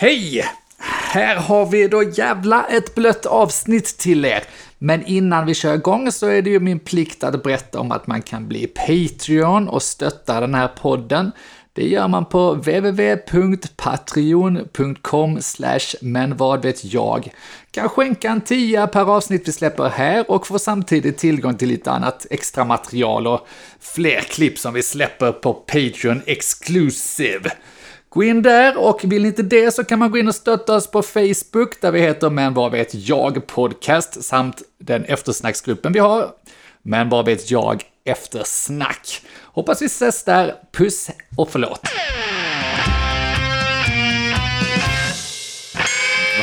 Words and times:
Hej! 0.00 0.44
Här 1.12 1.36
har 1.36 1.66
vi 1.66 1.88
då 1.88 2.02
jävla 2.02 2.64
ett 2.64 2.94
blött 2.94 3.26
avsnitt 3.26 3.98
till 3.98 4.24
er. 4.24 4.42
Men 4.78 5.06
innan 5.06 5.46
vi 5.46 5.54
kör 5.54 5.74
igång 5.74 6.12
så 6.12 6.26
är 6.26 6.42
det 6.42 6.50
ju 6.50 6.60
min 6.60 6.78
plikt 6.78 7.24
att 7.24 7.42
berätta 7.42 7.80
om 7.80 7.92
att 7.92 8.06
man 8.06 8.22
kan 8.22 8.48
bli 8.48 8.66
Patreon 8.66 9.68
och 9.68 9.82
stötta 9.82 10.40
den 10.40 10.54
här 10.54 10.68
podden. 10.68 11.32
Det 11.72 11.88
gör 11.88 12.08
man 12.08 12.24
på 12.24 12.54
www.patreon.com 12.54 15.38
men 16.00 16.36
vad 16.36 16.62
vet 16.62 16.84
jag. 16.84 17.32
Kan 17.70 17.88
skänka 17.88 18.30
en 18.30 18.40
tia 18.40 18.86
per 18.86 19.16
avsnitt 19.16 19.48
vi 19.48 19.52
släpper 19.52 19.88
här 19.88 20.30
och 20.30 20.46
får 20.46 20.58
samtidigt 20.58 21.18
tillgång 21.18 21.56
till 21.56 21.68
lite 21.68 21.90
annat 21.90 22.26
extra 22.30 22.64
material 22.64 23.26
och 23.26 23.48
fler 23.80 24.20
klipp 24.20 24.58
som 24.58 24.74
vi 24.74 24.82
släpper 24.82 25.32
på 25.32 25.54
Patreon 25.54 26.22
Exclusive. 26.26 27.50
Gå 28.12 28.22
in 28.22 28.42
där 28.42 28.78
och 28.78 29.00
vill 29.04 29.22
ni 29.22 29.28
inte 29.28 29.42
det 29.42 29.74
så 29.74 29.84
kan 29.84 29.98
man 29.98 30.10
gå 30.10 30.18
in 30.18 30.28
och 30.28 30.34
stötta 30.34 30.74
oss 30.74 30.90
på 30.90 31.02
Facebook 31.02 31.80
där 31.80 31.90
vi 31.90 32.00
heter 32.00 32.30
Men 32.30 32.54
vad 32.54 32.72
vet 32.72 32.94
jag 32.94 33.46
podcast 33.46 34.24
samt 34.24 34.62
den 34.78 35.04
eftersnacksgruppen 35.04 35.92
vi 35.92 35.98
har. 35.98 36.28
Men 36.82 37.08
vad 37.08 37.26
vet 37.26 37.50
jag 37.50 37.82
eftersnack. 38.04 39.22
Hoppas 39.44 39.82
vi 39.82 39.86
ses 39.86 40.24
där. 40.24 40.54
Puss 40.72 41.10
och 41.36 41.50
förlåt. 41.50 41.80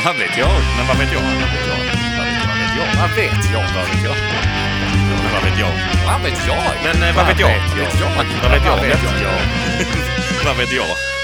Vad 0.06 0.16
vet 0.16 0.38
jag? 0.38 0.50
Men 0.78 0.88
vad 0.88 0.98
vet 0.98 1.14
jag? 1.14 1.22
Vad 1.22 1.32
vet 1.32 1.68
jag? 1.68 2.88
Vad 3.02 3.10
vet 3.16 3.52
jag? 3.54 3.64
Vad 3.76 3.86
vet 3.86 4.04
jag? 4.04 4.04
Vad 4.04 4.04
vet 4.04 4.04
jag? 4.04 4.16
Men 5.24 5.32
vad 5.34 5.44
vet 5.44 5.60
jag? 5.60 5.72
Vad 6.06 6.22
vet 6.24 6.48
jag? 6.48 6.64
Men 6.84 7.10
eh, 7.10 7.16
vad 7.16 7.28
vet 7.28 7.40
jag? 7.40 7.50
Vad 7.60 8.52
vet 8.52 8.66
jag? 8.66 8.72
Vad 8.72 8.82
vet 8.82 9.04
jag? 9.04 9.32
Vad 10.46 10.58
vet 10.58 10.74
jag? 10.74 11.17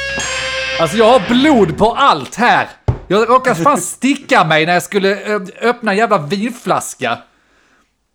Alltså 0.79 0.97
jag 0.97 1.19
har 1.19 1.29
blod 1.29 1.77
på 1.77 1.91
allt 1.93 2.35
här. 2.35 2.67
Jag 3.07 3.29
råkade 3.29 3.55
fan 3.55 3.77
sticka 3.81 4.43
mig 4.43 4.65
när 4.65 4.73
jag 4.73 4.83
skulle 4.83 5.35
eh, 5.35 5.41
öppna 5.61 5.91
en 5.91 5.97
jävla 5.97 6.17
vinflaska. 6.17 7.17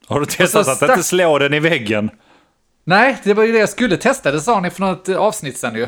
Har 0.06 0.20
du 0.20 0.27
testat 0.27 0.67
så 0.67 0.84
att 0.84 0.91
inte 0.91 1.03
slå 1.03 1.39
den 1.39 1.55
i 1.55 1.61
väggen? 1.61 2.11
Nej, 2.84 3.17
det 3.25 3.34
var 3.34 3.45
ju 3.45 3.53
det 3.53 3.59
jag 3.59 3.69
skulle 3.69 3.97
testa. 3.97 4.31
Det 4.31 4.41
sa 4.41 4.61
ni 4.61 4.70
för 4.70 4.81
något 4.81 5.09
eh, 5.09 5.17
avsnitt 5.17 5.59
sen 5.59 5.75
ju. 5.75 5.87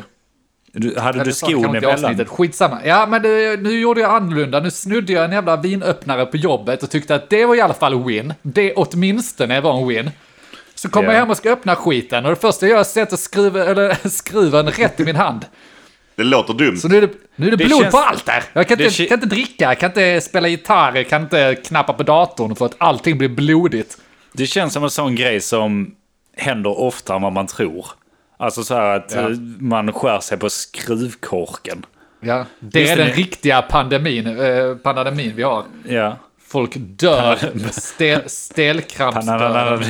Du, 0.73 0.99
hade 0.99 1.17
Eller 1.17 1.25
du 1.25 1.33
skon 1.33 1.65
emellan? 1.77 2.25
Skitsamma. 2.27 2.79
Ja, 2.85 3.07
men 3.07 3.23
det, 3.23 3.61
nu 3.63 3.81
gjorde 3.81 4.01
jag 4.01 4.11
annorlunda. 4.11 4.61
Nu 4.61 4.71
snudde 4.71 5.13
jag 5.13 5.25
en 5.25 5.33
jävla 5.33 5.57
vinöppnare 5.57 6.27
på 6.27 6.37
jobbet 6.37 6.83
och 6.83 6.91
tyckte 6.91 7.15
att 7.15 7.31
det 7.31 7.45
var 7.47 7.55
i 7.55 7.61
alla 7.61 7.75
fall 7.75 8.05
win. 8.05 8.35
Det 8.43 8.73
åtminstone 8.75 9.61
var 9.61 9.81
en 9.81 9.89
win. 9.89 10.11
Så 10.75 10.89
kommer 10.89 11.09
Ja. 11.09 11.13
jag 11.13 11.21
hem 11.21 11.31
och 11.31 11.37
ska 11.37 11.51
öppna 11.51 11.77
skiten 11.77 12.25
och 12.25 12.31
det 12.31 12.37
första 12.37 12.67
jag 12.67 12.71
gör 12.71 12.77
är 12.77 12.81
att 12.81 12.87
sätta 12.89 13.17
skruven, 13.17 13.69
eller, 13.69 14.09
skruven 14.09 14.71
rätt 14.71 15.01
i 15.01 15.05
min 15.05 15.17
hand. 15.17 15.45
Det 16.17 16.25
låter 16.25 16.55
dumt. 16.55 16.77
Så 16.77 16.89
nu 16.89 16.97
är 16.97 17.01
det, 17.01 17.11
nu 17.37 17.47
är 17.47 17.51
det 17.51 17.57
Det 17.57 17.65
blod 17.65 17.81
känns- 17.81 17.93
på 17.93 17.99
allt 17.99 18.27
där. 18.27 18.43
Jag 18.53 18.69
kan 18.69 18.81
inte, 18.81 19.07
kan 19.07 19.15
inte 19.17 19.27
dricka, 19.27 19.65
jag 19.65 19.79
kan 19.79 19.91
inte 19.91 20.21
spela 20.21 20.49
gitarr, 20.49 20.93
jag 20.97 21.09
kan 21.09 21.23
inte 21.23 21.55
knappa 21.65 21.93
på 21.93 22.03
datorn 22.03 22.57
för 22.57 22.67
att 22.67 22.75
allting 22.79 23.19
blir 23.19 23.29
blodigt. 23.29 23.99
Det 24.33 24.47
känns 24.47 24.73
som 24.73 24.85
en 24.85 24.91
sån 24.91 25.15
grej 25.15 25.41
som 25.41 25.95
händer 26.37 26.81
oftare 26.81 27.17
än 27.17 27.23
vad 27.23 27.33
man 27.33 27.47
tror. 27.47 27.87
Alltså 28.37 28.65
så 28.65 28.75
här 28.75 28.97
att 28.97 29.13
Ja. 29.15 29.21
eh, 29.21 29.37
man 29.59 29.93
skär 29.93 30.21
sig 30.21 30.39
på 30.39 30.51
skruvkorken. 30.51 31.87
Ja, 32.21 32.45
det 32.61 32.81
Just 32.81 32.93
är 32.93 32.97
den 32.97 33.07
men- 33.07 33.17
riktiga 33.17 33.63
pandemin, 33.63 34.27
eh, 34.27 34.75
pandemin 34.83 35.33
vi 35.37 35.43
har. 35.43 35.65
Ja. 35.89 36.17
Folk 36.51 36.73
dör, 36.77 37.39
stel, 37.71 38.21
stelkrampsdör. 38.27 39.85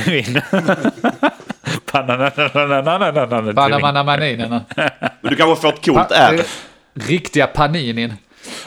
Panamanamaninerna. 3.55 4.61
Men 5.21 5.29
du 5.31 5.35
kanske 5.35 5.61
får 5.61 5.69
ett 5.73 5.85
coolt 5.85 6.11
R. 6.11 6.41
Riktiga 6.93 7.47
paninin. 7.47 8.13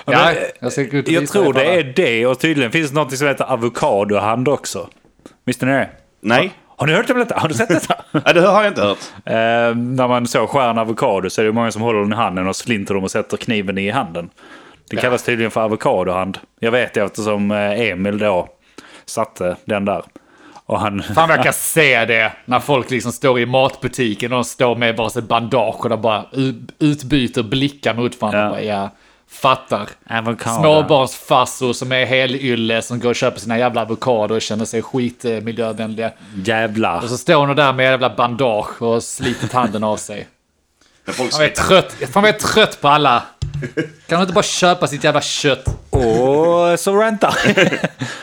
Ja, 0.05 0.19
men, 0.25 0.35
jag 0.61 0.73
ska 0.73 0.83
gå 0.83 0.97
ut 0.97 1.09
Jag 1.09 1.29
tror 1.29 1.45
det 1.45 1.53
bara. 1.53 1.65
är 1.65 1.93
det 1.97 2.27
och 2.27 2.41
tydligen 2.41 2.73
finns 2.73 2.91
det 2.91 2.95
något 2.97 3.19
som 3.19 3.27
heter 3.29 3.53
avokadohand 3.53 4.49
också. 4.49 4.89
Visste 5.45 5.67
ni 5.67 5.73
det? 5.73 5.89
Nej, 6.21 6.53
Har 6.77 6.87
ni 6.87 6.93
hört 6.93 7.11
om 7.11 7.19
detta? 7.19 7.39
Har 7.39 7.49
du 7.49 7.55
sett 7.55 7.69
detta? 7.69 7.95
Nej, 8.11 8.35
det 8.35 8.41
har 8.41 8.63
jag 8.63 8.71
inte 8.71 8.83
hört. 8.83 8.99
eh, 9.25 9.35
när 9.77 10.09
man 10.09 10.27
så 10.27 10.47
skär 10.47 10.71
en 10.71 10.79
avokado 10.79 11.31
så 11.31 11.41
är 11.41 11.45
det 11.45 11.53
många 11.53 11.71
som 11.73 11.83
håller 11.83 12.01
den 12.01 12.13
i 12.13 12.17
handen 12.17 12.47
och 12.49 12.57
slinter 12.57 12.95
dem 12.95 13.05
och 13.05 13.11
sätter 13.11 13.37
kniven 13.37 13.79
i 13.79 13.91
handen. 13.91 14.31
Det 14.91 14.97
kallas 14.97 15.23
tydligen 15.23 15.51
för 15.51 15.61
avokadohand. 15.61 16.39
Jag 16.61 16.71
vet 16.71 16.95
det 16.95 17.01
eftersom 17.01 17.51
eh, 17.51 17.81
Emil 17.81 18.19
då 18.19 18.49
satte 19.05 19.57
den 19.65 19.85
där. 19.85 20.03
Och 20.67 20.81
han... 20.81 21.03
Fan 21.03 21.29
vad 21.29 21.39
jag 21.39 21.45
kan 21.45 21.53
se 21.53 22.05
det 22.05 22.33
när 22.45 22.61
folk 22.61 22.91
liksom 22.91 23.13
står 23.13 23.41
i 23.41 23.47
matbutiken 23.47 24.33
och 24.33 24.37
de 24.37 24.45
står 24.45 24.77
med 24.77 24.97
varsitt 24.97 25.25
bandage 25.25 25.81
och 25.81 25.89
de 25.89 26.01
bara 26.01 26.25
utbyter 26.79 27.43
blickar 27.43 27.95
mot 27.95 28.21
varandra. 28.21 28.63
Ja. 28.63 28.67
Ja. 28.67 28.77
Bara, 28.77 28.83
ja, 28.83 28.91
fattar. 29.29 29.89
Småbarnsfarsor 30.61 31.73
som 31.73 31.93
är 31.93 32.07
helylle 32.07 32.83
som 32.83 33.01
går 33.01 33.09
och 33.09 33.17
köper 33.17 33.41
sina 33.41 33.59
jävla 33.59 33.83
avokado 33.83 34.35
och 34.35 34.43
känner 34.43 34.65
sig 34.65 34.83
skitmiljövänliga. 34.83 36.13
Jävlar. 36.45 37.03
Och 37.03 37.09
så 37.09 37.19
står 37.19 37.47
hon 37.47 37.57
där 37.57 37.73
med 37.73 37.85
jävla 37.85 38.17
bandage 38.17 38.83
och 38.83 39.03
slitit 39.03 39.53
handen 39.53 39.85
av 39.85 39.97
sig. 39.97 40.29
Men 41.05 41.15
folk 41.15 41.31
Fan 41.31 41.39
vad 41.39 41.45
jag 41.47 41.51
är 41.51 41.63
trött, 41.63 41.93
fan 42.13 42.23
vad 42.23 42.29
jag 42.29 42.35
är 42.35 42.39
trött 42.39 42.81
på 42.81 42.89
alla. 42.89 43.23
Kan 44.07 44.19
de 44.19 44.21
inte 44.21 44.33
bara 44.33 44.43
köpa 44.43 44.87
sitt 44.87 45.05
jävla 45.05 45.21
kött? 45.21 45.65
Och 45.91 46.81
så 46.81 46.97
rantar. 46.97 47.35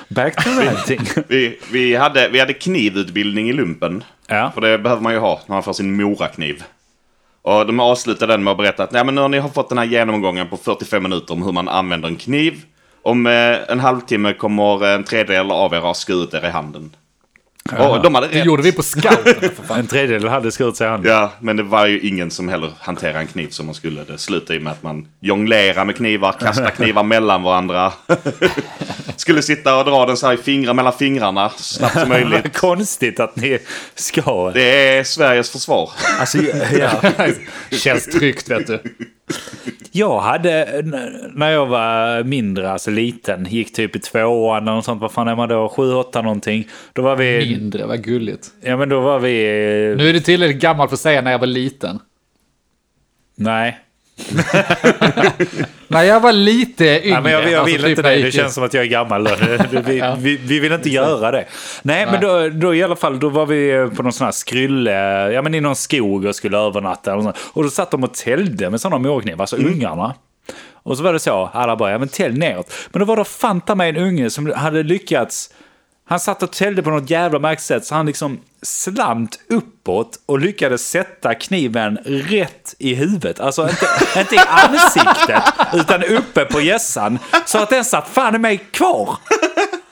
Back 0.13 0.43
to 0.43 0.49
ranting. 0.49 0.99
vi, 1.27 1.59
vi, 1.71 1.95
hade, 1.95 2.29
vi 2.29 2.39
hade 2.39 2.53
knivutbildning 2.53 3.49
i 3.49 3.53
lumpen. 3.53 4.03
Ja. 4.27 4.51
För 4.53 4.61
det 4.61 4.77
behöver 4.77 5.01
man 5.01 5.13
ju 5.13 5.19
ha 5.19 5.41
när 5.45 5.55
man 5.55 5.63
får 5.63 5.73
sin 5.73 5.95
morakniv. 5.95 6.63
Och 7.41 7.65
de 7.65 7.79
avslutade 7.79 8.33
den 8.33 8.43
med 8.43 8.51
att 8.51 8.57
berätta 8.57 8.83
att 8.83 8.91
Nej, 8.91 9.05
men 9.05 9.15
nu 9.15 9.21
har 9.21 9.29
ni 9.29 9.39
har 9.39 9.49
fått 9.49 9.69
den 9.69 9.77
här 9.77 9.85
genomgången 9.85 10.47
på 10.47 10.57
45 10.57 11.03
minuter 11.03 11.33
om 11.33 11.43
hur 11.43 11.51
man 11.51 11.67
använder 11.67 12.07
en 12.07 12.15
kniv. 12.15 12.61
Om 13.03 13.27
eh, 13.27 13.57
en 13.67 13.79
halvtimme 13.79 14.33
kommer 14.33 14.85
en 14.85 15.03
tredjedel 15.03 15.51
av 15.51 15.73
er 15.73 15.79
ha 15.79 15.93
skurit 15.93 16.33
er 16.33 16.45
i 16.45 16.49
handen. 16.49 16.95
Och 17.69 18.01
de 18.03 18.15
hade 18.15 18.27
Det 18.27 18.39
rätt. 18.39 18.45
gjorde 18.45 18.63
vi 18.63 18.71
på 18.71 18.83
scouterna. 18.83 19.49
En 19.79 19.87
tredjedel 19.87 20.29
hade 20.29 20.51
skurit 20.51 20.77
sig 20.77 20.87
i 20.87 20.89
handen. 20.89 21.11
Ja, 21.11 21.31
men 21.39 21.57
det 21.57 21.63
var 21.63 21.85
ju 21.87 21.99
ingen 21.99 22.31
som 22.31 22.49
heller 22.49 22.71
hanterade 22.79 23.19
en 23.19 23.27
kniv 23.27 23.47
som 23.49 23.65
man 23.65 23.75
skulle. 23.75 24.03
Det 24.03 24.17
slutade 24.17 24.53
ju 24.53 24.59
med 24.59 24.71
att 24.73 24.83
man 24.83 25.07
jonglerade 25.19 25.85
med 25.85 25.95
knivar, 25.95 26.31
kastade 26.39 26.71
knivar 26.71 27.03
mellan 27.03 27.43
varandra. 27.43 27.93
skulle 29.15 29.41
sitta 29.41 29.77
och 29.79 29.85
dra 29.85 30.05
den 30.05 30.17
så 30.17 30.27
här 30.27 30.33
i 30.33 30.37
fingrar, 30.37 30.73
mellan 30.73 30.93
fingrarna 30.93 31.49
så 31.49 31.63
snabbt 31.63 31.99
som 31.99 32.09
möjligt. 32.09 32.57
Konstigt 32.57 33.19
att 33.19 33.35
ni 33.35 33.59
ska... 33.95 34.51
Det 34.53 34.97
är 34.97 35.03
Sveriges 35.03 35.49
försvar. 35.49 35.89
Alltså, 36.19 36.37
ja. 36.79 37.01
Känns 37.71 38.05
tryggt 38.05 38.49
vet 38.49 38.67
du. 38.67 38.79
Jag 39.91 40.19
hade, 40.19 40.81
när 41.35 41.49
jag 41.51 41.65
var 41.65 42.23
mindre, 42.23 42.71
alltså 42.71 42.91
liten, 42.91 43.45
gick 43.49 43.73
typ 43.73 43.95
i 43.95 43.99
tvåan 43.99 44.63
eller 44.63 44.75
något 44.75 44.85
sånt, 44.85 45.01
vad 45.01 45.11
fan 45.11 45.27
är 45.27 45.35
man 45.35 45.49
då, 45.49 45.69
sju, 45.69 45.93
åtta 45.93 46.21
någonting. 46.21 46.67
Då 46.93 47.01
var 47.01 47.15
vi, 47.15 47.37
Mindre, 47.57 47.85
vad 47.85 48.03
gulligt. 48.03 48.47
ja 48.61 48.77
men 48.77 48.89
då 48.89 48.99
var 49.01 49.19
vi, 49.19 49.33
Nu 49.97 50.09
är 50.09 50.13
du 50.13 50.19
tillräckligt 50.19 50.61
gammal 50.61 50.87
för 50.87 50.95
att 50.95 50.99
säga 50.99 51.21
när 51.21 51.31
jag 51.31 51.39
var 51.39 51.47
liten. 51.47 51.99
nej. 53.35 53.79
När 55.87 56.03
jag 56.03 56.19
var 56.19 56.31
lite 56.31 56.85
yngre. 56.85 57.07
Ja, 57.09 57.21
men 57.21 57.31
jag, 57.31 57.41
jag 57.43 57.53
alltså 57.53 57.65
vill 57.75 57.81
typ 57.81 57.89
inte 57.97 58.01
det, 58.09 58.21
det 58.21 58.31
känns 58.31 58.53
som 58.53 58.63
att 58.63 58.73
jag 58.73 58.83
är 58.83 58.87
gammal. 58.87 59.23
Det- 59.23 59.35
det- 59.71 59.81
Vi, 59.85 60.01
vi, 60.17 60.37
vi 60.37 60.59
vill 60.59 60.71
inte 60.71 60.89
göra 60.89 61.31
det. 61.31 61.45
Nej, 61.81 62.05
men 62.11 62.21
då, 62.21 62.49
då 62.49 62.75
i 62.75 62.83
alla 62.83 62.95
fall, 62.95 63.19
då 63.19 63.29
var 63.29 63.45
vi 63.45 63.89
på 63.95 64.03
någon 64.03 64.13
sån 64.13 64.25
här 64.25 64.31
skrylle, 64.31 64.91
ja 65.31 65.41
men 65.41 65.55
i 65.55 65.61
någon 65.61 65.75
skog 65.75 66.25
och 66.25 66.35
skulle 66.35 66.57
övernatta. 66.57 67.15
Och, 67.15 67.23
sånt. 67.23 67.37
och 67.53 67.63
då 67.63 67.69
satt 67.69 67.91
de 67.91 68.03
och 68.03 68.13
täljde 68.13 68.69
med 68.69 68.81
sådana 68.81 68.97
målknivar, 69.09 69.41
alltså 69.43 69.55
ungarna. 69.55 70.13
Och 70.83 70.97
så 70.97 71.03
var 71.03 71.13
det 71.13 71.19
så, 71.19 71.49
alla 71.53 71.75
bara, 71.75 71.91
ja 71.91 71.97
men 71.97 72.07
tälj 72.07 72.37
neråt. 72.37 72.73
Men 72.91 72.99
då 72.99 73.05
var 73.05 73.17
det 73.17 73.23
fanta 73.23 73.75
mig 73.75 73.89
en 73.89 73.97
unge 73.97 74.29
som 74.29 74.51
hade 74.55 74.83
lyckats, 74.83 75.49
han 76.11 76.19
satt 76.19 76.43
och 76.43 76.51
täljde 76.51 76.83
på 76.83 76.89
något 76.89 77.09
jävla 77.09 77.39
märkligt 77.39 77.65
sätt 77.65 77.85
så 77.85 77.95
han 77.95 78.05
liksom 78.05 78.39
slant 78.61 79.39
uppåt 79.49 80.19
och 80.25 80.39
lyckades 80.39 80.87
sätta 80.89 81.33
kniven 81.35 81.97
rätt 82.05 82.75
i 82.79 82.93
huvudet. 82.93 83.39
Alltså 83.39 83.69
inte, 83.69 83.85
inte 84.19 84.35
i 84.35 84.39
ansiktet 84.47 85.43
utan 85.73 86.03
uppe 86.03 86.45
på 86.45 86.61
gässan. 86.61 87.19
Så 87.45 87.57
att 87.57 87.69
den 87.69 87.85
satt 87.85 88.07
fan 88.09 88.35
i 88.35 88.37
mig 88.37 88.57
kvar. 88.57 89.17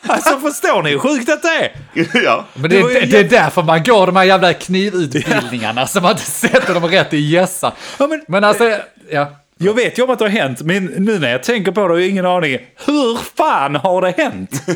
Alltså 0.08 0.40
förstår 0.40 0.84
ni 0.84 0.90
hur 0.90 1.00
sjukt 1.00 1.26
detta 1.28 1.48
är? 1.50 1.72
ja. 2.24 2.46
Men 2.54 2.70
det, 2.70 2.82
Det 2.94 3.06
det 3.06 3.20
är 3.20 3.24
därför 3.30 3.64
man 3.64 3.84
går 3.84 4.06
de 4.08 4.16
här 4.16 4.24
jävla 4.24 4.54
knivutbildningarna. 4.54 5.88
Så 5.88 6.02
man 6.02 6.12
inte 6.12 6.24
sätter 6.26 6.74
dem 6.74 6.86
rätt 6.88 7.14
i 7.14 7.18
gässan. 7.18 7.72
Ja, 8.00 8.08
men- 8.08 8.22
Men 8.28 8.44
alltså, 8.44 8.76
ja. 9.12 9.28
Jag 9.62 9.74
vet 9.74 10.00
ju 10.00 10.04
om 10.04 10.10
att 10.10 10.20
det 10.20 10.26
har 10.26 10.30
hänt, 10.30 10.62
men 10.62 10.86
nu 10.86 11.20
när 11.20 11.32
jag 11.32 11.44
tänker 11.44 11.72
på 11.72 11.82
det 11.82 11.88
har 11.94 12.00
jag 12.00 12.10
ingen 12.10 12.26
aning. 12.26 12.58
Hur 12.86 13.18
fan 13.36 13.76
har 13.76 14.02
det 14.02 14.14
hänt? 14.18 14.64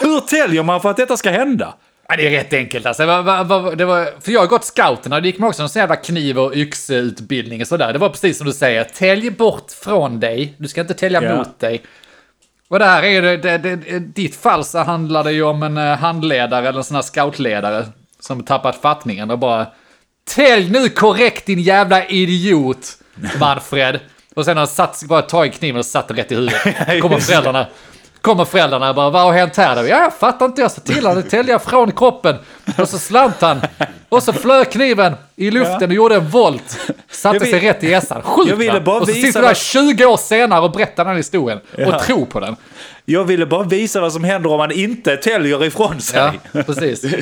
Hur 0.00 0.20
täljer 0.20 0.62
man 0.62 0.80
för 0.80 0.90
att 0.90 0.96
detta 0.96 1.16
ska 1.16 1.30
hända? 1.30 1.74
Ja, 2.08 2.16
det 2.16 2.26
är 2.26 2.30
rätt 2.30 2.52
enkelt 2.52 2.86
alltså. 2.86 3.02
Det 3.06 3.22
var, 3.22 3.44
var, 3.44 3.76
det 3.76 3.84
var, 3.84 4.08
för 4.20 4.32
jag 4.32 4.40
har 4.40 4.46
gått 4.46 4.64
scouterna, 4.64 5.20
det 5.20 5.26
gick 5.28 5.38
mig 5.38 5.48
också 5.48 5.62
någon 5.62 5.68
sån 5.68 5.80
jävla 5.80 5.96
kniv 5.96 6.38
och 6.38 6.52
yxutbildning 6.54 7.60
och 7.60 7.66
sådär. 7.66 7.92
Det 7.92 7.98
var 7.98 8.08
precis 8.08 8.38
som 8.38 8.46
du 8.46 8.52
säger, 8.52 8.84
tälj 8.84 9.30
bort 9.30 9.70
från 9.82 10.20
dig. 10.20 10.54
Du 10.58 10.68
ska 10.68 10.80
inte 10.80 10.94
tälja 10.94 11.22
Ja. 11.22 11.36
mot 11.36 11.60
dig. 11.60 11.82
Och 12.68 12.78
det 12.78 12.84
här 12.84 13.02
är 13.02 13.08
ju, 13.08 13.20
det, 13.20 13.36
det, 13.36 13.58
det, 13.58 13.98
ditt 13.98 14.36
fall 14.36 14.64
så 14.64 14.78
handlar 14.78 15.24
det 15.24 15.32
ju 15.32 15.42
om 15.42 15.62
en 15.62 15.76
eh, 15.78 15.96
handledare 15.96 16.68
eller 16.68 16.78
en 16.78 16.84
sån 16.84 16.94
här 16.94 17.02
scoutledare 17.02 17.86
som 18.20 18.44
tappat 18.44 18.76
fattningen 18.82 19.30
och 19.30 19.38
bara 19.38 19.66
Tälj 20.34 20.70
nu 20.70 20.88
korrekt 20.88 21.46
din 21.46 21.60
jävla 21.60 22.06
idiot, 22.06 22.86
Manfred. 23.40 24.00
Och 24.34 24.44
sen 24.44 24.56
har 24.56 24.60
han 24.60 24.68
satt, 24.68 25.02
bara 25.08 25.22
tagit 25.22 25.54
kniven 25.54 25.78
och 25.78 25.86
satt 25.86 26.08
den 26.08 26.16
rätt 26.16 26.32
i 26.32 26.34
huvudet. 26.34 27.00
Kommer 27.02 27.18
föräldrarna. 27.20 27.66
Kommer 28.20 28.44
föräldrarna 28.44 28.88
och 28.88 28.94
bara, 28.94 29.10
vad 29.10 29.22
har 29.22 29.32
hänt 29.32 29.56
här 29.56 29.76
då? 29.76 29.82
Ja, 29.82 30.00
jag 30.00 30.14
fattar 30.14 30.46
inte, 30.46 30.60
jag 30.60 30.70
sa 30.70 30.80
till 30.80 31.06
honom 31.06 31.18
att 31.18 31.30
tälja 31.30 31.58
från 31.58 31.92
kroppen. 31.92 32.36
Och 32.78 32.88
så 32.88 32.98
slant 32.98 33.34
han. 33.40 33.60
Och 34.08 34.22
så 34.22 34.32
flög 34.32 34.70
kniven 34.70 35.14
i 35.36 35.50
luften 35.50 35.88
och 35.90 35.94
gjorde 35.94 36.14
en 36.14 36.28
volt. 36.28 36.78
Satte 37.10 37.38
vill- 37.38 37.50
sig 37.50 37.60
rätt 37.60 37.84
i 37.84 37.90
hjässan. 37.90 38.22
Sjukt 38.22 38.52
Och 38.52 38.58
så 39.06 39.06
sitter 39.06 39.26
du 39.26 39.32
där 39.32 39.42
vad- 39.42 39.56
20 39.56 40.04
år 40.06 40.16
senare 40.16 40.60
och 40.60 40.70
berättar 40.72 41.04
den 41.04 41.16
historien. 41.16 41.60
Ja. 41.76 41.86
Och 41.96 42.02
tror 42.02 42.26
på 42.26 42.40
den. 42.40 42.56
Jag 43.04 43.24
ville 43.24 43.46
bara 43.46 43.62
visa 43.62 44.00
vad 44.00 44.12
som 44.12 44.24
händer 44.24 44.50
om 44.52 44.58
man 44.58 44.70
inte 44.70 45.16
täljer 45.16 45.64
ifrån 45.64 46.00
sig. 46.00 46.30
Ja, 46.52 46.62
precis. 46.62 47.04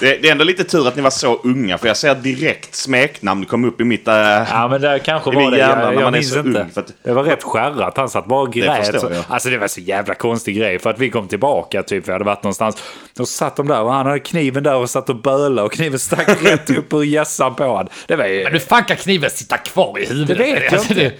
Det, 0.00 0.16
det 0.22 0.28
är 0.28 0.32
ändå 0.32 0.44
lite 0.44 0.64
tur 0.64 0.88
att 0.88 0.96
ni 0.96 1.02
var 1.02 1.10
så 1.10 1.36
unga, 1.44 1.78
för 1.78 1.86
jag 1.86 1.96
ser 1.96 2.14
direkt 2.14 2.74
smeknamn 2.74 3.44
kom 3.44 3.64
upp 3.64 3.80
i 3.80 3.84
mitt... 3.84 4.08
Äh, 4.08 4.14
Ja 4.14 4.68
men 4.70 4.80
det 4.80 4.98
kanske 5.04 5.30
var 5.30 5.50
det. 5.50 5.56
hjärna 5.58 5.82
Jag, 5.82 5.86
när 5.88 5.92
jag 5.92 6.02
man 6.02 6.14
är 6.14 6.18
minns 6.18 6.32
så 6.32 6.38
inte. 6.38 6.60
ung, 6.60 6.70
för 6.70 6.80
att- 6.80 6.92
Det 7.02 7.12
var 7.12 7.22
rätt 7.24 7.42
skärrat. 7.42 7.96
Han 7.96 8.08
satt 8.08 8.26
bara 8.26 8.40
och 8.42 8.52
grät. 8.52 9.04
Alltså 9.28 9.50
det 9.50 9.58
var 9.58 9.68
så 9.68 9.80
jävla 9.80 10.14
konstig 10.14 10.56
grej. 10.56 10.78
För 10.78 10.90
att 10.90 10.98
vi 10.98 11.10
kom 11.10 11.28
tillbaka 11.28 11.82
typ. 11.82 12.08
Vi 12.08 12.12
hade 12.12 12.24
varit 12.24 12.42
någonstans. 12.42 12.82
Och 13.18 13.28
satt 13.28 13.56
de 13.56 13.68
där 13.68 13.82
och 13.82 13.92
han 13.92 14.06
hade 14.06 14.18
kniven 14.20 14.62
där 14.62 14.74
och 14.76 14.90
satt 14.90 15.08
och 15.08 15.16
böla 15.16 15.62
och 15.62 15.72
kniven 15.72 15.98
stack 15.98 16.42
rätt 16.44 16.70
upp 16.70 16.92
ur 16.92 17.02
hjässan 17.02 17.54
på 17.54 17.76
han. 17.76 17.88
Det 18.06 18.16
var 18.16 18.26
ju... 18.26 18.44
Men 18.44 18.52
hur 18.52 18.58
fan 18.60 18.84
kan 18.84 18.96
kniven 18.96 19.30
sitta 19.30 19.56
kvar 19.58 19.98
i 19.98 20.06
huvudet? 20.06 20.38
Det 20.38 20.44
vet 20.44 20.62
jag 20.64 20.74
Alltså, 20.74 20.92
inte. 20.92 21.04
det- 21.04 21.14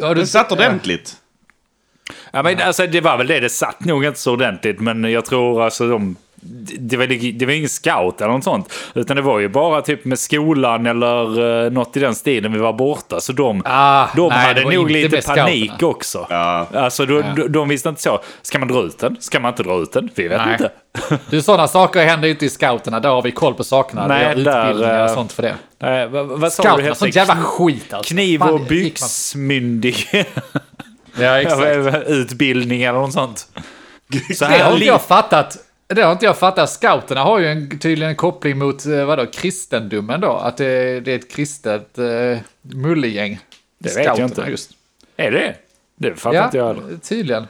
Ja, 0.00 0.08
du- 0.08 0.14
den 0.14 0.26
satt 0.26 0.52
ordentligt. 0.52 1.12
Ja, 2.32 2.42
men 2.42 2.60
alltså, 2.60 2.86
det 2.86 3.00
var 3.00 3.16
väl 3.18 3.26
det. 3.26 3.40
Det 3.40 3.48
satt 3.50 3.84
nog 3.84 4.04
inte 4.04 4.20
så 4.20 4.32
ordentligt. 4.32 4.80
Men 4.80 5.04
jag 5.04 5.24
tror 5.24 5.62
alltså 5.64 5.88
de... 5.88 6.16
Det 6.78 6.96
var, 6.96 7.06
det 7.38 7.46
var 7.46 7.52
ingen 7.52 7.68
scout 7.68 8.20
eller 8.20 8.32
något 8.32 8.44
sånt. 8.44 8.72
Utan 8.94 9.16
det 9.16 9.22
var 9.22 9.38
ju 9.38 9.48
bara 9.48 9.82
typ 9.82 10.04
med 10.04 10.18
skolan 10.18 10.86
eller 10.86 11.40
uh, 11.40 11.72
något 11.72 11.96
i 11.96 12.00
den 12.00 12.14
stilen 12.14 12.52
vi 12.52 12.58
var 12.58 12.72
borta. 12.72 13.20
Så 13.20 13.32
de, 13.32 13.62
Ah, 13.64 14.06
de 14.16 14.28
nej, 14.28 14.38
hade 14.38 14.74
nog 14.76 14.90
lite 14.90 15.22
panik 15.22 15.70
scouterna. 15.70 15.88
också. 15.90 16.26
Ja. 16.30 16.66
Alltså 16.74 17.06
de, 17.06 17.22
de, 17.36 17.48
de 17.52 17.68
visste 17.68 17.88
inte 17.88 18.02
så. 18.02 18.20
Ska 18.42 18.58
man 18.58 18.68
dra 18.68 18.82
ut 18.82 18.98
den? 18.98 19.16
Ska 19.20 19.40
man 19.40 19.48
inte 19.48 19.62
dra 19.62 19.82
ut 19.82 19.92
den? 19.92 20.10
Vi 20.14 20.28
vet 20.28 20.40
Nej. 20.44 20.52
inte. 20.52 20.70
Du, 21.30 21.42
sådana 21.42 21.68
saker 21.68 22.04
händer 22.06 22.28
ju 22.28 22.32
inte 22.34 22.46
i 22.46 22.50
scouterna. 22.50 23.00
Där 23.00 23.08
har 23.08 23.22
vi 23.22 23.30
koll 23.30 23.54
på 23.54 23.64
sakerna. 23.64 24.06
Nej, 24.06 24.18
vi 24.18 24.24
har 24.24 24.60
utbildningar 24.70 25.04
och 25.04 25.08
eh, 25.10 25.14
sånt 25.14 25.32
för 25.32 25.42
det. 25.42 25.54
Nej, 25.78 26.08
vad, 26.08 26.26
vad 26.26 26.52
sa 26.52 26.62
du? 26.62 26.68
Scouterna, 26.68 26.94
sånt 26.94 27.16
jävla 27.16 27.34
skit 27.36 27.94
alltså. 27.94 28.14
Kniv 28.14 28.42
och 28.42 28.48
gick 28.50 28.60
man- 28.60 28.68
byxmyndig 28.68 29.96
Ja, 31.20 31.40
exakt. 31.40 32.06
utbildning 32.08 32.82
eller 32.82 32.98
något 32.98 33.12
sånt. 33.12 33.48
Så 34.34 34.44
Det 34.44 34.58
har 34.58 34.72
inte 34.72 34.84
jag 34.84 35.02
fattat. 35.02 35.56
Det 35.94 36.02
har 36.02 36.12
inte 36.12 36.24
jag 36.24 36.38
fattat. 36.38 36.70
Scouterna 36.70 37.20
har 37.22 37.38
ju 37.38 37.46
en, 37.48 37.78
tydligen 37.78 38.10
en 38.10 38.16
koppling 38.16 38.58
mot 38.58 38.86
eh, 38.86 39.04
vadå, 39.04 39.26
kristendomen 39.26 40.20
då. 40.20 40.32
Att 40.32 40.56
det, 40.56 41.00
det 41.00 41.12
är 41.12 41.16
ett 41.18 41.30
kristet 41.32 41.98
uh, 41.98 42.38
mullegäng. 42.62 43.38
Det 43.78 43.96
vet 43.96 44.04
jag 44.04 44.16
Scouterna 44.16 44.24
inte. 44.42 44.50
Just. 44.50 44.70
Är 45.16 45.30
det? 45.30 45.54
Det 45.96 46.14
fattar 46.20 46.36
Ja, 46.36 46.44
inte 46.44 46.56
jag 46.56 46.66
heller. 46.66 46.98
tydligen. 47.02 47.46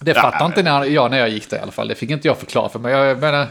Det 0.00 0.14
fattade 0.14 0.44
inte 0.44 0.62
när 0.62 0.84
jag 0.84 1.10
när 1.10 1.18
jag 1.18 1.28
gick 1.28 1.50
där 1.50 1.56
i 1.56 1.60
alla 1.60 1.72
fall. 1.72 1.88
Det 1.88 1.94
fick 1.94 2.10
inte 2.10 2.28
jag 2.28 2.38
förklara 2.38 2.68
för 2.68 2.78
mig. 2.78 2.92
Jag 2.92 3.18
menar, 3.20 3.46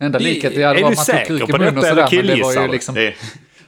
enda 0.00 0.18
Det- 0.18 0.24
likheten 0.24 0.60
jag 0.60 0.68
hade 0.68 0.80
är 0.80 0.84
var 0.84 0.90
att 0.92 0.96
man 1.08 1.26
tog 1.26 1.38
kuk 1.38 1.48
i 1.48 1.52
munnen 1.52 1.78
och 1.78 1.84
sådär. 1.84 2.08
Men 2.12 2.26
det 2.26 2.42
var 2.42 2.52
ju 2.62 2.68
liksom... 2.68 2.94
Det, 2.94 3.14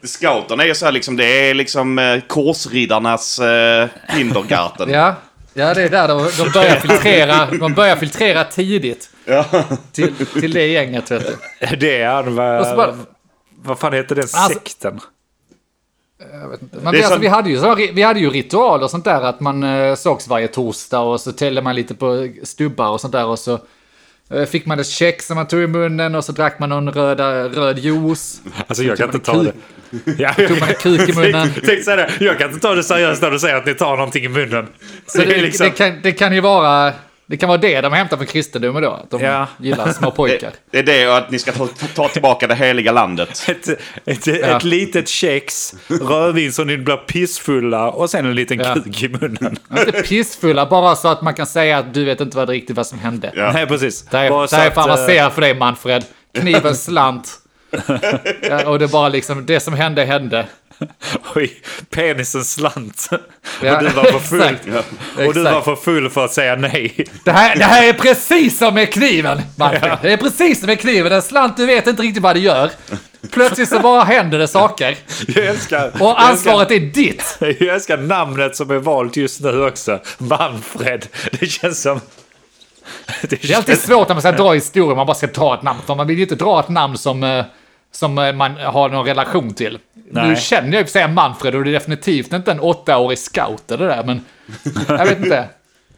scouterna 0.03 0.63
är 0.63 0.67
ju 0.67 0.75
så 0.75 0.85
här 0.85 0.93
liksom, 0.93 1.17
det 1.17 1.25
är 1.51 1.55
liksom 1.55 1.99
eh, 1.99 2.21
korsriddarnas 2.27 3.39
eh, 3.39 3.89
kindergarten. 4.17 4.91
Ja, 4.93 5.15
ja, 5.55 5.75
det 5.75 5.83
är 5.83 5.89
där 5.89 6.09
de, 6.09 6.31
de 6.39 6.51
börjar 6.53 6.77
filtrera. 6.77 7.47
De 7.61 7.75
börjar 7.75 7.97
filtrera 7.97 8.45
tidigt. 8.45 9.11
Till, 9.93 10.15
till 10.27 10.53
det 10.53 10.67
gänget, 10.67 11.11
vet 11.11 11.27
du. 11.27 11.77
Det 11.77 12.01
är 12.03 12.09
han. 12.09 12.35
Vad, 12.35 12.99
vad 13.63 13.79
fan 13.79 13.93
heter 13.93 14.15
den 14.15 14.23
Alltså- 14.23 14.49
sekten? 14.59 15.01
Men 16.71 16.85
Det 16.85 16.91
vi, 16.91 16.99
alltså, 16.99 17.13
som- 17.13 17.21
vi, 17.21 17.29
hade 17.29 17.51
ju 17.51 17.59
så, 17.59 17.75
vi 17.75 18.03
hade 18.03 18.21
ju 18.21 18.31
ritualer 18.31 18.85
och 18.85 18.91
sånt 18.91 19.05
där. 19.05 19.23
Att 19.23 19.41
man 19.41 19.63
eh, 19.63 19.95
sågs 19.95 20.29
varje 20.29 20.49
torsdag 20.49 21.01
och 21.01 21.21
så 21.21 21.33
tällde 21.33 21.63
man 21.63 21.75
lite 21.75 21.95
på 21.95 22.29
stubbar 22.43 22.89
och 22.91 23.01
sånt 23.01 23.13
där. 23.13 23.27
Och 23.27 23.39
så 23.39 23.61
eh, 24.31 24.45
fick 24.45 24.67
man 24.67 24.81
ett 24.81 24.87
kex 24.87 25.27
som 25.27 25.37
man 25.37 25.47
tog 25.47 25.61
i 25.63 25.67
munnen 25.67 26.15
och 26.15 26.25
så 26.25 26.33
drack 26.33 26.59
man 26.59 26.69
någon 26.69 26.91
röda, 26.93 27.49
röd 27.49 27.79
juice. 27.79 28.41
Alltså 28.67 28.85
jag 28.85 28.97
kan 28.99 29.07
inte 29.15 29.19
ta 29.19 29.43
det. 29.43 29.53
Ja, 30.19 30.35
Tog 30.35 30.61
man 30.61 30.69
en 30.69 30.75
kuk 30.75 31.09
i 31.09 31.13
munnen. 31.17 31.51
Tänk, 31.55 31.67
tänk 31.67 31.85
så 31.85 31.91
här, 31.91 32.17
jag 32.21 32.39
kan 32.39 32.49
inte 32.49 32.61
ta 32.61 32.75
det 32.75 32.83
seriöst 32.85 33.23
när 33.23 33.31
du 33.31 33.39
säger 33.39 33.55
att 33.57 33.67
ni 33.67 33.75
tar 33.75 33.97
någonting 33.97 34.25
i 34.25 34.29
munnen. 34.29 34.67
Så 35.07 35.19
det, 35.19 35.35
är 35.39 35.43
liksom- 35.43 35.65
det, 35.67 35.71
kan, 35.71 36.01
det 36.03 36.13
kan 36.13 36.35
ju 36.35 36.41
vara... 36.41 36.93
Det 37.31 37.37
kan 37.37 37.49
vara 37.49 37.59
det 37.59 37.81
de 37.81 37.93
hämtar 37.93 38.17
från 38.17 38.27
kristendomen 38.27 38.83
då. 38.83 38.91
Att 38.91 39.11
de 39.11 39.21
Ja. 39.21 39.47
gillar 39.59 39.93
små 39.93 40.11
pojkar. 40.11 40.53
Det, 40.71 40.83
det 40.83 40.93
är 40.93 40.99
det 40.99 41.09
och 41.09 41.17
att 41.19 41.31
ni 41.31 41.39
ska 41.39 41.53
ta, 41.53 41.69
ta 41.95 42.09
tillbaka 42.09 42.47
det 42.47 42.55
heliga 42.55 42.93
landet. 42.93 43.43
Ett, 43.49 43.69
ett, 44.05 44.27
Ja. 44.27 44.57
ett 44.57 44.65
litet 44.65 45.09
kex, 45.09 45.75
rödvin 45.89 46.53
så 46.53 46.65
ni 46.65 46.79
blir 46.79 46.97
pissfulla 46.97 47.91
och 47.91 48.11
sen 48.11 48.27
en 48.27 48.35
liten 48.35 48.59
Ja. 48.61 48.75
kuk 48.75 49.03
i 49.03 49.09
munnen. 49.09 49.57
Inte 49.79 49.93
pissfulla, 50.03 50.67
bara 50.67 50.97
så 50.97 51.09
att 51.09 51.23
man 51.23 51.35
kan 51.35 51.47
säga 51.47 51.79
att 51.79 51.95
du 51.95 52.05
vet 52.05 52.21
inte 52.21 52.37
vad 52.37 52.49
det 52.49 52.53
riktigt 52.53 52.77
vad 52.77 52.87
som 52.87 52.99
hände. 52.99 53.33
Ja. 53.37 53.53
Nej, 53.53 53.67
precis. 53.67 54.03
Det 54.03 54.17
här, 54.19 54.31
Bara 54.31 54.47
det 54.47 54.57
här 54.57 54.65
är 54.65 54.69
att, 54.69 54.75
fan 54.75 54.91
eh, 55.17 55.31
för 55.31 55.41
dig 55.41 55.55
Manfred. 55.55 56.05
Kniven 56.41 56.77
slant. 56.77 57.29
ja, 58.43 58.67
och 58.69 58.79
det 58.79 58.85
är 58.85 58.89
bara 58.89 59.09
liksom, 59.09 59.47
det 59.47 59.61
som 59.61 59.75
hände 59.75 60.05
hände. 60.05 60.47
Oj, 61.35 61.53
penisen 61.91 62.45
slant. 62.45 63.09
Ja, 63.63 63.77
och 63.77 63.83
du 63.85 63.89
var 63.91 64.05
för 64.05 64.19
full. 64.19 64.43
exakt. 64.43 64.87
Och 65.27 65.35
du 65.35 65.43
var 65.43 65.61
för 65.61 65.77
full 65.77 66.11
för 66.11 66.25
att 66.25 66.33
säga 66.33 66.57
nej. 66.57 67.05
Det 67.25 67.33
här, 67.33 67.57
det 67.57 67.65
här 67.65 67.89
är 67.89 67.93
precis 67.93 68.59
som 68.59 68.75
med 68.75 68.93
kniven, 68.93 69.41
Manfred. 69.57 69.99
Det 70.03 70.13
är 70.13 70.17
precis 70.17 70.59
som 70.59 70.67
med 70.67 70.81
kniven. 70.81 71.13
En 71.13 71.23
slant, 71.23 71.57
du 71.57 71.67
vet 71.67 71.87
inte 71.87 72.03
riktigt 72.03 72.23
vad 72.23 72.37
det 72.37 72.41
gör. 72.41 72.71
Plötsligt 73.31 73.69
så 73.69 73.81
bara 73.81 74.05
händer 74.05 74.39
det 74.39 74.49
saker. 74.49 74.97
Jag 75.27 75.47
älskar, 75.47 75.93
Och 76.03 76.23
ansvaret 76.23 76.71
är 76.71 76.81
ditt. 76.81 77.37
Jag 77.41 77.49
älskar, 77.49 77.67
jag 77.67 77.75
älskar 77.75 77.97
namnet 77.99 78.57
som 78.57 78.71
är 78.71 78.79
valt 78.79 79.17
just 79.17 79.41
nu 79.41 79.67
också. 79.67 80.01
Manfred. 80.19 81.07
Det 81.41 81.47
känns 81.47 81.83
som... 81.83 82.01
Det, 83.23 83.43
Det 83.43 83.51
är 83.53 83.57
alltid 83.57 83.79
svårt 83.79 84.09
när 84.09 84.15
man 84.15 84.23
ska 84.23 84.33
dra 84.33 84.53
historier, 84.53 84.97
man 84.97 85.07
bara 85.07 85.15
ska 85.15 85.27
dra 85.27 85.55
ett 85.55 85.63
namn. 85.63 85.81
För 85.87 85.95
man 85.95 86.07
vill 86.07 86.17
ju 86.17 86.23
inte 86.23 86.35
dra 86.35 86.61
ett 86.61 86.69
namn 86.69 86.99
som, 86.99 87.23
eh, 87.25 87.45
som 87.93 88.19
eh, 88.19 88.32
man 88.32 88.56
har 88.56 88.88
någon 88.88 89.06
relation 89.06 89.55
till. 89.55 89.79
Nej. 90.11 90.29
Nu 90.29 90.37
känner 90.37 90.73
jag 90.73 90.79
ju 90.81 90.85
för 90.85 90.90
sig 90.93 91.08
Manfred 91.08 91.55
och 91.55 91.64
det 91.64 91.70
är 91.70 91.73
definitivt 91.73 92.32
inte 92.32 92.50
en 92.52 92.61
åttaårig 92.61 93.19
scout 93.19 93.70
eller 93.70 93.88
det 93.88 93.94
där, 93.94 94.05
men 94.05 94.25
jag 94.99 95.06
vet 95.06 95.19
inte. 95.19 95.44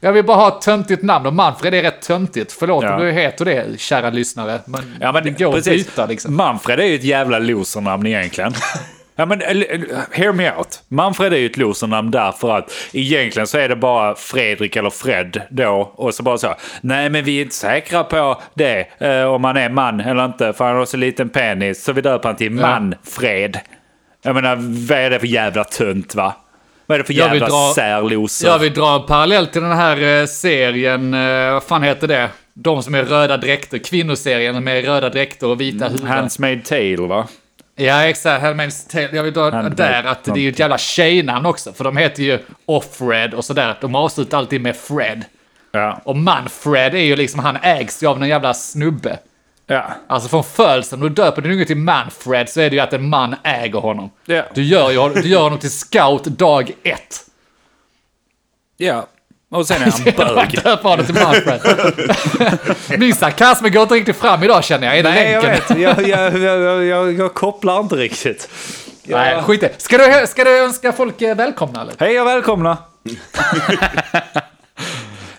Jag 0.03 0.13
vill 0.13 0.25
bara 0.25 0.37
ha 0.37 0.49
ett 0.57 0.61
töntigt 0.63 1.03
namn 1.03 1.27
och 1.27 1.35
Manfred 1.35 1.75
är 1.75 1.83
rätt 1.83 2.03
töntigt. 2.03 2.53
Förlåt 2.53 2.85
Ja. 2.85 2.95
om 2.95 3.01
du 3.01 3.11
heter 3.13 3.45
det, 3.45 3.81
kära 3.81 4.11
lyssnare. 4.11 4.61
Men, 4.67 4.97
Ja, 5.01 5.13
men 5.13 5.25
det 5.25 5.31
går 5.31 5.49
att 5.49 5.55
precis. 5.55 5.87
byta 5.87 6.07
liksom. 6.07 6.37
Manfred 6.37 6.81
är 6.81 6.85
ju 6.85 6.95
ett 6.95 7.05
jävla 7.05 7.39
losernamn 7.39 8.07
egentligen. 8.07 8.53
Ja, 9.21 9.27
men, 9.27 9.43
eller, 9.43 9.67
hear 10.13 10.33
me 10.33 10.53
out. 10.53 10.83
Manfred 10.89 11.33
är 11.33 11.37
ju 11.37 11.47
ett 11.47 11.57
losernamn 11.57 12.11
därför 12.11 12.59
att 12.59 12.73
egentligen 12.93 13.47
så 13.47 13.59
är 13.59 13.69
det 13.69 13.77
bara 13.77 14.15
Fredrik 14.15 14.77
eller 14.77 14.91
Fred 14.91 15.43
då. 15.51 15.93
Och 15.95 16.15
så 16.15 16.23
bara 16.23 16.39
så. 16.39 16.55
Nej, 16.81 17.11
men 17.11 17.25
vi 17.25 17.39
är 17.39 17.43
inte 17.43 17.55
säkra 17.55 18.05
på 18.05 18.41
det. 18.55 18.87
Eh, 18.99 19.25
om 19.25 19.45
han 19.45 19.57
är 19.57 19.69
man 19.69 20.01
eller 20.01 20.25
inte. 20.25 20.53
För 20.53 20.65
han 20.65 20.77
har 20.77 20.85
så 20.85 20.97
liten 20.97 21.29
penis. 21.29 21.85
Så 21.85 21.93
vi 21.93 22.01
döper 22.01 22.29
han 22.29 22.37
till 22.37 22.51
Manfred. 22.51 23.59
Jag 24.23 24.35
menar, 24.35 24.57
vad 24.89 24.99
är 24.99 25.11
det 25.11 25.19
för 25.19 25.27
jävla 25.27 25.65
tönt 25.65 26.15
va? 26.15 26.35
Vad 26.87 26.95
är 26.95 26.99
det 26.99 27.07
för 27.07 27.15
jävla 27.15 27.47
dra- 27.49 27.73
särloser? 27.75 28.49
Jag 28.49 28.59
vill 28.59 28.75
dra 28.75 28.95
en 28.95 29.07
parallell 29.07 29.47
till 29.47 29.63
den 29.63 29.73
här 29.77 30.21
eh, 30.21 30.27
serien, 30.27 31.15
eh, 31.15 31.53
vad 31.53 31.63
fan 31.63 31.83
heter 31.83 32.09
det? 32.09 32.29
De 32.55 32.83
som 32.83 32.95
är 32.95 33.05
röda 33.05 33.37
dräkter, 33.37 33.79
kvinnoserien 33.79 34.65
med 34.65 34.85
röda 34.85 35.09
dräkter 35.09 35.47
och 35.47 35.61
vita 35.61 35.85
huvuden. 35.89 36.07
Handsmaid 36.07 36.65
Tale 36.65 36.97
va? 36.97 37.29
Ja, 37.81 38.05
exakt. 38.05 38.45
Handmaid's 38.45 38.91
Tale. 38.91 39.09
Jag 39.13 39.23
vill 39.23 39.33
dra 39.33 39.51
Handmaid- 39.51 39.77
där 39.77 40.05
att 40.05 40.25
det 40.25 40.31
är 40.31 40.37
ju 40.37 40.49
ett 40.49 40.59
jävla 40.59 40.79
tjejnamn 40.79 41.47
också. 41.47 41.73
För 41.73 41.85
de 41.85 41.97
heter 41.97 42.23
ju 42.23 42.39
Offred 42.67 43.35
och 43.35 43.45
sådär. 43.45 43.79
De 43.81 43.95
avslutar 43.95 44.39
alltid 44.39 44.61
med 44.61 44.77
Fred. 44.77 45.25
Ja. 45.73 46.01
Och 46.05 46.17
Manfred 46.17 46.95
är 46.95 46.99
ju 46.99 47.17
liksom, 47.17 47.41
han 47.41 47.57
ägs 47.63 48.03
ju 48.03 48.07
av 48.07 48.19
någon 48.19 48.29
jävla 48.29 48.55
snubbe. 48.55 49.19
Ja. 49.67 49.87
Alltså 50.07 50.29
från 50.29 50.45
födseln, 50.45 51.03
och 51.03 51.09
du 51.11 51.15
döper 51.15 51.43
din 51.43 51.53
unge 51.53 51.65
till 51.65 51.77
Manfred 51.77 52.49
så 52.49 52.61
är 52.61 52.71
det 52.71 52.77
ju 52.77 52.83
att 52.83 52.93
en 52.93 53.09
man 53.09 53.37
äger 53.43 53.79
honom. 53.79 54.11
Ja. 54.27 54.43
Du 54.55 54.63
gör, 54.63 54.91
ju, 54.91 55.23
du 55.23 55.29
gör 55.29 55.43
honom 55.43 55.59
till 55.59 55.71
scout 55.71 56.25
dag 56.25 56.71
ett. 56.83 57.21
Ja. 58.77 59.07
Och 59.51 59.67
sen 59.67 59.83
är 59.83 59.91
han 59.91 60.05
bög. 60.35 60.51
Döper 60.65 60.89
honom 60.89 61.07
till 61.07 61.15
Manfred. 61.15 61.61
Min 63.01 63.15
sarkasm 63.15 63.71
går 63.71 63.83
inte 63.83 63.95
riktigt 63.95 64.17
fram 64.17 64.43
idag 64.43 64.65
känner 64.65 64.87
jag. 64.87 64.99
Är 64.99 65.03
det 65.03 65.11
Nej, 65.11 65.33
jag 65.33 65.45
länken? 65.45 65.77
vet. 65.77 65.99
Jag, 65.99 66.09
jag, 66.09 66.39
jag, 66.39 66.63
jag, 66.63 66.85
jag, 66.85 67.13
jag 67.13 67.35
kopplar 67.35 67.81
inte 67.81 67.97
riktigt. 67.97 68.49
Nej, 69.05 69.43
skit 69.43 69.63
i. 69.63 69.69
Ska 69.79 69.99
du, 69.99 70.27
ska 70.27 70.45
du 70.45 70.59
önska 70.59 70.93
folk 70.93 71.23
eh, 71.23 71.37
välkomna 71.37 71.81
eller? 71.81 71.95
Hej 71.99 72.21
och 72.21 72.27
välkomna! 72.27 72.79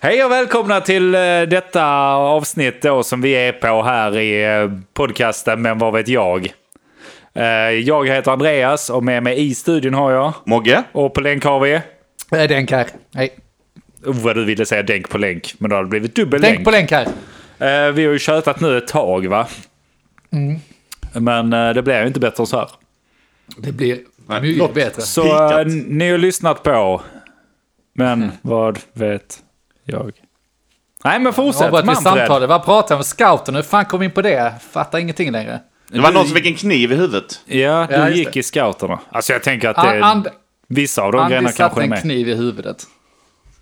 Hej 0.02 0.24
och 0.24 0.32
välkomna 0.32 0.82
till 0.82 1.16
eh, 1.16 1.20
detta 1.42 1.86
avsnitt 2.14 2.82
då 2.82 3.04
som 3.04 3.22
vi 3.22 3.32
är 3.34 3.52
på 3.52 3.84
här 3.84 4.18
i 4.18 4.44
eh, 4.44 4.70
podcasten 4.94 5.62
Men 5.62 5.78
vad 5.78 5.94
vet 5.94 6.08
jag? 6.08 6.54
Jag 7.84 8.08
heter 8.10 8.32
Andreas 8.32 8.90
och 8.90 9.04
med 9.04 9.24
mig 9.24 9.50
i 9.50 9.56
studion 9.56 9.94
har 9.94 10.12
jag 10.12 10.34
Mogge? 10.46 10.84
och 10.92 11.14
på 11.14 11.22
länk 11.22 11.44
har 11.44 11.60
vi... 11.60 11.82
Denk 12.48 12.72
här. 12.72 12.88
Hej. 13.16 13.34
Oh, 14.06 14.16
vad 14.24 14.36
du 14.36 14.46
ville 14.46 14.66
säga 14.66 14.84
denk 14.84 15.10
på 15.10 15.18
länk, 15.18 15.54
men 15.58 15.70
då 15.70 15.76
har 15.76 15.84
det 15.84 15.90
blivit 15.90 16.16
dubbel 16.16 16.42
länk. 16.42 16.64
på 16.66 16.72
länk 16.72 16.92
här. 16.92 17.06
Eh, 17.60 17.92
Vi 17.92 18.06
har 18.06 18.14
ju 18.14 18.20
tjötat 18.20 18.60
nu 18.60 18.78
ett 18.78 18.88
tag 18.88 19.28
va? 19.28 19.48
Men 21.14 21.54
eh, 21.54 21.74
det 21.74 21.82
blir 21.82 22.02
ju 22.02 22.08
inte 22.08 22.20
bättre 22.20 22.42
än 22.42 22.48
så 22.48 22.58
här. 22.58 22.70
Det 23.58 23.72
blir 23.72 24.00
Nej, 24.28 24.42
Mycket 24.42 24.74
bättre. 24.74 25.02
Så 25.02 25.60
eh, 25.60 25.66
ni 25.68 26.12
har 26.12 26.18
lyssnat 26.18 26.64
på. 26.64 27.02
Men 27.94 28.32
vad 28.42 28.80
vet 28.94 29.40
jag? 29.86 30.12
Nej 31.04 31.20
men 31.20 31.34
fortsätt 31.34 31.72
Manfred. 31.72 31.98
samtalet. 31.98 32.50
Vad 32.50 32.66
pratar 32.66 32.96
vi 32.96 33.00
om? 33.00 33.04
Scouten? 33.04 33.56
Hur 33.56 33.62
fan 33.62 33.86
kom 33.86 34.00
vi 34.00 34.06
in 34.06 34.12
på 34.12 34.22
det? 34.22 34.54
Fattar 34.72 35.00
ingenting 35.00 35.32
längre. 35.32 35.60
Det 35.88 36.00
var 36.00 36.12
någon 36.12 36.26
som 36.26 36.36
fick 36.36 36.46
en 36.46 36.56
kniv 36.56 36.92
i 36.92 36.96
huvudet. 36.96 37.42
Ja, 37.46 37.88
du 37.90 37.96
Ja, 37.96 38.10
gick 38.10 38.34
det. 38.34 38.40
i 38.40 38.44
scouterna. 38.44 39.00
Alltså 39.10 39.34
jag 39.34 39.44
tänker 39.44 39.70
att 39.70 39.76
det, 39.76 40.04
And, 40.04 40.28
vissa 40.68 41.02
av 41.02 41.12
de 41.12 41.28
grejerna 41.28 41.48
Andy 41.48 41.58
kanske 41.58 41.64
satte 41.76 41.82
är 41.82 41.84
en 41.84 41.90
med. 41.90 42.02
kniv 42.02 42.30
i 42.30 42.36
huvudet. 42.36 42.84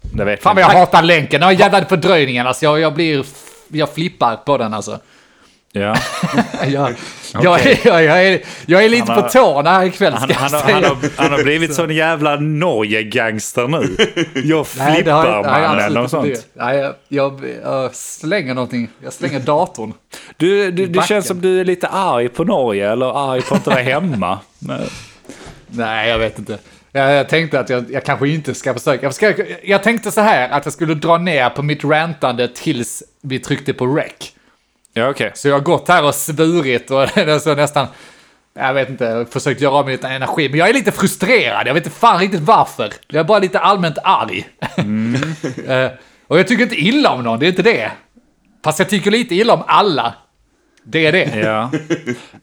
Det 0.01 0.25
vet 0.25 0.43
Fan 0.43 0.55
vad 0.55 0.63
jag 0.63 0.69
hatar 0.69 1.01
länken. 1.03 1.41
Den 1.41 1.55
jävla 1.55 1.85
fördröjningen 1.85 2.47
alltså. 2.47 2.65
Jag, 2.65 2.79
jag 2.79 2.93
blir... 2.93 3.25
Jag 3.67 3.93
flippar 3.93 4.35
på 4.35 4.57
den 4.57 4.73
alltså. 4.73 4.99
Ja. 5.71 5.95
Jag, 6.67 6.93
jag, 7.43 7.65
är, 7.65 7.79
jag, 7.87 8.03
jag, 8.03 8.25
är, 8.27 8.41
jag 8.65 8.85
är 8.85 8.89
lite 8.89 9.11
Han 9.11 9.15
på 9.15 9.21
har- 9.21 9.29
tårna 9.29 9.69
här 9.71 9.85
ikväll 9.85 10.13
Han, 10.13 10.29
han, 10.31 10.51
har, 10.53 10.59
säga. 10.59 10.73
han, 10.75 10.83
har, 10.83 10.97
han 11.17 11.31
har 11.31 11.43
blivit 11.43 11.73
sån 11.75 11.95
jävla 11.95 12.35
Norge-gangster 12.35 13.67
nu. 13.67 13.95
Jag 14.35 14.65
Nej, 14.77 14.85
har 14.87 14.93
flippar 14.95 15.41
nej, 15.43 15.43
mannen 15.61 15.79
absolut 15.79 16.03
och 16.03 16.09
sånt. 16.09 16.25
det. 16.25 16.45
Nej, 16.53 16.91
jag, 17.07 17.41
jag, 17.63 17.95
slänger 17.95 18.53
någonting. 18.53 18.89
Jag 19.03 19.13
slänger 19.13 19.39
datorn. 19.39 19.93
Du, 20.37 20.71
du, 20.71 20.85
det 20.85 21.07
känns 21.07 21.27
som 21.27 21.41
du 21.41 21.59
är 21.59 21.65
lite 21.65 21.87
arg 21.87 22.29
på 22.29 22.43
Norge 22.43 22.91
eller 22.91 23.31
arg 23.33 23.41
på 23.41 23.55
att 23.55 23.59
inte 23.59 23.69
vara 23.69 23.81
hemma. 23.81 24.39
Nej, 25.67 26.09
jag 26.09 26.19
vet 26.19 26.39
inte. 26.39 26.57
Jag, 26.91 27.13
jag 27.13 27.29
tänkte 27.29 27.59
att 27.59 27.69
jag, 27.69 27.91
jag 27.91 28.03
kanske 28.03 28.29
inte 28.29 28.53
ska 28.53 28.73
försöka. 28.73 29.05
Jag, 29.05 29.13
ska, 29.13 29.33
jag 29.63 29.83
tänkte 29.83 30.11
så 30.11 30.21
här 30.21 30.49
att 30.49 30.65
jag 30.65 30.73
skulle 30.73 30.93
dra 30.93 31.17
ner 31.17 31.49
på 31.49 31.63
mitt 31.63 31.83
rantande 31.83 32.47
tills 32.47 33.03
vi 33.21 33.39
tryckte 33.39 33.73
på 33.73 33.85
rec. 33.85 34.33
ja 34.93 35.09
okej. 35.09 35.31
Så 35.35 35.47
jag 35.47 35.55
har 35.55 35.61
gått 35.61 35.87
här 35.87 36.03
och 36.03 36.15
svurit 36.15 36.91
och 36.91 37.09
så 37.41 37.55
nästan, 37.55 37.87
jag 38.53 38.73
vet 38.73 38.89
inte, 38.89 39.25
försökt 39.29 39.61
göra 39.61 39.73
av 39.73 39.85
med 39.85 39.91
lite 39.91 40.07
energi. 40.07 40.49
Men 40.49 40.59
jag 40.59 40.69
är 40.69 40.73
lite 40.73 40.91
frustrerad, 40.91 41.67
jag 41.67 41.73
vet 41.73 41.85
inte 41.85 41.97
fan 41.97 42.19
riktigt 42.19 42.41
varför. 42.41 42.93
Jag 43.07 43.19
är 43.19 43.23
bara 43.23 43.39
lite 43.39 43.59
allmänt 43.59 43.97
arg. 44.03 44.47
Eh, 45.67 45.91
och 46.27 46.39
jag 46.39 46.47
tycker 46.47 46.63
inte 46.63 46.75
illa 46.75 47.11
om 47.11 47.23
någon, 47.23 47.39
det 47.39 47.45
är 47.45 47.49
inte 47.49 47.61
det. 47.61 47.91
Fast 48.63 48.79
jag 48.79 48.89
tycker 48.89 49.11
lite 49.11 49.35
illa 49.35 49.53
om 49.53 49.63
alla. 49.67 50.13
Det 50.83 51.05
är 51.05 51.11
det. 51.11 51.35
Ja. 51.39 51.69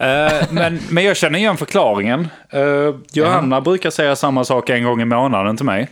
Eh, 0.07 0.47
men, 0.51 0.79
men 0.91 1.05
jag 1.05 1.17
känner 1.17 1.39
igen 1.39 1.57
förklaringen. 1.57 2.29
Uh, 2.55 2.95
Johanna 3.13 3.61
brukar 3.61 3.91
säga 3.91 4.17
samma 4.17 4.45
sak 4.45 4.71
en 4.71 4.85
gång 4.85 5.01
i 5.01 5.05
månaden 5.05 5.57
till 5.57 5.67
mig. 5.67 5.89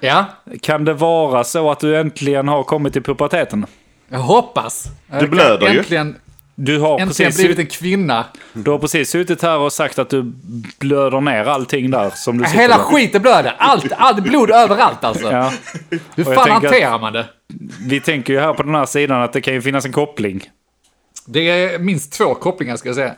Ja, 0.00 0.24
Kan 0.62 0.84
det 0.84 0.94
vara 0.94 1.44
så 1.44 1.70
att 1.70 1.80
du 1.80 1.96
äntligen 2.00 2.48
har 2.48 2.62
kommit 2.62 2.92
till 2.92 3.02
puberteten? 3.02 3.66
jag 4.08 4.18
hoppas. 4.18 4.84
Du 5.20 5.28
blöder 5.28 5.68
ju. 5.72 5.78
äntligen, 5.78 6.16
Du 6.54 6.78
har, 6.78 7.00
Äntligen 7.00 7.08
precis, 7.30 7.36
blivit 7.44 7.58
en 7.58 7.66
kvinna. 7.66 8.24
du 8.52 8.70
har 8.70 8.78
precis 8.78 9.10
suttit 9.10 9.42
här 9.42 9.58
och 9.58 9.72
sagt 9.72 9.98
att 9.98 10.10
du 10.10 10.22
blöder 10.78 11.20
ner 11.20 11.44
allting 11.44 11.90
där 11.90 12.10
som 12.14 12.38
du 12.38 12.44
Hela 12.44 12.76
där. 12.76 12.84
skiten 12.84 13.22
blöder. 13.22 13.54
Allt, 13.58 13.92
allt 13.96 14.22
blod 14.22 14.50
överallt 14.50 15.04
alltså. 15.04 15.32
Ja. 15.32 15.52
Hur 16.16 16.24
fan 16.24 16.50
hanterar 16.50 16.98
man 16.98 17.12
det? 17.12 17.26
Vi 17.88 18.00
tänker 18.00 18.32
ju 18.32 18.40
här 18.40 18.52
på 18.54 18.62
den 18.62 18.74
här 18.74 18.86
sidan 18.86 19.22
att 19.22 19.32
det 19.32 19.40
kan 19.40 19.54
ju 19.54 19.62
finnas 19.62 19.84
en 19.84 19.92
koppling. 19.92 20.50
Det 21.26 21.40
är 21.50 21.78
minst 21.78 22.12
två 22.12 22.34
kopplingar 22.34 22.76
ska 22.76 22.88
jag 22.88 22.96
säga. 22.96 23.14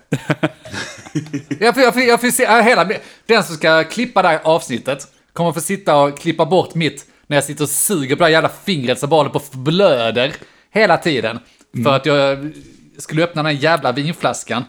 jag 1.60 1.74
får, 1.74 1.82
jag 1.82 1.94
får, 1.94 2.02
jag 2.02 2.20
får 2.20 2.28
se, 2.30 2.44
äh, 2.44 2.62
hela, 2.62 2.88
den 3.26 3.44
som 3.44 3.56
ska 3.56 3.84
klippa 3.84 4.22
det 4.22 4.28
här 4.28 4.40
avsnittet 4.44 5.06
kommer 5.32 5.52
få 5.52 5.60
sitta 5.60 5.96
och 5.96 6.18
klippa 6.18 6.46
bort 6.46 6.74
mitt 6.74 7.06
när 7.26 7.36
jag 7.36 7.44
sitter 7.44 7.64
och 7.64 7.70
suger 7.70 8.16
på 8.16 8.20
det 8.20 8.24
här 8.24 8.32
jävla 8.32 8.50
fingret 8.64 9.00
bara 9.00 9.16
håller 9.16 9.30
på 9.30 9.42
blöder 9.52 10.32
hela 10.72 10.96
tiden. 10.96 11.38
Mm. 11.74 11.84
För 11.84 11.96
att 11.96 12.06
jag 12.06 12.52
skulle 12.98 13.24
öppna 13.24 13.42
den 13.42 13.56
här 13.56 13.62
jävla 13.62 13.92
vinflaskan. 13.92 14.64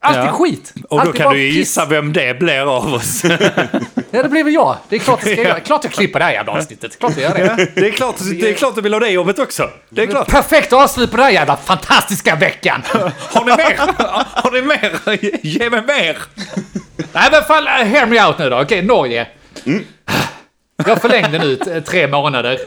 Alltid 0.00 0.22
Ja. 0.22 0.32
skit! 0.32 0.74
Och 0.90 1.04
då 1.04 1.12
kan 1.12 1.34
du 1.34 1.48
piss. 1.48 1.56
gissa 1.56 1.86
vem 1.86 2.12
det 2.12 2.38
blir 2.38 2.76
av 2.76 2.92
oss. 2.94 3.22
Ja, 4.10 4.22
det 4.22 4.28
blir 4.28 4.44
väl 4.44 4.54
jag. 4.54 4.76
Det 4.88 4.96
är 4.96 5.00
klart 5.00 5.20
jag 5.22 5.32
ska 5.32 5.42
göra. 5.48 5.60
Klart 5.60 5.84
jag 5.84 5.92
klipper 5.92 6.18
det 6.18 6.24
här 6.24 6.32
jävla 6.32 6.52
avsnittet. 6.52 6.98
Klart 6.98 7.12
jag 7.16 7.38
gör 7.38 7.56
det. 7.56 7.68
det, 7.74 7.88
är 7.88 7.92
klart, 7.92 8.16
det 8.40 8.50
är 8.50 8.54
klart 8.54 8.74
du 8.74 8.80
vill 8.80 8.92
ha 8.92 9.00
det 9.00 9.08
jobbet 9.10 9.38
också. 9.38 9.70
Det 9.88 10.02
är 10.02 10.06
klart. 10.06 10.28
Perfekt 10.28 10.72
avslut 10.72 11.10
på 11.10 11.16
den 11.16 11.26
här 11.26 11.32
jävla 11.32 11.56
fantastiska 11.56 12.36
veckan! 12.36 12.82
Har 13.18 13.44
ni 13.44 13.56
mer? 13.56 13.78
Har 14.42 14.50
ni 14.50 14.62
mer? 14.62 15.18
Ge 15.46 15.70
mig 15.70 15.82
mer! 15.86 16.18
Nej 17.12 17.28
men 17.32 17.64
uh, 17.64 17.94
hear 17.94 18.06
me 18.06 18.26
out 18.26 18.38
nu 18.38 18.50
då. 18.50 18.60
Okej, 18.60 18.82
Norge. 18.82 19.26
Jag 20.86 21.00
förlängde 21.00 21.38
nu 21.38 21.80
tre 21.80 22.06
månader. 22.06 22.58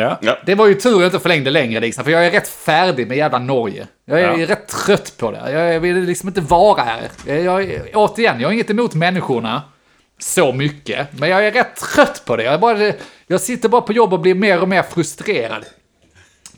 Ja. 0.00 0.18
Ja. 0.22 0.38
Det 0.46 0.54
var 0.54 0.66
ju 0.66 0.74
tur 0.74 0.94
att 0.94 1.00
jag 1.00 1.06
inte 1.08 1.18
förlängde 1.20 1.50
längre 1.50 1.80
liksom, 1.80 2.04
för 2.04 2.10
jag 2.10 2.26
är 2.26 2.30
rätt 2.30 2.48
färdig 2.48 3.08
med 3.08 3.16
jävla 3.16 3.38
Norge. 3.38 3.86
Jag 4.04 4.20
är 4.20 4.38
Ja. 4.38 4.46
rätt 4.48 4.68
trött 4.68 5.14
på 5.16 5.30
det. 5.30 5.52
Jag 5.52 5.80
vill 5.80 5.96
liksom 5.96 6.28
inte 6.28 6.40
vara 6.40 6.82
här. 6.82 7.00
Jag, 7.26 7.40
jag, 7.42 7.80
återigen, 7.94 8.40
jag 8.40 8.48
har 8.48 8.52
inget 8.52 8.70
emot 8.70 8.94
människorna 8.94 9.62
så 10.18 10.52
mycket, 10.52 11.06
men 11.18 11.28
jag 11.28 11.46
är 11.46 11.52
rätt 11.52 11.76
trött 11.76 12.22
på 12.24 12.36
det. 12.36 12.42
Jag, 12.42 12.60
bara, 12.60 12.92
jag 13.26 13.40
sitter 13.40 13.68
bara 13.68 13.80
på 13.80 13.92
jobb 13.92 14.12
och 14.12 14.20
blir 14.20 14.34
mer 14.34 14.60
och 14.62 14.68
mer 14.68 14.82
frustrerad. 14.82 15.64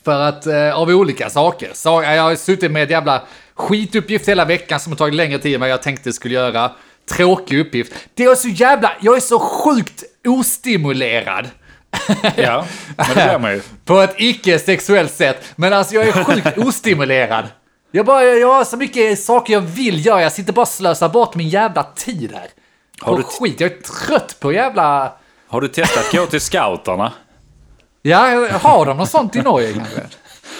För 0.04 0.20
att, 0.20 0.46
eh, 0.46 0.75
av 0.78 0.88
olika 0.88 1.30
saker. 1.30 1.70
Så, 1.75 2.02
jag 2.02 2.22
har 2.22 2.34
suttit 2.37 2.70
med 2.70 2.82
ett 2.82 2.90
jävla 2.90 3.22
skituppgift 3.54 4.28
hela 4.28 4.44
veckan 4.44 4.80
som 4.80 4.92
har 4.92 4.96
tagit 4.96 5.14
längre 5.14 5.38
tid 5.38 5.54
än 5.54 5.61
vad 5.61 5.68
jag 5.68 5.82
tänkte 5.82 6.12
skulle 6.12 6.34
göra. 6.34 6.70
Tråkig 7.11 7.58
uppgift. 7.58 7.92
Det 8.14 8.25
är 8.25 8.34
så 8.34 8.49
jävla, 8.49 8.92
jag 9.00 9.16
är 9.16 9.20
så 9.20 9.38
sjukt 9.38 10.02
ostimulerad. 10.26 11.49
Ja, 12.37 12.66
men 12.96 13.06
det 13.08 13.14
blir 13.14 13.38
man 13.38 13.52
ju. 13.52 13.62
På 13.84 14.00
ett 14.00 14.14
icke-sexuellt 14.18 15.12
sätt. 15.14 15.44
Men 15.56 15.72
alltså 15.72 15.94
jag 15.94 16.08
är 16.08 16.25
sjukt 16.25 16.58
ostimulerad. 16.66 17.44
Jag, 17.90 18.06
bara, 18.06 18.25
jag 18.25 18.54
har 18.54 18.64
så 18.64 18.76
mycket 18.76 19.20
saker 19.20 19.52
jag 19.52 19.61
vill 19.61 20.06
göra. 20.06 20.22
Jag 20.22 20.32
sitter 20.32 20.52
bara 20.52 20.62
och 20.62 20.68
slösar 20.68 21.08
bort 21.08 21.34
min 21.34 21.49
jävla 21.49 21.82
tid 21.82 22.32
här. 22.34 22.46
Har 23.00 23.12
På 23.12 23.18
du- 23.18 23.22
skit. 23.25 23.61
Jag 23.61 23.72
är 23.72 23.76
trött 24.06 24.37
på 24.40 24.52
jävla... 24.52 25.12
Har 25.49 25.61
du 25.61 25.68
testat 25.68 26.12
gå 26.12 26.26
till 26.26 26.40
scouterna? 26.40 27.12
Ja, 28.02 28.49
har 28.62 28.87
de 28.87 28.96
något 28.96 29.11
sånt 29.11 29.37
i 29.37 29.42
Norge 29.42 29.72
kanske? 29.72 30.00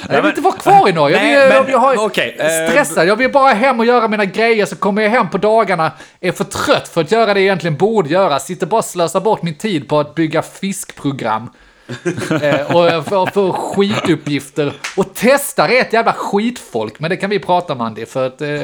Jag 0.09 0.23
vill 0.23 0.29
inte 0.29 0.41
vara 0.41 0.55
kvar 0.55 0.89
i 0.89 0.93
Norge. 0.93 1.17
Jag, 1.17 1.23
Nej, 1.25 1.49
men- 1.49 1.57
jag, 1.57 1.71
jag 1.71 1.79
har 1.79 2.07
okej, 2.07 2.37
eh, 2.39 2.69
stressad. 2.71 3.07
Jag 3.07 3.17
vill 3.17 3.33
bara 3.33 3.53
hem 3.53 3.79
och 3.81 3.87
göra 3.87 4.09
mina 4.09 4.25
grejer. 4.25 4.67
Så 4.67 4.77
kommer 4.77 5.03
jag 5.03 5.11
hem 5.11 5.31
på 5.31 5.39
dagarna, 5.39 5.93
är 6.21 6.33
för 6.33 6.45
trött 6.45 6.89
för 6.89 7.01
att 7.01 7.13
göra 7.13 7.27
det 7.27 7.41
jag 7.41 7.45
egentligen 7.45 7.77
borde 7.77 8.09
göra. 8.09 8.39
Sitter 8.41 8.67
bara 8.67 8.79
och 8.79 8.85
slösar 8.85 9.21
bort 9.21 9.43
min 9.43 9.55
tid 9.59 9.89
på 9.89 10.01
att 10.01 10.15
bygga 10.15 10.43
fiskprogram. 10.43 11.51
eh, 12.43 12.77
och 12.77 13.07
få, 13.07 13.27
få 13.27 13.53
skituppgifter. 13.53 14.73
Och 14.97 15.07
testar 15.15 15.69
är 15.69 15.81
ett 15.81 15.93
jävla 15.93 16.13
skitfolk. 16.13 17.01
Men 17.01 17.11
det 17.11 17.17
kan 17.17 17.31
vi 17.31 17.39
prata 17.39 17.73
om 17.73 17.81
Andy, 17.81 18.07
för 18.07 18.27
att... 18.27 18.41
Eh, 18.41 18.61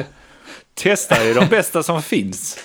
Testa 0.73 1.15
är 1.15 1.33
de 1.33 1.45
bästa 1.45 1.83
som 1.83 2.01
finns. 2.01 2.57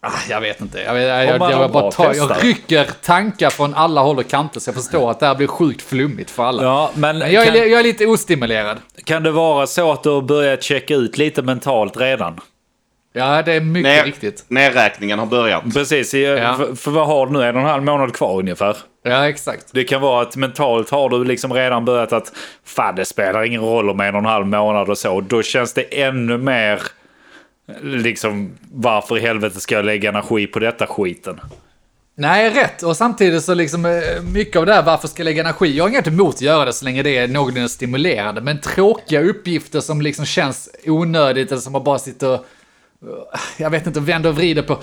Ah, 0.00 0.10
jag 0.28 0.40
vet 0.40 0.60
inte. 0.60 0.80
Jag, 0.80 0.98
jag, 1.00 1.26
jag, 1.26 1.50
jag, 1.52 1.70
bara 1.72 1.90
tar, 1.90 2.14
jag 2.14 2.44
rycker 2.44 2.84
tankar 3.02 3.50
från 3.50 3.74
alla 3.74 4.00
håll 4.00 4.18
och 4.18 4.28
kanter. 4.28 4.60
Så 4.60 4.68
jag 4.68 4.74
förstår 4.74 5.10
att 5.10 5.20
det 5.20 5.26
här 5.26 5.34
blir 5.34 5.46
sjukt 5.46 5.82
flummigt 5.82 6.30
för 6.30 6.42
alla. 6.44 6.62
Ja, 6.62 6.90
men 6.94 7.18
Men 7.18 7.32
jag, 7.32 7.42
är, 7.46 7.46
kan, 7.46 7.56
jag 7.70 7.80
är 7.80 7.84
lite 7.84 8.06
ostimulerad. 8.06 8.78
kan 9.04 9.22
det 9.22 9.30
vara 9.30 9.66
så 9.66 9.92
att 9.92 10.02
du 10.02 10.08
har 10.10 10.22
börjat 10.22 10.62
checka 10.62 10.94
ut 10.94 11.18
lite 11.18 11.42
mentalt 11.42 11.96
redan? 11.96 12.40
Ja, 13.12 13.42
det 13.42 13.52
är 13.52 13.60
mycket 13.60 13.92
Ner, 13.96 14.04
riktigt. 14.04 14.44
Nedräkningen 14.48 15.18
har 15.18 15.26
börjat. 15.26 15.74
Precis, 15.74 16.14
Ja. 16.14 16.54
för, 16.54 16.74
för 16.74 16.90
vad 16.90 17.06
har 17.06 17.26
du 17.26 17.32
nu? 17.32 17.42
En 17.44 17.54
och 17.56 17.62
en 17.62 17.68
halv 17.68 17.82
månad 17.82 18.14
kvar 18.14 18.38
ungefär. 18.38 18.76
Ja, 19.02 19.28
exakt. 19.28 19.66
Det 19.72 19.84
kan 19.84 20.00
vara 20.00 20.22
att 20.22 20.36
mentalt 20.36 20.90
har 20.90 21.08
du 21.08 21.24
liksom 21.24 21.52
redan 21.52 21.84
börjat 21.84 22.12
att 22.12 22.32
fan 22.64 22.94
det 22.94 23.04
spelar 23.04 23.44
ingen 23.44 23.60
roll 23.62 23.90
om 23.90 24.00
en 24.00 24.14
och 24.14 24.18
en 24.20 24.26
halv 24.26 24.46
månad 24.46 24.90
och 24.90 24.98
så. 24.98 25.20
Då 25.20 25.42
känns 25.42 25.72
det 25.72 26.02
ännu 26.02 26.38
mer 26.38 26.82
liksom 27.82 28.50
varför 28.72 29.18
i 29.18 29.20
helvete 29.20 29.60
ska 29.60 29.74
jag 29.74 29.84
lägga 29.84 30.08
energi 30.08 30.46
på 30.46 30.58
detta 30.58 30.86
skiten? 30.86 31.40
Nej, 32.14 32.50
rätt. 32.50 32.82
Och 32.82 32.96
samtidigt 32.96 33.44
så 33.44 33.54
liksom 33.54 33.84
eh, 33.86 34.22
mycket 34.32 34.56
av 34.56 34.66
det 34.66 34.74
här, 34.74 34.82
varför 34.82 35.08
ska 35.08 35.20
jag 35.20 35.24
lägga 35.24 35.42
energi? 35.42 35.76
Jag 35.76 35.84
har 35.84 35.88
inget 35.88 36.06
emot 36.06 36.34
att 36.34 36.40
göra 36.40 36.64
det 36.64 36.72
så 36.72 36.84
länge 36.84 37.02
det 37.02 37.16
är 37.16 37.28
någorlunda 37.28 37.68
stimulerande. 37.68 38.40
Men 38.40 38.60
tråkiga 38.60 39.20
uppgifter 39.22 39.80
som 39.80 40.02
liksom 40.02 40.24
känns 40.26 40.68
onödigt 40.86 41.52
eller 41.52 41.60
som 41.60 41.72
man 41.72 41.84
bara 41.84 41.98
sitter 41.98 42.28
och, 42.28 42.34
eh, 42.34 43.40
jag 43.56 43.70
vet 43.70 43.86
inte, 43.86 44.00
vänder 44.00 44.30
och 44.30 44.36
vrider 44.36 44.62
på. 44.62 44.78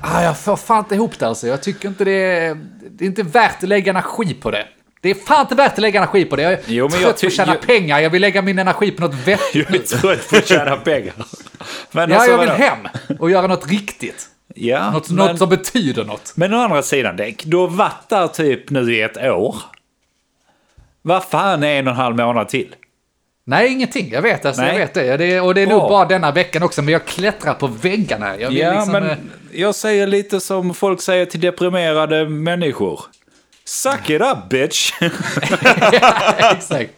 Ah, 0.00 0.22
jag 0.22 0.38
får 0.38 0.56
fan 0.56 0.78
inte 0.78 0.94
ihop 0.94 1.18
det 1.18 1.26
alltså. 1.28 1.46
Jag 1.46 1.62
tycker 1.62 1.88
inte 1.88 2.04
det 2.04 2.10
är, 2.12 2.54
det 2.90 3.04
är 3.04 3.06
inte 3.06 3.22
värt 3.22 3.62
att 3.62 3.68
lägga 3.68 3.90
energi 3.90 4.34
på 4.34 4.50
det. 4.50 4.66
Det 5.00 5.10
är 5.10 5.14
fan 5.14 5.40
inte 5.40 5.54
värt 5.54 5.72
att 5.72 5.78
lägga 5.78 6.00
energi 6.02 6.24
på 6.24 6.36
det. 6.36 6.42
Jag 6.42 6.52
är 6.52 6.60
Jo, 6.66 6.88
men 6.92 7.00
jag 7.00 7.16
trött 7.16 7.20
på 7.20 7.26
att 7.26 7.32
tjäna 7.32 7.52
jag- 7.54 7.66
pengar. 7.66 8.00
Jag 8.00 8.10
vill 8.10 8.22
lägga 8.22 8.42
min 8.42 8.58
energi 8.58 8.90
på 8.90 9.02
något 9.02 9.14
vettigt. 9.26 9.54
Jag 9.62 9.74
är 9.74 9.78
trött 10.16 10.30
på 10.30 10.36
att 10.36 10.48
tjäna 10.48 10.76
pengar. 10.76 11.14
Men 11.96 12.10
Ja, 12.10 12.16
alltså, 12.16 12.30
jag 12.30 12.38
vill 12.38 12.48
vadå? 12.48 12.62
hem 12.62 12.78
och 13.18 13.30
göra 13.30 13.46
något 13.46 13.70
riktigt. 13.70 14.26
Ja, 14.54 14.90
Något, 14.90 15.10
men, 15.10 15.26
något 15.26 15.38
som 15.38 15.48
betyder 15.48 16.04
något. 16.04 16.32
men 16.36 16.54
å 16.54 16.58
andra 16.58 16.82
sidan, 16.82 17.16
Däck, 17.16 17.42
du 17.46 17.56
har 17.56 17.68
varit 17.68 18.08
där 18.08 18.26
typ 18.28 18.70
nu 18.70 18.94
i 18.94 19.02
ett 19.02 19.16
år. 19.16 19.56
Vad 21.02 21.24
fan 21.24 21.62
är 21.62 21.78
en 21.78 21.86
och 21.86 21.90
en 21.92 21.96
halv 21.96 22.16
månad 22.16 22.48
till? 22.48 22.74
Nej, 23.44 23.72
ingenting. 23.72 24.10
Jag 24.12 24.22
vet, 24.22 24.44
alltså, 24.46 24.62
jag 24.62 24.68
Nej. 24.68 24.78
vet 24.78 24.94
det. 24.94 25.16
det. 25.16 25.40
Och 25.40 25.54
det 25.54 25.60
är 25.62 25.66
Bra. 25.66 25.76
nog 25.78 25.88
bara 25.88 26.04
denna 26.04 26.32
veckan 26.32 26.62
också, 26.62 26.82
men 26.82 26.92
jag 26.92 27.04
klättrar 27.04 27.54
på 27.54 27.66
väggarna. 27.66 28.36
Jag 28.40 28.52
Ja, 28.52 28.72
liksom, 28.72 28.92
men 28.92 29.10
eh, 29.10 29.16
jag 29.52 29.74
säger 29.74 30.06
lite 30.06 30.40
som 30.40 30.74
folk 30.74 31.00
säger 31.02 31.26
till 31.26 31.40
deprimerade 31.40 32.28
människor. 32.28 33.00
Suck 33.66 34.10
it 34.10 34.20
up 34.22 34.48
bitch! 34.50 34.92
Exakt. 36.52 36.90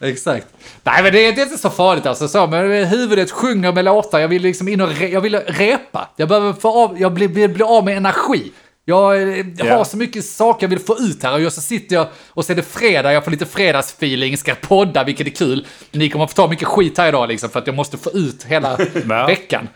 Exakt. 0.00 0.46
Nej, 0.82 1.02
men 1.02 1.12
det 1.12 1.26
är, 1.26 1.32
det 1.32 1.40
är 1.40 1.46
inte 1.46 1.58
så 1.58 1.70
farligt 1.70 2.06
alltså. 2.06 2.28
Så, 2.28 2.46
men 2.46 2.84
huvudet 2.86 3.30
sjunger 3.30 3.72
med 3.72 3.84
låtar. 3.84 4.18
Jag 4.18 4.28
vill 4.28 4.42
liksom 4.42 4.68
in 4.68 4.80
och 4.80 4.88
re, 4.98 5.08
jag 5.08 5.20
vill 5.20 5.36
repa. 5.36 6.08
Jag 6.16 6.28
behöver 6.28 6.52
få 6.52 6.84
av, 6.84 7.00
jag 7.00 7.12
blir, 7.12 7.28
blir, 7.28 7.48
blir 7.48 7.76
av 7.78 7.84
med 7.84 7.96
energi. 7.96 8.52
Jag, 8.84 9.16
jag 9.56 9.64
har 9.64 9.66
Ja. 9.66 9.84
så 9.84 9.96
mycket 9.96 10.24
saker 10.24 10.64
jag 10.66 10.70
vill 10.70 10.78
få 10.78 10.98
ut 10.98 11.22
här 11.22 11.46
och 11.46 11.52
så 11.52 11.60
sitter 11.60 11.96
jag 11.96 12.06
och 12.28 12.44
så 12.44 12.52
är 12.52 12.56
det 12.56 12.62
fredag, 12.62 13.12
jag 13.12 13.24
får 13.24 13.30
lite 13.30 13.46
fredagsfeeling, 13.46 14.36
ska 14.36 14.54
podda, 14.54 15.04
vilket 15.04 15.26
är 15.26 15.30
kul. 15.30 15.66
Ni 15.90 16.10
kommer 16.10 16.26
få 16.26 16.32
ta 16.32 16.48
mycket 16.48 16.68
skit 16.68 16.98
här 16.98 17.08
idag 17.08 17.28
liksom 17.28 17.50
för 17.50 17.58
att 17.58 17.66
jag 17.66 17.76
måste 17.76 17.98
få 17.98 18.10
ut 18.10 18.44
hela 18.48 18.76
veckan. 19.26 19.68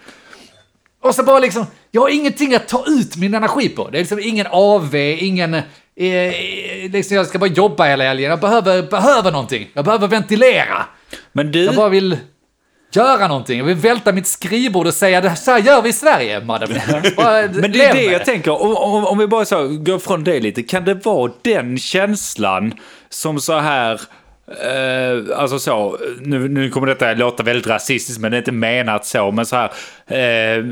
Och 1.03 1.15
så 1.15 1.23
bara 1.23 1.39
liksom, 1.39 1.67
jag 1.91 2.01
har 2.01 2.09
ingenting 2.09 2.55
att 2.55 2.69
ta 2.69 2.85
ut 2.87 3.17
min 3.17 3.35
energi 3.35 3.69
på. 3.69 3.91
Det 3.91 3.99
är 3.99 4.01
liksom 4.01 4.19
ingen 4.23 4.47
AV, 4.51 4.95
ingen... 4.95 5.63
Eh, 6.01 6.91
liksom 6.91 7.17
jag 7.17 7.27
ska 7.27 7.39
bara 7.39 7.51
jobba 7.51 7.85
hela 7.85 8.05
helgen. 8.05 8.31
Jag 8.31 8.41
behöver, 8.41 8.83
behöver 8.83 9.33
någonting. 9.33 9.71
Jag 9.73 9.85
behöver 9.85 10.09
ventilera. 10.09 10.87
Men 11.33 11.53
du, 11.53 11.65
Jag 11.65 11.75
bara 11.75 11.89
vill 11.89 12.17
göra 12.93 13.29
någonting. 13.29 13.59
Jag 13.59 13.65
vill 13.65 13.77
välta 13.77 14.13
mitt 14.13 14.27
skrivbord 14.27 14.87
och 14.87 14.95
säga 14.95 15.21
det 15.21 15.37
så 15.37 15.51
här 15.51 15.59
gör 15.59 15.83
vi 15.83 15.89
i 15.89 15.93
Sverige. 15.93 16.41
Bara 16.47 16.67
men 17.53 17.73
det 17.73 17.85
är 17.85 17.95
det 17.95 18.03
jag 18.03 18.25
tänker, 18.25 18.63
om, 18.63 18.77
om, 18.77 19.07
om 19.07 19.19
vi 19.19 19.27
bara 19.27 19.45
så 19.45 19.69
går 19.69 19.99
från 19.99 20.25
det 20.25 20.41
lite, 20.41 20.63
kan 20.63 20.85
det 20.85 20.95
vara 20.95 21.33
den 21.43 21.79
känslan 21.79 22.75
som 23.09 23.41
så 23.41 23.59
här 23.59 24.01
Eh, 24.49 25.39
alltså 25.39 25.59
så, 25.59 25.99
nu, 26.21 26.49
nu 26.49 26.71
kommer 26.71 26.87
detta 26.87 27.15
låta 27.15 27.43
väldigt 27.43 27.67
rasistiskt 27.67 28.21
men 28.21 28.31
det 28.31 28.37
är 28.37 28.39
inte 28.39 28.53
menat 28.53 29.07
så, 29.07 29.31
men 29.31 29.47
så 29.47 29.57
här. 29.57 29.71
Eh, 30.07 30.65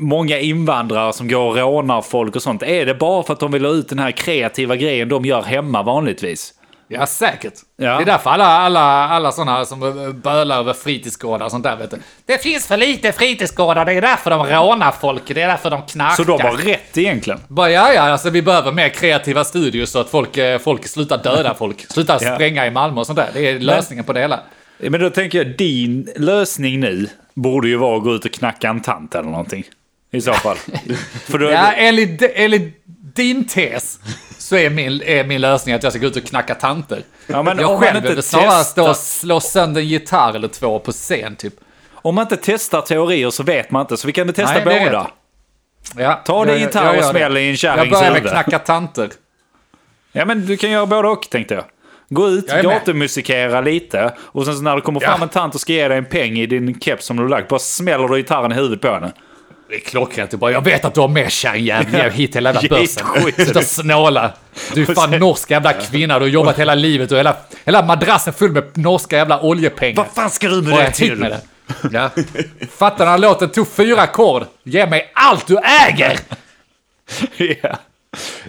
många 0.00 0.38
invandrare 0.38 1.12
som 1.12 1.28
går 1.28 1.48
och 1.48 1.56
rånar 1.56 2.02
folk 2.02 2.36
och 2.36 2.42
sånt, 2.42 2.62
är 2.62 2.86
det 2.86 2.94
bara 2.94 3.22
för 3.22 3.32
att 3.32 3.40
de 3.40 3.52
vill 3.52 3.64
ha 3.64 3.72
ut 3.72 3.88
den 3.88 3.98
här 3.98 4.10
kreativa 4.10 4.76
grejen 4.76 5.08
de 5.08 5.24
gör 5.24 5.42
hemma 5.42 5.82
vanligtvis? 5.82 6.54
Ja, 6.92 7.06
säkert. 7.06 7.52
Ja. 7.76 7.96
Det 7.96 8.02
är 8.02 8.06
därför 8.06 8.30
alla, 8.30 8.44
alla, 8.46 8.80
alla 9.08 9.32
sådana 9.32 9.64
som 9.64 9.80
bölar 10.24 10.58
över 10.58 10.72
fritidsgårdar 10.72 11.44
och 11.44 11.50
sånt 11.50 11.64
där, 11.64 11.76
vet 11.76 11.90
du. 11.90 11.96
Det 12.26 12.42
finns 12.42 12.66
för 12.66 12.76
lite 12.76 13.12
fritidsgårdar, 13.12 13.84
det 13.84 13.92
är 13.92 14.00
därför 14.00 14.30
de 14.30 14.46
rånar 14.46 14.90
folk, 15.00 15.22
det 15.26 15.42
är 15.42 15.48
därför 15.48 15.70
de 15.70 15.82
knarkar. 15.82 16.16
Så 16.16 16.24
de 16.24 16.42
har 16.42 16.52
rätt 16.56 16.98
egentligen? 16.98 17.40
Bara, 17.48 17.70
ja, 17.70 17.92
ja, 17.92 18.02
alltså 18.02 18.30
vi 18.30 18.42
behöver 18.42 18.72
mer 18.72 18.88
kreativa 18.88 19.44
studios 19.44 19.90
så 19.90 19.98
att 19.98 20.08
folk, 20.10 20.36
eh, 20.36 20.58
folk 20.58 20.86
slutar 20.86 21.18
döda 21.22 21.54
folk. 21.54 21.86
Slutar 21.92 22.18
Ja. 22.22 22.34
spränga 22.34 22.66
i 22.66 22.70
Malmö 22.70 23.00
och 23.00 23.06
sånt 23.06 23.16
där. 23.16 23.28
Det 23.34 23.48
är 23.48 23.58
lösningen 23.58 24.04
på 24.04 24.12
det 24.12 24.20
hela. 24.20 24.40
Men 24.78 25.00
då 25.00 25.10
tänker 25.10 25.38
jag, 25.38 25.56
din 25.56 26.08
lösning 26.16 26.80
nu 26.80 27.08
borde 27.34 27.68
ju 27.68 27.76
vara 27.76 27.96
att 27.96 28.02
gå 28.04 28.14
ut 28.14 28.24
och 28.24 28.32
knacka 28.32 28.68
en 28.68 28.80
tant 28.80 29.14
eller 29.14 29.28
någonting. 29.30 29.64
I 30.10 30.20
så 30.20 30.32
fall. 30.32 30.56
För 31.28 31.38
då, 31.38 31.50
Ja, 31.50 31.72
enligt, 31.72 32.22
enligt 32.34 32.82
din 33.14 33.46
tes 33.48 33.98
så 34.38 34.56
är 34.56 34.70
min, 34.70 35.02
är 35.02 35.24
min 35.24 35.40
lösning 35.40 35.74
att 35.74 35.82
jag 35.82 35.92
ska 35.92 36.00
gå 36.00 36.06
ut 36.06 36.16
och 36.16 36.24
knacka 36.24 36.54
tanter. 36.54 37.02
Ja, 37.26 37.42
men 37.42 37.58
jag 37.58 37.78
själv 37.80 37.96
inte 37.96 38.00
behöver 38.02 38.22
snarare 38.22 38.64
stå 38.64 38.88
och 38.90 38.96
slå 38.96 39.40
sönder 39.40 39.80
en 39.80 39.86
gitarr 39.88 40.34
eller 40.34 40.48
två 40.48 40.78
på 40.78 40.92
scen, 40.92 41.36
typ. 41.36 41.54
Om 41.92 42.14
man 42.14 42.22
inte 42.22 42.36
testar 42.42 42.80
teorier 42.80 43.30
så 43.30 43.42
vet 43.42 43.70
man 43.70 43.80
inte, 43.80 43.96
så 43.96 44.06
vi 44.06 44.12
kan 44.12 44.32
testa 44.32 44.64
Nej, 44.64 44.84
båda. 44.84 45.10
Ja, 45.96 46.22
Ta 46.26 46.44
din 46.44 46.52
jag- 46.54 46.60
gitarr 46.60 46.94
jag 46.94 46.98
och 46.98 47.04
smäll 47.04 47.36
i 47.36 47.40
en 47.40 47.48
Jag 47.48 47.58
kärrings 47.58 47.90
börjar 47.90 48.04
med 48.10 48.14
huvud. 48.18 48.30
knacka 48.32 48.58
tanter. 48.58 49.08
Ja 50.12 50.24
men 50.24 50.46
du 50.46 50.56
kan 50.56 50.70
göra 50.70 50.86
både 50.86 51.08
och 51.08 51.30
tänkte 51.30 51.54
jag. 51.54 51.64
Gå 52.08 52.28
ut, 52.28 52.44
Jag 52.48 52.64
gatumusikera 52.64 53.60
lite 53.60 54.12
och 54.20 54.44
sen 54.44 54.56
så 54.56 54.62
när 54.62 54.74
det 54.76 54.80
kommer 54.82 55.00
fram 55.00 55.14
Ja. 55.18 55.22
en 55.22 55.28
tant 55.28 55.54
och 55.54 55.60
ska 55.60 55.72
ge 55.72 55.88
dig 55.88 55.98
en 55.98 56.04
peng 56.04 56.38
i 56.38 56.46
din 56.46 56.80
keps 56.80 57.04
som 57.06 57.16
du 57.16 57.22
har 57.22 57.30
lagt, 57.30 57.48
bara 57.48 57.60
smäller 57.60 58.08
du 58.08 58.16
gitarren 58.16 58.52
i 58.52 58.54
huvudet 58.54 58.80
på 58.80 58.88
henne. 58.88 59.12
Det 59.70 59.76
är 59.76 59.80
klockrent. 59.80 60.30
Du 60.30 60.36
bara, 60.36 60.52
jag 60.52 60.64
vet 60.64 60.84
att 60.84 60.94
du 60.94 61.00
har 61.00 61.08
mer 61.08 61.28
kärringjävel. 61.28 61.94
Ge 61.94 62.10
hit 62.10 62.36
hela 62.36 62.52
jävla 62.62 62.68
börsen. 62.68 63.06
Sluta 63.34 63.62
snåla. 63.62 64.32
Du 64.74 64.82
är 64.82 64.94
fan 64.94 65.10
norsk 65.10 65.50
jävla 65.50 65.72
kvinna. 65.72 66.18
Du 66.18 66.24
har 66.24 66.30
jobbat 66.30 66.58
hela 66.58 66.74
livet 66.74 67.12
och 67.12 67.18
hela, 67.18 67.36
hela 67.64 67.82
madrassen 67.82 68.32
full 68.32 68.52
med 68.52 68.64
norska 68.74 69.16
jävla 69.16 69.40
oljepengar. 69.40 69.96
Vad 69.96 70.06
fan 70.14 70.30
ska 70.30 70.48
du 70.48 70.62
med 70.62 70.78
det 70.78 70.84
hit 70.84 70.94
till? 70.94 71.16
med 71.16 71.30
det. 71.30 71.40
Ja. 71.92 72.10
Fattar 72.76 73.06
när 73.06 73.18
låten 73.18 73.48
tog 73.48 73.68
fyra 73.68 74.02
ackord. 74.02 74.44
Ge 74.62 74.86
mig 74.86 75.10
allt 75.14 75.46
du 75.46 75.58
äger! 75.58 76.18
ja. 77.62 77.78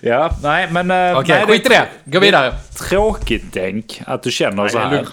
ja, 0.01 0.37
nej 0.43 0.67
men... 0.71 0.91
eh, 0.91 1.17
Okej, 1.19 1.35
nej, 1.37 1.47
skit 1.47 1.65
i 1.65 1.69
det. 1.69 1.87
Gå 2.05 2.19
vidare. 2.19 2.53
Tråkigt 2.89 3.53
Denk 3.53 4.01
att 4.05 4.23
du 4.23 4.31
känner 4.31 4.67
så 4.67 4.77
det 4.77 4.84
är 4.84 4.88
här. 4.88 5.05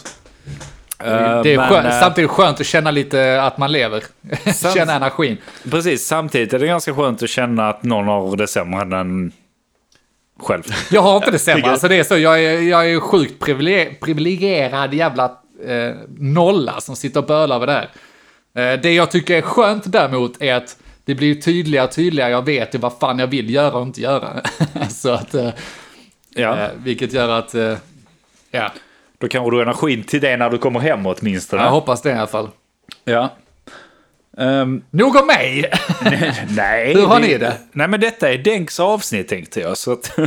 Eh, 1.05 1.43
Det 1.43 1.53
är 1.55 1.57
men, 1.57 1.69
skönt, 1.69 1.87
eh, 1.87 2.01
samtidigt 2.01 2.31
skönt 2.31 2.61
att 2.61 2.67
känna 2.67 2.91
lite 2.91 3.43
att 3.43 3.59
man 3.59 3.73
lever. 3.73 4.05
känna 4.75 4.95
energin. 4.95 5.37
Precis, 5.71 6.07
samtidigt 6.07 6.53
är 6.53 6.59
det 6.59 6.67
ganska 6.67 6.95
skönt 6.95 7.23
att 7.23 7.31
känna 7.31 7.69
att 7.69 7.83
någon 7.83 8.07
har 8.07 8.37
det 8.37 8.47
sämre 8.47 8.83
än 8.83 8.93
en 8.93 9.33
själv. 10.41 10.63
Jag 10.91 11.03
har 11.03 11.17
inte 11.17 11.31
det 11.31 11.39
sämre. 11.39 11.71
Alltså 11.71 11.89
det 11.89 11.97
är 11.97 12.05
så, 12.05 12.19
jag 12.19 12.45
är, 12.45 12.61
jag 12.61 12.91
är 12.91 13.01
sjukt 13.01 13.43
privile- 13.43 13.95
privilegierad 14.01 14.95
jävla 14.95 15.25
eh, 15.67 15.95
nolla 16.19 16.81
som 16.81 16.97
sitter 16.97 17.21
och 17.21 17.27
bölar 17.27 17.57
över 17.57 17.67
det 17.67 17.73
här. 17.73 17.89
Eh, 18.75 18.81
det 18.81 18.93
jag 18.95 19.11
tycker 19.11 19.37
är 19.37 19.43
skönt 19.43 19.83
däremot 19.93 20.43
är 20.43 20.55
att 20.55 20.77
det 21.05 21.15
blir 21.15 21.35
tydligare 21.35 21.87
och 21.87 21.93
tydligare. 21.93 22.31
Jag 22.31 22.45
vet 22.45 22.75
ju 22.75 22.79
vad 22.79 22.93
fan 23.01 23.19
jag 23.19 23.27
vill 23.27 23.51
göra 23.51 23.73
och 23.73 23.83
inte 23.83 24.01
göra. 24.01 24.43
så 24.91 25.11
att, 25.11 25.35
eh, 25.35 25.49
Ja, 26.35 26.59
eh, 26.59 26.69
vilket 26.77 27.13
gör 27.13 27.29
att, 27.29 27.55
ja, 28.51 28.73
då 29.21 29.29
kanske 29.29 29.51
du 29.51 29.57
har 29.57 29.63
energin 29.63 30.03
till 30.03 30.21
det 30.21 30.37
när 30.37 30.51
du 30.51 30.59
kommer 30.59 30.81
hem 30.81 31.07
åtminstone. 31.07 31.63
jag 31.63 31.71
hoppas 31.71 32.03
det 32.03 32.11
i 32.11 32.13
alla 32.13 32.27
fall. 32.27 32.49
Ja. 33.05 33.29
Ehm, 34.39 34.83
Nog 34.91 35.17
om 35.17 35.27
mig! 35.27 35.73
nej. 36.57 36.95
Hur 36.97 37.07
har 37.07 37.21
ni 37.21 37.39
det? 37.39 37.57
Nej, 37.73 37.89
men 37.89 38.01
detta 38.01 38.33
är 38.33 38.39
Denks 38.39 38.81
avsnitt 38.81 39.29
tänkte 39.29 39.61
jag. 39.61 39.77
Så 39.77 39.93
att, 39.93 40.19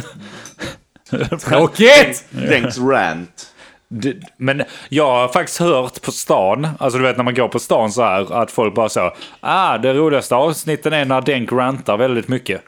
Tråkigt! 1.42 2.26
Denks 2.30 2.78
rant. 2.78 3.48
Det- 3.88 4.18
men 4.38 4.64
jag 4.90 5.06
har 5.12 5.28
faktiskt 5.28 5.60
hört 5.60 6.02
på 6.02 6.12
stan, 6.12 6.68
alltså 6.80 7.00
du 7.00 7.06
vet 7.06 7.18
när 7.18 7.24
man 7.24 7.34
går 7.36 7.48
på 7.48 7.60
stan 7.60 7.92
så 7.92 8.02
här, 8.04 8.34
att 8.42 8.52
folk 8.52 8.74
bara 8.76 8.90
så, 8.90 9.14
ah, 9.40 9.78
det 9.78 9.94
roligaste 9.94 10.36
avsnitten 10.36 10.94
är 10.94 11.06
när 11.06 11.22
Denk 11.22 11.52
rantar 11.52 11.98
väldigt 11.98 12.28
mycket. 12.28 12.62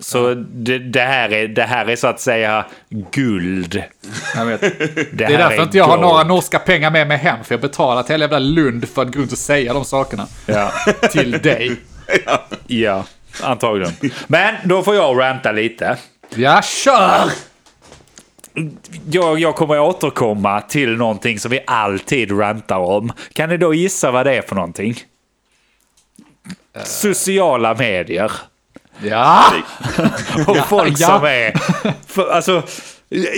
Så 0.00 0.34
det, 0.34 0.78
det, 0.78 1.00
här 1.00 1.32
är, 1.32 1.48
det 1.48 1.62
här 1.62 1.86
är 1.86 1.96
så 1.96 2.06
att 2.06 2.20
säga 2.20 2.66
guld. 2.88 3.82
Jag 4.36 4.46
vet. 4.46 4.60
Det, 4.60 5.06
Det 5.12 5.24
är 5.24 5.38
därför 5.38 5.62
inte 5.62 5.78
jag 5.78 5.84
har 5.84 5.96
gold. 5.96 6.02
några 6.08 6.24
norska 6.24 6.58
pengar 6.58 6.90
med 6.90 7.08
mig 7.08 7.16
hem, 7.16 7.44
för 7.44 7.54
jag 7.54 7.60
betalar 7.60 8.02
till 8.02 8.12
hela 8.12 8.24
jävla 8.24 8.38
Lund 8.38 8.88
för 8.88 9.02
att 9.02 9.12
gå 9.14 9.20
runt 9.20 9.32
och 9.32 9.38
säga 9.38 9.72
de 9.74 9.84
sakerna. 9.84 10.26
Ja, 10.46 10.72
Till 11.10 11.30
dig. 11.30 11.76
ja, 12.66 13.04
antagligen. 13.42 13.92
Men 14.26 14.54
då 14.64 14.82
får 14.82 14.94
jag 14.94 15.18
ranta 15.20 15.52
lite. 15.52 15.96
Ja, 16.34 16.62
kör! 16.62 17.30
Jag, 19.10 19.38
jag 19.40 19.54
kommer 19.56 19.80
återkomma 19.80 20.60
till 20.60 20.96
någonting 20.96 21.38
som 21.38 21.50
vi 21.50 21.60
alltid 21.66 22.40
rantar 22.40 22.78
om. 22.78 23.12
Kan 23.32 23.48
ni 23.48 23.56
då 23.56 23.74
gissa 23.74 24.10
vad 24.10 24.26
det 24.26 24.34
är 24.36 24.42
för 24.42 24.54
någonting? 24.54 24.96
Sociala 26.84 27.74
medier. 27.74 28.32
Ja! 29.02 29.52
Och 30.46 30.56
folk 30.56 30.94
ja. 30.98 31.06
som 31.06 31.24
är... 31.24 31.52
För, 32.06 32.30
alltså, 32.30 32.62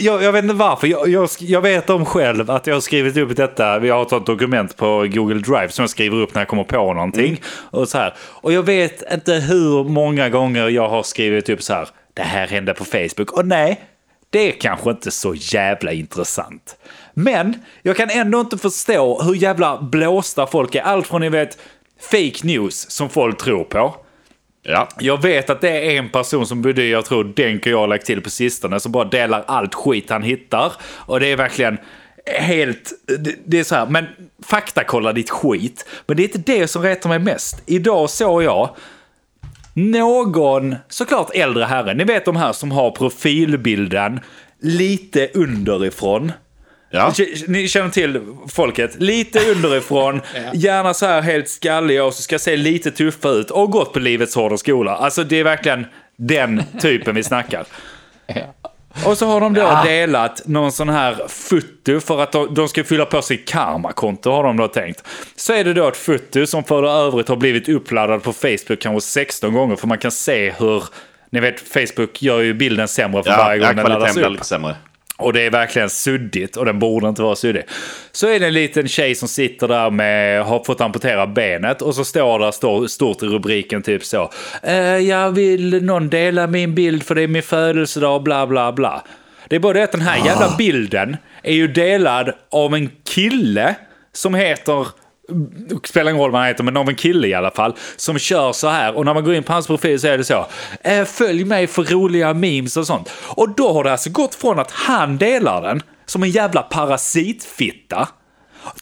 jag, 0.00 0.22
jag 0.22 0.32
vet 0.32 0.44
inte 0.44 0.54
varför. 0.54 0.86
Jag, 0.86 1.08
jag, 1.08 1.28
jag 1.38 1.60
vet 1.60 1.90
om 1.90 2.04
själv 2.04 2.50
att 2.50 2.66
jag 2.66 2.74
har 2.74 2.80
skrivit 2.80 3.16
upp 3.16 3.36
detta. 3.36 3.78
Vi 3.78 3.90
har 3.90 4.02
ett 4.02 4.26
dokument 4.26 4.76
på 4.76 5.06
Google 5.10 5.40
Drive 5.40 5.68
som 5.68 5.82
jag 5.82 5.90
skriver 5.90 6.16
upp 6.16 6.34
när 6.34 6.40
jag 6.40 6.48
kommer 6.48 6.64
på 6.64 6.94
någonting. 6.94 7.40
Och, 7.70 7.88
så 7.88 7.98
här. 7.98 8.14
och 8.18 8.52
jag 8.52 8.62
vet 8.62 9.12
inte 9.12 9.34
hur 9.34 9.84
många 9.84 10.28
gånger 10.28 10.68
jag 10.68 10.88
har 10.88 11.02
skrivit 11.02 11.48
upp 11.48 11.62
så 11.62 11.74
här. 11.74 11.88
Det 12.14 12.22
här 12.22 12.46
hände 12.46 12.74
på 12.74 12.84
Facebook. 12.84 13.32
Och 13.32 13.46
nej, 13.46 13.80
det 14.30 14.48
är 14.48 14.60
kanske 14.60 14.90
inte 14.90 15.10
så 15.10 15.34
jävla 15.34 15.92
intressant. 15.92 16.76
Men 17.14 17.54
jag 17.82 17.96
kan 17.96 18.10
ändå 18.10 18.40
inte 18.40 18.58
förstå 18.58 19.22
hur 19.22 19.34
jävla 19.34 19.82
blåsta 19.82 20.46
folk 20.46 20.74
är. 20.74 20.82
Allt 20.82 21.06
från 21.06 21.20
ni 21.20 21.28
vet 21.28 21.58
fake 22.10 22.38
news 22.42 22.90
som 22.90 23.08
folk 23.08 23.38
tror 23.38 23.64
på. 23.64 23.96
Ja. 24.62 24.88
Jag 24.98 25.22
vet 25.22 25.50
att 25.50 25.60
det 25.60 25.70
är 25.70 25.98
en 25.98 26.08
person 26.08 26.46
som 26.46 26.62
både 26.62 26.84
jag 26.84 27.04
tror 27.04 27.24
Denk 27.24 27.66
och 27.66 27.72
jag 27.72 27.78
har 27.78 27.86
lagt 27.86 28.06
till 28.06 28.20
på 28.20 28.30
sistone 28.30 28.80
som 28.80 28.92
bara 28.92 29.04
delar 29.04 29.44
allt 29.46 29.74
skit 29.74 30.10
han 30.10 30.22
hittar. 30.22 30.72
Och 30.82 31.20
det 31.20 31.26
är 31.26 31.36
verkligen 31.36 31.78
helt... 32.26 32.92
Det, 33.18 33.34
det 33.46 33.58
är 33.58 33.64
så 33.64 33.74
här, 33.74 33.86
men 33.86 34.06
faktakolla 34.42 35.12
ditt 35.12 35.30
skit. 35.30 35.86
Men 36.06 36.16
det 36.16 36.22
är 36.22 36.24
inte 36.24 36.52
det 36.52 36.68
som 36.68 36.82
retar 36.82 37.08
mig 37.08 37.18
mest. 37.18 37.62
Idag 37.66 38.10
såg 38.10 38.42
jag 38.42 38.76
någon, 39.74 40.76
såklart 40.88 41.30
äldre 41.34 41.64
herre, 41.64 41.94
ni 41.94 42.04
vet 42.04 42.24
de 42.24 42.36
här 42.36 42.52
som 42.52 42.72
har 42.72 42.90
profilbilden 42.90 44.20
lite 44.60 45.28
underifrån. 45.34 46.32
Ja. 46.92 47.12
Ni 47.46 47.68
känner 47.68 47.90
till 47.90 48.20
folket. 48.48 48.94
Lite 48.98 49.50
underifrån, 49.50 50.20
gärna 50.54 50.94
så 50.94 51.06
här 51.06 51.22
helt 51.22 51.48
skalliga 51.48 52.04
och 52.04 52.14
så 52.14 52.22
ska 52.22 52.38
se 52.38 52.56
lite 52.56 52.90
tuffa 52.90 53.28
ut 53.28 53.50
och 53.50 53.70
gått 53.70 53.92
på 53.92 53.98
livets 53.98 54.34
hårda 54.34 54.56
skola. 54.56 54.96
Alltså 54.96 55.24
det 55.24 55.36
är 55.40 55.44
verkligen 55.44 55.86
den 56.16 56.62
typen 56.80 57.14
vi 57.14 57.22
snackar. 57.22 57.64
Och 59.06 59.18
så 59.18 59.26
har 59.26 59.40
de 59.40 59.54
då 59.54 59.80
delat 59.84 60.42
någon 60.46 60.72
sån 60.72 60.88
här 60.88 61.16
foto 61.28 62.00
för 62.00 62.22
att 62.22 62.32
de, 62.32 62.54
de 62.54 62.68
ska 62.68 62.84
fylla 62.84 63.04
på 63.04 63.22
sitt 63.22 63.48
karmakonto 63.48 64.30
har 64.30 64.44
de 64.44 64.56
då 64.56 64.68
tänkt. 64.68 65.04
Så 65.36 65.52
är 65.52 65.64
det 65.64 65.74
då 65.74 65.88
ett 65.88 65.96
foto 65.96 66.46
som 66.46 66.64
för 66.64 66.84
övrigt 67.06 67.28
har 67.28 67.36
blivit 67.36 67.68
uppladdat 67.68 68.22
på 68.22 68.32
Facebook 68.32 68.80
kanske 68.80 69.00
16 69.00 69.52
gånger 69.52 69.76
för 69.76 69.86
man 69.86 69.98
kan 69.98 70.10
se 70.10 70.50
hur, 70.58 70.84
ni 71.30 71.40
vet 71.40 71.60
Facebook 71.60 72.22
gör 72.22 72.40
ju 72.40 72.54
bilden 72.54 72.88
sämre 72.88 73.22
för 73.22 73.30
Ja, 73.30 73.36
varje 73.36 73.58
gång 73.58 73.68
ja 73.68 73.74
den 73.74 73.92
laddas 73.92 74.16
upp. 74.16 74.44
sämre. 74.44 74.76
Och 75.16 75.32
det 75.32 75.46
är 75.46 75.50
verkligen 75.50 75.90
suddigt 75.90 76.56
och 76.56 76.64
den 76.64 76.78
borde 76.78 77.08
inte 77.08 77.22
vara 77.22 77.36
suddig. 77.36 77.62
Så 78.12 78.28
är 78.28 78.40
det 78.40 78.46
en 78.46 78.52
liten 78.52 78.88
tjej 78.88 79.14
som 79.14 79.28
sitter 79.28 79.68
där 79.68 79.90
med, 79.90 80.44
har 80.44 80.64
fått 80.64 80.80
amputera 80.80 81.26
benet 81.26 81.82
och 81.82 81.94
så 81.94 82.04
står 82.04 82.38
det 82.38 82.52
står, 82.52 82.86
stort 82.86 83.22
i 83.22 83.26
rubriken 83.26 83.82
typ 83.82 84.04
så. 84.04 84.30
Eh, 84.62 84.76
jag 84.96 85.30
vill 85.30 85.84
någon 85.84 86.08
dela 86.08 86.46
min 86.46 86.74
bild 86.74 87.02
för 87.02 87.14
det 87.14 87.22
är 87.22 87.28
min 87.28 87.42
födelsedag 87.42 88.22
bla 88.22 88.46
bla 88.46 88.72
bla. 88.72 89.04
Det 89.48 89.56
är 89.56 89.60
bara 89.60 89.72
det 89.72 89.84
att 89.84 89.92
den 89.92 90.00
här 90.00 90.26
jävla 90.26 90.54
bilden 90.58 91.16
är 91.42 91.54
ju 91.54 91.68
delad 91.68 92.32
av 92.50 92.74
en 92.74 92.90
kille 93.04 93.74
som 94.12 94.34
heter 94.34 94.86
spelar 95.84 96.10
ingen 96.10 96.22
roll 96.22 96.30
vad 96.30 96.40
han 96.40 96.48
heter, 96.48 96.64
men 96.64 96.76
av 96.76 96.88
en 96.88 96.94
kille 96.94 97.28
i 97.28 97.34
alla 97.34 97.50
fall, 97.50 97.74
som 97.96 98.18
kör 98.18 98.52
så 98.52 98.68
här. 98.68 98.96
Och 98.96 99.04
när 99.04 99.14
man 99.14 99.24
går 99.24 99.34
in 99.34 99.42
på 99.42 99.52
hans 99.52 99.66
profil 99.66 100.00
så 100.00 100.06
är 100.06 100.18
det 100.18 100.24
så. 100.24 100.46
Eh, 100.80 101.04
följ 101.04 101.44
mig 101.44 101.66
för 101.66 101.84
roliga 101.84 102.34
memes 102.34 102.76
och 102.76 102.86
sånt. 102.86 103.10
Och 103.28 103.54
då 103.54 103.72
har 103.72 103.84
det 103.84 103.92
alltså 103.92 104.10
gått 104.10 104.34
från 104.34 104.58
att 104.58 104.70
han 104.70 105.18
delar 105.18 105.62
den, 105.62 105.82
som 106.06 106.22
en 106.22 106.30
jävla 106.30 106.62
parasitfitta, 106.62 108.08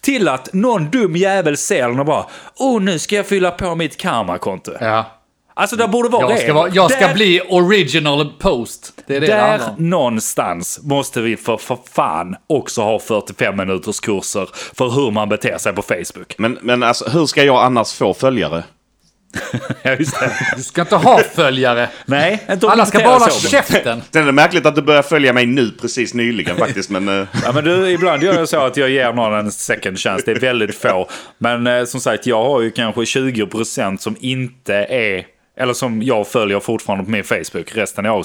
till 0.01 0.29
att 0.29 0.53
någon 0.53 0.91
dum 0.91 1.17
jävel 1.17 1.57
ser 1.57 1.89
den 1.89 2.01
och 2.01 2.07
bara 2.07 2.27
oh 2.59 2.81
nu 2.81 2.99
ska 2.99 3.17
jag 3.17 3.27
fylla 3.27 3.51
på 3.51 3.75
mitt 3.75 3.97
karmakonto. 3.97 4.73
Ja. 4.81 5.20
Alltså 5.55 5.77
det 5.77 5.89
borde 5.89 6.09
vara 6.09 6.23
Jag 6.23 6.31
det. 6.39 6.43
ska, 6.43 6.53
vara, 6.55 6.69
jag 6.75 6.91
ska 6.91 7.07
Där- 7.07 7.15
bli 7.15 7.41
original 7.49 8.33
post. 8.39 8.93
Det 9.07 9.17
är 9.17 9.21
det 9.21 9.27
där 9.27 9.61
någonstans 9.79 10.81
måste 10.83 11.21
vi 11.21 11.37
för, 11.37 11.57
för 11.57 11.79
fan 11.93 12.37
också 12.47 12.83
ha 12.83 12.99
45 12.99 13.57
minuters 13.57 14.01
kurser 14.01 14.49
för 14.75 14.89
hur 14.91 15.11
man 15.11 15.29
beter 15.29 15.59
sig 15.59 15.73
på 15.73 15.83
Facebook. 15.83 16.35
Men, 16.39 16.59
men 16.63 16.83
alltså, 16.83 17.09
hur 17.11 17.27
ska 17.27 17.45
jag 17.45 17.65
annars 17.65 17.93
få 17.93 18.15
följare? 18.15 18.65
Ja, 19.83 19.91
just 19.99 20.21
det. 20.21 20.31
Du 20.57 20.63
ska 20.63 20.81
inte 20.81 20.97
ha 20.97 21.19
följare. 21.35 21.89
Nej, 22.07 22.43
inte 22.51 22.69
Alla 22.71 22.87
ska 22.87 22.99
bara 22.99 23.09
hålla 23.13 23.31
käften. 23.31 24.03
Sen 24.13 24.23
är 24.23 24.27
det 24.27 24.33
märkligt 24.33 24.67
att 24.67 24.75
du 24.75 24.83
börjar 24.83 25.03
följa 25.03 25.33
mig 25.33 25.47
nu 25.47 25.71
precis 25.81 26.15
nyligen 26.15 26.57
faktiskt, 26.59 26.91
men... 26.91 27.09
eh, 27.09 27.27
Ja, 27.45 27.53
men 27.53 27.65
du, 27.65 27.91
ibland 27.91 28.23
gör 28.23 28.35
jag 28.35 28.49
så 28.49 28.61
att 28.61 28.77
jag 28.77 28.91
ger 28.91 29.13
någon 29.13 29.35
en 29.35 29.53
second 29.53 29.99
chance. 29.99 30.23
Det 30.27 30.33
är 30.33 30.41
väldigt 30.41 30.75
få. 30.75 31.09
Men 31.39 31.67
eh, 31.67 31.85
som 31.85 32.01
sagt, 32.01 32.27
jag 32.27 32.45
har 32.45 32.61
ju 32.61 32.71
kanske 32.71 33.01
20% 33.01 33.97
som 33.99 34.17
inte 34.21 34.75
är... 34.75 35.25
Eller 35.61 35.73
som 35.75 36.03
jag 36.03 36.27
följer 36.29 36.61
fortfarande 36.61 37.05
på 37.05 37.11
min 37.11 37.25
Facebook. 37.25 37.77
Resten 37.77 38.07
är, 38.07 38.11
av, 38.11 38.25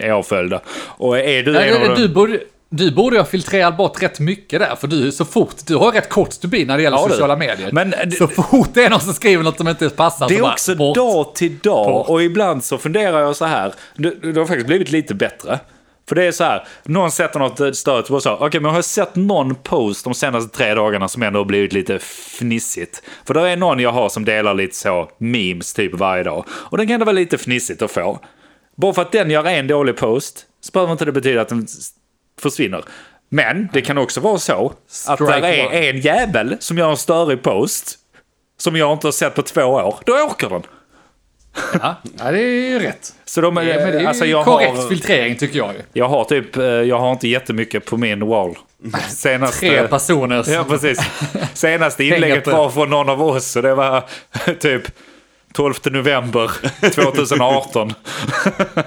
är 0.00 0.10
avföljda. 0.10 0.60
Och 0.86 1.18
är 1.18 1.42
du 1.42 1.52
Nej, 1.52 1.68
en 1.70 1.90
av 1.90 1.96
du, 1.96 2.08
borde, 2.08 2.40
du 2.70 2.90
borde 2.90 3.18
ha 3.18 3.24
filtrerat 3.24 3.76
bort 3.76 4.02
rätt 4.02 4.20
mycket 4.20 4.60
där, 4.60 4.76
för 4.76 4.86
du 4.88 5.12
så 5.12 5.24
fort, 5.24 5.54
du 5.66 5.76
har 5.76 5.92
rätt 5.92 6.08
kort 6.08 6.32
stubin 6.32 6.66
när 6.66 6.76
det 6.76 6.82
gäller 6.82 6.96
Ja, 6.96 7.04
du. 7.06 7.10
sociala 7.10 7.36
medier. 7.36 7.68
Men, 7.72 7.92
eh, 7.94 8.08
så 8.10 8.28
fort 8.28 8.68
det 8.74 8.84
är 8.84 8.90
någon 8.90 9.00
som 9.00 9.14
skriver 9.14 9.44
något 9.44 9.56
som 9.56 9.68
inte 9.68 9.90
passar 9.90 10.28
Det 10.28 10.36
är 10.36 10.40
bara, 10.42 10.52
också 10.52 10.74
bort. 10.76 10.94
dag 10.96 11.34
till 11.34 11.58
dag. 11.58 11.86
Bort. 11.92 12.08
Och 12.08 12.22
ibland 12.22 12.64
så 12.64 12.78
funderar 12.78 13.20
jag 13.20 13.36
så 13.36 13.44
här. 13.44 13.72
Det, 13.96 14.32
det 14.32 14.40
har 14.40 14.46
faktiskt 14.46 14.66
blivit 14.66 14.90
lite 14.90 15.14
bättre. 15.14 15.58
För 16.08 16.14
det 16.14 16.24
är 16.24 16.32
så 16.32 16.44
här, 16.44 16.66
någon 16.84 17.10
sätter 17.10 17.38
något 17.38 17.76
stöd 17.76 18.10
och 18.10 18.22
så, 18.22 18.34
okej 18.34 18.60
men 18.60 18.70
har 18.70 18.78
jag 18.78 18.84
sett 18.84 19.16
någon 19.16 19.54
post 19.54 20.04
de 20.04 20.14
senaste 20.14 20.56
tre 20.56 20.74
dagarna 20.74 21.08
som 21.08 21.22
ändå 21.22 21.38
har 21.38 21.44
blivit 21.44 21.72
lite 21.72 21.98
fnissigt? 21.98 23.02
För 23.24 23.34
det 23.34 23.50
är 23.50 23.56
någon 23.56 23.80
jag 23.80 23.92
har 23.92 24.08
som 24.08 24.24
delar 24.24 24.54
lite 24.54 24.76
så 24.76 25.10
memes 25.18 25.74
typ 25.74 25.94
varje 25.94 26.22
dag. 26.22 26.44
Och 26.50 26.78
den 26.78 26.88
kan 26.88 26.98
det 26.98 27.04
vara 27.04 27.14
lite 27.14 27.38
fnissigt 27.38 27.82
att 27.82 27.90
få. 27.90 28.20
Bara 28.76 28.92
för 28.92 29.02
att 29.02 29.12
den 29.12 29.30
gör 29.30 29.44
en 29.44 29.66
dålig 29.66 29.96
post 29.96 30.46
så 30.60 30.72
behöver 30.72 30.92
inte 30.92 31.04
det 31.04 31.12
betyda 31.12 31.40
att 31.40 31.48
den 31.48 31.66
försvinner. 32.40 32.84
Men 33.28 33.68
det 33.72 33.80
kan 33.80 33.98
också 33.98 34.20
vara 34.20 34.38
så 34.38 34.72
att 35.08 35.18
det 35.18 35.46
är 35.46 35.90
en 35.94 36.00
jävel 36.00 36.56
som 36.60 36.78
gör 36.78 36.90
en 36.90 36.96
störig 36.96 37.42
post 37.42 37.98
som 38.56 38.76
jag 38.76 38.92
inte 38.92 39.06
har 39.06 39.12
sett 39.12 39.34
på 39.34 39.42
två 39.42 39.62
år. 39.62 39.94
Då 40.06 40.12
åker 40.12 40.48
den. 40.48 40.62
Ja, 41.82 41.96
ja, 42.18 42.30
det 42.30 42.38
är 42.40 42.70
ju 42.70 42.78
rätt. 42.78 43.12
Så 43.24 43.40
de, 43.40 43.54
men 43.54 43.66
det 43.66 43.72
är 43.72 44.06
alltså 44.06 44.24
jag 44.24 44.44
korrekt 44.44 44.76
har, 44.76 44.88
filtrering 44.88 45.36
tycker 45.36 45.58
jag 45.58 45.74
ju. 45.74 45.80
jag 45.92 46.08
har 46.08 46.24
typ, 46.24 46.56
eh, 46.56 46.64
jag 46.64 46.98
har 46.98 47.12
inte 47.12 47.28
jättemycket 47.28 47.84
på 47.84 47.96
min 47.96 48.26
wall. 48.26 48.54
Senaste, 49.08 49.58
Tre 49.58 49.88
personer. 49.88 50.44
Ja, 50.48 50.64
precis. 50.68 51.00
Senaste 51.54 52.04
inlägget 52.04 52.46
var 52.46 52.70
från 52.70 52.90
någon 52.90 53.08
av 53.08 53.22
oss 53.22 53.56
och 53.56 53.62
det 53.62 53.74
var 53.74 54.04
typ 54.60 54.82
12 55.52 55.74
november 55.84 56.50
2018. 56.94 57.92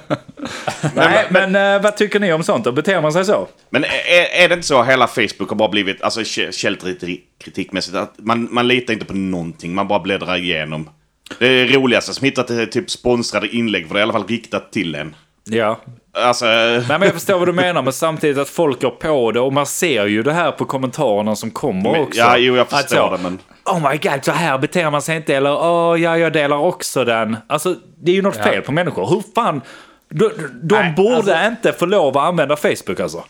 Nej, 0.95 1.25
men 1.29 1.55
eh, 1.55 1.81
vad 1.81 1.97
tycker 1.97 2.19
ni 2.19 2.33
om 2.33 2.43
sånt? 2.43 2.65
då? 2.65 2.71
Beter 2.71 3.01
man 3.01 3.13
sig 3.13 3.25
så? 3.25 3.47
Men 3.69 3.83
är, 3.83 4.43
är 4.43 4.47
det 4.49 4.53
inte 4.53 4.67
så 4.67 4.79
att 4.79 4.87
hela 4.87 5.07
Facebook 5.07 5.49
har 5.49 5.55
bara 5.55 5.69
blivit, 5.69 6.01
alltså 6.01 6.21
kä- 6.21 6.51
källkritikmässigt, 6.51 7.97
att 7.97 8.13
man, 8.17 8.47
man 8.51 8.67
litar 8.67 8.93
inte 8.93 9.05
på 9.05 9.13
någonting, 9.13 9.73
man 9.73 9.87
bara 9.87 9.99
bläddrar 9.99 10.37
igenom. 10.37 10.89
Det 11.39 11.65
roligaste 11.67 12.13
som 12.13 12.25
hittat 12.25 12.49
är 12.49 12.65
typ 12.65 12.89
sponsrade 12.89 13.47
inlägg, 13.55 13.87
för 13.87 13.93
det 13.93 13.99
är 13.99 14.01
i 14.01 14.03
alla 14.03 14.13
fall 14.13 14.27
riktat 14.27 14.71
till 14.71 14.95
en. 14.95 15.15
Ja. 15.43 15.79
Alltså, 16.13 16.45
Nej, 16.45 16.83
men 16.87 17.01
jag 17.01 17.13
förstår 17.13 17.39
vad 17.39 17.47
du 17.47 17.53
menar, 17.53 17.81
men 17.81 17.93
samtidigt 17.93 18.37
att 18.37 18.49
folk 18.49 18.81
går 18.81 18.89
på 18.89 19.31
det 19.31 19.39
och 19.39 19.53
man 19.53 19.65
ser 19.65 20.05
ju 20.05 20.23
det 20.23 20.33
här 20.33 20.51
på 20.51 20.65
kommentarerna 20.65 21.35
som 21.35 21.51
kommer 21.51 21.91
Men- 21.91 22.01
också. 22.01 22.19
ja, 22.19 22.37
jo, 22.37 22.55
jag 22.55 22.69
förstår 22.69 22.95
så, 22.95 23.15
det, 23.17 23.23
men- 23.23 23.39
Oh 23.65 23.91
my 23.91 23.97
god, 23.97 24.25
så 24.25 24.31
här 24.31 24.57
beter 24.57 24.89
man 24.91 25.01
sig 25.01 25.15
inte. 25.15 25.35
Eller 25.35 25.51
åh, 25.63 26.01
ja, 26.01 26.17
jag 26.17 26.33
delar 26.33 26.57
också 26.57 27.03
den. 27.05 27.37
Alltså, 27.47 27.75
det 28.03 28.11
är 28.11 28.15
ju 28.15 28.21
något 28.21 28.35
Ja. 28.37 28.43
fel 28.43 28.61
på 28.61 28.71
människor. 28.71 29.07
Hur 29.09 29.23
fan... 29.35 29.61
De, 30.09 30.29
de 30.63 30.75
Nej, 30.75 30.93
borde 30.97 31.15
alltså- 31.15 31.45
inte 31.47 31.73
få 31.73 31.85
lov 31.85 32.17
att 32.17 32.23
använda 32.27 32.55
Facebook 32.55 32.99
alltså. 32.99 33.23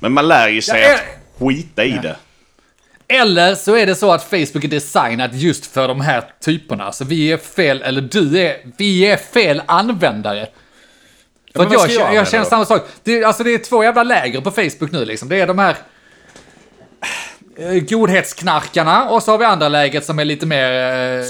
men 0.00 0.12
man 0.12 0.28
lär 0.28 0.48
ju 0.48 0.62
sig 0.62 0.80
Ja, 0.82 0.94
att 0.94 1.00
skita 1.48 1.84
i 1.84 1.98
det. 2.02 2.16
Eller 3.08 3.54
så 3.54 3.76
är 3.76 3.86
det 3.86 3.94
så 3.94 4.12
att 4.12 4.22
Facebook 4.24 4.64
är 4.64 4.68
designat 4.68 5.30
just 5.34 5.66
för 5.66 5.88
de 5.88 6.00
här 6.00 6.24
typerna. 6.40 6.92
Så 6.92 7.04
vi 7.04 7.32
är 7.32 7.36
fel, 7.36 7.82
eller 7.82 8.00
du 8.00 8.38
är, 8.38 8.56
vi 8.76 9.00
är 9.06 9.16
fel 9.16 9.62
användare. 9.66 10.48
För 11.56 11.64
vad 11.64 11.72
jag, 11.72 11.90
jag 11.90 12.14
jag, 12.14 12.28
känner 12.28 12.44
samma 12.44 12.64
sak. 12.64 12.82
Det, 13.02 13.12
är- 13.18 13.26
alltså 13.26 13.42
det 13.44 13.54
är 13.54 13.58
två 13.58 13.84
jävla 13.84 14.02
läger 14.02 14.40
på 14.40 14.50
Facebook 14.50 14.92
nu 14.92 15.04
liksom. 15.04 15.28
Det 15.28 15.40
är 15.40 15.46
de 15.46 15.58
här 15.58 15.76
eh, 17.58 17.72
godhetsknarkarna 17.88 19.08
och 19.10 19.22
så 19.22 19.30
har 19.30 19.38
vi 19.38 19.44
andra 19.44 19.68
läget 19.68 20.04
som 20.04 20.18
är 20.18 20.24
lite 20.24 20.46
mer... 20.46 20.72
Eh, 21.20 21.24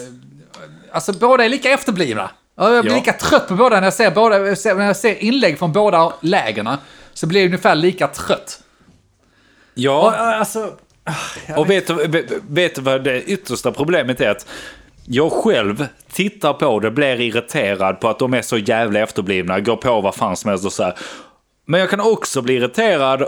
alltså 0.92 1.12
båda 1.12 1.44
är 1.44 1.48
lika 1.48 1.70
efterblivna. 1.70 2.30
Ja, 2.56 2.74
Jag 2.74 2.84
blir 2.84 2.92
Ja. 2.92 2.98
lika 2.98 3.12
trött 3.12 3.48
på 3.48 3.54
båda 3.54 3.76
när 3.76 3.86
jag 3.86 3.94
ser, 3.94 4.10
båda, 4.10 4.38
när 4.74 4.86
jag 4.86 4.96
ser 4.96 5.22
inlägg 5.24 5.58
från 5.58 5.72
båda 5.72 6.12
lägena. 6.20 6.78
Så 7.14 7.26
blir 7.26 7.40
jag 7.40 7.46
ungefär 7.46 7.74
lika 7.74 8.06
trött. 8.08 8.60
Ja, 9.74 10.14
Alltså, 10.16 10.72
och 11.56 11.70
vet 11.70 11.90
vet- 11.90 12.32
vet 12.50 12.74
du 12.74 12.80
vad 12.80 13.04
det 13.04 13.22
yttersta 13.22 13.72
problemet 13.72 14.20
är? 14.20 14.28
Att 14.30 14.46
jag 15.04 15.32
själv 15.32 15.86
tittar 16.12 16.52
på 16.52 16.80
det, 16.80 16.90
blir 16.90 17.20
irriterad 17.20 18.00
på 18.00 18.08
att 18.08 18.18
de 18.18 18.34
är 18.34 18.42
så 18.42 18.58
jävla 18.58 19.00
efterblivna, 19.00 19.60
går 19.60 19.76
på 19.76 20.00
vad 20.00 20.14
fan 20.14 20.36
som 20.36 20.48
helst 20.50 20.64
och 20.64 20.72
så 20.72 20.82
här. 20.82 20.94
Men 21.66 21.80
jag 21.80 21.90
kan 21.90 22.00
också 22.00 22.42
bli 22.42 22.54
irriterad 22.54 23.24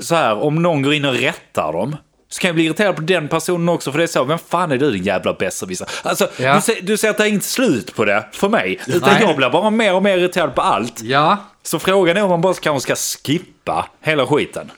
så 0.00 0.14
här, 0.14 0.38
om 0.42 0.62
någon 0.62 0.82
går 0.82 0.94
in 0.94 1.04
och 1.04 1.14
rättar 1.14 1.72
dem. 1.72 1.96
Så 2.30 2.40
kan 2.40 2.48
jag 2.48 2.54
bli 2.54 2.64
irriterad 2.64 2.96
på 2.96 3.02
den 3.02 3.28
personen 3.28 3.68
också, 3.68 3.90
för 3.92 3.98
det 3.98 4.04
är 4.04 4.06
så, 4.06 4.24
vem 4.24 4.38
fan 4.38 4.72
är 4.72 4.76
du 4.78 4.90
din 4.90 5.02
jävla 5.02 5.32
besserwisser? 5.34 5.88
Alltså, 6.02 6.28
Ja. 6.38 6.54
du, 6.54 6.60
ser, 6.60 6.82
du 6.82 6.96
ser 6.96 7.10
att 7.10 7.16
det 7.18 7.24
är 7.24 7.28
inte 7.28 7.46
slut 7.46 7.94
på 7.94 8.04
det 8.04 8.24
för 8.32 8.48
mig. 8.48 8.80
Utan 8.86 9.00
Nej. 9.12 9.22
jag 9.22 9.36
blir 9.36 9.50
bara 9.50 9.70
mer 9.70 9.94
och 9.94 10.02
mer 10.02 10.18
irriterad 10.18 10.54
på 10.54 10.60
allt. 10.60 11.00
ja. 11.02 11.36
Så 11.62 11.78
frågan 11.78 12.16
är 12.16 12.22
om 12.22 12.30
man 12.30 12.40
bara 12.40 12.54
kanske 12.54 12.94
ska 12.94 13.22
skippa 13.26 13.88
hela 14.02 14.26
skiten. 14.26 14.70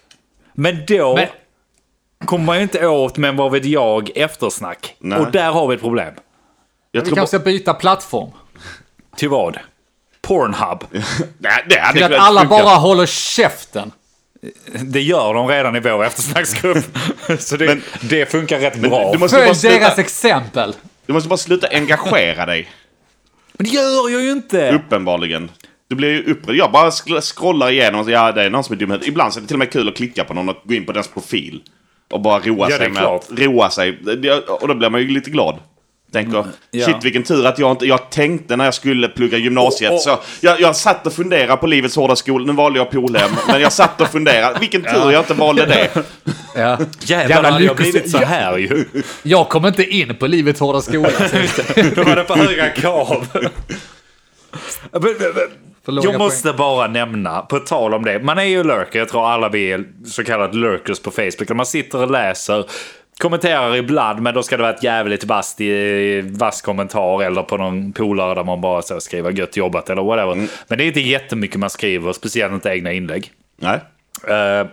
Men 0.55 0.77
då 0.89 1.17
Men- 1.17 1.27
kommer 2.25 2.45
man 2.45 2.57
ju 2.57 2.63
inte 2.63 2.87
åt, 2.87 3.17
men 3.17 3.37
vad 3.37 3.53
vet 3.53 3.65
jag, 3.65 4.11
eftersnack. 4.15 4.97
Nej. 4.99 5.19
Och 5.19 5.31
där 5.31 5.51
har 5.53 5.69
vi 5.69 5.75
ett 5.75 5.81
problem. 5.81 6.15
Jag 6.93 7.05
Vi 7.05 7.11
kanske 7.11 7.27
ska 7.27 7.45
byta 7.45 7.75
plattform. 7.75 8.31
Till 9.17 9.29
vad? 9.29 9.59
Pornhub. 10.23 10.85
Nej, 11.39 11.65
det 11.69 11.79
hade 11.81 11.93
Till 11.99 12.05
att 12.05 12.21
alla 12.21 12.41
funka. 12.41 12.63
bara 12.65 12.75
håller 12.77 13.07
käften. 13.07 13.93
Det 14.85 15.01
gör 15.01 15.35
de 15.35 15.49
redan 15.49 15.77
i 15.77 15.81
vår 15.81 16.05
eftersnacksgrupp. 16.05 16.99
Så 17.39 17.57
det, 17.57 17.67
Men- 17.67 17.83
det 18.01 18.27
funkar 18.31 18.59
rätt 18.61 18.77
bra. 18.81 19.13
Du 19.13 19.19
måste, 19.19 19.37
bara 19.37 19.45
Följ 19.47 19.55
sluta, 19.55 19.79
deras 19.79 19.99
exempel. 19.99 20.75
du 21.07 21.13
måste 21.13 21.29
bara 21.29 21.37
sluta 21.37 21.69
engagera 21.69 22.47
dig. 22.47 22.69
Men 23.53 23.67
det 23.67 23.73
gör 23.73 24.11
jag 24.11 24.23
ju 24.23 24.31
inte! 24.31 24.71
Uppenbarligen. 24.71 25.51
Du 25.89 25.97
blir 25.97 26.09
ju 26.09 26.33
upprörd. 26.33 26.57
Jag 26.57 26.73
bara 26.73 26.91
scrollar 27.21 27.71
igenom 27.71 28.01
och 28.01 28.11
ja, 28.11 28.33
det 28.33 28.43
är 28.43 28.51
någon 28.51 28.65
som 28.65 28.73
är 28.75 28.79
dum. 28.79 29.01
Ibland 29.05 29.33
så 29.33 29.39
är 29.39 29.41
det 29.41 29.47
till 29.47 29.55
och 29.55 29.59
med 29.59 29.73
kul 29.73 29.89
att 29.89 29.97
klicka 29.97 30.25
på 30.25 30.35
någon 30.35 30.49
och 30.49 30.57
gå 30.65 30.75
in 30.75 30.87
på 30.87 30.93
dens 30.93 31.09
profil. 31.09 31.63
Och 32.11 32.21
bara 32.21 32.39
roa 32.41 32.71
Ja, 32.71 32.77
sig 32.77 32.89
med 32.89 32.99
klart. 32.99 33.25
att 33.33 33.39
roa 33.39 33.71
sig. 33.71 33.99
Och 34.61 34.69
då 34.69 34.75
blir 34.75 34.91
man 34.91 35.01
ju 35.01 35.09
lite 35.09 35.31
glad. 35.31 35.59
Tänker, 36.13 36.39
Mm, 36.39 36.51
ja. 36.71 36.87
shit 36.87 36.97
vilken 37.05 37.23
tur 37.23 37.47
att 37.47 37.59
jag 37.59 37.71
inte... 37.71 37.87
Jag 37.87 38.11
tänkte 38.11 38.57
när 38.57 38.65
jag 38.65 38.75
skulle 38.75 39.09
plugga 39.09 39.39
gymnasiet 39.39 39.91
Och- 39.91 39.97
och- 39.97 40.03
så... 40.03 40.19
Jag, 40.41 40.61
jag 40.61 40.77
satt 40.77 41.07
och 41.07 41.13
funderade 41.13 41.57
på 41.57 41.67
livets 41.67 41.97
hårda 41.97 42.17
skola. 42.17 42.47
Nu 42.47 42.53
valde 42.53 42.79
jag 42.79 42.91
Polhem. 42.91 43.31
men 43.47 43.61
jag 43.61 43.73
satt 43.73 44.01
och 44.01 44.09
funderade. 44.09 44.59
Vilken 44.61 44.83
tur 44.83 45.11
jag 45.13 45.21
inte 45.21 45.35
valde 45.35 45.67
det. 45.67 45.91
Ja. 46.55 46.79
Jävlar 47.01 47.35
Jävla 47.37 47.51
hade 47.51 47.65
jag 47.65 47.77
blivit 47.77 48.11
så 48.11 48.19
här 48.19 48.59
ju. 48.59 48.85
Jag 49.23 49.49
kom 49.49 49.67
inte 49.67 49.85
in 49.85 50.15
på 50.17 50.27
livets 50.27 50.61
hårda 50.61 50.81
skola. 50.81 51.09
Då 51.95 52.03
var 52.05 52.17
det 52.17 52.25
för 52.25 52.35
höga 52.37 52.69
krav. 52.71 53.27
Jag 56.03 56.19
måste 56.19 56.53
bara 56.53 56.87
nämna, 56.87 57.43
på 57.43 57.59
tal 57.59 57.95
om 57.95 58.03
det. 58.03 58.21
Man 58.23 58.39
är 58.39 58.43
ju 58.43 58.65
lurker, 58.65 58.99
jag 58.99 59.09
tror 59.09 59.29
alla 59.29 59.49
vi 59.49 59.73
är 59.73 59.85
så 60.07 60.25
kallade 60.25 60.57
lurkers 60.57 61.01
på 61.01 61.11
Facebook. 61.11 61.49
Man 61.49 61.67
sitter 61.67 62.03
och 62.03 62.11
läser, 62.11 62.65
kommenterar 63.19 63.77
ibland, 63.77 64.21
men 64.21 64.35
då 64.35 64.43
ska 64.43 64.57
det 64.57 64.63
vara 64.63 64.75
ett 64.75 64.83
jävligt 64.83 65.25
vasst, 65.25 65.59
vass 66.25 66.63
kommentar 66.63 67.23
eller 67.23 67.43
på 67.43 67.57
någon 67.57 67.93
polare 67.93 68.35
där 68.35 68.45
man 68.45 68.61
bara 68.61 68.83
så 68.83 69.01
skriver 69.01 69.31
gött 69.31 69.57
jobbat 69.57 69.91
eller 69.91 70.03
whatever. 70.03 70.35
Men 70.69 70.79
det 70.79 70.85
är 70.85 70.87
inte 70.87 71.01
jättemycket 71.01 71.59
man 71.59 71.71
skriver, 71.71 72.13
speciellt 72.13 72.53
inte 72.55 72.69
egna 72.69 72.93
inlägg. 72.93 73.33
Nej. 73.57 73.81
Eh, 74.29 74.67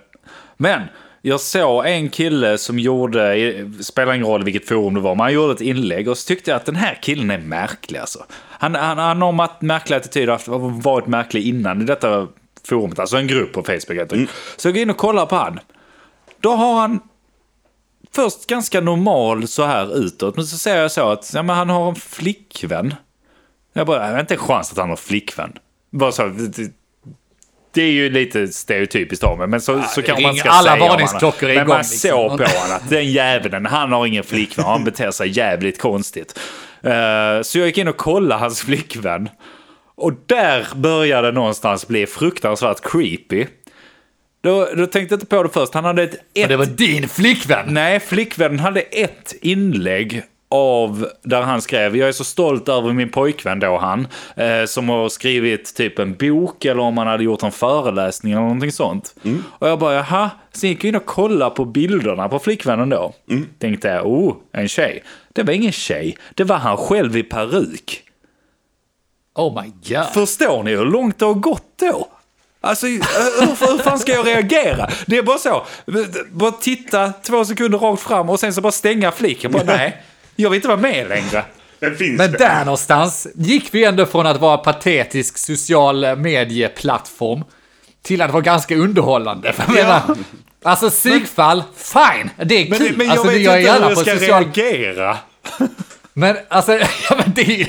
men 0.57 0.81
jag 1.27 1.39
såg 1.39 1.85
en 1.85 2.09
kille 2.09 2.57
som 2.57 2.79
gjorde, 2.79 3.53
spelar 3.81 4.13
ingen 4.13 4.27
roll 4.27 4.43
vilket 4.43 4.67
forum 4.67 4.93
det 4.93 4.99
var, 4.99 5.15
men 5.15 5.19
han 5.23 5.33
gjorde 5.33 5.53
ett 5.53 5.61
inlägg 5.61 6.07
och 6.07 6.17
så 6.17 6.27
tyckte 6.27 6.51
jag 6.51 6.55
att 6.55 6.65
den 6.65 6.75
här 6.75 6.99
killen 7.01 7.31
är 7.31 7.37
märklig 7.37 7.99
alltså. 7.99 8.25
Han, 8.49 8.75
han, 8.75 8.97
han 8.97 9.21
har 9.21 9.63
märklig 9.65 9.95
attityd 9.95 10.29
och 10.29 10.71
varit 10.71 11.07
märklig 11.07 11.47
innan 11.47 11.81
i 11.81 11.85
detta 11.85 12.27
forumet, 12.67 12.99
alltså 12.99 13.17
en 13.17 13.27
grupp 13.27 13.53
på 13.53 13.63
Facebook 13.63 14.09
det. 14.09 14.13
Mm. 14.13 14.27
Så 14.57 14.67
jag 14.67 14.75
går 14.75 14.81
in 14.81 14.89
och 14.89 14.97
kollar 14.97 15.25
på 15.25 15.35
han. 15.35 15.59
Då 16.39 16.49
har 16.49 16.79
han 16.79 16.99
först 18.11 18.47
ganska 18.47 18.81
normal 18.81 19.47
så 19.47 19.63
här 19.63 19.97
utåt, 19.97 20.35
men 20.35 20.45
så 20.45 20.57
ser 20.57 20.81
jag 20.81 20.91
så 20.91 21.09
att 21.09 21.31
ja, 21.33 21.43
men 21.43 21.55
han 21.55 21.69
har 21.69 21.89
en 21.89 21.95
flickvän. 21.95 22.95
Jag 23.73 23.87
bara, 23.87 24.05
jag 24.05 24.13
har 24.13 24.19
inte 24.19 24.33
en 24.33 24.39
chans 24.39 24.71
att 24.71 24.77
han 24.77 24.89
har 24.89 24.95
flickvän. 24.95 25.53
Bara 25.89 26.11
så, 26.11 26.31
det 27.77 27.83
är 27.83 27.91
ju 27.91 28.09
lite 28.09 28.47
stereotypiskt 28.47 29.23
av 29.23 29.37
mig, 29.37 29.47
men 29.47 29.61
så, 29.61 29.81
så 29.81 30.01
kanske 30.01 30.23
man 30.23 30.35
ska 30.35 30.49
alla 30.49 30.71
säga 30.71 30.89
varningsklockor 30.89 31.47
Men 31.47 31.67
man 31.67 31.77
liksom. 31.77 32.09
såg 32.09 32.29
på 32.29 32.43
honom 32.43 32.75
att 32.75 32.89
den 32.89 33.11
jäveln, 33.11 33.65
han 33.65 33.91
har 33.91 34.05
ingen 34.05 34.23
flickvän, 34.23 34.65
han 34.65 34.83
beter 34.83 35.11
sig 35.11 35.37
jävligt 35.37 35.79
konstigt. 35.79 36.39
Uh, 36.85 37.41
så 37.41 37.59
jag 37.59 37.67
gick 37.67 37.77
in 37.77 37.87
och 37.87 37.97
kollade 37.97 38.41
hans 38.41 38.61
flickvän. 38.61 39.29
Och 39.95 40.13
där 40.25 40.67
började 40.75 41.27
det 41.27 41.31
någonstans 41.31 41.87
bli 41.87 42.05
fruktansvärt 42.05 42.81
creepy. 42.81 43.45
Då, 44.43 44.67
då 44.77 44.85
tänkte 44.85 45.13
jag 45.13 45.17
inte 45.17 45.25
på 45.25 45.43
det 45.43 45.49
först. 45.49 45.73
Han 45.73 45.85
hade 45.85 46.03
ett... 46.03 46.15
ett... 46.33 46.49
det 46.49 46.57
var 46.57 46.65
din 46.65 47.09
flickvän? 47.09 47.65
Nej, 47.67 47.99
flickvännen 47.99 48.59
hade 48.59 48.81
ett 48.81 49.35
inlägg 49.41 50.23
av 50.49 51.07
där 51.23 51.41
han 51.41 51.61
skrev, 51.61 51.97
jag 51.97 52.07
är 52.07 52.11
så 52.11 52.23
stolt 52.23 52.69
över 52.69 52.93
min 52.93 53.09
pojkvän 53.09 53.59
då 53.59 53.77
han, 53.77 54.07
eh, 54.35 54.65
som 54.65 54.89
har 54.89 55.09
skrivit 55.09 55.75
typ 55.75 55.99
en 55.99 56.15
bok 56.15 56.65
eller 56.65 56.81
om 56.81 56.97
han 56.97 57.07
hade 57.07 57.23
gjort 57.23 57.43
en 57.43 57.51
föreläsning 57.51 58.33
eller 58.33 58.41
någonting 58.41 58.71
sånt. 58.71 59.15
Mm. 59.23 59.43
Och 59.49 59.69
jag 59.69 59.79
bara, 59.79 59.93
jaha, 59.93 60.29
sen 60.51 60.69
gick 60.69 60.83
jag 60.83 60.89
in 60.89 60.95
och 60.95 61.05
kollade 61.05 61.55
på 61.55 61.65
bilderna 61.65 62.29
på 62.29 62.39
flickvännen 62.39 62.89
då. 62.89 63.13
Mm. 63.29 63.47
Tänkte 63.59 63.87
jag, 63.87 64.07
oh, 64.07 64.35
en 64.51 64.67
tjej. 64.67 65.03
Det 65.33 65.43
var 65.43 65.53
ingen 65.53 65.71
tjej, 65.71 66.17
det 66.33 66.43
var 66.43 66.57
han 66.57 66.77
själv 66.77 67.17
i 67.17 67.23
peruk. 67.23 68.03
Oh 69.35 69.63
my 69.63 69.71
god. 69.95 70.05
Förstår 70.13 70.63
ni 70.63 70.75
hur 70.75 70.85
långt 70.85 71.19
det 71.19 71.25
har 71.25 71.33
gått 71.33 71.77
då? 71.79 72.07
Alltså, 72.61 72.87
hur, 72.87 73.71
hur 73.71 73.77
fan 73.77 73.99
ska 73.99 74.11
jag 74.11 74.27
reagera? 74.27 74.89
Det 75.05 75.17
är 75.17 75.23
bara 75.23 75.37
så. 75.37 75.65
Bara 76.31 76.51
titta 76.51 77.13
två 77.13 77.45
sekunder 77.45 77.77
rakt 77.77 78.01
fram 78.01 78.29
och 78.29 78.39
sen 78.39 78.53
så 78.53 78.61
bara 78.61 78.71
stänga 78.71 79.11
fliken. 79.11 79.51
Bara, 79.51 79.63
nej, 79.65 80.03
jag 80.37 80.49
vill 80.49 80.57
inte 80.57 80.67
vara 80.67 80.79
med 80.79 81.09
längre. 81.09 81.45
Men 82.17 82.31
där 82.31 82.65
någonstans 82.65 83.27
gick 83.35 83.73
vi 83.73 83.83
ändå 83.83 84.05
från 84.05 84.27
att 84.27 84.41
vara 84.41 84.57
patetisk 84.57 85.37
social 85.37 86.15
medieplattform 86.15 87.43
till 88.01 88.21
att 88.21 88.31
vara 88.31 88.41
ganska 88.41 88.75
underhållande. 88.75 89.53
För 89.53 89.63
ja. 89.67 89.83
menar, 89.83 90.17
alltså 90.63 90.89
psykfall, 90.89 91.63
fine, 91.75 92.29
det 92.45 92.55
är 92.55 92.65
kul. 92.65 92.79
Men, 92.79 92.97
men 92.97 93.07
jag 93.07 93.17
alltså, 93.17 93.27
vet 93.33 93.41
jag 93.41 93.59
inte 93.59 93.73
hur 93.73 93.81
jag 93.81 93.97
ska 93.97 94.11
social... 94.11 94.43
reagera. 94.43 95.17
Men 96.13 96.37
alltså, 96.49 96.73
ja, 97.09 97.15
men 97.17 97.33
det 97.35 97.41
är 97.41 97.57
ju, 97.57 97.65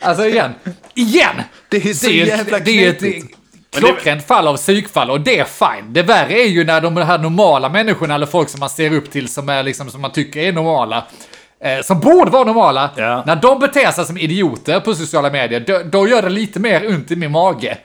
alltså 0.00 0.26
igen, 0.26 0.52
igen! 0.94 1.42
Det 1.68 1.76
är 1.76 1.94
så 1.94 2.06
det 2.06 2.20
är, 2.20 2.26
jävla 2.26 2.58
det 2.58 2.84
är 2.84 2.90
ett 2.90 3.24
klockrent 3.70 4.26
fall 4.26 4.48
av 4.48 4.56
psykfall 4.56 5.10
och 5.10 5.20
det 5.20 5.38
är 5.38 5.44
fine. 5.44 5.92
Det 5.92 6.02
värre 6.02 6.32
är 6.32 6.46
ju 6.46 6.64
när 6.64 6.80
de 6.80 6.96
här 6.96 7.18
normala 7.18 7.68
människorna 7.68 8.14
eller 8.14 8.26
folk 8.26 8.48
som 8.48 8.60
man 8.60 8.70
ser 8.70 8.92
upp 8.92 9.10
till 9.10 9.28
som 9.28 9.48
är 9.48 9.62
liksom 9.62 9.90
som 9.90 10.00
man 10.00 10.12
tycker 10.12 10.40
är 10.40 10.52
normala 10.52 11.04
eh, 11.60 11.82
som 11.82 12.00
borde 12.00 12.30
vara 12.30 12.44
normala, 12.44 12.90
ja. 12.96 13.22
när 13.26 13.36
de 13.36 13.58
beter 13.58 13.90
sig 13.90 14.04
som 14.04 14.18
idioter 14.18 14.80
på 14.80 14.94
sociala 14.94 15.30
medier, 15.30 15.60
då, 15.60 15.80
då 15.84 16.08
gör 16.08 16.22
det 16.22 16.28
lite 16.28 16.60
mer 16.60 16.88
ont 16.88 17.10
i 17.10 17.16
min 17.16 17.30
mage. 17.30 17.78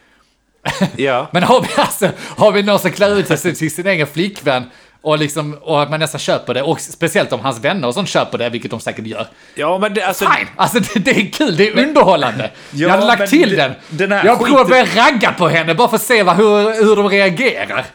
Ja. 0.95 1.27
Men 1.31 1.43
har 1.43 1.61
vi 1.61 1.67
alltså, 1.75 2.09
har 2.37 2.51
vi 2.51 2.63
någon 2.63 2.79
som 2.79 2.91
klär 2.91 3.19
ut 3.19 3.27
sig 3.27 3.55
till 3.55 3.71
sin 3.71 3.87
egen 3.87 4.07
flickvän 4.07 4.63
och, 5.03 5.17
liksom, 5.19 5.53
och 5.61 5.83
att 5.83 5.89
man 5.89 5.99
nästan 5.99 6.19
köper 6.19 6.53
det, 6.53 6.61
och 6.61 6.81
speciellt 6.81 7.33
om 7.33 7.39
hans 7.39 7.59
vänner 7.59 7.87
och 7.87 7.93
sånt 7.93 8.09
köper 8.09 8.37
det, 8.37 8.49
vilket 8.49 8.71
de 8.71 8.79
säkert 8.79 9.07
gör. 9.07 9.27
Ja, 9.55 9.77
men 9.77 9.93
det, 9.93 10.01
alltså... 10.01 10.25
Fine! 10.25 10.47
Alltså 10.55 10.79
det, 10.79 10.99
det 10.99 11.11
är 11.11 11.31
kul, 11.31 11.57
det 11.57 11.67
är 11.67 11.87
underhållande. 11.87 12.51
Ja, 12.71 12.79
jag 12.81 12.89
hade 12.89 13.05
lagt 13.05 13.29
till 13.29 13.55
den. 13.55 13.71
den 13.89 14.11
jag 14.11 14.39
kommer 14.39 14.65
börja 14.65 14.85
ragga 14.85 15.31
på 15.31 15.47
henne 15.47 15.75
bara 15.75 15.87
för 15.87 15.95
att 15.95 16.01
se 16.01 16.23
vad, 16.23 16.35
hur, 16.35 16.85
hur 16.85 16.95
de 16.95 17.09
reagerar. 17.09 17.85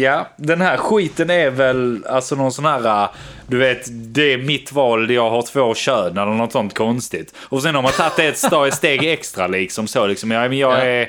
Ja, 0.00 0.26
den 0.36 0.60
här 0.60 0.76
skiten 0.76 1.30
är 1.30 1.50
väl 1.50 2.04
alltså 2.08 2.36
någon 2.36 2.52
sån 2.52 2.64
här, 2.64 3.08
du 3.46 3.58
vet, 3.58 3.86
det 3.90 4.32
är 4.32 4.38
mitt 4.38 4.72
val, 4.72 5.10
jag 5.10 5.30
har 5.30 5.42
två 5.42 5.74
kön 5.74 6.18
eller 6.18 6.32
något 6.32 6.52
sånt 6.52 6.74
konstigt. 6.74 7.34
Och 7.38 7.62
sen 7.62 7.74
har 7.74 7.82
man 7.82 7.92
tagit 7.92 8.16
det 8.16 8.48
ett 8.68 8.74
steg 8.74 9.04
extra 9.04 9.46
liksom 9.46 9.86
så 9.86 10.06
liksom, 10.06 10.30
ja, 10.30 10.48
men 10.48 10.58
jag 10.58 10.86
är, 10.86 11.08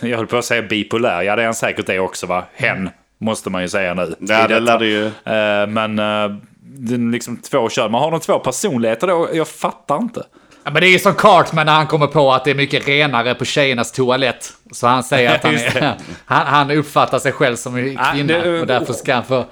jag 0.00 0.16
höll 0.16 0.26
på 0.26 0.36
att 0.36 0.44
säga 0.44 0.62
bipolär, 0.62 1.22
ja 1.22 1.36
det 1.36 1.42
är 1.42 1.46
han 1.46 1.54
säkert 1.54 1.86
det 1.86 1.98
också 1.98 2.26
va, 2.26 2.44
hen 2.54 2.90
måste 3.18 3.50
man 3.50 3.62
ju 3.62 3.68
säga 3.68 3.94
nu. 3.94 4.14
Ja, 4.20 4.48
det 4.48 4.60
lär 4.60 4.78
det 4.78 4.86
ju. 4.86 5.04
Uh, 5.04 5.66
men 5.68 5.98
uh, 5.98 7.10
liksom 7.12 7.36
två 7.36 7.68
kön, 7.68 7.92
man 7.92 8.00
har 8.00 8.10
de 8.10 8.20
två 8.20 8.38
personligheter 8.38 9.06
då, 9.06 9.28
jag 9.32 9.48
fattar 9.48 9.96
inte. 9.96 10.22
Ja, 10.64 10.70
men 10.70 10.80
det 10.80 10.86
är 10.86 10.92
ju 10.92 10.98
som 10.98 11.14
Cartman 11.14 11.66
när 11.66 11.72
han 11.72 11.86
kommer 11.86 12.06
på 12.06 12.32
att 12.32 12.44
det 12.44 12.50
är 12.50 12.54
mycket 12.54 12.88
renare 12.88 13.34
på 13.34 13.44
tjejernas 13.44 13.92
toalett. 13.92 14.52
Så 14.72 14.86
han 14.86 15.04
säger 15.04 15.34
att 15.34 15.42
han, 15.42 15.54
är, 15.54 15.96
han, 16.24 16.46
han 16.46 16.70
uppfattar 16.70 17.18
sig 17.18 17.32
själv 17.32 17.56
som 17.56 17.74
kvinna 17.74 18.32
ja, 18.32 18.42
det, 18.42 18.60
och 18.60 18.66
därför 18.66 18.92
ska 18.92 19.14
han 19.14 19.24
få... 19.24 19.44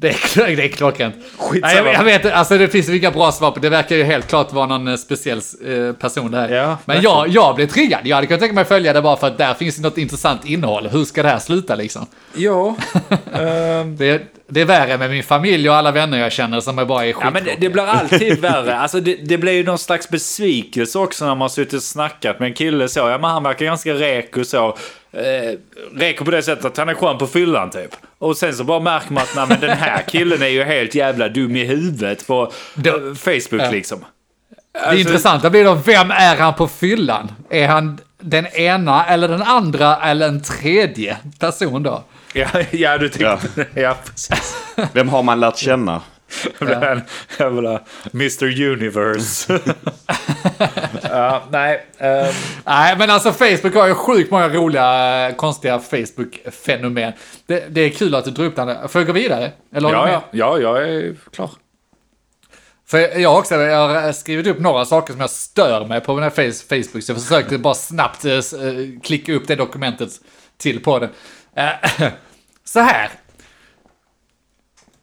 Det 0.00 0.08
är, 0.08 0.56
det 0.56 0.64
är 0.64 0.68
klockrent. 0.68 1.14
Nej, 1.52 1.76
jag, 1.76 1.94
jag, 1.94 2.04
vet 2.04 2.32
alltså 2.32 2.58
det 2.58 2.68
finns 2.68 2.88
inga 2.88 3.10
bra 3.10 3.32
svar 3.32 3.50
på 3.50 3.60
det. 3.60 3.68
verkar 3.68 3.96
ju 3.96 4.04
helt 4.04 4.28
klart 4.28 4.52
vara 4.52 4.66
någon 4.66 4.88
eh, 4.88 4.96
speciell 4.96 5.40
eh, 5.66 5.92
person 5.92 6.30
där. 6.30 6.48
Ja, 6.48 6.78
Men 6.84 7.02
jag, 7.02 7.28
jag 7.28 7.56
blev 7.56 7.66
triggad. 7.66 8.00
Jag 8.04 8.16
hade 8.16 8.26
kunnat 8.26 8.40
tänka 8.40 8.54
mig 8.54 8.62
att 8.62 8.68
följa 8.68 8.92
det 8.92 9.02
bara 9.02 9.16
för 9.16 9.26
att 9.26 9.38
där 9.38 9.54
finns 9.54 9.78
något 9.78 9.98
intressant 9.98 10.44
innehåll. 10.44 10.88
Hur 10.88 11.04
ska 11.04 11.22
det 11.22 11.28
här 11.28 11.38
sluta 11.38 11.74
liksom? 11.74 12.06
Ja. 12.34 12.76
um... 13.32 13.96
det, 13.96 14.22
det 14.48 14.60
är 14.60 14.64
värre 14.64 14.98
med 14.98 15.10
min 15.10 15.22
familj 15.22 15.70
och 15.70 15.76
alla 15.76 15.92
vänner 15.92 16.18
jag 16.18 16.32
känner 16.32 16.60
som 16.60 16.78
är 16.78 16.84
bara 16.84 17.06
är 17.06 17.14
Ja, 17.20 17.30
men 17.30 17.44
det, 17.44 17.56
det 17.60 17.70
blir 17.70 17.82
alltid 17.82 18.38
värre. 18.40 18.78
Alltså 18.78 19.00
det, 19.00 19.14
det 19.14 19.38
blir 19.38 19.52
ju 19.52 19.64
någon 19.64 19.78
slags 19.78 20.08
besvikelse 20.08 20.98
också 20.98 21.26
när 21.26 21.34
man 21.34 21.50
suttit 21.50 21.74
och 21.74 21.82
snackat 21.82 22.40
med 22.40 22.46
en 22.46 22.54
kille 22.54 22.88
så. 22.88 23.00
Ja, 23.00 23.18
men 23.18 23.30
han 23.30 23.42
verkar 23.42 23.64
ganska 23.64 23.94
reko 23.94 24.44
så. 24.44 24.76
Eh, 25.12 25.58
reko 25.94 26.24
på 26.24 26.30
det 26.30 26.42
sättet 26.42 26.64
att 26.64 26.76
han 26.76 26.88
är 26.88 26.94
skön 26.94 27.18
på 27.18 27.26
fyllan 27.26 27.70
typ. 27.70 27.96
Och 28.18 28.36
sen 28.36 28.54
så 28.54 28.64
bara 28.64 28.80
märker 28.80 29.12
man 29.12 29.22
att 29.22 29.34
nej, 29.36 29.46
men 29.48 29.60
den 29.60 29.78
här 29.78 30.02
killen 30.02 30.42
är 30.42 30.46
ju 30.46 30.64
helt 30.64 30.94
jävla 30.94 31.28
dum 31.28 31.56
i 31.56 31.64
huvudet 31.64 32.26
på 32.26 32.52
då, 32.74 33.14
Facebook 33.14 33.62
ja. 33.62 33.70
liksom. 33.70 34.04
Alltså, 34.74 34.90
det 34.90 35.00
intressanta 35.00 35.50
blir 35.50 35.64
då, 35.64 35.74
vem 35.74 36.10
är 36.10 36.36
han 36.36 36.54
på 36.54 36.68
fyllan? 36.68 37.32
Är 37.50 37.68
han 37.68 37.98
den 38.20 38.46
ena 38.46 39.06
eller 39.06 39.28
den 39.28 39.42
andra 39.42 39.96
eller 39.96 40.28
en 40.28 40.42
tredje 40.42 41.16
person 41.38 41.82
då? 41.82 42.04
Ja, 42.32 42.46
ja 42.70 42.98
du 42.98 43.08
tyckte 43.08 43.38
ja. 43.54 43.64
ja, 43.74 43.96
precis. 44.04 44.56
Vem 44.92 45.08
har 45.08 45.22
man 45.22 45.40
lärt 45.40 45.56
känna? 45.56 46.02
Ja. 46.58 47.00
Jävla 47.38 47.80
Mr 48.12 48.62
Universe. 48.62 49.52
ja, 51.02 51.42
nej. 51.50 51.86
Um... 51.98 52.34
Nej, 52.64 52.96
men 52.98 53.10
alltså 53.10 53.32
Facebook 53.32 53.74
har 53.74 53.86
ju 53.86 53.94
sjukt 53.94 54.30
många 54.30 54.48
roliga, 54.48 55.32
konstiga 55.36 55.78
Facebook-fenomen. 55.78 57.12
Det, 57.46 57.64
det, 57.68 57.80
är 57.80 57.90
kul 57.90 58.14
att 58.14 58.24
du 58.24 58.30
drar 58.30 58.44
upp 58.44 58.56
den. 58.56 58.88
Får 58.88 59.00
jag 59.00 59.06
gå 59.06 59.12
vidare? 59.12 59.52
Eller 59.74 59.92
ja, 59.92 60.08
ja, 60.08 60.22
ja, 60.30 60.58
jag 60.58 60.88
är 60.88 61.14
klar. 61.32 61.50
För 62.86 62.98
jag 62.98 63.30
har 63.30 63.38
också 63.38 63.54
jag 63.54 63.88
har 63.88 64.12
skrivit 64.12 64.46
upp 64.46 64.58
några 64.58 64.84
saker 64.84 65.12
som 65.12 65.20
jag 65.20 65.30
stör 65.30 65.86
mig 65.86 66.00
på 66.00 66.16
med 66.16 66.34
Facebook, 66.34 67.02
så 67.02 67.12
jag 67.12 67.22
försökte 67.22 67.58
bara 67.58 67.74
snabbt 67.74 68.24
uh, 68.24 68.40
klicka 69.02 69.32
upp 69.32 69.46
det 69.46 69.54
dokumentet 69.54 70.10
till 70.56 70.82
på 70.82 70.98
den. 70.98 71.10
Uh, 71.58 72.08
så 72.64 72.80
här. 72.80 73.10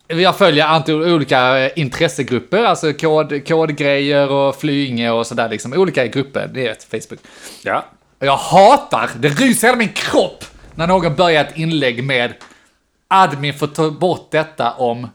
Jag 0.08 0.38
följer 0.38 0.66
antal 0.66 1.04
olika 1.04 1.70
intressegrupper, 1.70 2.64
alltså 2.64 2.94
kod, 2.94 3.48
kodgrejer 3.48 4.32
och 4.32 4.56
flyinge 4.56 5.12
och 5.12 5.28
sådär 5.28 5.50
liksom. 5.50 5.74
Olika 5.74 6.08
grupper, 6.08 6.50
det 6.54 6.68
är 6.68 6.72
ett 6.72 6.84
Facebook. 6.84 7.20
Ja. 7.64 7.86
Och 8.20 8.26
jag 8.26 8.38
hatar, 8.38 9.10
det 9.16 9.30
ryser 9.30 9.68
hela 9.68 9.78
min 9.78 9.94
kropp, 9.94 10.46
när 10.76 10.88
någon 10.88 11.16
börjar 11.16 11.44
ett 11.44 11.58
inlägg 11.58 12.04
med 12.04 12.34
admin 13.08 13.54
får 13.54 13.68
ta 13.68 13.92
bort 13.92 14.32
detta 14.32 14.72
om... 14.72 15.10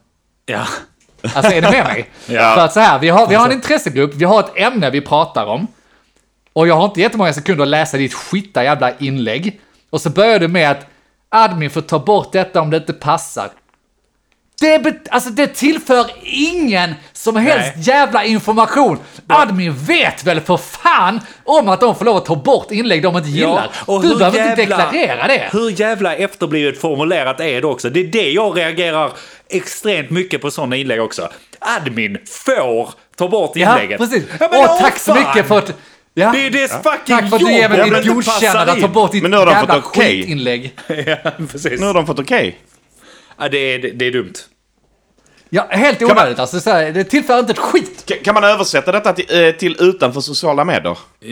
Ja. 0.46 0.66
Alltså 1.34 1.52
är 1.52 1.62
du 1.62 1.70
med 1.70 1.84
mig? 1.84 2.10
ja. 2.26 2.54
För 2.54 2.64
att 2.64 2.72
så 2.72 2.80
här, 2.80 2.98
vi 2.98 3.08
har, 3.08 3.26
vi 3.26 3.34
har 3.34 3.46
en 3.46 3.52
intressegrupp, 3.52 4.14
vi 4.14 4.24
har 4.24 4.40
ett 4.40 4.52
ämne 4.54 4.90
vi 4.90 5.00
pratar 5.00 5.46
om. 5.46 5.66
Och 6.52 6.68
jag 6.68 6.74
har 6.74 6.84
inte 6.84 7.00
jättemånga 7.00 7.32
sekunder 7.32 7.62
att 7.62 7.68
läsa 7.68 7.96
ditt 7.96 8.14
skitta 8.14 8.64
jävla 8.64 8.98
inlägg. 8.98 9.60
Och 9.90 10.00
så 10.00 10.10
börjar 10.10 10.38
du 10.38 10.48
med 10.48 10.70
att 10.70 10.86
admin 11.28 11.70
får 11.70 11.80
ta 11.80 11.98
bort 11.98 12.32
detta 12.32 12.60
om 12.60 12.70
det 12.70 12.76
inte 12.76 12.92
passar. 12.92 13.50
Det, 14.60 14.94
alltså 15.10 15.30
det 15.30 15.46
tillför 15.46 16.06
ingen 16.22 16.94
som 17.12 17.36
helst 17.36 17.72
Nej. 17.76 17.84
jävla 17.84 18.24
information. 18.24 18.98
Admin 19.26 19.74
vet 19.74 20.24
väl 20.24 20.40
för 20.40 20.56
fan 20.56 21.20
om 21.44 21.68
att 21.68 21.80
de 21.80 21.94
får 21.96 22.04
lov 22.04 22.16
att 22.16 22.24
ta 22.24 22.36
bort 22.36 22.70
inlägg 22.70 23.02
de 23.02 23.16
inte 23.16 23.28
gillar. 23.28 23.70
Ja, 23.86 23.98
du 24.02 24.16
behöver 24.16 24.38
jävla, 24.38 24.50
inte 24.50 24.62
deklarera 24.62 25.26
det. 25.26 25.48
Hur 25.52 25.80
jävla 25.80 26.14
efterblivet 26.14 26.80
formulerat 26.80 27.40
är 27.40 27.60
det 27.60 27.66
också? 27.66 27.90
Det 27.90 28.00
är 28.00 28.04
det 28.04 28.30
jag 28.30 28.58
reagerar 28.58 29.12
extremt 29.48 30.10
mycket 30.10 30.40
på 30.40 30.50
sådana 30.50 30.76
inlägg 30.76 31.02
också. 31.02 31.28
Admin 31.58 32.18
får 32.26 32.90
ta 33.16 33.28
bort 33.28 33.56
inlägget. 33.56 34.00
Ja, 34.00 34.06
precis. 34.06 34.24
Ja, 34.40 34.48
Åh, 34.52 34.80
tack 34.80 34.98
så 34.98 35.14
mycket 35.14 35.48
för 35.48 35.58
att 35.58 35.72
Ja. 36.14 36.32
Det 36.32 36.46
är 36.46 36.50
det 36.50 36.68
fucking 36.68 37.16
Tack 37.16 37.28
för 37.28 37.36
att 37.36 37.42
du 37.42 37.52
ger 37.52 37.68
mig 37.68 37.90
ditt 37.90 38.14
godkännande 38.14 38.72
att 38.72 38.80
ta 38.80 38.88
bort 38.88 39.12
ditt 39.12 39.22
Men 39.22 39.30
nu 39.30 39.36
har 39.36 39.46
de 39.46 39.52
jävla 39.52 39.74
fått 39.74 39.84
okej. 39.84 40.22
skitinlägg. 40.22 40.74
Ja, 41.06 41.30
precis. 41.50 41.80
Nu 41.80 41.86
har 41.86 41.94
de 41.94 42.06
fått 42.06 42.18
okej. 42.18 42.58
Ja, 43.38 43.48
det, 43.48 43.58
är, 43.58 43.78
det, 43.78 43.90
det 43.90 44.06
är 44.06 44.12
dumt. 44.12 44.32
Ja, 45.52 45.66
helt 45.70 46.00
man- 46.00 46.10
onödigt. 46.10 46.38
Alltså, 46.38 46.60
så 46.60 46.70
här, 46.70 46.92
det 46.92 47.04
tillför 47.04 47.38
inte 47.38 47.52
ett 47.52 47.58
skit. 47.58 48.04
Ka- 48.06 48.24
Kan 48.24 48.34
man 48.34 48.44
översätta 48.44 48.92
detta 48.92 49.12
till, 49.12 49.44
eh, 49.46 49.50
till 49.54 49.76
utanför 49.80 50.20
sociala 50.20 50.64
medier? 50.64 50.90
Eh, 51.22 51.28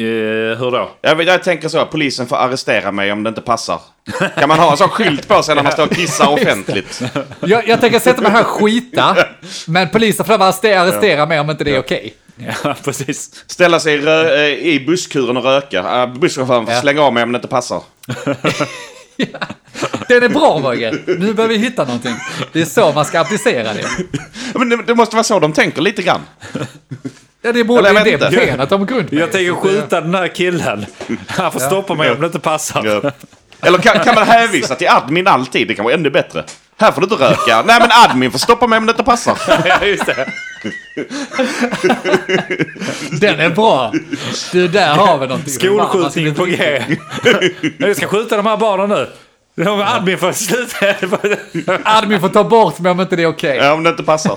hur 0.59 0.71
då? 0.71 0.91
Jag, 1.01 1.17
vet- 1.17 1.27
jag 1.27 1.43
tänker 1.43 1.69
så, 1.69 1.87
polisen 1.87 2.27
får 2.27 2.37
arrestera 2.37 2.93
mig 2.93 3.13
om 3.13 3.23
det 3.23 3.29
inte 3.29 3.41
passar. 3.41 3.81
Kan 4.39 4.49
man 4.49 4.59
ha 4.59 4.71
en 4.71 4.77
sån 4.77 4.89
skylt 4.89 5.29
på 5.29 5.43
sig 5.43 5.55
när 5.55 5.63
man 5.63 5.73
står 5.73 5.83
och 5.87 5.93
kissar 5.97 6.29
offentligt? 6.33 7.01
Jag, 7.41 7.69
jag 7.69 7.81
tänker 7.81 7.99
sätta 7.99 8.23
mig 8.23 8.31
här 8.31 8.41
och 8.41 8.47
skita, 8.47 9.17
men 9.67 9.89
polisen 9.89 10.27
får 10.27 10.35
arrestera, 10.35 10.81
arrestera 10.81 11.27
mig 11.27 11.41
om 11.41 11.51
inte 11.51 11.65
det 11.65 11.75
är 11.75 11.79
okej. 11.81 12.15
Ja, 12.65 12.75
precis. 12.85 13.45
Ställa 13.47 13.81
sig 13.81 13.95
i, 13.95 14.07
eh, 14.07 14.69
i 14.69 14.85
busskuren 14.87 15.37
och 15.37 15.45
röka. 15.45 16.05
Uh, 16.07 16.15
busschauffören 16.19 16.67
får 16.67 16.75
Ja. 16.75 16.81
slänga 16.81 17.03
av 17.03 17.13
mig 17.13 17.23
om 17.23 17.33
det 17.33 17.37
inte 17.37 17.49
passar. 17.49 17.83
Den 20.09 20.23
är 20.23 20.29
bra 20.29 20.61
Roger. 20.65 21.03
Nu 21.07 21.35
behöver 21.35 21.49
vi 21.49 21.57
hitta 21.57 21.85
någonting. 21.85 22.15
Det 22.53 22.61
är 22.61 22.65
så 22.65 22.93
man 22.93 23.05
ska 23.05 23.21
applicera 23.21 23.75
det. 23.75 23.87
Men 24.55 24.69
det, 24.69 24.83
det 24.87 24.95
måste 24.95 25.17
vara 25.17 25.25
så 25.25 25.39
de 25.39 25.53
tänker 25.53 25.83
lite 25.83 26.03
grann. 26.03 26.21
Ja, 27.43 27.53
det 27.53 27.65
borde 27.65 27.93
jag 27.93 28.05
det 28.05 28.19
beteendet 28.19 28.71
de 28.71 28.87
grund. 28.87 29.13
Jag 29.13 29.33
tänker 29.33 29.55
skjuta 29.55 30.01
den 30.01 30.15
här 30.15 30.29
killen. 30.29 30.87
Han 31.27 31.53
får 31.53 31.61
stoppa 31.61 31.95
mig 31.95 32.11
om 32.11 32.21
det 32.21 32.27
inte 32.27 32.39
passar. 32.39 32.83
Ja. 32.85 33.13
Eller 33.61 33.79
kan, 33.79 34.05
kan 34.05 34.15
man 34.15 34.27
hänvisa 34.27 34.75
till 34.75 34.89
admin 34.89 35.27
alltid? 35.27 35.69
Det 35.69 35.75
kan 35.75 35.85
vara 35.85 35.95
ännu 35.95 36.11
bättre. 36.11 36.45
Här 36.81 36.93
får 36.93 37.01
du 37.01 37.05
inte 37.05 37.25
röka. 37.25 37.63
Nej 37.67 37.81
men 37.81 37.89
admin 37.93 38.31
får 38.31 38.39
stoppa 38.39 38.67
mig 38.67 38.77
om 38.77 38.87
det 38.87 38.91
inte 38.91 39.05
passar. 39.05 39.39
Ja, 39.65 39.85
just 39.85 40.07
det. 40.07 40.27
Den 43.21 43.41
är 43.41 43.51
bra. 43.51 43.93
Du, 44.53 44.69
där 44.69 44.95
har 44.95 45.19
vi 45.19 45.27
någonting. 45.27 45.53
Skolskjutning 45.53 46.35
på 46.35 46.45
G. 46.45 46.83
Jag 47.79 47.97
ska 47.97 48.07
skjuta 48.07 48.37
de 48.37 48.47
här 48.47 48.57
barnen 48.57 48.89
nu. 48.89 49.09
De 49.65 49.81
admin 49.83 50.19
för 50.19 50.33
sluta. 50.33 50.87
Admin 51.85 52.21
får 52.21 52.29
ta 52.29 52.45
bort 52.45 52.79
mig 52.79 52.93
om 52.93 53.01
inte 53.01 53.17
det 53.17 53.23
är 53.23 53.27
okej. 53.27 53.57
Ja, 53.57 53.73
om 53.73 53.83
det 53.83 53.91
inte 53.91 54.03
passar. 54.03 54.37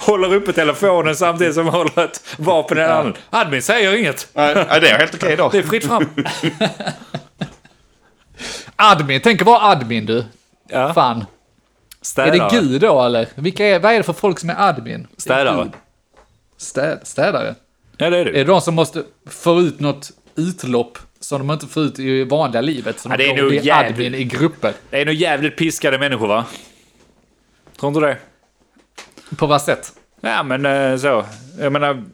Håller 0.00 0.34
uppe 0.34 0.52
telefonen 0.52 1.16
samtidigt 1.16 1.54
som 1.54 1.66
håller 1.66 2.04
ett 2.04 2.20
vapen 2.36 2.78
i 2.78 2.80
den 2.80 2.90
handen. 2.90 3.14
Admin 3.30 3.62
säger 3.62 3.96
inget. 3.96 4.28
Nej, 4.34 4.54
det 4.54 4.90
är 4.90 4.98
helt 4.98 5.14
okej 5.14 5.36
då. 5.36 5.48
Det 5.48 5.58
är 5.58 5.62
fritt 5.62 5.86
fram. 5.86 6.04
Admin, 8.76 9.20
tänk 9.24 9.42
vara 9.42 9.60
admin 9.70 10.06
du. 10.06 10.24
Ja. 10.72 10.94
Fan. 10.94 11.18
Är 11.20 11.26
Städare. 12.04 12.36
det 12.36 12.48
Gud 12.60 12.80
då 12.80 13.02
eller? 13.02 13.28
Vilka 13.34 13.66
är, 13.66 13.78
vad 13.78 13.92
är 13.92 13.96
det 13.96 14.02
för 14.02 14.12
folk 14.12 14.38
som 14.38 14.50
är 14.50 14.68
admin? 14.68 15.06
Städare. 15.16 15.70
Städ, 16.56 17.00
städare? 17.02 17.54
Ja, 17.96 18.10
det 18.10 18.16
är 18.16 18.20
Är 18.20 18.24
det. 18.24 18.32
det 18.32 18.44
de 18.44 18.60
som 18.60 18.74
måste 18.74 19.02
få 19.30 19.60
ut 19.60 19.80
något 19.80 20.10
utlopp 20.36 20.98
som 21.20 21.38
de 21.46 21.50
inte 21.54 21.66
får 21.66 21.82
ut 21.82 21.98
i 21.98 22.24
vanliga 22.24 22.60
livet? 22.60 23.00
Som 23.00 23.10
Ja, 23.10 23.16
de 23.16 23.24
det 23.24 23.30
är 23.30 23.36
får 23.36 23.42
nog 23.42 23.54
jävligt- 23.54 23.92
admin 23.92 24.14
i 24.14 24.24
grupper. 24.24 24.72
Det 24.90 25.00
är 25.00 25.06
nog 25.06 25.14
jävligt 25.14 25.56
piskade 25.56 25.98
människor 25.98 26.26
va? 26.26 26.44
Tror 27.80 27.88
inte 27.96 28.00
det? 28.06 28.16
På 29.36 29.46
vad 29.46 29.62
sätt? 29.62 29.92
Ja 30.20 30.42
men 30.42 30.66
eh, 30.66 30.96
så. 30.96 31.24
Jag 31.58 31.72
menar. 31.72 32.04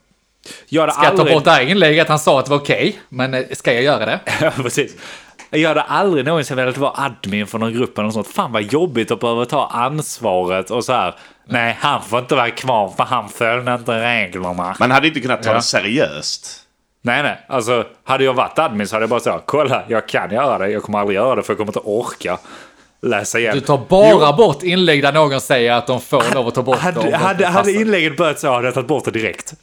Jag 0.69 0.81
hade 0.83 0.93
Ska 0.93 1.03
jag 1.05 1.13
ta 1.17 1.21
aldrig... 1.21 1.37
bort 1.37 1.45
det 1.45 1.51
här 1.51 1.63
inlägget? 1.71 2.09
Han 2.09 2.19
sa 2.19 2.39
att 2.39 2.45
det 2.45 2.51
var 2.51 2.59
okej, 2.59 2.99
men 3.09 3.35
eh, 3.35 3.45
ska 3.53 3.73
jag 3.73 3.83
göra 3.83 4.07
det? 4.07 4.21
Ja, 4.41 4.51
precis. 4.51 4.97
Jag 5.51 5.69
hade 5.69 5.83
aldrig 5.83 6.25
någonsin 6.25 6.57
velat 6.57 6.77
vara 6.79 6.93
admin 6.95 7.47
för 7.47 7.59
någon 7.59 7.73
grupp 7.73 7.99
eller 7.99 8.05
något 8.05 8.15
sånt. 8.15 8.27
Fan 8.29 8.53
vad 8.53 8.63
jobbigt 8.63 9.11
att 9.11 9.21
behöva 9.21 9.45
ta 9.45 9.67
ansvaret 9.67 10.71
och 10.71 10.85
så 10.85 10.93
här. 10.93 11.15
Nej, 11.49 11.77
han 11.81 12.03
får 12.03 12.19
inte 12.19 12.35
vara 12.35 12.51
kvar 12.51 12.93
för 12.97 13.05
han 13.05 13.29
följde 13.29 13.75
inte 13.75 14.01
reglerna. 14.01 14.77
Man 14.81 14.91
hade 14.91 15.09
inte 15.09 15.21
kunnat 15.21 15.43
ta 15.43 15.49
Ja. 15.51 15.55
det 15.55 15.63
seriöst. 15.63 16.63
Nej, 17.03 17.23
nej. 17.23 17.45
Alltså, 17.49 17.85
hade 18.05 18.25
jag 18.25 18.35
varit 18.35 18.59
admin 18.59 18.87
så 18.89 18.95
hade 18.97 19.03
jag 19.03 19.11
bara 19.11 19.21
sagt 19.21 19.43
kolla, 19.47 19.83
jag 19.89 20.09
kan 20.09 20.31
göra 20.31 20.59
det. 20.59 20.69
Jag 20.71 20.83
kommer 20.83 20.99
aldrig 20.99 21.17
göra 21.17 21.35
det 21.35 21.43
för 21.43 21.53
jag 21.53 21.59
kommer 21.59 21.71
inte 21.71 21.81
orka 21.85 22.39
läsa 23.03 23.39
igen. 23.39 23.55
Du 23.55 23.61
tar 23.61 23.79
bara 23.89 24.33
bort 24.33 24.63
inlägg 24.63 25.03
där 25.03 25.13
någon 25.13 25.41
säger 25.41 25.73
att 25.73 25.87
de 25.87 26.01
får 26.01 26.35
lov 26.35 26.49
att 26.49 26.55
ta 26.55 26.63
bort 26.63 26.79
Hade, 26.79 27.11
det 27.11 27.17
hade, 27.17 27.47
hade 27.47 27.73
inlägget 27.73 28.17
börjat 28.17 28.41
så 28.41 28.53
hade 28.53 28.65
jag 28.67 28.75
tagit 28.75 28.89
bort 28.89 29.05
det 29.05 29.11
direkt. 29.11 29.55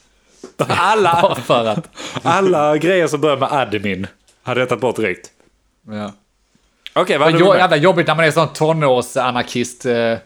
Alla, 0.67 1.19
Bara 1.21 1.35
för 1.35 1.65
att... 1.65 1.89
alla 2.23 2.77
grejer 2.77 3.07
som 3.07 3.21
börjar 3.21 3.37
med 3.37 3.51
admin 3.51 4.07
hade 4.43 4.59
jag 4.59 4.69
tagit 4.69 4.81
bort 4.81 4.95
direkt. 4.95 5.29
Ja. 5.87 6.13
Okej, 6.93 7.17
vad 7.17 7.27
hade 7.27 7.37
du 7.37 7.45
jo, 7.45 7.55
jävla 7.55 7.77
jobbigt 7.77 8.07
när 8.07 8.15
man 8.15 8.25
är 8.25 8.31
sån 8.31 8.53
tonårsanarkist. 8.53 9.85
Eh, 9.85 10.17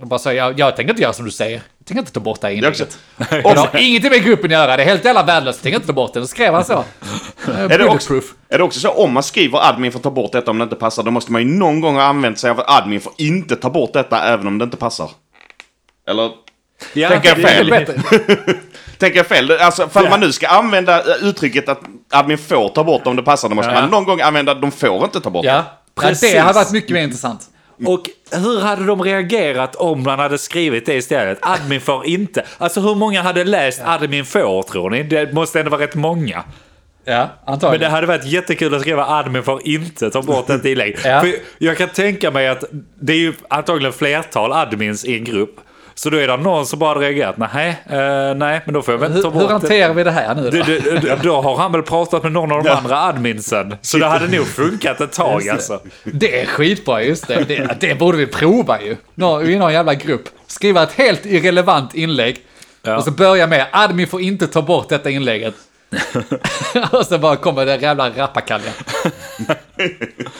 och 0.00 0.06
bara 0.06 0.18
säger, 0.18 0.42
jag, 0.42 0.58
jag 0.58 0.76
tänker 0.76 0.92
inte 0.92 1.02
göra 1.02 1.12
som 1.12 1.24
du 1.24 1.30
säger. 1.30 1.62
Jag 1.78 1.86
tänker 1.86 2.00
inte 2.00 2.12
ta 2.12 2.20
bort 2.20 2.40
det 2.40 2.46
här 2.46 2.54
inlägget. 2.54 2.98
Och 3.16 3.54
det 3.54 3.60
har 3.60 3.76
ingenting 3.78 4.10
med 4.10 4.24
gruppen 4.24 4.44
att 4.44 4.50
göra. 4.50 4.76
Det 4.76 4.82
är 4.82 4.86
helt 4.86 5.04
jävla 5.04 5.22
värdelöst. 5.22 5.58
Jag 5.58 5.62
tänker 5.62 5.76
inte 5.76 5.86
ta 5.86 5.92
bort 5.92 6.14
det. 6.14 6.20
Då 6.20 6.26
skrev 6.26 6.54
han 6.54 6.64
så. 6.64 6.84
Eh, 7.48 7.60
är, 7.60 7.78
det 7.78 7.84
också, 7.84 8.20
är 8.48 8.58
det 8.58 8.64
också 8.64 8.80
så 8.80 8.90
om 8.90 9.12
man 9.12 9.22
skriver 9.22 9.68
admin 9.68 9.92
får 9.92 10.00
ta 10.00 10.10
bort 10.10 10.32
detta 10.32 10.50
om 10.50 10.58
det 10.58 10.62
inte 10.62 10.76
passar, 10.76 11.02
då 11.02 11.10
måste 11.10 11.32
man 11.32 11.42
ju 11.42 11.48
någon 11.48 11.80
gång 11.80 11.94
ha 11.94 12.02
använt 12.02 12.38
sig 12.38 12.50
av 12.50 12.62
admin 12.66 13.00
får 13.00 13.12
inte 13.16 13.56
ta 13.56 13.70
bort 13.70 13.92
detta 13.92 14.24
även 14.24 14.46
om 14.46 14.58
det 14.58 14.64
inte 14.64 14.76
passar. 14.76 15.10
Eller 16.08 16.30
Ja, 16.92 17.08
Tänker 17.08 17.28
jag 17.28 17.38
fel? 17.38 17.86
tänker 19.00 19.18
jag 19.18 19.26
fel? 19.26 19.50
Alltså, 19.60 19.88
för 19.88 20.10
man 20.10 20.20
nu 20.20 20.32
ska 20.32 20.46
använda 20.48 20.98
eh, 20.98 21.24
uttrycket 21.28 21.68
att 21.68 21.80
admin 22.12 22.38
får 22.38 22.68
ta 22.68 22.84
bort 22.84 23.06
om 23.06 23.16
det 23.16 23.22
passar, 23.22 23.48
då 23.48 23.54
måste 23.54 23.72
Ja. 23.72 23.80
man 23.80 23.90
någon 23.90 24.04
gång 24.04 24.20
använda 24.20 24.54
de 24.54 24.72
får 24.72 25.04
inte 25.04 25.20
ta 25.20 25.30
bort. 25.30 25.44
Ja, 25.44 25.52
ja 25.52 25.64
Precis. 26.02 26.32
det 26.32 26.38
hade 26.38 26.54
varit 26.58 26.72
mycket 26.72 26.90
mer 26.90 27.02
intressant. 27.02 27.40
Och 27.86 28.10
hur 28.32 28.60
hade 28.60 28.86
de 28.86 29.02
reagerat 29.02 29.76
om 29.76 30.02
man 30.02 30.18
hade 30.18 30.38
skrivit 30.38 30.86
det 30.86 30.94
istället? 30.94 31.38
Admin 31.42 31.80
får 31.80 32.06
inte. 32.06 32.44
Alltså 32.58 32.80
hur 32.80 32.94
många 32.94 33.22
hade 33.22 33.44
läst 33.44 33.82
admin 33.84 34.24
får 34.24 34.62
tror 34.62 34.90
ni? 34.90 35.02
Det 35.02 35.32
måste 35.32 35.58
ändå 35.60 35.70
vara 35.70 35.82
rätt 35.82 35.94
många. 35.94 36.42
Ja, 37.04 37.16
Men 37.18 37.26
det 37.26 37.52
antagligen. 37.52 37.90
hade 37.90 38.06
varit 38.06 38.24
jättekul 38.24 38.74
att 38.74 38.80
skriva 38.80 39.04
admin 39.06 39.42
får 39.42 39.68
inte 39.68 40.10
ta 40.10 40.22
bort 40.22 40.50
ett 40.50 40.62
tillägg. 40.68 40.96
Ja. 41.04 41.20
För 41.20 41.32
jag 41.58 41.78
kan 41.78 41.88
tänka 41.88 42.30
mig 42.30 42.48
att 42.48 42.64
det 43.00 43.12
är 43.12 43.16
ju 43.16 43.32
antagligen 43.50 43.92
flertal 43.92 44.52
admins 44.52 45.04
i 45.04 45.14
en 45.18 45.24
grupp. 45.24 45.56
Så 46.02 46.10
då 46.10 46.16
är 46.16 46.28
det 46.28 46.36
någon 46.36 46.66
som 46.66 46.78
bara 46.78 46.98
reagerat. 46.98 47.36
Nej, 47.36 47.68
eh, 47.86 48.34
nej, 48.34 48.60
men 48.64 48.74
då 48.74 48.82
får 48.82 48.94
jag 48.94 48.98
väl 48.98 49.10
ta 49.10 49.16
Hur, 49.16 49.22
hur 49.22 49.30
bort 49.30 49.48
det. 49.48 49.52
hanterar 49.52 49.94
vi 49.94 50.04
det 50.04 50.10
här 50.10 50.34
nu 50.34 50.42
då? 50.42 50.50
Du, 50.50 50.62
du, 50.62 50.98
du, 50.98 51.16
då 51.22 51.40
har 51.40 51.56
han 51.56 51.72
väl 51.72 51.82
pratat 51.82 52.22
med 52.22 52.32
någon 52.32 52.52
av 52.52 52.62
de 52.62 52.70
andra 52.70 53.02
adminsen. 53.02 53.76
Så 53.82 53.98
det 53.98 54.06
hade 54.06 54.36
nog 54.36 54.46
funkat 54.46 55.00
ett 55.00 55.12
tag 55.12 55.42
det. 55.44 55.50
alltså. 55.50 55.80
Det 56.04 56.40
är 56.40 56.46
skitbra, 56.46 57.02
just 57.02 57.26
det. 57.28 57.44
det. 57.48 57.76
Det 57.80 57.94
borde 57.94 58.18
vi 58.18 58.26
prova 58.26 58.82
ju. 58.82 58.96
Nå, 59.14 59.42
I 59.42 59.58
någon 59.58 59.72
jävla 59.72 59.94
grupp. 59.94 60.28
Skriva 60.46 60.82
ett 60.82 60.92
helt 60.92 61.26
irrelevant 61.26 61.94
inlägg. 61.94 62.36
Ja. 62.82 62.96
Och 62.96 63.04
så 63.04 63.10
börja 63.10 63.46
med 63.46 63.66
admin 63.72 64.06
får 64.06 64.20
inte 64.20 64.46
ta 64.46 64.62
bort 64.62 64.88
detta 64.88 65.10
inlägget. 65.10 65.54
och 66.92 67.06
så 67.06 67.18
bara 67.18 67.36
kommer 67.36 67.66
det 67.66 67.76
jävla 67.76 68.10
rappakalja. 68.10 68.70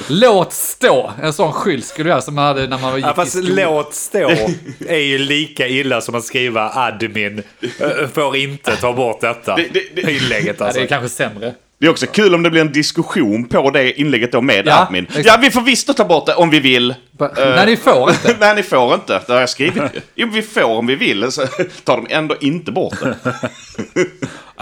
Låt 0.09 0.53
stå. 0.53 1.13
En 1.23 1.33
sån 1.33 1.53
skylt 1.53 1.85
skulle 1.87 2.11
jag 2.11 2.25
som 2.25 2.35
man 2.35 2.45
hade 2.45 2.67
när 2.67 2.79
man 2.79 2.97
gick 2.97 3.05
Ja, 3.07 3.15
fast 3.15 3.35
låt 3.35 3.95
stå 3.95 4.29
är 4.89 4.97
ju 4.99 5.19
lika 5.19 5.69
illa 5.69 6.01
som 6.01 6.15
att 6.15 6.25
skriva 6.25 6.71
admin 6.75 7.43
får 8.13 8.37
inte 8.37 8.77
ta 8.77 8.93
bort 8.93 9.21
detta 9.21 9.57
Det- 9.57 9.69
det- 9.73 10.03
det- 10.03 10.13
inlägget 10.13 10.57
Ja, 10.59 10.65
alltså. 10.65 10.81
det 10.81 10.87
är 10.87 10.89
kanske 10.89 11.09
sämre. 11.09 11.55
Det 11.81 11.87
är 11.87 11.91
också 11.91 12.07
kul 12.07 12.35
om 12.35 12.43
det 12.43 12.51
blir 12.51 12.61
en 12.61 12.73
diskussion 12.73 13.49
på 13.49 13.71
det 13.71 14.01
inlägget 14.01 14.33
då 14.33 14.41
med 14.41 14.67
Ja, 14.67 14.83
admin. 14.83 15.05
exakt. 15.09 15.27
Ja, 15.27 15.39
vi 15.41 15.51
får 15.51 15.61
visst 15.61 15.97
ta 15.97 16.05
bort 16.05 16.27
det 16.27 16.35
om 16.35 16.51
vi 16.51 16.61
vill. 16.61 16.95
Ba- 17.13 17.31
Nej, 17.37 17.67
ni 17.67 17.77
får 17.77 18.11
inte. 18.11 18.37
Nej, 18.41 18.55
ni 18.57 18.63
får 18.63 18.95
inte. 18.95 19.21
Det 19.27 19.33
har 19.33 19.41
jag 19.41 19.49
skrivit 19.49 19.77
ju. 19.95 20.01
Jo, 20.15 20.29
vi 20.33 20.43
får 20.43 20.65
om 20.65 20.87
vi 20.87 20.95
vill. 20.95 21.33
Så 21.33 21.47
tar 21.85 21.97
de 21.97 22.07
ändå 22.11 22.37
inte 22.41 22.73
bort 22.73 22.95
det. 23.01 23.17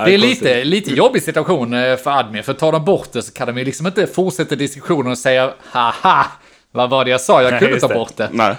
Det 0.05 0.15
är 0.15 0.19
lite, 0.19 0.65
lite 0.65 0.91
jobbig 0.95 1.23
situation 1.23 1.75
eh, 1.75 1.97
för 1.97 2.11
admin, 2.11 2.43
för 2.45 2.53
tar 2.53 2.73
de 2.73 2.85
bort 2.85 3.09
det 3.13 3.23
så 3.23 3.33
kan 3.33 3.47
de 3.47 3.59
ju 3.59 3.65
liksom 3.65 3.87
inte 3.87 4.07
fortsätta 4.07 4.55
diskussionen 4.57 5.13
och 5.13 5.19
säga 5.19 5.53
haha, 5.71 6.27
vad 6.73 6.91
var 6.91 7.05
det 7.05 7.11
jag 7.11 7.21
sa, 7.21 7.43
jag 7.43 7.59
kunde 7.59 7.81
ta 7.81 7.89
bort 7.89 8.17
det. 8.17 8.29
Nej, 8.33 8.55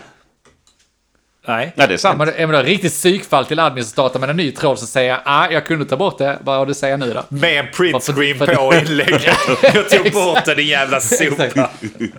Nej. 1.47 1.73
Nej 1.75 1.88
det 1.88 1.93
är 1.93 1.97
sant. 1.97 2.17
Men 2.17 2.28
är 2.30 2.47
man 2.47 2.56
då 2.56 2.62
riktigt 2.62 2.93
psykfall 2.93 3.45
till 3.45 3.60
admin 3.60 3.84
som 3.84 3.91
startar 3.91 4.19
med 4.19 4.30
en 4.30 4.38
ny 4.38 4.52
tråd 4.52 4.80
så 4.80 4.86
säger 4.86 5.10
jag, 5.10 5.19
ah, 5.25 5.47
jag 5.52 5.65
kunde 5.65 5.86
ta 5.86 5.97
bort 5.97 6.17
det, 6.17 6.39
vad 6.43 6.58
har 6.58 6.65
du 6.65 6.73
säga 6.73 6.97
nu 6.97 7.13
då? 7.13 7.23
Med 7.30 7.60
en 7.60 7.65
printscreen 7.73 8.38
på 8.38 8.73
inlägget. 8.75 9.38
Jag 9.73 9.89
tog 9.89 10.12
bort 10.12 10.45
det 10.45 10.56
din 10.56 10.67
jävla 10.67 10.99
sopa. 10.99 11.69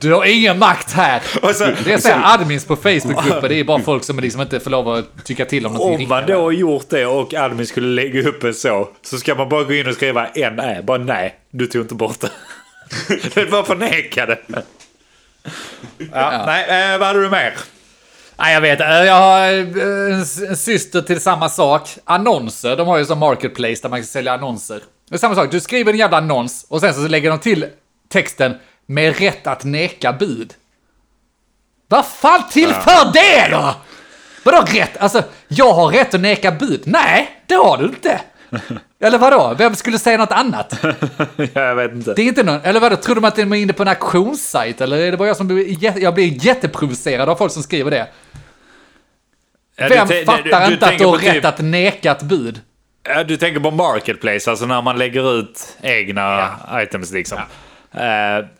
Du 0.00 0.12
har 0.12 0.24
ingen 0.24 0.58
makt 0.58 0.92
här! 0.92 1.22
Och 1.42 1.50
så, 1.50 1.64
Det 1.84 1.92
är 1.92 1.98
så 1.98 2.08
här, 2.08 2.34
admins 2.34 2.64
på 2.64 2.76
Facebookgrupper, 2.76 3.48
det 3.48 3.54
är 3.60 3.64
bara 3.64 3.80
folk 3.82 4.04
som 4.04 4.20
liksom 4.20 4.40
inte 4.40 4.60
får 4.60 4.70
lov 4.70 4.88
att 4.88 5.24
tycka 5.24 5.44
till 5.44 5.66
om 5.66 5.72
någonting 5.72 6.04
om 6.06 6.08
man 6.08 6.18
riktigt. 6.18 6.34
då 6.36 6.42
har 6.42 6.52
gjort 6.52 6.90
det 6.90 7.06
och 7.06 7.34
admin 7.34 7.66
skulle 7.66 8.02
lägga 8.02 8.28
upp 8.28 8.44
en 8.44 8.54
så, 8.54 8.88
så 9.02 9.18
ska 9.18 9.34
man 9.34 9.48
bara 9.48 9.64
gå 9.64 9.74
in 9.74 9.88
och 9.88 9.94
skriva 9.94 10.26
en 10.26 10.58
ä. 10.60 10.82
Bara 10.82 10.98
nej, 10.98 11.34
du 11.50 11.66
tog 11.66 11.82
inte 11.82 11.94
bort 11.94 12.20
det. 12.20 12.30
Det 13.34 13.40
är 13.40 13.46
bara 13.50 13.64
förneka 13.64 14.26
det. 14.26 14.38
Ja, 16.12 16.42
Nej, 16.46 16.92
eh, 16.92 16.98
vad 16.98 17.08
hade 17.08 17.22
du 17.22 17.30
mer? 17.30 17.54
Nej, 18.40 18.54
jag 18.54 18.60
vet. 18.60 18.80
eh, 18.80 18.86
Jag 18.86 19.14
har 19.14 19.42
eh, 19.52 20.48
en, 20.48 20.56
syster 20.56 21.00
till 21.02 21.20
samma 21.20 21.48
sak. 21.48 21.88
Annonser. 22.04 22.76
De 22.76 22.88
har 22.88 22.98
ju 22.98 23.04
som 23.04 23.18
marketplace 23.18 23.82
där 23.82 23.88
man 23.88 23.98
kan 23.98 24.06
sälja 24.06 24.32
annonser. 24.32 24.80
Det 25.08 25.14
är 25.14 25.18
samma 25.18 25.34
sak. 25.34 25.50
Du 25.50 25.60
skriver 25.60 25.92
en 25.92 25.98
jävla 25.98 26.16
annons 26.16 26.66
och 26.68 26.80
sen 26.80 26.94
så 26.94 27.00
lägger 27.08 27.30
de 27.30 27.38
till 27.38 27.66
texten 28.08 28.54
med 28.86 29.18
rätt 29.18 29.46
att 29.46 29.64
neka 29.64 30.12
bud. 30.12 30.54
Vad 31.88 32.06
fan 32.06 32.42
tillför 32.50 33.12
det 33.12 33.48
då? 33.50 33.74
Vadå 34.44 34.64
rätt? 34.66 34.96
Alltså, 34.96 35.22
jag 35.48 35.72
har 35.72 35.88
rätt 35.90 36.14
att 36.14 36.20
neka 36.20 36.52
bud? 36.52 36.82
Nej, 36.84 37.42
det 37.46 37.54
har 37.54 37.78
du 37.78 37.84
inte. 37.84 38.20
Eller 39.02 39.18
vadå? 39.18 39.54
Vem 39.58 39.74
skulle 39.74 39.98
säga 39.98 40.16
något 40.18 40.32
annat? 40.32 40.74
ja, 41.36 41.46
jag 41.54 41.74
vet 41.74 41.92
inte. 41.92 42.14
Det 42.14 42.22
är 42.22 42.26
inte 42.26 42.42
någon, 42.42 42.60
eller 42.62 42.80
vadå, 42.80 42.96
tror 42.96 43.14
de 43.14 43.24
att 43.24 43.36
de 43.36 43.52
är 43.52 43.56
inne 43.56 43.72
på 43.72 43.82
en 43.82 43.88
auktionssajt? 43.88 44.80
Eller 44.80 44.98
är 44.98 45.10
det 45.10 45.16
bara 45.16 45.28
jag 45.28 45.36
som 45.36 45.48
blir, 45.48 45.98
jag 46.02 46.14
blir 46.14 46.46
jätteprovocerad 46.46 47.28
av 47.28 47.36
folk 47.36 47.52
som 47.52 47.62
skriver 47.62 47.90
det? 47.90 48.06
Ja, 49.76 49.86
Vem 49.88 50.08
du, 50.08 50.24
fattar 50.24 50.42
du, 50.60 50.66
du 50.66 50.72
inte 50.72 50.86
att 50.86 50.98
du 50.98 51.06
har 51.06 51.18
typ- 51.18 51.34
rätt 51.34 51.44
att 51.44 51.58
neka 51.58 52.10
ett 52.12 52.22
bud? 52.22 52.60
Ja, 53.02 53.24
du 53.24 53.36
tänker 53.36 53.60
på 53.60 53.70
Marketplace, 53.70 54.50
alltså 54.50 54.66
när 54.66 54.82
man 54.82 54.98
lägger 54.98 55.38
ut 55.38 55.76
egna 55.82 56.50
items 56.82 57.12
liksom. 57.12 57.38
Eh, 57.94 58.00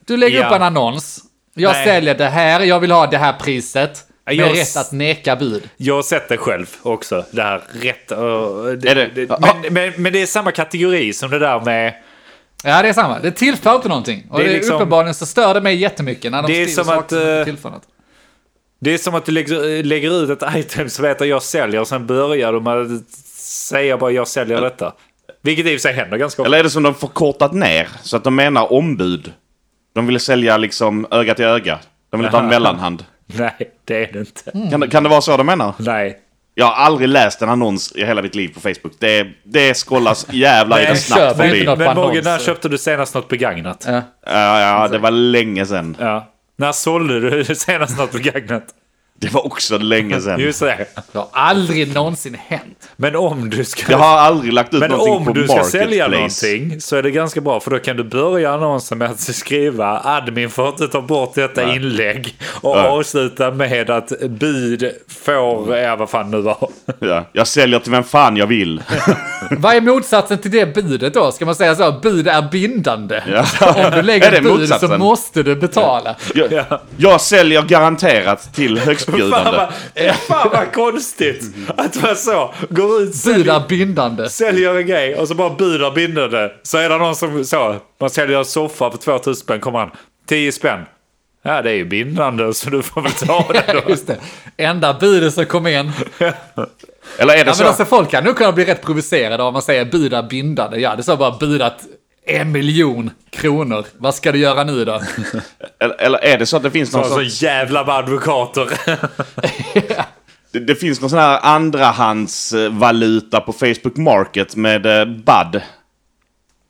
Du 0.07 0.17
lägger 0.17 0.41
ja. 0.41 0.47
upp 0.47 0.53
en 0.53 0.63
annons. 0.63 1.21
Jag 1.55 1.73
Nej. 1.73 1.85
säljer 1.87 2.15
det 2.15 2.29
här, 2.29 2.61
jag 2.61 2.81
vill 2.81 2.91
ha 2.93 3.07
det 3.07 3.19
här 3.19 3.33
priset. 3.33 4.05
Med 4.27 4.35
jag 4.37 4.57
rätt 4.57 4.77
att 4.77 4.93
neka 4.93 5.37
bud. 5.37 5.69
Jag 5.77 5.95
har 5.95 6.03
sett 6.03 6.29
det 6.29 6.37
själv 6.37 6.67
också, 6.83 7.25
det 7.31 7.43
här 7.43 7.63
rätt. 7.83 8.11
och 8.11 8.79
det, 8.79 8.89
Är 8.91 8.95
det- 8.95 9.11
det, 9.15 9.27
Ja. 9.29 9.39
men, 9.63 9.73
men, 9.75 9.93
men 10.03 10.13
det 10.13 10.23
är 10.23 10.27
samma 10.27 10.53
kategori 10.53 11.13
som 11.13 11.31
det 11.31 11.39
där 11.39 11.61
med... 11.61 11.95
Ja, 12.65 12.83
det 12.83 12.89
är 12.89 12.93
samma. 12.93 13.19
Det 13.19 13.31
tillför 13.31 13.75
inte 13.77 13.89
någonting. 13.89 14.27
Och 14.31 14.39
Det 14.39 14.45
är 14.45 14.49
det 14.49 14.55
liksom- 14.55 14.77
uppenbarligen 14.77 15.15
så 15.15 15.27
stör 15.27 15.55
det 15.55 15.61
mig 15.61 15.77
jättemycket 15.77 16.33
när 16.33 16.43
de 16.43 16.53
Det 16.53 16.59
är 16.63 16.67
skriver 16.67 16.85
som 16.85 16.85
saker 16.85 17.01
att, 17.01 17.09
som 17.11 17.19
inte 17.21 17.33
eh, 17.39 17.45
tillför 17.45 17.71
något. 17.71 17.83
Det 18.81 18.95
är 18.95 18.99
som 18.99 19.15
att 19.15 19.25
du 19.25 19.33
lägger, 19.33 19.83
lägger 19.83 20.23
ut 20.25 20.43
ett 20.43 20.55
item 20.57 20.89
som 20.89 21.03
vet 21.03 21.21
att 21.21 21.29
jag 21.29 21.43
säljer 21.43 21.81
och 21.81 21.89
sen 21.89 22.07
börjar 22.07 22.53
du 22.53 22.61
med 22.61 22.77
att 22.79 23.09
säga 23.45 23.97
bara 23.99 24.11
jag 24.11 24.29
säljer 24.29 24.61
detta. 24.61 24.93
Vilket 25.43 25.67
i 25.67 25.69
och 25.69 25.73
för 25.73 25.79
sig 25.79 25.93
händer 25.93 26.17
ganska 26.17 26.43
ofta. 26.43 26.49
Eller 26.49 26.59
är 26.59 26.63
det 26.63 26.71
som 26.71 26.83
de 26.83 26.95
förkortat 26.95 27.53
ner? 27.53 27.89
Så 28.03 28.17
att 28.17 28.25
de 28.25 28.35
menar 28.35 28.73
ombud. 28.73 29.33
De 29.95 30.07
ville 30.07 30.19
sälja 30.19 30.57
liksom 30.57 31.07
öga 31.11 31.35
till 31.35 31.45
öga. 31.45 31.79
De 32.11 32.21
vill 32.21 32.27
inte 32.27 32.37
ha 32.37 32.45
en 32.45 32.49
mellanhand. 32.51 33.05
Nej, 33.39 33.71
det 33.85 34.05
är 34.09 34.13
det 34.13 34.19
inte. 34.19 34.51
Mm. 34.55 34.71
Kan, 34.71 34.81
det- 34.81 34.89
kan 34.89 35.03
det 35.03 35.09
vara 35.09 35.21
så 35.21 35.37
de 35.37 35.47
menar? 35.47 35.75
Nej. 35.79 36.19
Jag 36.55 36.67
har 36.67 36.73
aldrig 36.85 37.09
läst 37.09 37.43
en 37.43 37.49
annons 37.49 37.93
i 37.97 38.05
hela 38.05 38.23
mitt 38.23 38.35
liv 38.35 38.49
på 38.55 38.61
Facebook. 38.61 38.93
Det, 38.99 39.27
det 39.45 39.75
scrollas 39.75 40.27
jävlar 40.33 40.81
i 40.83 40.85
det 40.87 40.97
snabbt 40.97 41.37
förbi. 41.37 41.67
Men 41.79 41.97
Mogge, 41.97 42.23
när 42.23 42.39
köpte 42.39 42.69
du 42.69 42.79
senast 42.79 43.15
något 43.15 43.29
begagnat? 43.29 43.85
Ja. 43.89 44.03
Ja, 44.27 44.61
ja, 44.61 44.89
det 44.89 44.99
var 44.99 45.11
länge 45.11 45.67
sedan. 45.67 45.97
Ja. 46.01 46.27
När 46.57 46.73
sålde 46.73 47.21
du 47.21 47.45
senast 47.55 47.99
något 47.99 48.13
begagnat? 48.13 48.65
Det 49.21 49.33
var 49.35 49.47
också 49.47 49.79
länge 49.79 50.21
sedan. 50.21 50.41
Just 50.41 50.61
det. 50.61 50.87
Det 51.13 51.19
har 51.19 51.29
aldrig 51.33 51.95
någonsin 51.95 52.37
hänt. 52.47 52.89
Men 52.97 53.17
om 53.17 53.51
du 53.51 53.65
ska... 53.65 53.93
Jag 53.93 53.99
har 53.99 54.19
aldrig 54.19 54.53
lagt 54.53 54.75
ut 54.75 54.81
Men 54.81 54.91
någonting 54.91 55.25
på 55.25 55.31
om 55.31 55.39
du 55.39 55.49
ska 55.49 55.65
sälja 55.65 56.09
Marketplace. 56.09 56.47
någonting 56.57 56.81
så 56.81 56.97
är 56.97 57.03
det 57.03 57.11
ganska 57.11 57.41
bra 57.41 57.61
för 57.61 57.71
då 57.71 57.79
kan 57.79 57.97
du 57.97 58.05
börja 58.05 58.53
annonsen 58.55 58.99
med 58.99 59.11
att 59.11 59.21
skriva 59.21 60.01
admin 60.05 60.51
får 60.51 60.69
inte 60.69 60.89
ta 60.89 61.01
bort 61.01 61.35
detta 61.35 61.75
inlägg 61.75 62.35
och 62.61 62.77
Ja. 62.79 62.89
avsluta 62.89 63.51
med 63.51 63.91
att 63.91 64.13
bud 64.29 64.91
får, 65.25 65.77
ja 65.77 65.97
vad 65.97 66.11
fan 66.11 66.31
nu 66.31 66.41
var. 66.41 66.71
Ja, 66.99 67.25
jag 67.33 67.47
säljer 67.47 67.79
till 67.79 67.93
vem 67.93 68.05
fan 68.05 68.37
jag 68.37 68.47
vill. 68.47 68.83
Vad 69.51 69.75
är 69.75 69.81
motsatsen 69.81 70.39
till 70.39 70.51
det 70.51 70.75
budet 70.75 71.15
då? 71.15 71.33
Ska 71.33 71.45
man 71.47 71.55
säga 71.55 71.75
så? 71.75 71.93
Bud 72.03 72.29
är 72.29 72.43
bindande. 72.43 73.23
Ja. 73.61 73.75
Om 73.87 73.91
du 73.97 74.03
lägger 74.03 74.33
ett 74.33 74.43
bud 74.43 74.53
så 74.53 74.59
motsatsen? 74.61 74.99
måste 74.99 75.43
du 75.43 75.57
betala. 75.57 76.17
Jag, 76.35 76.53
Ja. 76.53 76.81
jag 76.97 77.21
säljer 77.21 77.63
garanterat 77.63 78.55
till 78.55 78.81
Fan 79.11 79.21
högstbjudande. 79.21 79.51
vad, 79.59 79.69
eh, 80.07 80.15
fan 80.15 80.49
vad 80.53 80.73
konstigt 80.73 81.45
att 81.77 82.03
man 82.03 82.17
så 82.17 82.55
går 82.71 83.03
ut 83.03 83.15
säljer, 83.15 83.63
bindande. 83.69 84.29
säljer 84.29 84.75
en 84.75 84.87
grej 84.87 85.15
och 85.15 85.29
så 85.29 85.35
bara 85.35 85.51
budar 85.51 85.91
bindande. 85.91 86.51
Så 86.63 86.79
är 86.79 86.89
det 86.89 86.99
någon 86.99 87.17
som 87.17 87.45
så, 87.45 87.77
man 88.01 88.11
säljer 88.11 88.39
en 88.39 88.45
soffa 88.45 88.91
för 88.91 88.99
2000 88.99 89.35
spänn, 89.35 89.61
kommer 89.61 89.79
han 89.79 89.91
10 90.29 90.53
spänn. 90.53 90.81
Ja 91.43 91.63
det 91.63 91.71
är 91.71 91.75
ju 91.75 91.85
bindande 91.85 92.55
så 92.55 92.71
du 92.71 92.83
får 92.83 93.01
väl 93.03 93.13
ta 93.13 93.47
det 93.53 93.65
då. 93.73 93.83
Just 93.91 94.07
det. 94.07 94.17
Enda 94.57 94.95
budet 94.95 95.35
som 95.35 95.47
kom 95.47 95.67
in. 95.67 95.93
Eller 97.19 97.35
är 97.35 97.45
det 97.45 97.51
Ja, 97.51 97.55
så? 97.55 97.63
men 97.63 97.69
alltså, 97.69 97.85
folk 97.85 98.11
kan 98.11 98.25
nog 98.25 98.37
kunna 98.37 98.53
bli 98.53 98.65
rätt 98.65 98.83
provocerade 98.83 99.43
om 99.43 99.53
man 99.53 99.63
säger 99.63 99.85
bud 99.85 100.13
är 100.15 100.23
bindande. 100.23 100.79
Ja, 100.81 100.97
det 100.97 101.01
är 101.01 101.03
så 101.03 101.17
bara 101.17 101.31
budat 101.39 101.79
en 102.37 102.53
miljon 102.53 103.11
kronor. 103.31 103.87
Vad 103.99 104.15
ska 104.15 104.33
du 104.33 104.39
göra 104.39 104.65
nu 104.65 104.85
då? 104.85 105.03
Eller, 105.79 105.95
eller 105.95 106.19
är 106.19 106.39
det 106.39 106.47
så 106.47 106.57
att 106.57 106.63
det 106.63 106.71
finns 106.71 106.93
någon 106.93 107.05
Så, 107.05 107.11
sån, 107.11 107.31
så 107.31 107.45
jävla 107.45 107.85
med 107.85 107.95
advokater. 107.95 108.69
det, 110.53 110.61
det 110.61 110.75
finns 110.75 111.01
någon 111.01 111.11
sån 111.11 111.19
här 111.19 111.41
andrahandsvaluta 111.43 113.41
på 113.41 113.53
Facebook 113.53 113.97
Market 113.97 114.57
med 114.57 114.87
eh, 114.87 115.05
Bud. 115.05 115.63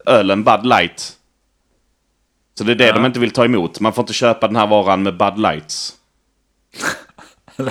Ölen 0.07 0.45
Bud 0.45 0.67
Light. 0.67 1.13
Så 2.59 2.65
det 2.65 2.73
är 2.73 2.77
det 2.77 2.93
de 2.93 3.07
inte 3.07 3.21
vill 3.21 3.31
ta 3.31 3.45
emot. 3.45 3.81
Man 3.81 3.93
får 3.93 4.03
inte 4.03 4.13
köpa 4.13 4.47
den 4.47 4.57
här 4.57 4.67
varan 4.67 5.03
med 5.03 5.17
Bud 5.17 5.39
Lights. 5.39 5.95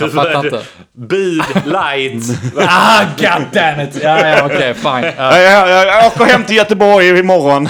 Jag 0.00 0.12
fattar 0.12 0.44
inte. 0.44 0.62
Bud 0.92 1.42
light. 1.64 2.24
Ah, 2.68 3.04
god 3.18 3.46
damn 3.52 3.80
it! 3.80 3.98
Ja, 4.02 4.28
ja, 4.28 4.44
okej, 4.46 4.74
fine. 4.74 5.12
Ja. 5.16 5.38
Jag, 5.38 5.42
jag, 5.42 5.68
jag, 5.70 5.86
jag 5.86 6.06
åker 6.06 6.24
hem 6.24 6.44
till 6.44 6.56
Göteborg 6.56 7.18
imorgon. 7.18 7.68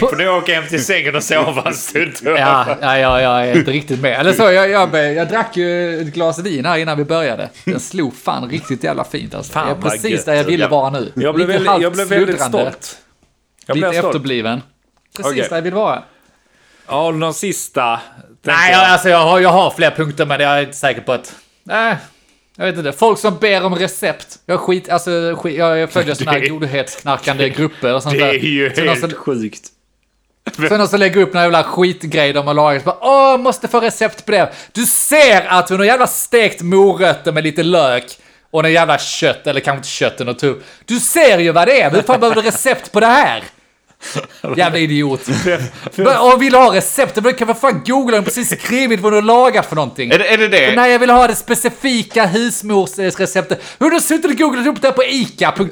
På 0.00 0.16
när 0.16 0.24
jag 0.24 0.36
åker 0.36 0.54
hem 0.54 0.66
till 0.68 0.84
sängen 0.84 1.16
och 1.16 1.22
sova 1.22 1.62
en 1.66 1.74
stund. 1.74 2.12
Ja, 2.24 2.66
ja, 2.80 2.98
ja, 2.98 3.20
jag 3.20 3.48
är 3.48 3.56
inte 3.58 3.70
riktigt 3.70 4.00
med. 4.00 4.20
Eller 4.20 4.32
så, 4.32 4.42
jag, 4.42 4.70
jag, 4.70 5.14
jag 5.14 5.28
drack 5.28 5.56
ju 5.56 6.00
ett 6.00 6.14
glas 6.14 6.38
vin 6.38 6.64
här 6.64 6.78
innan 6.78 6.98
vi 6.98 7.04
började. 7.04 7.48
Den 7.64 7.80
slog 7.80 8.16
fan 8.16 8.50
riktigt 8.50 8.84
jävla 8.84 9.04
fint 9.04 9.34
alltså. 9.34 9.52
Fan, 9.52 9.68
jag 9.68 9.78
är 9.78 9.82
precis 9.82 10.10
gött. 10.10 10.26
där 10.26 10.34
jag 10.34 10.44
ville 10.44 10.68
vara 10.68 10.90
nu. 10.90 11.12
Jag 11.14 11.34
blev, 11.34 11.48
Lite 11.48 11.58
väldigt, 11.62 11.82
jag 11.82 11.92
blev 11.92 12.08
väldigt 12.08 12.40
stolt. 12.42 12.98
Jag 13.66 13.74
Lite 13.76 13.88
blev 13.88 13.98
stolt. 14.00 14.14
efterbliven. 14.14 14.62
Precis 15.16 15.32
Okej. 15.32 15.46
där 15.48 15.56
jag 15.56 15.62
vill 15.62 15.74
vara. 15.74 16.02
Ja, 16.88 17.10
någon 17.10 17.34
sista? 17.34 18.00
Nej, 18.46 18.72
jag, 18.72 18.84
alltså 18.84 19.08
jag 19.08 19.18
har, 19.18 19.40
jag 19.40 19.48
har 19.48 19.70
fler 19.70 19.90
punkter 19.90 20.26
men 20.26 20.40
jag 20.40 20.58
är 20.58 20.60
inte 20.62 20.76
säker 20.76 21.00
på 21.00 21.12
att... 21.12 21.34
Nej, 21.64 21.96
jag 22.56 22.66
vet 22.66 22.76
inte. 22.78 22.92
Folk 22.92 23.18
som 23.18 23.36
ber 23.38 23.64
om 23.64 23.74
recept. 23.74 24.38
Jag 24.46 24.60
skit, 24.60 24.88
alltså 24.88 25.10
skit, 25.38 25.56
jag 25.56 25.90
följer 25.90 26.14
såna 26.14 26.30
här 26.32 26.40
Det- 26.40 26.48
godhetsknarkande 26.48 27.48
grupper 27.48 27.94
och 27.94 28.02
sånt 28.02 28.14
Det 28.18 28.24
där. 28.24 28.34
är 28.34 28.38
ju 28.38 28.74
Så 28.74 28.80
helt 28.80 29.00
som- 29.00 29.12
sjukt. 29.12 29.62
Sen 30.68 30.78
någon 30.78 30.88
som 30.88 30.98
lägger 31.00 31.20
upp 31.20 31.32
några 31.32 31.44
jävla 31.44 31.62
skitgrej 31.64 32.32
de 32.32 32.46
har 32.46 32.54
lagat. 32.54 32.84
Bara, 32.84 32.96
Åh, 33.00 33.38
måste 33.38 33.68
få 33.68 33.80
recept 33.80 34.24
på 34.26 34.30
det. 34.32 34.52
Du 34.72 34.86
ser 34.86 35.46
att 35.48 35.68
hon 35.68 35.78
har 35.78 35.84
jävla 35.86 36.06
stekt 36.06 36.62
morötter 36.62 37.32
med 37.32 37.44
lite 37.44 37.62
lök. 37.62 38.04
Och 38.50 38.62
någon 38.62 38.72
jävla 38.72 38.98
kött, 38.98 39.46
eller 39.46 39.60
kanske 39.60 39.76
inte 39.78 39.88
kött, 39.88 40.20
och 40.20 40.38
tupp. 40.38 40.64
Du 40.84 41.00
ser 41.00 41.38
ju 41.38 41.52
vad 41.52 41.68
det 41.68 41.80
är. 41.80 41.90
Hur 41.90 42.02
fan 42.02 42.20
behöver 42.20 42.42
du 42.42 42.48
recept 42.48 42.92
på 42.92 43.00
det 43.00 43.06
här? 43.06 43.42
Jävla 44.56 44.78
idiot. 44.78 45.20
Men, 45.94 46.16
Och 46.16 46.42
vill 46.42 46.52
du 46.52 46.58
ha 46.58 46.74
recept, 46.74 47.14
då 47.14 47.32
kan 47.32 47.46
väl 47.46 47.56
fan 47.56 47.82
googla 47.86 48.18
och 48.18 48.24
precis 48.24 48.60
skrivit 48.62 49.00
vad 49.00 49.12
du 49.12 49.16
har 49.16 49.22
lagat 49.22 49.66
för 49.66 49.76
någonting. 49.76 50.10
Är 50.10 50.18
det 50.18 50.28
är 50.28 50.38
det? 50.38 50.48
det? 50.48 50.76
Nej, 50.76 50.92
jag 50.92 50.98
vill 50.98 51.10
ha 51.10 51.26
det 51.26 51.34
specifika 51.34 52.26
husmorsreceptet. 52.26 53.62
Hur 53.78 53.86
har 53.86 53.90
du 53.90 54.00
suttit 54.00 54.30
och 54.30 54.36
googlat 54.36 54.66
upp 54.66 54.82
det 54.82 54.88
här 54.88 54.92
på 54.92 55.04
ICA.se? 55.04 55.68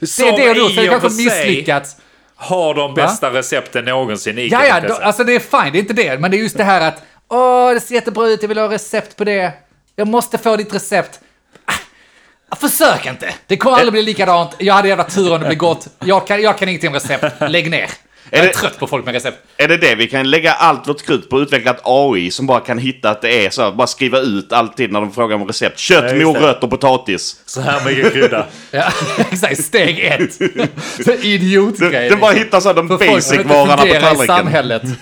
Det 0.00 0.04
är 0.04 0.06
Som 0.06 0.24
det 0.24 0.44
är 0.44 0.54
det 0.54 0.60
i 0.60 0.88
och 0.88 1.00
kanske 1.00 1.22
misslyckats. 1.22 1.96
Har 2.36 2.74
de 2.74 2.94
bästa 2.94 3.30
recepten 3.30 3.84
någonsin 3.84 4.38
i 4.38 4.48
Ja, 4.48 4.66
ja, 4.66 4.98
alltså 5.02 5.24
det 5.24 5.34
är 5.34 5.40
fine, 5.40 5.72
det 5.72 5.78
är 5.78 5.80
inte 5.80 5.92
det. 5.92 6.20
Men 6.20 6.30
det 6.30 6.36
är 6.36 6.38
just 6.38 6.56
det 6.56 6.64
här 6.64 6.80
att, 6.80 7.02
åh, 7.28 7.74
det 7.74 7.80
ser 7.80 7.94
jättebra 7.94 8.28
ut, 8.28 8.42
jag 8.42 8.48
vill 8.48 8.58
ha 8.58 8.70
recept 8.70 9.16
på 9.16 9.24
det. 9.24 9.52
Jag 9.96 10.08
måste 10.08 10.38
få 10.38 10.56
ditt 10.56 10.74
recept. 10.74 11.20
Försök 12.60 13.06
inte! 13.06 13.34
Det 13.46 13.56
kommer 13.56 13.76
aldrig 13.76 13.92
bli 13.92 14.02
likadant. 14.02 14.50
Jag 14.58 14.74
hade 14.74 14.88
jävla 14.88 15.04
tur 15.04 15.32
om 15.34 15.40
det 15.40 15.46
blir 15.46 15.56
gott. 15.56 15.86
Jag 16.04 16.26
kan, 16.26 16.42
jag 16.42 16.58
kan 16.58 16.68
ingenting 16.68 16.88
om 16.88 16.94
recept. 16.94 17.34
Lägg 17.50 17.70
ner. 17.70 17.90
Jag 18.30 18.40
är 18.40 18.46
det- 18.46 18.52
trött 18.52 18.78
på 18.78 18.86
folk 18.86 19.04
med 19.04 19.14
recept. 19.14 19.38
Är 19.56 19.68
det 19.68 19.76
det? 19.76 19.94
Vi 19.94 20.06
kan 20.06 20.30
lägga 20.30 20.52
allt 20.52 20.88
vårt 20.88 21.02
krut 21.06 21.30
på 21.30 21.36
att 21.36 21.42
utveckla 21.42 21.70
ett 21.70 21.80
AI 21.84 22.30
som 22.30 22.46
bara 22.46 22.60
kan 22.60 22.78
hitta 22.78 23.10
att 23.10 23.22
det 23.22 23.46
är 23.46 23.50
så. 23.50 23.70
Bara 23.72 23.86
skriva 23.86 24.18
ut 24.18 24.52
alltid 24.52 24.92
när 24.92 25.00
de 25.00 25.12
frågar 25.12 25.36
om 25.36 25.46
recept. 25.46 25.78
Kött, 25.78 26.04
Ja, 26.16 26.26
morötter, 26.26 26.66
potatis. 26.68 27.42
Så 27.46 27.60
här 27.60 27.84
mycket 27.84 28.12
krydda. 28.12 28.46
Ja, 28.70 28.84
exakt. 29.30 29.64
Steg 29.64 29.98
ett. 30.00 30.34
Så 31.04 31.12
Idiotgrej. 31.12 31.90
Den, 31.90 32.08
den 32.08 32.20
bara 32.20 32.32
hittar 32.32 32.60
så 32.60 32.68
här 32.68 32.74
de 32.74 32.88
För 32.88 32.96
folk 32.98 33.08
som 33.08 33.14
basic 33.14 33.32
inte 33.32 33.48
varorna 33.54 33.76
på 33.76 33.82
fungerar 33.82 33.98
i 34.00 34.02
tallriken. 34.02 34.26
samhället. 34.36 34.82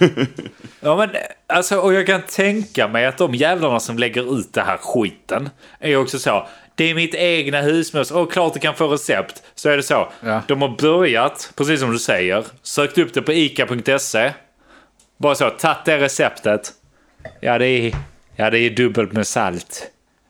Ja, 0.85 0.97
men 0.97 1.11
alltså, 1.49 1.77
och 1.77 1.95
jag 1.95 2.07
kan 2.07 2.23
tänka 2.23 2.89
mig 2.89 3.07
att 3.07 3.19
de 3.19 3.35
jävlarna 3.35 3.81
som 3.81 3.99
lägger 3.99 4.39
ut 4.39 4.53
det 4.55 4.63
här 4.63 4.77
skiten 4.77 5.49
är 5.81 5.97
också 5.97 6.19
så. 6.19 6.47
Det 6.75 6.91
är 6.91 6.95
mitt 6.95 7.15
egna 7.15 7.61
husmors. 7.61 8.11
Och 8.11 8.33
klart 8.33 8.55
du 8.55 8.61
kan 8.61 8.75
få 8.75 8.89
recept. 8.89 9.43
Så 9.55 9.69
är 9.69 9.77
det 9.77 9.83
så. 9.83 10.13
Ja. 10.25 10.43
De 10.49 10.63
har 10.63 10.69
börjat, 10.69 11.53
precis 11.57 11.81
som 11.81 11.93
du 11.93 11.99
säger, 11.99 12.45
sökt 12.63 12.99
upp 12.99 13.15
det 13.15 13.23
på 13.23 13.33
ica.se. 13.33 14.33
Bara 15.19 15.35
så, 15.35 15.51
tagit 15.51 15.85
det 15.85 15.99
receptet. 16.01 16.73
Ja, 17.41 17.59
det 17.59 17.67
är, 17.67 17.93
ja, 18.37 18.51
det 18.51 18.59
är 18.59 18.71
dubbelt 18.71 19.13
med 19.13 19.27
salt. 19.27 19.87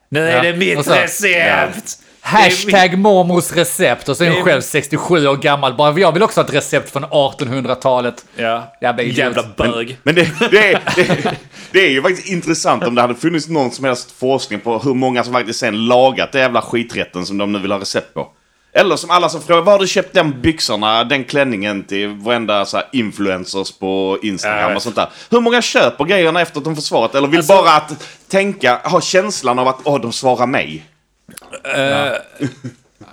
Nu 0.09 0.20
är 0.28 0.36
Ja, 0.36 0.43
det 0.53 0.57
mitt 0.59 0.84
så- 0.84 0.93
recept! 0.95 1.99
Hashtag 2.25 2.99
mormors 2.99 3.53
recept 3.53 4.09
och 4.09 4.16
så 4.16 4.25
är 4.25 4.29
Det 4.29 4.35
hon 4.35 4.45
själv 4.45 4.61
67 4.61 5.27
år 5.29 5.37
gammal. 5.37 5.75
Bara, 5.75 5.99
jag 6.01 6.12
vill 6.12 6.23
också 6.23 6.41
ha 6.41 6.47
ett 6.49 6.55
recept 6.55 6.91
från 6.93 7.05
1800-talet. 7.05 8.25
Ja, 8.37 8.73
Jävla 8.81 9.03
jävla 9.03 9.43
bög. 9.57 9.99
Men 10.03 10.14
det, 10.14 10.29
det, 10.51 10.73
är- 10.73 10.81
det, 10.97 11.35
det 11.73 11.79
är 11.87 11.91
ju 11.91 12.03
faktiskt 12.03 12.29
intressant 12.29 12.85
om 12.85 12.95
det 12.95 13.01
hade 13.01 13.14
funnits 13.14 13.49
någon 13.49 13.70
som 13.70 13.85
helst 13.85 14.11
forskning 14.18 14.61
på 14.61 14.79
hur 14.79 14.95
många 14.95 15.25
som 15.25 15.33
faktiskt 15.33 15.59
sen 15.61 15.87
lagat 15.87 16.33
den 16.33 16.41
jävla 16.41 16.62
skiträtten 16.62 17.27
som 17.27 17.39
de 17.39 17.53
nu 17.53 17.59
vill 17.59 17.73
ha 17.73 17.81
recept 17.81 18.14
på. 18.14 18.29
Eller 18.75 18.97
som 18.97 19.11
alla 19.11 19.29
som 19.29 19.43
frågar, 19.43 19.62
var 19.62 19.73
har 19.73 19.79
du 19.79 19.87
köpt 19.87 20.14
den 20.14 20.41
byxorna, 20.41 21.05
den 21.05 21.25
klänningen 21.25 21.83
till 21.85 22.09
varenda 22.09 22.64
så 22.64 22.77
här 22.77 22.87
influencers 22.93 23.73
på 23.79 24.18
Instagram 24.23 24.77
och 24.77 24.83
sånt 24.83 24.97
där. 24.97 25.09
Hur 25.31 25.41
många 25.41 25.62
köper 25.62 26.05
grejerna 26.05 26.41
efter 26.41 26.59
att 26.59 26.64
de 26.64 26.75
får 26.75 26.83
svaret? 26.83 27.14
Eller 27.14 27.29
vill 27.29 27.39
Alltså- 27.39 27.53
bara 27.55 27.73
att 27.77 28.09
tänka, 28.31 28.81
ha 28.85 29.01
känslan 29.01 29.59
av 29.59 29.68
att 29.68 29.79
åh, 29.85 30.01
de 30.01 30.12
svarar 30.12 30.47
mig. 30.47 30.85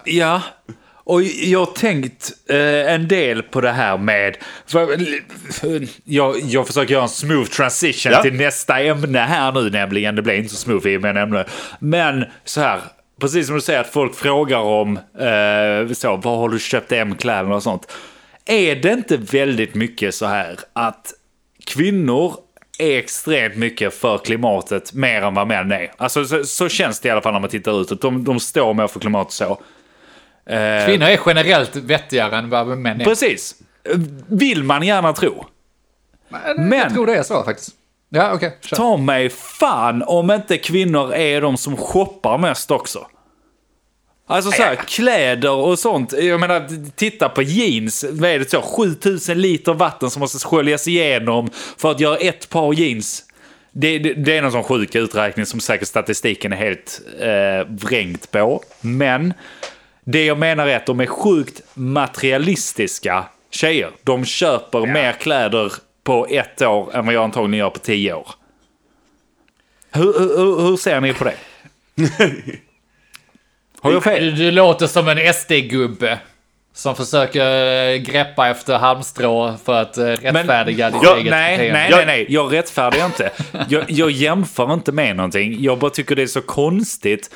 Ja, 0.05 0.41
och 1.03 1.23
jag 1.23 1.59
har 1.59 1.65
tänkt 1.73 2.31
eh, 2.49 2.93
en 2.93 3.07
del 3.07 3.43
på 3.43 3.61
det 3.61 3.71
här 3.71 3.97
med... 3.97 4.37
För, 4.65 4.87
jag, 6.03 6.39
jag 6.43 6.67
försöker 6.67 6.93
göra 6.93 7.03
en 7.03 7.09
smooth 7.09 7.49
transition 7.49 8.11
Ja. 8.11 8.21
till 8.21 8.33
nästa 8.33 8.79
ämne 8.79 9.19
här 9.19 9.51
nu 9.51 9.69
nämligen. 9.69 10.15
Det 10.15 10.21
blir 10.21 10.33
inte 10.33 10.49
så 10.49 10.57
smooth 10.57 10.87
i 10.87 10.97
och 10.97 11.01
med 11.01 11.17
ämne. 11.17 11.45
Men 11.79 12.25
så 12.45 12.61
här, 12.61 12.79
precis 13.21 13.45
som 13.45 13.55
du 13.55 13.61
säger 13.61 13.79
att 13.79 13.93
folk 13.93 14.15
frågar 14.15 14.57
om 14.59 14.97
eh, 14.97 15.93
så, 15.93 16.15
var 16.15 16.37
har 16.37 16.49
du 16.49 16.59
köpt 16.59 16.91
M-kläderna 16.91 17.55
och 17.55 17.63
sånt. 17.63 17.91
Är 18.45 18.75
det 18.75 18.91
inte 18.91 19.17
väldigt 19.17 19.75
mycket 19.75 20.15
så 20.15 20.25
här 20.25 20.59
att 20.73 21.13
kvinnor 21.65 22.33
är 22.79 22.97
extremt 22.97 23.55
mycket 23.55 23.93
för 23.93 24.17
klimatet 24.17 24.93
mer 24.93 25.21
än 25.21 25.33
vad 25.33 25.47
män 25.47 25.71
är. 25.71 25.91
Alltså 25.97 26.25
så, 26.25 26.43
så 26.43 26.69
känns 26.69 26.99
det 26.99 27.07
i 27.07 27.11
alla 27.11 27.21
fall 27.21 27.33
när 27.33 27.39
man 27.39 27.49
tittar 27.49 27.81
ut. 27.81 28.01
De, 28.01 28.23
de 28.23 28.39
står 28.39 28.73
mer 28.73 28.87
för 28.87 28.99
klimatet 28.99 29.33
så. 29.33 29.61
Eh, 30.45 30.85
Kvinnor 30.85 31.07
är 31.07 31.19
generellt 31.25 31.75
vettigare 31.75 32.37
än 32.37 32.49
vad 32.49 32.67
män 32.67 33.01
är. 33.01 33.05
Precis. 33.05 33.55
Vill 34.27 34.63
man 34.63 34.83
gärna 34.83 35.13
tro. 35.13 35.45
Men... 36.57 36.71
Jag 36.71 36.93
tror 36.93 37.05
det 37.05 37.15
är 37.15 37.23
så 37.23 37.43
faktiskt. 37.43 37.69
Ja, 38.09 38.33
okej. 38.33 38.57
kör. 38.61 38.77
Ta 38.77 38.97
mig 38.97 39.29
fan 39.29 40.03
om 40.03 40.31
inte 40.31 40.57
kvinnor 40.57 41.13
är 41.13 41.41
de 41.41 41.57
som 41.57 41.77
shoppar 41.77 42.37
mest 42.37 42.71
också. 42.71 43.07
Alltså 44.31 44.51
så 44.51 44.61
här, 44.63 44.75
kläder 44.75 45.51
och 45.51 45.79
sånt. 45.79 46.13
Jag 46.13 46.39
menar, 46.39 46.91
titta 46.95 47.29
på 47.29 47.41
jeans. 47.41 48.05
Vad 48.11 48.29
är 48.29 48.39
det 48.39 48.49
så? 48.49 48.61
7000 48.61 49.41
liter 49.41 49.73
vatten 49.73 50.09
som 50.09 50.19
måste 50.19 50.47
sköljas 50.47 50.87
igenom 50.87 51.49
för 51.77 51.91
att 51.91 51.99
göra 51.99 52.17
ett 52.17 52.49
par 52.49 52.73
jeans. 52.73 53.23
Det, 53.71 53.99
det, 53.99 54.13
det 54.13 54.37
är 54.37 54.41
någon 54.41 54.51
sån 54.51 54.63
sjuk 54.63 54.95
uträkning 54.95 55.45
som 55.45 55.59
säkert 55.59 55.87
statistiken 55.87 56.53
är 56.53 56.57
helt 56.57 57.01
eh, 57.19 57.87
vrängt 57.87 58.31
på. 58.31 58.63
Men 58.81 59.33
det 60.03 60.25
jag 60.25 60.37
menar 60.37 60.67
är 60.67 60.75
att 60.75 60.85
de 60.85 60.99
är 60.99 61.05
sjukt 61.05 61.61
materialistiska 61.73 63.25
tjejer. 63.49 63.91
De 64.03 64.25
köper 64.25 64.85
mer 64.85 65.11
kläder 65.11 65.73
på 66.03 66.27
ett 66.29 66.61
år 66.61 66.95
än 66.95 67.05
vad 67.05 67.15
jag 67.15 67.23
antagligen 67.23 67.59
gör 67.59 67.69
på 67.69 67.79
tio 67.79 68.13
år. 68.13 68.29
Hur, 69.91 70.19
hur, 70.19 70.61
hur 70.61 70.77
ser 70.77 71.01
ni 71.01 71.13
på 71.13 71.23
det? 71.23 71.35
Har 73.81 73.91
jag 73.91 74.03
fel? 74.03 74.25
Du, 74.25 74.31
du 74.31 74.51
låter 74.51 74.87
som 74.87 75.07
en 75.07 75.33
SD-gubbe. 75.33 76.19
Som 76.73 76.95
försöker 76.95 77.91
eh, 77.91 77.97
greppa 77.97 78.47
efter 78.49 78.77
halmstrå 78.77 79.57
för 79.65 79.81
att 79.81 79.97
eh, 79.97 80.05
rättfärdiga 80.05 80.89
ditt 80.89 81.03
eget 81.03 81.31
nej, 81.31 81.57
beteende. 81.57 81.79
nej, 81.79 81.89
nej, 81.91 82.05
nej, 82.05 82.25
jag 82.29 82.53
rättfärdigar 82.53 83.05
inte. 83.05 83.31
Jag, 83.69 83.83
jag 83.87 84.11
jämför 84.11 84.73
inte 84.73 84.91
med 84.91 85.15
någonting. 85.15 85.57
Jag 85.63 85.79
bara 85.79 85.91
tycker 85.91 86.15
det 86.15 86.21
är 86.21 86.27
så 86.27 86.41
konstigt 86.41 87.35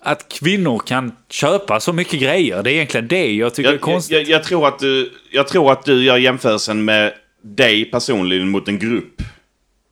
att 0.00 0.28
kvinnor 0.28 0.78
kan 0.86 1.12
köpa 1.30 1.80
så 1.80 1.92
mycket 1.92 2.20
grejer. 2.20 2.62
Det 2.62 2.70
är 2.70 2.74
egentligen 2.74 3.08
det 3.08 3.32
jag 3.32 3.54
tycker 3.54 3.68
är 3.68 3.74
Jag, 3.74 3.80
konstigt. 3.80 4.16
jag, 4.16 4.28
jag, 4.28 4.44
tror 4.44 4.68
att 4.68 4.78
du, 4.78 5.12
jag 5.30 5.48
tror 5.48 5.72
att 5.72 5.84
du 5.84 6.04
gör 6.04 6.16
jämförelsen 6.16 6.84
med 6.84 7.12
dig 7.42 7.84
personligen 7.84 8.48
mot 8.48 8.68
en 8.68 8.78
grupp. 8.78 9.22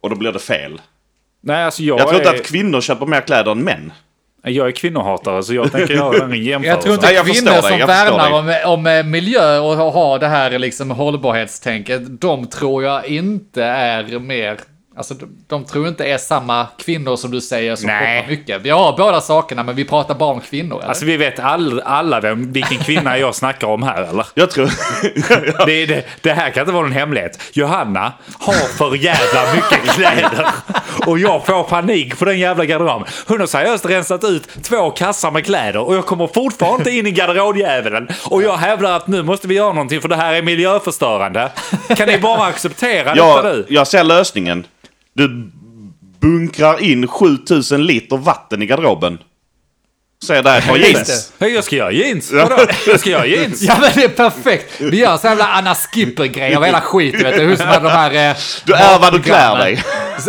Och 0.01 0.11
då 0.11 0.17
blir 0.17 0.33
det 0.33 0.39
fel. 0.39 0.81
nej, 1.41 1.65
alltså 1.65 1.83
jag, 1.83 2.01
Jag 2.01 2.09
tror 2.09 2.21
är, 2.21 2.25
inte 2.27 2.41
att 2.41 2.47
kvinnor 2.47 2.81
köper 2.81 3.07
mer 3.07 3.21
kläder 3.21 3.53
än 3.53 3.65
män. 3.65 3.93
Jag 4.43 4.67
är 4.67 4.73
kvinnohatare 4.73 5.43
så 5.43 5.55
jag 5.55 5.73
tänker 5.73 5.95
göra 5.95 6.25
en 6.25 6.35
jämförelse. 6.45 6.69
Jag 6.69 6.81
tror 6.81 6.95
inte 6.95 7.07
Nej, 7.07 7.15
jag 7.15 7.27
kvinnor 7.27 7.63
som 7.63 7.79
värnar 7.79 8.33
om, 8.33 8.73
om 8.73 8.87
eh, 8.87 9.05
miljö 9.05 9.59
och 9.59 9.77
har 9.77 10.19
det 10.19 10.29
här 10.29 10.59
liksom 10.59 10.91
hållbarhetstänket, 10.91 12.21
de 12.21 12.47
tror 12.47 12.85
jag 12.85 13.07
inte 13.07 13.65
är 13.65 14.19
mer... 14.19 14.59
Alltså 14.97 15.15
de, 15.15 15.29
de 15.47 15.65
tror 15.65 15.89
inte 15.89 16.05
är 16.05 16.19
samma 16.19 16.67
kvinnor 16.79 17.17
som 17.17 17.31
du 17.31 17.41
säger 17.41 17.77
som 17.77 17.87
Nej. 17.87 18.21
shoppar 18.21 18.31
mycket. 18.31 18.63
Vi 18.63 18.71
har 18.71 18.97
båda 18.97 19.21
sakerna 19.21 19.63
men 19.63 19.77
vi 19.77 19.85
pratar 19.85 20.15
bara 20.15 20.33
om 20.33 20.41
kvinnor. 20.41 20.79
Eller? 20.79 20.89
Alltså 20.89 21.05
vi 21.05 21.17
vet 21.17 21.39
all, 21.39 21.81
alla 21.81 22.21
vem, 22.21 22.53
vilken 22.53 22.79
kvinna 22.79 23.19
jag 23.19 23.35
snackar 23.35 23.67
om 23.67 23.83
här 23.83 24.03
eller? 24.03 24.27
Jag 24.35 24.51
tror... 24.51 24.71
Det, 25.67 25.87
det, 25.87 26.07
det 26.21 26.33
här 26.33 26.51
kan 26.51 26.61
inte 26.61 26.73
vara 26.73 26.83
någon 26.83 26.93
hemlighet. 26.93 27.43
Johanna 27.53 28.13
har 28.39 28.53
för 28.53 28.97
jävla 28.97 29.55
mycket 29.55 29.95
kläder. 29.95 30.47
Och 31.07 31.19
jag 31.19 31.47
får 31.47 31.63
panik 31.63 32.19
på 32.19 32.25
den 32.25 32.39
jävla 32.39 32.65
garderoben. 32.65 33.09
Hon 33.27 33.41
har 33.41 33.47
seriöst 33.47 33.87
rensat 33.87 34.25
ut 34.25 34.49
två 34.63 34.91
kassar 34.91 35.31
med 35.31 35.45
kläder 35.45 35.81
och 35.81 35.95
jag 35.95 36.07
kommer 36.07 36.27
fortfarande 36.27 36.79
inte 36.79 36.91
in 36.91 37.07
i 37.07 37.11
garderobdjävulen. 37.11 38.09
Och 38.31 38.43
jag 38.43 38.57
hävdar 38.57 38.97
att 38.97 39.07
nu 39.07 39.23
måste 39.23 39.49
vi 39.49 39.55
göra 39.55 39.73
någonting 39.73 40.01
för 40.01 40.09
det 40.09 40.17
här 40.17 40.35
är 40.35 40.43
miljöförstörande. 40.43 41.53
Kan 41.97 42.09
ni 42.09 42.19
bara 42.19 42.47
acceptera 42.47 43.15
detta 43.15 43.43
nu? 43.43 43.67
jag 43.69 43.87
ser 43.87 44.05
lösningen. 44.05 44.67
Du 45.17 45.51
bunkrar 46.21 46.83
in 46.83 47.07
7000 47.09 47.87
liter 47.87 48.17
vatten 48.17 48.63
i 48.63 48.67
garderoben. 48.67 49.19
Säger 50.27 50.43
där 50.43 50.59
ett 50.59 50.67
par 50.67 50.77
jeans. 50.77 51.33
Hej, 51.41 51.55
Jag 51.55 51.65
ska 51.65 51.77
göra 51.77 51.93
jeans. 51.93 52.33
Vadå? 52.33 52.57
Jag 52.87 53.01
ska 53.01 53.11
göra 53.11 53.27
jeans. 53.27 53.63
Ja 53.63 53.77
men 53.81 53.91
det 53.95 54.05
är 54.05 54.09
perfekt! 54.09 54.81
Vi 54.81 54.99
gör 54.99 55.17
sån 55.17 55.31
jävla 55.31 55.47
Anna 55.47 55.75
Skipper-grej 55.75 56.55
av 56.55 56.65
hela 56.65 56.81
skiten 56.81 57.23
vet 57.23 57.37
du. 57.37 57.43
Hur 57.43 57.57
som 57.57 57.67
de 57.67 57.89
här... 57.89 58.31
Eh, 58.31 58.37
Du 58.65 58.73
är 58.75 58.99
vad 58.99 59.13
du 59.13 59.23
klär 59.23 59.59
dig. 59.59 59.85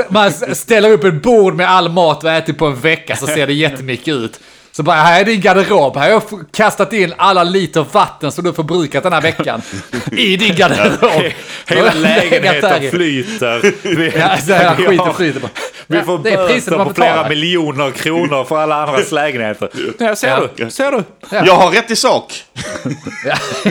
Man 0.09 0.31
ställer 0.55 0.91
upp 0.91 1.03
ett 1.03 1.21
bord 1.21 1.53
med 1.55 1.69
all 1.69 1.89
mat 1.89 2.23
vi 2.23 2.29
har 2.29 2.35
ätit 2.35 2.57
på 2.57 2.65
en 2.65 2.75
vecka 2.79 3.15
så 3.15 3.27
ser 3.27 3.47
det 3.47 3.53
jättemycket 3.53 4.07
ut. 4.15 4.39
Så 4.77 4.83
bara, 4.83 4.95
här 4.95 5.21
är 5.21 5.25
din 5.25 5.41
garderob. 5.41 5.97
Här 5.97 6.03
har 6.03 6.09
jag 6.31 6.45
kastat 6.53 6.93
in 6.93 7.13
alla 7.17 7.43
liter 7.43 7.85
vatten 7.91 8.31
som 8.31 8.43
du 8.43 8.53
förbrukat 8.53 9.03
den 9.03 9.13
här 9.13 9.21
veckan. 9.21 9.61
I 10.11 10.37
din 10.37 10.55
garderob. 10.55 11.23
Hela 11.67 11.93
lägenheten 11.93 12.91
flyter. 12.91 13.73
Vi, 13.95 14.11
Ja, 14.19 14.37
så 14.37 14.53
här 14.53 14.75
skiten 14.75 14.99
har- 14.99 15.13
flyter 15.13 15.39
bara. 15.39 15.49
Vi 15.87 15.97
Ja, 15.97 16.03
får 16.03 16.19
det 16.19 16.31
är 16.33 16.47
priset 16.47 16.65
böter 16.65 16.77
man 16.77 16.87
på 16.87 16.93
flera 16.93 17.29
miljoner 17.29 17.91
kronor 17.91 18.43
för 18.43 18.57
alla 18.57 18.75
andras 18.83 19.11
lägenheter. 19.11 19.69
Ja, 19.99 20.15
ser 20.15 20.27
Ja. 20.27 20.47
du? 20.55 20.69
Ser 20.69 20.91
du? 20.91 21.03
Jag 21.31 21.53
har 21.55 21.71
rätt 21.71 21.91
i 21.91 21.95
sak. 21.95 22.33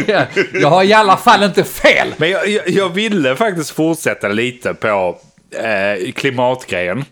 Ja, 0.06 0.22
Jag 0.52 0.68
har 0.70 0.82
i 0.84 0.92
alla 0.92 1.16
fall 1.16 1.42
inte 1.42 1.64
fel. 1.64 2.08
Men 2.16 2.30
jag, 2.30 2.48
jag, 2.48 2.68
jag 2.68 2.88
ville 2.88 3.36
faktiskt 3.36 3.70
fortsätta 3.70 4.28
lite 4.28 4.74
på 4.74 5.18
eh, 5.56 6.12
klimatgrejen. 6.12 7.04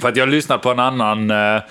För 0.00 0.08
att 0.08 0.16
jag 0.16 0.28
lyssnade 0.28 0.62
på 0.62 0.70
en 0.70 0.78
annan, 0.78 1.30
eh, 1.30 1.62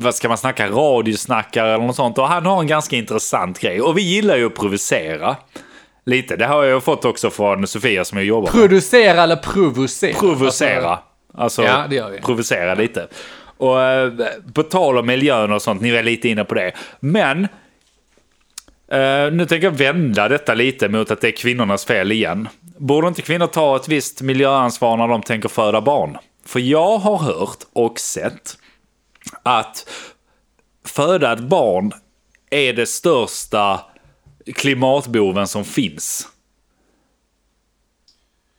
vad 0.00 0.14
ska 0.14 0.28
man 0.28 0.38
snacka, 0.38 0.68
radiosnackare 0.70 1.74
eller 1.74 1.84
något 1.86 1.96
sånt. 1.96 2.18
Och 2.18 2.28
han 2.28 2.46
har 2.46 2.60
en 2.60 2.66
ganska 2.66 2.96
intressant 2.96 3.58
grej. 3.58 3.80
Och 3.80 3.98
vi 3.98 4.02
gillar 4.02 4.36
ju 4.36 4.46
att 4.46 4.54
provocera. 4.54 5.36
Lite. 6.06 6.36
Det 6.36 6.46
har 6.46 6.64
jag 6.64 6.84
fått 6.84 7.04
också 7.04 7.30
från 7.30 7.66
Sofia 7.66 8.04
som 8.04 8.18
jag 8.18 8.24
jobbar 8.24 8.52
med. 8.52 8.52
Producera 8.52 9.22
eller 9.22 9.36
provocera? 9.36 10.18
Provocera. 10.18 10.98
Alltså, 11.34 11.62
Ja, 11.62 11.84
det 11.90 11.96
gör 11.96 12.10
vi. 12.10 12.18
provocera 12.20 12.74
lite. 12.74 13.08
Och 13.56 13.80
eh, 13.82 14.12
på 14.54 14.62
tal 14.62 14.98
om 14.98 15.06
miljön 15.06 15.52
och 15.52 15.62
sånt, 15.62 15.80
ni 15.80 15.90
är 15.90 16.02
lite 16.02 16.28
inne 16.28 16.44
på 16.44 16.54
det. 16.54 16.72
Men 17.00 17.44
eh, 18.92 19.32
nu 19.32 19.46
tänker 19.48 19.66
jag 19.66 19.70
vända 19.72 20.28
detta 20.28 20.54
lite 20.54 20.88
mot 20.88 21.10
att 21.10 21.20
det 21.20 21.28
är 21.28 21.32
kvinnornas 21.36 21.84
fel 21.84 22.12
igen. 22.12 22.48
Borde 22.78 23.08
inte 23.08 23.22
kvinnor 23.22 23.46
ta 23.46 23.76
ett 23.76 23.88
visst 23.88 24.22
miljöansvar 24.22 24.96
när 24.96 25.08
de 25.08 25.22
tänker 25.22 25.48
föda 25.48 25.80
barn? 25.80 26.16
För 26.46 26.60
jag 26.60 26.98
har 26.98 27.16
hört 27.16 27.58
och 27.72 27.98
sett 27.98 28.56
att 29.42 29.88
föda 30.84 31.32
ett 31.32 31.40
barn 31.40 31.92
är 32.50 32.72
det 32.72 32.86
största 32.86 33.80
klimatboven 34.54 35.48
som 35.48 35.64
finns. 35.64 36.28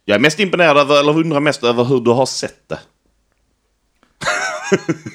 Jag 0.05 0.15
är 0.15 0.19
mest 0.19 0.39
imponerad 0.39 0.77
över, 0.77 0.99
eller 0.99 1.17
undrar 1.17 1.39
mest 1.39 1.63
över 1.63 1.83
hur 1.83 1.99
du 1.99 2.11
har 2.11 2.25
sett 2.25 2.69
det. 2.69 2.79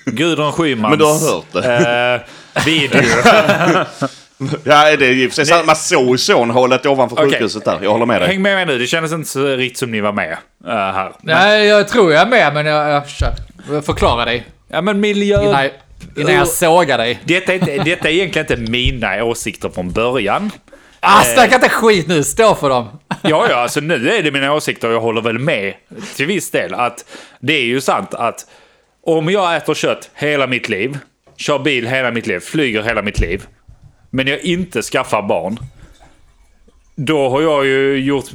Gudrun 0.07 0.53
Schymans 0.53 0.91
Men 0.91 0.99
du 0.99 1.05
har 1.05 1.35
hört 1.35 1.53
det. 1.53 2.25
eh, 2.57 2.65
video. 2.65 3.03
Ja, 4.65 4.97
det 4.97 5.07
är 5.07 5.31
sig 5.31 5.47
sant. 5.47 5.67
Man 5.67 5.77
såg 5.77 6.09
ju 6.09 6.19
sonhålet 6.19 6.87
ovanför 6.87 7.17
Okej. 7.17 7.31
sjukhuset 7.31 7.65
där. 7.65 7.79
Jag 7.83 7.91
håller 7.91 8.07
med 8.07 8.21
dig. 8.21 8.29
Häng 8.29 8.43
med 8.43 8.55
mig 8.57 8.67
nu, 8.67 8.79
det 8.79 8.87
kändes 8.87 9.13
inte 9.13 9.31
så 9.31 9.47
riktigt 9.47 9.79
som 9.79 9.91
ni 9.91 10.01
var 10.01 10.13
med 10.13 10.33
eh, 10.67 10.71
här. 10.75 11.13
Nej, 11.21 11.67
jag 11.67 11.89
tror 11.89 12.13
jag 12.13 12.23
är 12.23 12.27
med, 12.27 12.55
men 12.55 12.67
jag, 12.67 12.91
jag 12.91 13.09
kör. 13.09 13.35
Förklara 13.83 14.25
dig. 14.25 14.47
Ja 14.69 14.83
men 14.83 15.01
miljö... 15.01 15.43
Innan 15.43 15.63
jag, 15.63 15.73
innan 16.17 16.35
jag 16.35 16.49
sågar 16.49 16.99
dig. 16.99 17.21
Detta 17.25 17.53
är, 17.53 17.57
inte, 17.57 17.85
detta 17.85 18.09
är 18.09 18.13
egentligen 18.13 18.47
inte 18.53 18.71
mina 18.71 19.25
åsikter 19.25 19.69
från 19.69 19.93
början. 19.93 20.51
Ah, 21.01 21.25
snacka 21.25 21.55
inte 21.55 21.69
skit 21.69 22.09
nu, 22.09 22.25
stå 22.25 22.55
för 22.55 22.69
dem. 22.69 22.89
Ja, 23.23 23.47
ja, 23.51 23.57
alltså 23.57 23.81
nu 23.81 24.11
är 24.11 24.23
det 24.23 24.31
mina 24.31 24.53
åsikter 24.53 24.89
och 24.89 24.95
jag 24.95 25.01
håller 25.01 25.21
väl 25.21 25.39
med 25.39 25.75
till 26.17 26.27
viss 26.27 26.51
del. 26.51 26.75
Att 26.75 27.05
det 27.41 27.53
är 27.53 27.65
ju 27.65 27.81
sant 27.81 28.15
att 28.15 28.47
om 29.03 29.29
jag 29.29 29.57
äter 29.57 29.75
kött 29.75 30.11
hela 30.15 30.47
mitt 30.47 30.69
liv, 30.69 30.99
kör 31.37 31.59
bil 31.59 31.87
hela 31.87 32.11
mitt 32.11 32.27
liv, 32.27 32.41
flyger 32.41 32.83
hela 32.83 33.03
mitt 33.03 33.21
liv, 33.21 33.47
men 34.11 34.27
jag 34.27 34.41
inte 34.41 34.83
skaffar 34.83 35.23
barn. 35.23 35.59
Då 36.95 37.29
har 37.29 37.43
jag 37.43 37.67
ju 37.67 37.97
gjort, 37.97 38.27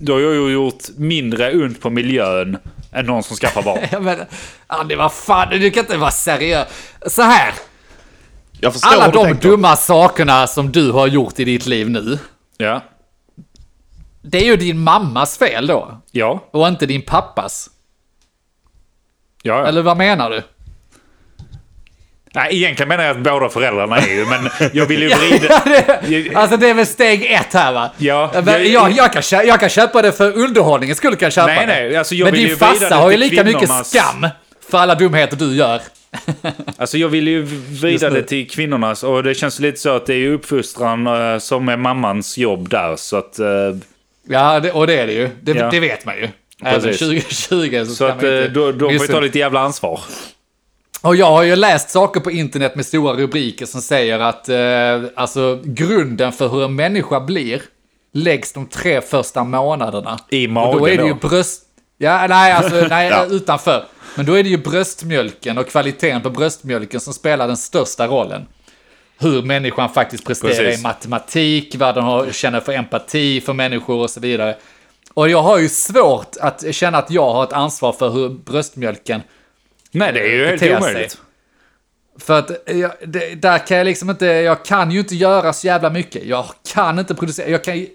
då 0.00 0.12
har 0.12 0.20
jag 0.20 0.34
ju 0.34 0.52
gjort 0.52 0.82
mindre 0.96 1.52
ont 1.52 1.80
på 1.80 1.90
miljön 1.90 2.58
än 2.94 3.06
någon 3.06 3.22
som 3.22 3.36
skaffar 3.36 3.62
barn. 3.62 3.78
Ja, 3.92 4.00
men, 4.00 4.26
ah, 4.66 4.84
det 4.84 4.96
var 4.96 5.08
fan, 5.08 5.50
du 5.50 5.70
kan 5.70 5.80
inte 5.80 5.96
vara 5.96 6.10
seriös. 6.10 6.68
Så 7.06 7.22
här, 7.22 7.54
Jag 8.60 8.72
förstår 8.72 8.90
alla 8.90 9.08
de 9.08 9.32
dumma 9.32 9.76
sakerna 9.76 10.46
som 10.46 10.72
du 10.72 10.92
har 10.92 11.06
gjort 11.06 11.38
i 11.38 11.44
ditt 11.44 11.66
liv 11.66 11.90
nu. 11.90 12.18
Ja. 12.56 12.80
Det 14.22 14.38
är 14.38 14.44
ju 14.44 14.56
din 14.56 14.78
mammas 14.78 15.38
fel 15.38 15.66
då. 15.66 16.00
Ja. 16.10 16.44
Och 16.50 16.68
inte 16.68 16.86
din 16.86 17.02
pappas. 17.02 17.70
Ja, 19.42 19.58
ja. 19.58 19.66
Eller 19.66 19.82
vad 19.82 19.96
menar 19.96 20.30
du? 20.30 20.42
Nej, 22.34 22.56
egentligen 22.56 22.88
menar 22.88 23.04
jag 23.04 23.16
att 23.16 23.22
båda 23.22 23.48
föräldrarna 23.48 23.96
är 23.98 24.08
ju, 24.14 24.26
men 24.26 24.70
jag 24.72 24.86
vill 24.86 25.02
ju 25.02 25.08
vrida... 25.14 25.62
alltså 26.40 26.56
det 26.56 26.68
är 26.70 26.74
väl 26.74 26.86
steg 26.86 27.24
ett 27.32 27.52
här 27.54 27.72
va? 27.72 27.90
Ja, 27.98 28.30
jag- 28.46 28.66
jag, 28.66 28.90
jag, 28.92 29.12
kan, 29.12 29.22
kö- 29.22 29.42
jag 29.42 29.60
kan 29.60 29.68
köpa 29.68 30.02
det 30.02 30.12
för 30.12 30.38
underhållningen 30.38 30.96
skulle 30.96 31.16
kan 31.16 31.26
jag 31.26 31.32
köpa 31.32 31.46
Nej, 31.46 31.66
det. 31.66 31.66
nej, 31.66 31.96
alltså 31.96 32.14
jag 32.14 32.24
Men 32.26 32.34
din 32.34 32.56
farsa 32.56 32.94
har 32.96 33.10
ju 33.10 33.16
lika 33.16 33.44
mycket 33.44 33.86
skam 33.86 34.26
för 34.70 34.78
alla 34.78 34.94
dumheter 34.94 35.36
du 35.36 35.54
gör. 35.56 35.80
Alltså 36.76 36.98
jag 36.98 37.08
vill 37.08 37.28
ju 37.28 37.42
vrida 37.80 38.10
det 38.10 38.22
till 38.22 38.50
kvinnornas 38.50 39.02
och 39.04 39.22
det 39.22 39.34
känns 39.34 39.60
lite 39.60 39.80
så 39.80 39.96
att 39.96 40.06
det 40.06 40.14
är 40.14 40.18
ju 40.18 40.34
uppfostran 40.34 41.06
eh, 41.06 41.38
som 41.38 41.68
är 41.68 41.76
mammans 41.76 42.38
jobb 42.38 42.68
där. 42.68 42.96
Så 42.96 43.16
att, 43.16 43.38
eh, 43.38 43.46
Ja, 44.28 44.60
det, 44.60 44.72
och 44.72 44.86
det 44.86 44.98
är 45.00 45.06
det 45.06 45.12
ju. 45.12 45.30
Det, 45.42 45.52
Ja. 45.52 45.70
det 45.70 45.80
vet 45.80 46.04
man 46.04 46.16
ju. 46.16 46.28
Även 46.64 46.80
Precis. 46.82 46.98
2020 46.98 47.84
så, 47.86 47.94
så 47.94 48.04
att 48.04 48.22
eh, 48.22 48.28
inte 48.28 48.48
då, 48.48 48.72
de 48.72 48.78
får 48.78 48.90
missa- 48.92 49.12
ta 49.12 49.20
lite 49.20 49.38
jävla 49.38 49.60
ansvar. 49.60 50.00
Och 51.04 51.16
jag 51.16 51.26
har 51.26 51.42
ju 51.42 51.56
läst 51.56 51.90
saker 51.90 52.20
på 52.20 52.30
internet 52.30 52.76
med 52.76 52.86
stora 52.86 53.12
rubriker 53.16 53.66
som 53.66 53.80
säger 53.80 54.18
att 54.18 54.48
eh, 54.48 55.10
alltså, 55.16 55.60
grunden 55.64 56.32
för 56.32 56.48
hur 56.48 56.64
en 56.64 56.74
människa 56.74 57.20
blir 57.20 57.62
läggs 58.12 58.52
de 58.52 58.66
tre 58.66 59.00
första 59.00 59.44
månaderna. 59.44 60.18
I 60.30 60.46
Och 60.46 60.50
magen 60.50 60.78
då 60.78 60.88
är 60.88 60.96
det 60.96 61.06
ju 61.06 61.14
bröst... 61.14 61.62
Ja, 61.98 62.26
nej, 62.26 62.52
alltså, 62.52 62.74
nej, 62.90 63.08
Ja. 63.08 63.24
utanför. 63.24 63.84
Men 64.16 64.26
då 64.26 64.32
är 64.34 64.42
det 64.42 64.48
ju 64.48 64.58
bröstmjölken 64.58 65.58
och 65.58 65.68
kvaliteten 65.68 66.20
på 66.20 66.30
bröstmjölken 66.30 67.00
som 67.00 67.12
spelar 67.14 67.46
den 67.46 67.56
största 67.56 68.06
rollen. 68.06 68.46
Hur 69.18 69.42
människan 69.42 69.88
faktiskt 69.88 70.26
presterar 70.26 70.54
Precis. 70.54 70.80
i 70.80 70.82
matematik, 70.82 71.74
vad 71.78 71.94
den 71.94 72.04
har, 72.04 72.30
känner 72.32 72.60
för 72.60 72.72
empati 72.72 73.40
för 73.40 73.52
människor 73.52 74.02
och 74.02 74.10
så 74.10 74.20
vidare. 74.20 74.56
Och 75.14 75.28
jag 75.28 75.42
har 75.42 75.58
ju 75.58 75.68
svårt 75.68 76.36
att 76.40 76.74
känna 76.74 76.98
att 76.98 77.10
jag 77.10 77.32
har 77.32 77.44
ett 77.44 77.52
ansvar 77.52 77.92
för 77.92 78.10
hur 78.10 78.28
bröstmjölken 78.28 79.20
Nej, 79.94 80.12
det 80.12 80.20
är 80.20 80.26
ju 80.30 80.46
helt 80.46 80.60
beter 80.60 80.66
sig. 80.80 80.90
omöjligt. 80.90 81.18
För 82.18 82.38
att 82.38 82.50
jag, 82.66 82.90
det, 83.06 83.34
där 83.34 83.66
kan 83.66 83.76
jag 83.76 83.84
liksom 83.84 84.10
inte, 84.10 84.26
jag 84.26 84.64
kan 84.64 84.90
ju 84.90 84.98
inte 84.98 85.14
göra 85.14 85.52
så 85.52 85.66
jävla 85.66 85.90
mycket. 85.90 86.24
Jag 86.24 86.46
kan 86.74 86.98
inte 86.98 87.14
producera, 87.14 87.48
jag 87.48 87.64
kan 87.64 87.78
ju 87.78 87.86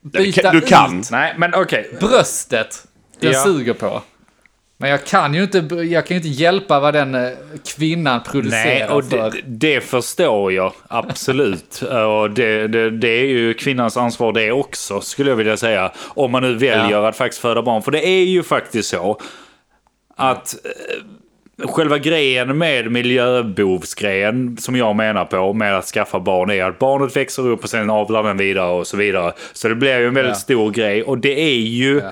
byta 0.00 0.50
Du 0.52 0.60
kan. 0.60 1.00
ut 1.00 1.10
Nej, 1.10 1.34
men 1.38 1.54
okej. 1.54 1.96
bröstet 2.00 2.84
den 3.20 3.32
Ja. 3.32 3.44
suger 3.44 3.72
på. 3.74 4.02
Men 4.76 4.90
jag 4.90 5.04
kan 5.04 5.34
ju 5.34 5.42
inte, 5.42 5.58
jag 5.74 6.06
kan 6.06 6.16
inte 6.16 6.28
hjälpa 6.28 6.80
vad 6.80 6.94
den 6.94 7.14
eh, 7.14 7.30
kvinnan 7.76 8.20
producerar 8.22 8.64
Nej, 8.64 8.88
och 8.88 9.04
för. 9.04 9.30
det, 9.30 9.40
det 9.44 9.80
förstår 9.80 10.52
jag 10.52 10.72
absolut. 10.88 11.82
och 12.20 12.30
det, 12.30 12.68
det, 12.68 12.90
det 12.90 13.08
är 13.08 13.24
ju 13.26 13.54
kvinnans 13.54 13.96
ansvar 13.96 14.32
det 14.32 14.52
också, 14.52 15.00
skulle 15.00 15.30
jag 15.30 15.36
vilja 15.36 15.56
säga. 15.56 15.92
Om 15.98 16.30
man 16.30 16.42
nu 16.42 16.54
väljer 16.54 16.90
Ja. 16.90 17.08
att 17.08 17.16
faktiskt 17.16 17.42
föda 17.42 17.62
barn. 17.62 17.82
För 17.82 17.90
det 17.90 18.06
är 18.08 18.24
ju 18.24 18.42
faktiskt 18.42 18.88
så 18.88 19.20
att 20.16 20.54
eh, 20.64 20.70
själva 21.58 21.98
grejen 21.98 22.58
med 22.58 22.90
miljöbovsgrejen, 22.90 24.56
som 24.56 24.76
jag 24.76 24.96
menar 24.96 25.24
på, 25.24 25.52
med 25.52 25.78
att 25.78 25.84
skaffa 25.84 26.20
barn 26.20 26.50
är 26.50 26.64
att 26.64 26.78
barnet 26.78 27.16
växer 27.16 27.48
upp 27.48 27.62
och 27.64 27.70
sen 27.70 27.90
avlar 27.90 28.22
den 28.22 28.36
vidare 28.36 28.70
och 28.70 28.86
så 28.86 28.96
vidare. 28.96 29.32
Så 29.52 29.68
det 29.68 29.74
blir 29.74 29.98
ju 29.98 30.06
en 30.08 30.14
väldigt 30.14 30.30
Ja. 30.30 30.34
stor 30.38 30.70
grej. 30.70 31.02
Och 31.02 31.18
det 31.18 31.40
är 31.40 31.56
ju, 31.60 31.98
Ja. 32.04 32.10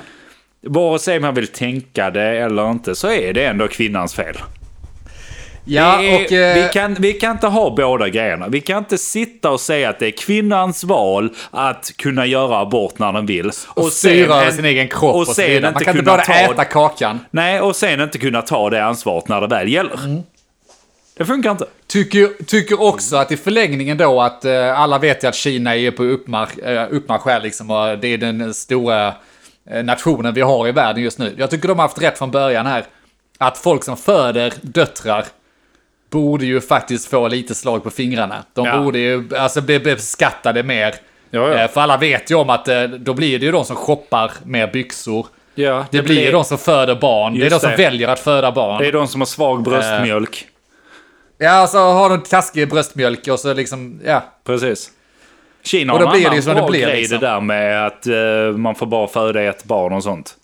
vare 0.63 0.99
sig 0.99 1.21
man 1.21 1.35
vill 1.35 1.47
tänka 1.49 2.11
det 2.11 2.23
eller 2.39 2.71
inte, 2.71 2.95
så 2.95 3.11
är 3.13 3.33
det 3.33 3.45
ändå 3.45 3.69
kvinnans 3.69 4.15
fel. 4.15 4.37
Ja, 5.65 6.03
är- 6.03 6.15
och... 6.25 6.33
eh, 6.33 6.55
vi, 6.55 6.69
kan, 6.73 6.95
vi 6.95 7.13
kan 7.13 7.31
inte 7.31 7.47
ha 7.47 7.71
båda 7.77 8.09
grejerna. 8.09 8.49
Vi 8.49 8.61
kan 8.61 8.79
inte 8.79 8.99
sitta 8.99 9.51
och 9.51 9.61
säga 9.61 9.89
att 9.91 9.99
det 9.99 10.07
är 10.07 10.11
kvinnans 10.11 10.85
val 10.85 11.31
att 11.51 11.93
kunna 11.97 12.27
göra 12.27 12.59
abort 12.61 12.99
när 12.99 13.13
den 13.13 13.27
vill. 13.27 13.51
och 13.69 13.93
styra 13.93 14.35
över 14.35 14.47
en- 14.47 14.53
sin 14.53 14.65
egen 14.65 14.89
kropp 14.89 15.15
och, 15.15 15.21
och 15.21 15.27
sen 15.29 15.45
vidare. 15.47 15.61
Man 15.63 15.73
inte 15.73 15.85
kan 15.85 15.95
inte 15.97 16.05
bara 16.05 16.23
ta- 16.23 16.33
äta 16.53 16.65
kakan. 16.65 17.19
Nej, 17.31 17.61
och 17.61 17.77
sen 17.77 18.01
inte 18.01 18.19
kunna 18.19 18.43
ta 18.43 18.71
det 18.71 18.85
ansvaret 18.85 19.29
när 19.29 19.41
det 19.41 19.47
väl 19.47 19.69
gäller. 19.69 20.05
Mm. 20.05 20.23
Det 21.17 21.25
funkar 21.25 21.51
inte. 21.51 21.67
Tycker, 21.87 22.45
tycker 22.45 22.83
också 22.83 23.17
att 23.17 23.33
i 23.33 23.37
förlängningen 23.37 23.97
då 23.99 24.21
att 24.23 24.45
eh, 24.45 24.81
alla 24.81 24.99
vet 24.99 25.25
ju 25.25 25.29
att 25.29 25.35
Kina 25.35 25.77
är 25.77 25.91
på 25.91 26.05
uppmarsch, 26.05 26.59
eh, 26.59 26.87
uppmarsch 26.91 27.27
här 27.27 27.41
liksom 27.41 27.71
och 27.71 27.99
det 27.99 28.09
är 28.09 28.19
den 28.19 28.55
stora 28.55 29.15
eh, 29.71 29.85
nationen 29.85 30.35
vi 30.35 30.41
har 30.41 30.69
i 30.69 30.73
världen 30.73 31.03
just 31.03 31.19
nu. 31.19 31.35
Jag 31.39 31.51
tycker 31.51 31.69
de 31.69 31.79
har 31.79 31.85
haft 31.89 32.03
rätt 32.03 32.19
från 32.19 32.31
början 32.31 32.67
här. 32.67 32.85
Att 33.39 33.59
folk 33.59 33.85
som 33.85 33.97
föder 33.97 34.53
döttrar 34.61 35.25
borde 36.11 36.47
ju 36.47 36.61
faktiskt 36.61 37.11
få 37.11 37.29
lite 37.29 37.55
slag 37.55 37.83
på 37.85 37.91
fingrarna. 37.91 38.45
De 38.53 38.67
Ja. 38.67 38.79
borde 38.83 38.99
ju 38.99 39.29
alltså 39.37 39.61
bli 39.61 39.81
beskattade 39.81 40.63
mer. 40.63 40.95
Ja, 41.31 41.49
ja. 41.49 41.55
Eh, 41.65 41.71
För 41.71 41.81
alla 41.81 41.97
vet 41.97 42.31
ju 42.31 42.35
om 42.35 42.51
att 42.51 42.69
eh, 42.69 42.83
då 42.83 43.15
blir 43.15 43.39
det 43.39 43.47
ju 43.47 43.53
de 43.53 43.65
som 43.65 43.77
shoppar 43.77 44.33
mer 44.45 44.67
byxor. 44.67 45.27
Ja, 45.55 45.87
Det, 45.91 46.03
blir 46.03 46.25
ju 46.25 46.31
de 46.33 46.45
som 46.45 46.59
föder 46.59 46.95
barn. 46.95 47.39
Det 47.39 47.47
är 47.47 47.51
de 47.51 47.61
som 47.61 47.71
det. 47.71 47.77
väljer 47.77 48.09
att 48.09 48.21
föda 48.21 48.53
barn. 48.53 48.83
Det 48.83 48.89
är 48.89 48.93
de 48.93 49.09
som 49.09 49.21
har 49.21 49.27
svag 49.27 49.63
bröstmjölk. 49.63 50.47
Ja, 51.39 51.51
alltså 51.51 51.79
har 51.79 52.09
de 52.11 52.23
taskig 52.23 52.69
bröstmjölk 52.71 53.29
och 53.29 53.41
så 53.41 53.55
liksom, 53.55 54.01
ja. 54.05 54.23
Precis. 54.45 54.91
Kina 55.63 55.93
Och 55.93 55.99
har 55.99 56.07
en 56.07 56.13
blir 56.13 56.21
det 56.21 56.27
annan 56.27 56.37
ju 56.37 56.43
som 56.43 56.55
det 56.55 56.61
bra 56.61 56.71
blir, 56.71 56.81
grej 56.83 57.01
liksom. 57.01 57.19
det 57.21 57.27
där 57.27 57.41
med 57.41 57.87
att 57.87 58.07
eh, 58.07 58.57
man 58.59 58.75
får 58.75 58.87
bara 58.87 59.07
föda 59.07 59.43
ett 59.43 59.65
barn 59.65 59.93
och 59.93 60.03
sånt. 60.03 60.35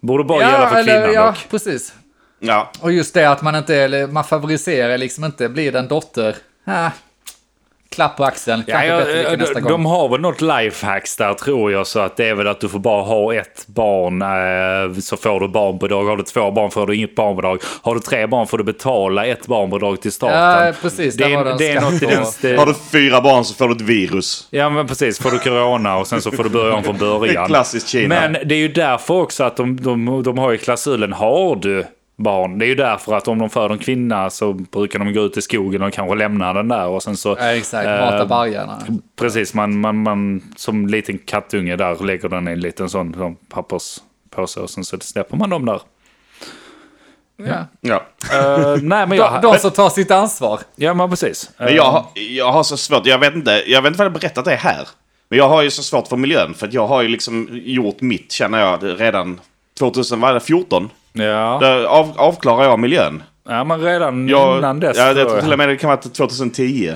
Borde 0.00 0.24
bara 0.24 0.40
gälla 0.40 0.68
för 0.68 0.76
eller- 0.76 0.92
kvinnan 1.06 1.14
ja, 1.14 1.26
dock. 1.26 1.46
precis. 1.50 1.92
Ja. 2.40 2.70
Och 2.80 2.92
just 2.92 3.14
det 3.14 3.30
att 3.30 3.42
man 3.42 3.54
inte, 3.54 3.76
eller 3.76 4.06
man 4.06 4.24
favoriserar 4.24 4.98
liksom 4.98 5.24
inte, 5.24 5.48
blir 5.48 5.72
det 5.72 5.78
en 5.78 5.88
dotter, 5.88 6.36
ah, 6.66 6.90
klapp 7.90 8.16
på 8.16 8.24
axeln, 8.24 8.62
Ja, 8.66 8.84
ja, 8.84 8.98
lycka 8.98 9.30
de, 9.30 9.36
nästa 9.36 9.60
gång. 9.60 9.72
de 9.72 9.86
har 9.86 10.08
väl 10.08 10.20
något 10.20 10.40
lifehacks 10.40 11.16
där 11.16 11.34
tror 11.34 11.72
jag, 11.72 11.86
så 11.86 12.00
att 12.00 12.16
det 12.16 12.28
är 12.28 12.34
väl 12.34 12.46
att 12.48 12.60
du 12.60 12.68
får 12.68 12.78
bara 12.78 13.02
ha 13.02 13.34
ett 13.34 13.64
barn 13.66 14.22
eh, 14.22 14.98
så 15.00 15.16
får 15.16 15.40
du 15.40 15.48
barnbidrag. 15.48 16.04
Har 16.04 16.16
du 16.16 16.22
två 16.22 16.50
barn 16.50 16.70
får 16.70 16.86
du 16.86 16.96
inget 16.96 17.14
barnbidrag. 17.14 17.60
Har 17.82 17.94
du 17.94 18.00
tre 18.00 18.26
barn 18.26 18.46
får 18.46 18.58
du 18.58 18.64
betala 18.64 19.26
ett 19.26 19.46
barnbidrag 19.46 20.00
till 20.02 20.12
staten. 20.12 20.38
Ja, 20.66 20.72
precis, 20.82 21.14
Det 21.16 21.24
är, 21.24 21.58
det 21.58 21.68
är 21.70 21.80
något 21.80 22.02
i 22.02 22.06
den 22.06 22.22
st- 22.22 22.56
Har 22.56 22.66
du 22.66 22.74
fyra 22.92 23.20
barn 23.20 23.44
så 23.44 23.54
får 23.54 23.68
du 23.68 23.74
ett 23.74 23.80
virus. 23.80 24.46
Ja 24.50 24.70
men 24.70 24.86
precis, 24.86 25.18
får 25.18 25.30
du 25.30 25.38
corona 25.38 25.96
och 25.96 26.06
sen 26.06 26.22
så 26.22 26.30
får 26.30 26.44
du 26.44 26.50
börja 26.50 26.74
om 26.74 26.84
från 26.84 26.98
Det 26.98 27.06
är 27.06 27.18
början. 27.18 27.46
klassiskt 27.46 27.88
Kina. 27.88 28.08
Men 28.20 28.32
det 28.48 28.54
är 28.54 28.58
ju 28.58 28.68
därför 28.68 29.14
också 29.14 29.44
att 29.44 29.56
de, 29.56 29.80
de, 29.82 30.22
de 30.22 30.38
har 30.38 30.50
ju 30.52 30.58
klausulen 30.58 31.12
har 31.12 31.56
du 31.56 31.86
barn. 32.22 32.58
Det 32.58 32.64
är 32.64 32.68
ju 32.68 32.74
därför 32.74 33.14
att 33.16 33.28
om 33.28 33.38
de 33.38 33.50
föder 33.50 33.70
en 33.74 33.78
kvinna 33.78 34.30
så 34.30 34.52
brukar 34.52 34.98
de 34.98 35.12
gå 35.12 35.20
ut 35.20 35.36
i 35.36 35.42
skogen 35.42 35.82
och 35.82 35.92
kanske 35.92 36.14
lämna 36.16 36.52
den 36.52 36.68
där 36.68 36.86
och 36.86 37.02
sen 37.02 37.16
så... 37.16 37.36
Ja, 37.40 37.52
exakt, 37.54 37.86
eh, 37.88 38.00
mata 38.00 38.24
vargarna. 38.24 38.78
Precis, 39.18 39.54
man, 39.54 39.80
man, 39.80 40.02
man 40.02 40.42
som 40.56 40.86
liten 40.86 41.18
kattunge 41.18 41.76
där 41.76 42.04
lägger 42.04 42.28
den 42.28 42.48
i 42.48 42.50
en 42.50 42.60
liten 42.60 42.88
sån, 42.90 43.14
sån 43.14 43.36
papperspåse 43.48 44.60
och 44.60 44.70
sen 44.70 44.84
så 44.84 44.96
släpper 45.00 45.36
man 45.36 45.50
dem 45.50 45.64
där. 45.66 45.80
Ja. 47.36 47.66
Ja. 47.80 48.02
Eh, 48.32 48.76
nej 48.82 49.06
men 49.06 49.08
De, 49.10 49.16
jag... 49.16 49.42
de 49.42 49.58
som 49.58 49.70
tar 49.70 49.90
sitt 49.90 50.10
ansvar. 50.10 50.60
Ja 50.76 50.94
men 50.94 51.10
precis. 51.10 51.50
Men 51.58 51.74
jag, 51.74 51.84
har- 51.84 52.06
jag 52.14 52.52
har 52.52 52.62
så 52.62 52.76
svårt, 52.76 53.06
jag 53.06 53.18
vet 53.18 53.34
inte, 53.34 53.62
jag 53.66 53.82
vet 53.82 53.88
inte 53.90 53.98
vad 53.98 54.04
jag 54.06 54.12
berättat 54.20 54.44
det 54.44 54.54
här. 54.54 54.88
Men 55.28 55.38
jag 55.38 55.48
har 55.48 55.62
ju 55.62 55.70
så 55.70 55.82
svårt 55.82 56.08
för 56.08 56.16
miljön, 56.16 56.54
för 56.54 56.66
att 56.66 56.72
jag 56.72 56.86
har 56.86 57.02
ju 57.02 57.08
liksom 57.08 57.48
gjort 57.52 58.00
mitt, 58.00 58.32
känner 58.32 58.60
jag, 58.60 59.00
redan 59.00 59.40
2014. 59.78 60.90
Ja. 61.12 61.58
Där 61.60 61.84
av, 61.84 62.12
avklarar 62.16 62.64
jag 62.64 62.78
miljön. 62.78 63.22
ja, 63.48 63.64
men 63.64 63.80
redan 63.80 64.28
Jag, 64.28 64.58
innan 64.58 64.80
dess. 64.80 64.96
ja, 64.96 65.06
jag 65.06 65.16
tror 65.16 65.30
jag. 65.30 65.40
till 65.42 65.52
och 65.52 65.58
med 65.58 65.68
det 65.68 65.76
kan 65.76 65.88
vara 65.90 66.00
2010. 66.00 66.92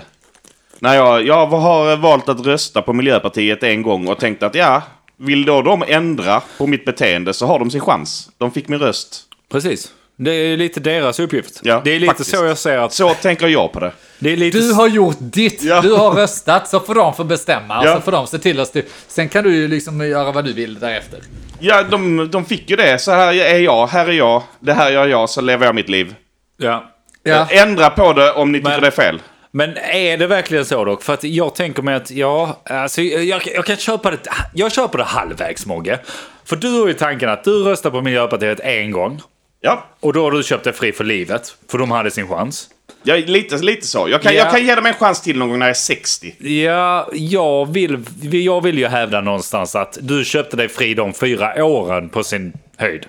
När 0.78 0.94
jag, 0.94 1.26
jag 1.26 1.46
har 1.46 1.96
valt 1.96 2.28
att 2.28 2.46
rösta 2.46 2.82
på 2.82 2.92
Miljöpartiet 2.92 3.62
en 3.62 3.82
gång 3.82 4.08
och 4.08 4.18
tänkt 4.18 4.42
att 4.42 4.54
ja, 4.54 4.82
vill 5.16 5.44
då 5.44 5.62
de 5.62 5.84
ändra 5.88 6.42
på 6.58 6.66
mitt 6.66 6.84
beteende 6.84 7.32
så 7.34 7.46
har 7.46 7.58
de 7.58 7.70
sin 7.70 7.80
chans. 7.80 8.28
De 8.38 8.50
fick 8.50 8.68
min 8.68 8.78
röst. 8.78 9.22
Precis. 9.52 9.92
Det 10.16 10.30
är 10.30 10.56
lite 10.56 10.80
deras 10.80 11.20
uppgift. 11.20 11.60
Ja, 11.62 11.80
det 11.84 11.90
är 11.90 12.00
lite 12.00 12.06
faktiskt. 12.10 12.30
så 12.30 12.44
jag 12.44 12.58
ser 12.58 12.78
att... 12.78 12.92
Så 12.92 13.14
tänker 13.14 13.46
jag 13.48 13.72
på 13.72 13.80
det. 13.80 13.92
Det 14.18 14.32
är 14.32 14.36
lite... 14.36 14.58
Du 14.58 14.72
har 14.72 14.88
gjort 14.88 15.16
ditt, 15.20 15.62
Ja. 15.62 15.80
du 15.80 15.92
har 15.94 16.10
röstat, 16.10 16.68
så 16.68 16.80
får 16.80 16.94
de 16.94 17.14
få 17.14 17.24
bestämma. 17.24 17.80
Och 17.80 17.86
Ja. 17.86 17.94
så 17.94 18.00
får 18.00 18.12
de 18.12 18.26
se 18.26 18.38
till 18.38 18.60
att 18.60 18.68
styr. 18.68 18.84
Sen 19.08 19.28
kan 19.28 19.44
du 19.44 19.54
ju 19.56 19.68
liksom 19.68 20.00
göra 20.08 20.32
vad 20.32 20.44
du 20.44 20.52
vill 20.52 20.78
därefter. 20.78 21.20
Ja, 21.66 21.82
de, 21.82 22.30
de 22.30 22.44
fick 22.44 22.70
ju 22.70 22.76
det. 22.76 22.98
Så 22.98 23.12
här 23.12 23.32
är 23.34 23.58
jag, 23.58 23.86
här 23.86 24.06
är 24.06 24.12
jag, 24.12 24.42
det 24.60 24.72
här 24.72 24.90
gör 24.90 25.06
jag, 25.06 25.30
så 25.30 25.40
lever 25.40 25.66
jag 25.66 25.74
mitt 25.74 25.88
liv. 25.88 26.14
Ja. 26.56 26.90
Ja. 27.22 27.46
Ändra 27.50 27.90
på 27.90 28.12
det 28.12 28.32
om 28.32 28.52
ni 28.52 28.58
tycker 28.58 28.70
Men- 28.70 28.80
det 28.80 28.86
är 28.86 28.90
fel. 28.90 29.22
Men 29.56 29.76
är 29.76 30.16
det 30.16 30.26
verkligen 30.26 30.64
så 30.64 30.84
dock? 30.84 31.02
För 31.02 31.14
att 31.14 31.24
jag 31.24 31.54
tänker 31.54 31.82
mig 31.82 31.94
att, 31.94 32.10
ja, 32.10 32.60
alltså, 32.64 33.02
jag, 33.02 33.42
jag 33.54 33.64
kan 33.64 33.76
köpa 33.76 34.10
det, 34.10 34.18
jag 34.54 34.72
köper 34.72 34.98
det 34.98 35.04
halvvägs 35.04 35.66
Mogge. 35.66 35.98
För 36.44 36.56
du 36.56 36.80
har 36.80 36.86
ju 36.86 36.92
tanken 36.94 37.28
att 37.28 37.44
du 37.44 37.50
röstar 37.64 37.90
på 37.90 38.00
Miljöpartiet 38.00 38.60
en 38.60 38.90
gång. 38.90 39.20
Ja, 39.60 39.84
Och 40.00 40.12
då 40.12 40.22
har 40.24 40.30
du 40.30 40.42
köpt 40.42 40.64
dig 40.64 40.72
fri 40.72 40.92
för 40.92 41.04
livet. 41.04 41.56
För 41.70 41.78
de 41.78 41.90
hade 41.90 42.10
sin 42.10 42.28
chans. 42.28 42.68
Ja 43.04 43.14
lite, 43.16 43.56
lite 43.56 43.86
så. 43.86 44.08
Jag 44.08 44.22
kan, 44.22 44.34
Ja. 44.34 44.38
jag 44.38 44.50
kan 44.50 44.66
ge 44.66 44.74
dem 44.74 44.86
en 44.86 44.94
chans 44.94 45.22
till 45.22 45.38
någon 45.38 45.48
gång 45.48 45.58
när 45.58 45.66
jag 45.66 45.70
är 45.70 45.74
60. 45.74 46.34
Ja, 46.38 47.08
jag 47.12 47.72
vill, 47.72 47.98
jag 48.22 48.60
vill 48.62 48.78
ju 48.78 48.86
hävda 48.86 49.20
någonstans 49.20 49.76
att 49.76 49.98
du 50.00 50.24
köpte 50.24 50.56
dig 50.56 50.68
fri 50.68 50.94
de 50.94 51.12
fyra 51.14 51.64
åren 51.64 52.08
på 52.08 52.24
sin 52.24 52.52
höjd. 52.76 53.06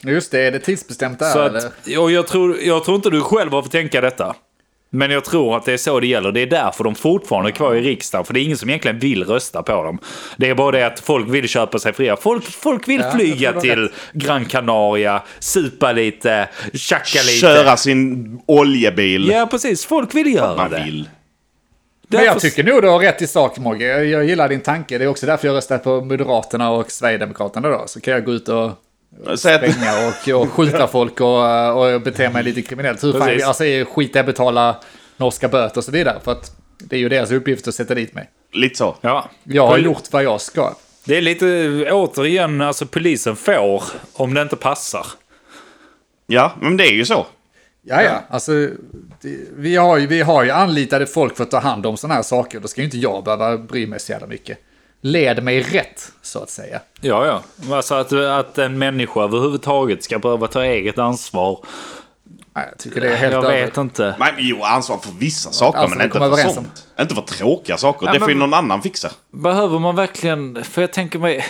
Just 0.00 0.30
det, 0.32 0.40
är 0.40 0.52
det 0.52 0.58
tidsbestämt 0.58 1.18
där 1.18 1.30
Så 1.32 1.42
eller? 1.42 1.58
att, 1.58 1.96
och 1.98 2.10
jag 2.12 2.26
tror, 2.26 2.56
jag 2.60 2.84
tror 2.84 2.96
inte 2.96 3.10
du 3.10 3.20
själv 3.20 3.52
har 3.52 3.62
fått 3.62 3.72
tänka 3.72 4.00
detta. 4.00 4.34
Men 4.94 5.10
jag 5.10 5.24
tror 5.24 5.56
att 5.56 5.64
det 5.64 5.72
är 5.72 5.76
så 5.76 6.00
det 6.00 6.06
gäller. 6.06 6.32
Det 6.32 6.40
är 6.40 6.46
därför 6.46 6.84
de 6.84 6.94
fortfarande 6.94 7.50
är 7.50 7.52
kvar 7.52 7.74
i 7.74 7.80
riksdagen. 7.80 8.24
För 8.24 8.34
det 8.34 8.40
är 8.40 8.42
ingen 8.44 8.56
som 8.56 8.68
egentligen 8.68 8.98
vill 8.98 9.24
rösta 9.24 9.62
på 9.62 9.82
dem. 9.82 9.98
Det 10.36 10.48
är 10.50 10.54
bara 10.54 10.70
det 10.70 10.86
att 10.86 11.00
folk 11.00 11.28
vill 11.28 11.48
köpa 11.48 11.78
sig 11.78 11.92
fria. 11.92 12.16
Folk, 12.16 12.44
folk 12.44 12.88
vill 12.88 13.00
Ja, 13.00 13.10
flyga 13.10 13.60
till 13.60 13.88
Gran 14.12 14.44
Canaria, 14.44 15.22
supa 15.38 15.92
lite, 15.92 16.48
tjacka 16.74 17.18
lite. 17.22 17.38
Köra 17.38 17.76
sin 17.76 18.40
oljebil. 18.46 19.28
Ja, 19.28 19.46
precis. 19.50 19.86
Folk 19.86 20.14
vill 20.14 20.34
göra 20.34 20.56
Man 20.56 20.70
det. 20.70 20.84
vill. 20.84 21.08
Men 22.08 22.24
jag 22.24 22.40
tycker 22.40 22.64
nog 22.64 22.82
du 22.82 22.88
har 22.88 22.98
rätt 22.98 23.22
i 23.22 23.26
sak 23.26 23.58
Mogge. 23.58 23.86
Jag, 23.86 24.06
jag 24.06 24.24
gillar 24.24 24.48
din 24.48 24.60
tanke. 24.60 24.98
Det 24.98 25.04
är 25.04 25.08
också 25.08 25.26
därför 25.26 25.48
jag 25.48 25.54
röstar 25.56 25.78
på 25.78 26.00
Moderaterna 26.00 26.70
och 26.70 26.90
Sverigedemokraterna 26.90 27.68
då. 27.68 27.84
Så 27.86 28.00
kan 28.00 28.14
jag 28.14 28.24
gå 28.24 28.32
ut 28.32 28.48
och 28.48 28.70
spränga 29.36 30.08
och, 30.08 30.42
och 30.42 30.50
skjuta 30.50 30.86
folk 30.86 31.20
och, 31.20 31.94
och 31.94 32.00
bete 32.00 32.30
mig 32.30 32.42
lite 32.42 32.62
kriminellt. 32.62 33.04
Hur 33.04 33.12
fan, 33.12 33.20
Precis. 33.28 33.46
alltså 33.46 33.64
skit 33.94 34.14
jag 34.14 34.26
betala 34.26 34.76
norska 35.16 35.48
böter 35.48 35.78
och 35.78 35.84
så 35.84 35.90
vidare. 35.92 36.20
För 36.24 36.32
att 36.32 36.56
det 36.78 36.96
är 36.96 37.00
ju 37.00 37.08
deras 37.08 37.30
uppgift 37.30 37.68
att 37.68 37.74
sätta 37.74 37.94
dit 37.94 38.14
mig. 38.14 38.30
lite 38.52 38.76
så. 38.76 38.96
Ja. 39.00 39.30
Jag 39.44 39.66
har 39.66 39.78
gjort 39.78 40.12
vad 40.12 40.24
jag 40.24 40.40
ska. 40.40 40.74
Det 41.04 41.16
är 41.16 41.22
lite, 41.22 41.46
återigen, 41.92 42.60
alltså 42.60 42.86
polisen 42.86 43.36
får 43.36 43.82
om 44.12 44.34
det 44.34 44.42
inte 44.42 44.56
passar. 44.56 45.06
Ja, 46.26 46.52
men 46.60 46.76
det 46.76 46.84
är 46.84 46.92
ju 46.92 47.04
så. 47.04 47.26
Ja, 47.82 48.02
ja. 48.02 48.22
Alltså, 48.28 48.52
det, 49.22 49.38
vi, 49.56 49.76
har 49.76 49.98
ju, 49.98 50.06
vi 50.06 50.22
har 50.22 50.44
ju 50.44 50.50
anlitade 50.50 51.06
folk 51.06 51.36
för 51.36 51.44
att 51.44 51.50
ta 51.50 51.58
hand 51.58 51.86
om 51.86 51.96
sådana 51.96 52.14
här 52.14 52.22
saker. 52.22 52.60
Då 52.60 52.68
ska 52.68 52.80
ju 52.80 52.84
inte 52.84 52.98
jag 52.98 53.24
behöva 53.24 53.58
bry 53.58 53.86
mig 53.86 54.00
så 54.00 54.12
jävla 54.12 54.26
mycket. 54.26 54.58
Led 55.06 55.42
mig 55.42 55.60
rätt, 55.62 56.12
så 56.22 56.38
att 56.42 56.50
säga. 56.50 56.80
Ja, 57.00 57.26
ja. 57.26 57.74
Alltså 57.76 57.94
att, 57.94 58.12
att 58.12 58.58
en 58.58 58.78
människa 58.78 59.22
överhuvudtaget 59.22 60.04
ska 60.04 60.18
behöva 60.18 60.46
ta 60.46 60.64
eget 60.64 60.98
ansvar. 60.98 61.58
Nej, 62.56 62.66
jag 62.70 62.78
tycker 62.78 63.00
det 63.00 63.08
är 63.12 63.16
helt 63.16 63.32
jag 63.32 63.44
över. 63.44 63.64
vet 63.64 63.76
inte. 63.76 64.14
Men 64.18 64.28
jo, 64.38 64.62
ansvar 64.62 64.98
för 64.98 65.12
vissa 65.12 65.50
saker, 65.52 65.78
Alltså, 65.78 65.96
men 65.98 66.06
inte 66.06 66.18
för 66.18 66.36
sånt. 66.54 66.86
Inte 67.00 67.14
för 67.14 67.22
tråkiga 67.22 67.76
saker. 67.76 68.06
Ja, 68.06 68.12
det 68.12 68.20
får 68.20 68.30
ju 68.30 68.34
någon 68.34 68.54
annan 68.54 68.82
fixa. 68.82 69.10
Behöver 69.32 69.78
man 69.78 69.96
verkligen... 69.96 70.64
För 70.64 70.80
jag 70.80 70.92
tänker 70.92 71.18
mig... 71.18 71.44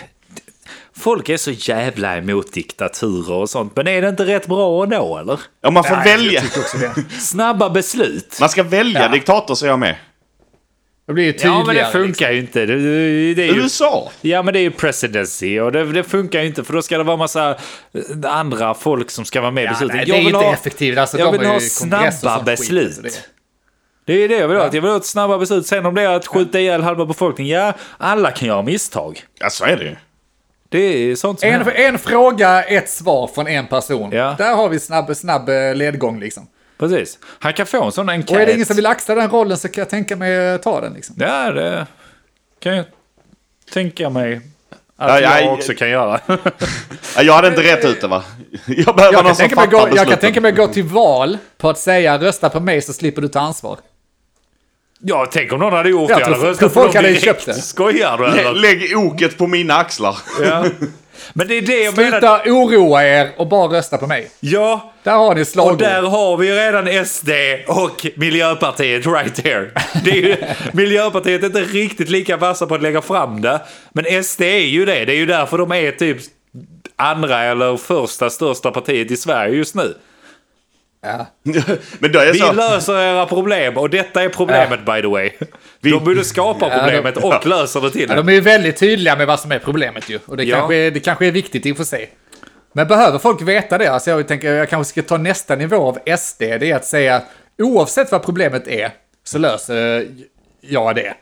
Folk 0.96 1.28
är 1.28 1.36
så 1.36 1.50
jävla 1.50 2.16
emot 2.16 2.52
diktaturer 2.52 3.32
och 3.34 3.50
sånt. 3.50 3.76
Men 3.76 3.88
är 3.88 4.02
det 4.02 4.08
inte 4.08 4.24
rätt 4.26 4.46
bra 4.46 4.82
ändå, 4.82 5.18
eller? 5.18 5.40
Ja, 5.60 5.70
man 5.70 5.84
får 5.84 5.96
Nej, 5.96 6.04
välja. 6.16 6.32
Jag 6.32 6.42
tycker 6.42 6.60
också 6.60 6.78
det. 6.78 6.94
Snabba 7.20 7.70
beslut. 7.70 8.36
Man 8.40 8.48
ska 8.48 8.62
välja 8.62 9.02
Ja. 9.02 9.08
diktator, 9.08 9.54
säger 9.54 9.72
jag 9.72 9.78
med. 9.78 9.96
Det 11.06 11.12
blir 11.12 11.24
ju 11.24 11.32
tydligare. 11.32 11.58
Ja, 11.58 11.64
men 11.66 11.76
det 11.76 11.84
funkar 11.92 12.32
liksom. 12.32 12.34
ju 12.34 12.40
inte. 12.40 12.66
Det, 12.66 12.76
det, 12.76 13.34
det 13.34 13.48
är 13.48 13.54
ju, 13.54 13.60
USA. 13.62 14.10
ja, 14.20 14.42
men 14.42 14.54
det 14.54 14.60
är 14.60 14.62
ju 14.62 14.70
presidency 14.70 15.60
och 15.60 15.72
det, 15.72 15.92
det 15.92 16.02
funkar 16.04 16.40
ju 16.40 16.46
inte 16.46 16.64
för 16.64 16.72
då 16.72 16.82
ska 16.82 16.98
det 16.98 17.04
vara 17.04 17.16
massa 17.16 17.50
eh, 17.50 18.30
andra 18.32 18.74
folk 18.74 19.10
som 19.10 19.24
ska 19.24 19.40
vara 19.40 19.50
med 19.50 19.62
i 19.62 19.64
Ja, 19.64 19.70
besluten. 19.70 19.96
nej, 19.96 20.06
det 20.06 20.12
är 20.12 20.18
ju 20.20 20.24
inte 20.26 20.36
ha- 20.36 20.52
effektivt. 20.52 20.98
Alltså, 20.98 21.18
jag 21.18 21.32
vill 21.32 21.46
ha 21.46 21.60
snabba 21.60 22.44
skit, 22.44 22.44
beslut. 22.46 23.22
det- 24.06 24.12
är 24.24 24.28
det 24.28 24.36
jag 24.36 24.48
vill 24.48 24.56
ha. 24.56 24.64
Jag 24.64 24.72
vill 24.72 24.84
ha 24.90 24.96
ett 24.96 25.06
snabba 25.06 25.38
beslut. 25.38 25.66
Sen 25.66 25.86
om 25.86 25.94
det 25.94 26.02
är 26.02 26.08
att 26.16 26.26
skjuta 26.26 26.60
ihjäl 26.60 26.82
halva 26.82 27.06
befolkningen. 27.06 27.60
Ja, 27.60 27.72
alla 27.98 28.30
kan 28.30 28.48
göra 28.48 28.62
misstag. 28.62 29.22
Ja, 29.40 29.50
så 29.50 29.64
är 29.64 29.76
det 29.76 29.84
ju. 29.84 29.96
Det 30.68 30.78
är 30.78 31.14
sånt 31.16 31.40
som 31.40 31.48
En, 31.48 31.68
en 31.68 31.98
fråga, 31.98 32.62
ett 32.62 32.90
svar 32.90 33.30
från 33.34 33.46
en 33.46 33.66
person. 33.66 34.10
Ja. 34.12 34.34
Där 34.38 34.54
har 34.54 34.68
vi 34.68 34.80
snabb, 34.80 35.16
snabb 35.16 35.48
eh, 35.48 35.74
ledgång 35.74 36.20
liksom. 36.20 36.46
Precis. 36.78 37.18
Han 37.38 37.52
kan 37.52 37.66
få 37.66 37.84
en 37.84 37.92
sån 37.92 38.08
enkät. 38.08 38.30
Och 38.30 38.42
är 38.42 38.46
det 38.46 38.52
ingen 38.52 38.66
som 38.66 38.76
vill 38.76 38.86
axla 38.86 39.14
den 39.14 39.30
rollen 39.30 39.58
så 39.58 39.68
kan 39.68 39.82
jag 39.82 39.90
tänka 39.90 40.16
mig 40.16 40.34
eh, 40.36 40.56
ta 40.56 40.80
den 40.80 40.92
liksom. 40.92 41.16
Ja, 41.18 41.50
det 41.52 41.86
kan 42.60 42.76
jag 42.76 42.84
tänka 43.72 44.10
mig 44.10 44.36
att 44.36 44.42
Ja, 45.10 45.20
ja, 45.20 45.36
jag 45.38 45.42
ja. 45.44 45.50
också 45.50 45.74
kan 45.74 45.90
göra. 45.90 46.20
Ja, 47.16 47.22
jag 47.22 47.32
hade 47.34 47.48
inte 47.48 47.62
rätt 47.62 47.84
ut 47.84 48.00
det, 48.00 48.06
va? 48.06 48.24
Jag 48.66 48.96
behöver 48.96 49.02
Jag 49.02 49.14
kan, 49.14 49.24
någon 49.24 49.34
som 49.34 49.42
tänka 49.48 49.56
mig 49.56 49.64
fattar 49.70 49.90
gå, 49.90 49.96
jag 49.96 50.08
kan 50.08 50.18
tänka 50.18 50.40
mig 50.40 50.52
gå 50.52 50.66
till 50.66 50.84
val 50.84 51.38
på 51.58 51.68
att 51.70 51.78
säga 51.78 52.18
rösta 52.18 52.50
på 52.50 52.60
mig 52.60 52.82
så 52.82 52.92
slipper 52.92 53.22
du 53.22 53.28
ta 53.28 53.40
ansvar. 53.40 53.78
ja, 54.98 55.28
tänk 55.32 55.52
om 55.52 55.58
någon 55.60 55.72
hade 55.72 55.88
gjort 55.90 56.10
Jag 56.10 56.18
det. 56.18 56.24
tror- 56.24 56.34
Jag 56.36 56.38
hade 56.38 56.50
röstat 56.50 56.58
tror 56.58 56.68
på 56.68 56.74
folk 56.74 56.92
dem 56.92 56.96
hade 56.98 57.08
direkt. 57.08 57.24
köpt 57.24 57.46
det. 57.46 57.54
Skojar 57.54 58.18
du 58.18 58.26
eller? 58.26 58.52
Lägg 58.52 58.98
oket 58.98 59.38
på 59.38 59.46
mina 59.46 59.74
axlar. 59.76 60.16
Ja. 60.44 60.64
Men 61.32 61.48
det 61.48 61.58
är 61.58 61.62
det 61.62 61.82
jag 61.82 61.96
menar. 61.96 62.10
Sluta 62.10 62.42
oroa 62.46 63.04
er 63.04 63.30
och 63.36 63.48
bara 63.48 63.78
rösta 63.78 63.98
på 63.98 64.06
mig. 64.06 64.30
Ja, 64.40 64.92
Där 65.02 65.12
har 65.12 65.34
ni 65.34 65.42
och 65.42 65.46
slagord. 65.48 65.78
där 65.78 66.02
har 66.02 66.36
vi 66.36 66.52
redan 66.52 67.06
SD 67.06 67.30
och 67.66 68.06
Miljöpartiet 68.16 69.06
right 69.06 69.44
here. 69.44 69.70
Det 70.04 70.10
är 70.10 70.14
ju, 70.14 70.36
Miljöpartiet 70.72 71.42
är 71.42 71.46
inte 71.46 71.60
riktigt 71.62 72.08
lika 72.10 72.36
vassa 72.36 72.66
på 72.66 72.74
att 72.74 72.82
lägga 72.82 73.02
fram 73.02 73.40
det. 73.42 73.60
Men 73.92 74.24
SD 74.24 74.40
är 74.42 74.58
ju 74.58 74.84
det. 74.84 75.04
Det 75.04 75.12
är 75.12 75.16
ju 75.16 75.26
därför 75.26 75.58
de 75.58 75.72
är 75.72 75.90
typ 75.92 76.16
andra 76.96 77.42
eller 77.42 77.76
första 77.76 78.30
största 78.30 78.70
partiet 78.70 79.10
i 79.10 79.16
Sverige 79.16 79.54
just 79.56 79.74
nu. 79.74 79.94
Ja. 81.04 81.26
Men 81.98 82.12
då 82.12 82.18
är 82.18 82.32
Vi 82.32 82.38
så. 82.38 82.52
löser 82.52 82.98
era 82.98 83.26
problem 83.26 83.76
och 83.76 83.90
detta 83.90 84.22
är 84.22 84.28
problemet 84.28 84.86
by 84.86 85.00
the 85.02 85.06
way. 85.08 85.30
De 85.80 86.04
borde 86.04 86.24
skapa 86.24 86.66
Ja, 86.70 86.78
problemet 86.78 87.14
de- 87.14 87.24
och 87.24 87.46
löser 87.46 87.80
det 87.80 87.90
till 87.90 88.06
Ja, 88.08 88.14
de 88.16 88.28
är 88.28 88.32
ju 88.32 88.40
väldigt 88.40 88.76
tydliga 88.76 89.16
med 89.16 89.26
vad 89.26 89.40
som 89.40 89.52
är 89.52 89.58
problemet 89.58 90.08
ju. 90.10 90.18
Och 90.26 90.36
det, 90.36 90.44
Ja. 90.44 90.56
kanske, 90.56 90.74
är- 90.76 90.90
det 90.90 91.00
kanske 91.00 91.26
är 91.26 91.30
viktigt 91.32 91.66
i 91.66 91.72
och 91.72 91.76
för 91.76 91.84
sig. 91.84 92.10
Men 92.72 92.88
behöver 92.88 93.18
folk 93.18 93.42
veta 93.42 93.78
det? 93.78 93.86
Alltså 93.88 94.10
jag 94.10 94.28
tänker 94.28 94.52
jag 94.52 94.68
kanske 94.70 94.90
ska 94.90 95.02
ta 95.02 95.16
nästa 95.16 95.56
nivå 95.56 95.76
av 95.76 95.98
SD. 96.18 96.38
Det 96.40 96.70
är 96.70 96.76
att 96.76 96.84
säga 96.84 97.22
oavsett 97.58 98.12
vad 98.12 98.22
problemet 98.22 98.68
är 98.68 98.90
så 99.24 99.38
löser 99.38 100.06
jag 100.60 100.94
det. 100.96 101.14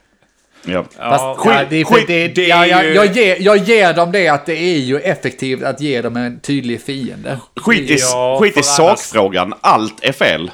Ja. 0.65 0.83
Fast, 0.83 0.97
Ja, 0.99 1.37
ja, 1.45 1.65
det 1.71 1.77
är, 1.77 1.85
för- 1.85 1.95
skit- 1.95 2.07
det, 2.07 2.29
det 2.29 2.45
är 2.45 2.49
ja, 2.49 2.67
jag, 2.67 2.85
ju- 2.85 2.93
jag, 2.95 3.07
ger, 3.17 3.37
jag 3.41 3.57
ger 3.57 3.95
dem 3.95 4.13
det 4.13 4.29
att 4.29 4.47
det 4.47 4.57
är 4.59 4.79
ju 4.79 4.99
effektivt 5.01 5.63
att 5.63 5.81
ge 5.81 6.03
dem 6.03 6.17
en 6.17 6.41
tydlig 6.41 6.83
fiende. 6.83 7.39
Skit 7.57 7.91
i, 7.91 7.97
Ja, 8.01 8.39
skit 8.41 8.57
i 8.59 8.63
sakfrågan. 8.63 9.55
Allt 9.61 10.05
är 10.05 10.13
fel. 10.13 10.51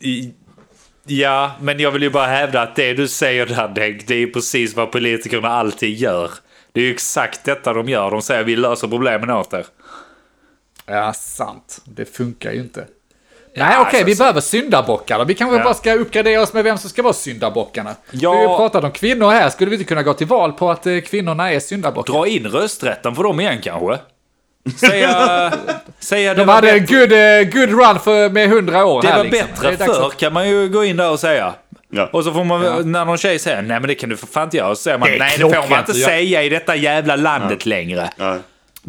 I- 0.00 0.30
Ja, 1.06 1.52
men 1.60 1.78
jag 1.80 1.90
vill 1.90 2.02
ju 2.02 2.10
bara 2.10 2.26
hävda 2.26 2.62
att 2.62 2.76
det 2.76 2.94
du 2.94 3.08
säger 3.08 3.46
där 3.46 3.68
Denk, 3.68 4.06
det 4.06 4.14
är 4.14 4.18
ju 4.18 4.32
precis 4.32 4.76
vad 4.76 4.92
politikerna 4.92 5.48
alltid 5.48 5.96
gör. 5.98 6.30
Det 6.72 6.80
är 6.80 6.84
ju 6.84 6.90
exakt 6.92 7.44
detta 7.44 7.72
de 7.72 7.88
gör. 7.88 8.10
De 8.10 8.22
säger 8.22 8.44
vi 8.44 8.56
löser 8.56 8.88
problemen 8.88 9.30
åt 9.30 9.52
er. 9.52 9.66
Ja, 10.86 11.12
sant. 11.12 11.80
Det 11.84 12.16
funkar 12.16 12.52
ju 12.52 12.60
inte. 12.60 12.84
Nej, 13.56 13.76
okej, 13.78 14.04
vi 14.04 14.14
behöver 14.16 14.40
syndabockar. 14.40 15.24
Vi 15.24 15.34
kanske 15.34 15.56
Ja. 15.56 15.64
bara 15.64 15.74
ska 15.74 15.92
uppgradera 15.94 16.42
oss 16.42 16.52
med 16.52 16.64
vem 16.64 16.78
som 16.78 16.90
ska 16.90 17.02
vara 17.02 17.12
syndabockarna. 17.12 17.94
Ja. 18.10 18.30
Vi 18.30 18.36
har 18.36 18.42
ju 18.42 18.56
pratat 18.56 18.84
om 18.84 18.90
kvinnor 18.90 19.30
här. 19.30 19.48
Skulle 19.50 19.70
vi 19.70 19.76
inte 19.76 19.88
kunna 19.88 20.02
gå 20.02 20.14
till 20.14 20.26
val 20.26 20.52
på 20.52 20.70
att 20.70 20.86
eh, 20.86 20.98
kvinnorna 21.00 21.52
är 21.52 21.60
syndabockar? 21.60 22.12
Dra 22.12 22.26
in 22.26 22.46
rösträtten 22.46 23.14
för 23.14 23.22
dem 23.22 23.40
igen 23.40 23.58
kanske. 23.62 23.98
Säga, 24.80 25.52
säga 26.00 26.34
det 26.34 26.40
De 26.40 26.46
var 26.46 26.54
hade 26.54 26.70
en 26.70 26.86
good, 26.86 27.12
eh, 27.12 27.42
good 27.52 27.80
run 27.80 27.98
för, 27.98 28.28
med 28.30 28.44
100 28.46 28.84
år 28.84 29.02
det 29.02 29.08
här 29.08 29.16
var 29.16 29.24
liksom. 29.24 29.48
bättre 29.54 29.70
Det 29.70 29.84
förr 29.84 30.06
att- 30.06 30.16
kan 30.16 30.32
man 30.32 30.48
ju 30.48 30.68
gå 30.68 30.84
in 30.84 30.96
där 30.96 31.10
och 31.10 31.20
säga. 31.20 31.54
Ja. 31.92 32.08
Och 32.12 32.24
så 32.24 32.32
får 32.32 32.44
man, 32.44 32.92
när 32.92 33.04
någon 33.04 33.18
tjej 33.18 33.38
säger 33.38 33.62
nej 33.62 33.80
men 33.80 33.88
det 33.88 33.94
kan 33.94 34.08
du 34.10 34.16
för 34.16 34.26
fan 34.26 34.44
inte 34.44 34.56
göra. 34.56 34.74
Så 34.74 34.82
säger 34.82 34.98
man 34.98 35.08
nej 35.18 35.34
det 35.38 35.42
får 35.42 35.70
man 35.70 35.78
inte 35.78 35.92
göra. 35.92 36.08
säga 36.10 36.42
i 36.42 36.48
detta 36.48 36.76
jävla 36.76 37.16
landet 37.16 37.66
längre. 37.66 38.10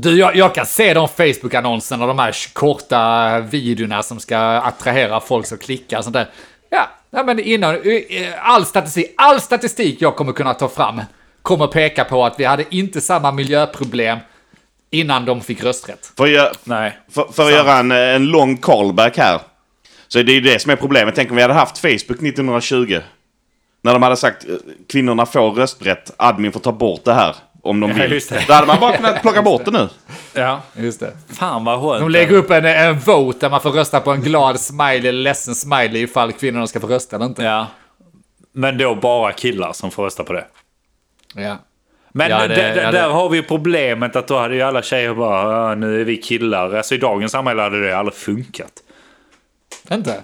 Ja. 0.04 0.10
Du, 0.10 0.18
jag, 0.20 0.36
jag 0.36 0.56
kan 0.56 0.66
se 0.66 0.93
de 0.93 1.08
Facebook-annonserna, 1.08 2.08
de 2.08 2.20
här 2.20 2.36
korta 2.54 3.39
videorna 3.39 4.04
som 4.04 4.20
ska 4.20 4.38
attrahera 4.38 5.20
folk 5.20 5.45
som 5.47 5.58
klickar 5.58 5.97
och 5.97 6.04
sånt 6.04 6.14
där. 6.14 6.28
Ja, 6.70 6.89
nej, 7.10 7.26
men 7.26 7.39
innan, 7.39 7.76
eh, 7.76 8.28
all 8.41 8.66
statistik, 8.66 9.14
all 9.18 9.41
statistik 9.41 10.02
jag 10.02 10.16
kommer 10.16 10.34
kunna 10.34 10.54
ta 10.54 10.70
fram 10.70 11.02
kommer 11.41 11.68
peka 11.68 12.04
på 12.04 12.26
att 12.26 12.39
vi 12.39 12.43
hade 12.45 12.76
inte 12.76 13.02
samma 13.02 13.32
miljöproblem 13.32 14.18
innan 14.91 15.26
de 15.26 15.41
fick 15.41 15.64
rösträtt. 15.64 16.12
För, 16.18 16.24
att 16.24 16.30
göra- 16.30 16.52
Nej. 16.64 16.97
för, 17.12 17.24
för 17.34 17.45
att 17.45 17.52
göra 17.52 17.74
en, 17.78 17.91
en 17.91 18.26
lång 18.26 18.58
callback 18.58 19.18
här. 19.18 19.39
Så 20.08 20.22
det 20.22 20.32
är 20.32 20.34
ju 20.36 20.41
det 20.41 20.60
som 20.62 20.72
är 20.72 20.76
problemet. 20.76 21.16
Tänk 21.16 21.30
om 21.30 21.36
vi 21.36 21.41
hade 21.41 21.54
haft 21.54 21.78
Facebook 21.78 22.22
1920. 22.22 22.99
När 23.84 23.93
de 23.93 24.04
hade 24.04 24.18
sagt 24.18 24.49
eh, 24.49 24.56
kvinnorna 24.91 25.26
får 25.26 25.52
rösträtt, 25.52 26.12
admin 26.18 26.52
får 26.52 26.60
ta 26.60 26.72
bort 26.72 27.04
det 27.06 27.14
här. 27.14 27.36
Om 27.64 27.80
de 27.80 27.89
Ja, 27.89 27.95
vill. 27.95 28.12
just 28.12 28.30
det. 28.30 28.43
Då 28.47 28.53
hade 28.53 28.68
man 28.68 28.80
bara 28.80 28.97
kunnat 28.97 29.22
plocka 29.22 29.41
bort 29.41 29.66
det 29.66 29.72
nu. 29.72 29.89
Ja. 30.34 30.62
Just 30.76 30.99
det. 30.99 31.12
Fan 31.34 31.66
vad 31.66 31.82
skönt. 31.82 31.99
De 32.01 32.09
lägger 32.09 32.36
upp 32.36 32.51
en, 32.51 32.66
en 32.66 32.99
vote 32.99 33.39
där 33.39 33.49
man 33.49 33.62
får 33.62 33.72
rösta 33.72 33.99
på 33.99 34.12
en 34.12 34.22
glad 34.22 34.59
smiley 34.59 34.97
eller 34.97 35.12
ledsen 35.12 35.55
smiley 35.55 36.01
ifall 36.03 36.32
kvinnorna 36.32 36.68
ska 36.68 36.80
få 36.80 36.88
rösta 36.88 37.16
eller 37.16 37.26
inte. 37.26 37.43
Ja. 37.43 37.68
Men 38.53 38.78
då 38.78 38.95
bara 38.95 39.32
killar 39.32 39.74
som 39.74 39.91
får 39.91 40.03
rösta 40.03 40.24
på 40.24 40.34
det. 40.34 40.45
Ja. 41.36 41.57
Men 42.14 42.30
Ja, 42.30 42.47
det- 42.47 42.68
ja, 42.76 42.76
det- 42.86 42.91
där 42.97 43.09
har 43.09 43.30
vi 43.30 43.38
ju 43.38 43.43
problemet 43.43 44.16
att 44.16 44.28
då 44.28 44.38
hade 44.39 44.55
ju 44.55 44.62
alla 44.62 44.82
tjejer 44.82 45.14
bara 45.14 45.70
"Ja, 45.70 45.76
nu 45.76 46.01
är 46.01 46.05
vi 46.05 46.18
killar. 46.18 46.74
Alltså 46.74 46.95
i 46.95 46.97
dagens 46.97 47.32
samhälle 47.32 47.62
hade 47.62 47.82
det 47.88 47.97
aldrig 47.97 48.16
funkat. 48.16 48.72
Inte? 49.91 50.22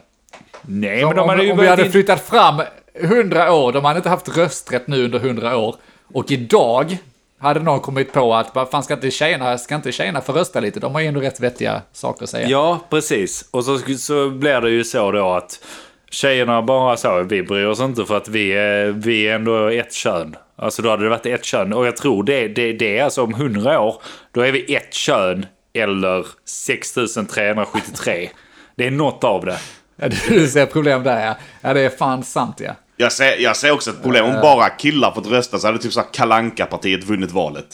Nej 0.61 1.03
Om, 1.03 1.09
men 1.09 1.17
de 1.17 1.29
hade 1.29 1.43
ju 1.43 1.51
om 1.51 1.57
vi 1.57 1.67
hade 1.67 1.85
in- 1.85 1.91
flyttat 1.91 2.21
fram 2.27 2.61
100 3.01 3.53
år, 3.53 3.71
de 3.71 3.85
hade 3.85 3.97
inte 3.97 4.09
haft 4.09 4.37
rösträtt 4.37 4.87
nu 4.87 5.05
under 5.05 5.19
100 5.19 5.57
år. 5.57 5.75
Och 6.13 6.31
idag 6.31 6.97
hade 7.39 7.59
någon 7.59 7.79
kommit 7.79 8.13
på 8.13 8.35
att 8.35 8.55
vad 8.55 8.69
fan 8.69 8.83
ska 8.83 8.93
inte 8.93 9.11
tjejerna, 9.11 9.57
ska 9.57 9.75
inte 9.75 9.91
tjejerna 9.91 10.21
få 10.21 10.33
rösta 10.33 10.59
lite? 10.59 10.79
De 10.79 10.93
har 10.93 11.01
ju 11.01 11.07
ändå 11.07 11.19
rätt 11.19 11.39
vettiga 11.39 11.81
saker 11.91 12.23
att 12.23 12.29
säga. 12.29 12.47
Ja, 12.47 12.79
precis. 12.89 13.49
Och 13.51 13.65
så, 13.65 13.77
så 13.97 14.29
blir 14.29 14.61
det 14.61 14.69
ju 14.69 14.83
så 14.83 15.11
då 15.11 15.29
att 15.29 15.59
tjejerna 16.11 16.61
bara 16.61 16.97
så, 16.97 17.23
vi 17.23 17.43
bryr 17.43 17.65
oss 17.65 17.79
inte 17.79 18.05
för 18.05 18.17
att 18.17 18.27
vi 18.27 18.51
är, 18.51 18.85
vi 18.85 19.27
är 19.27 19.35
ändå 19.35 19.67
ett 19.67 19.93
kön. 19.93 20.35
Alltså 20.55 20.81
då 20.81 20.89
hade 20.89 21.03
det 21.03 21.09
varit 21.09 21.25
ett 21.25 21.45
kön. 21.45 21.73
Och 21.73 21.87
jag 21.87 21.97
tror 21.97 22.23
det, 22.23 22.47
det, 22.47 22.73
det 22.73 22.97
är 22.97 23.03
alltså 23.03 23.23
om 23.23 23.33
100 23.33 23.79
år, 23.79 24.01
då 24.31 24.41
är 24.41 24.51
vi 24.51 24.75
ett 24.75 24.93
kön 24.93 25.45
eller 25.73 26.25
6373. 26.45 28.29
Det 28.75 28.87
är 28.87 28.91
något 28.91 29.23
av 29.23 29.45
det. 29.45 29.57
Ja, 29.99 30.07
du 30.29 30.47
ser 30.47 30.65
problem 30.65 31.03
där 31.03 31.25
ja. 31.25 31.35
Ja, 31.61 31.73
det 31.73 31.81
är 31.81 31.89
fan 31.89 32.23
sant 32.23 32.59
ja. 32.59 32.71
Jag 32.97 33.11
ser, 33.11 33.37
jag 33.37 33.57
ser 33.57 33.71
också 33.71 33.89
ett 33.89 34.01
problem. 34.01 34.25
Om 34.25 34.41
bara 34.41 34.69
killar 34.69 35.11
fått 35.11 35.27
rösta 35.27 35.59
så 35.59 35.67
hade 35.67 35.79
typ 35.79 35.93
så 35.93 36.01
kalanka 36.01 36.65
partiet 36.65 37.03
vunnit 37.03 37.31
valet. 37.31 37.65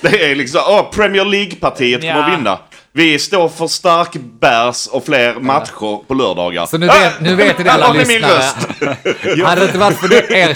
Det 0.00 0.30
är 0.30 0.34
liksom, 0.34 0.60
åh, 0.68 0.90
Premier 0.90 1.24
League-partiet 1.24 2.00
kommer 2.00 2.14
Ja. 2.14 2.24
att 2.32 2.38
vinna. 2.38 2.58
Vi 2.96 3.18
står 3.18 3.48
för 3.48 3.66
stark 3.66 4.12
bärs 4.40 4.86
och 4.86 5.04
fler 5.04 5.34
matcher 5.40 6.06
på 6.06 6.14
lördagar. 6.14 6.66
Så 6.66 6.78
nu 6.78 6.86
vet, 6.86 7.20
nu 7.20 7.34
vet 7.34 7.58
ni 7.58 7.64
det 7.64 7.72
alla 7.72 7.86
Här 7.86 7.94
lyssnare. 7.94 9.44
Hade 9.44 9.60
det 9.60 9.66
inte 9.66 9.78
varit 9.78 9.96
för 9.96 10.12
er, 10.32 10.48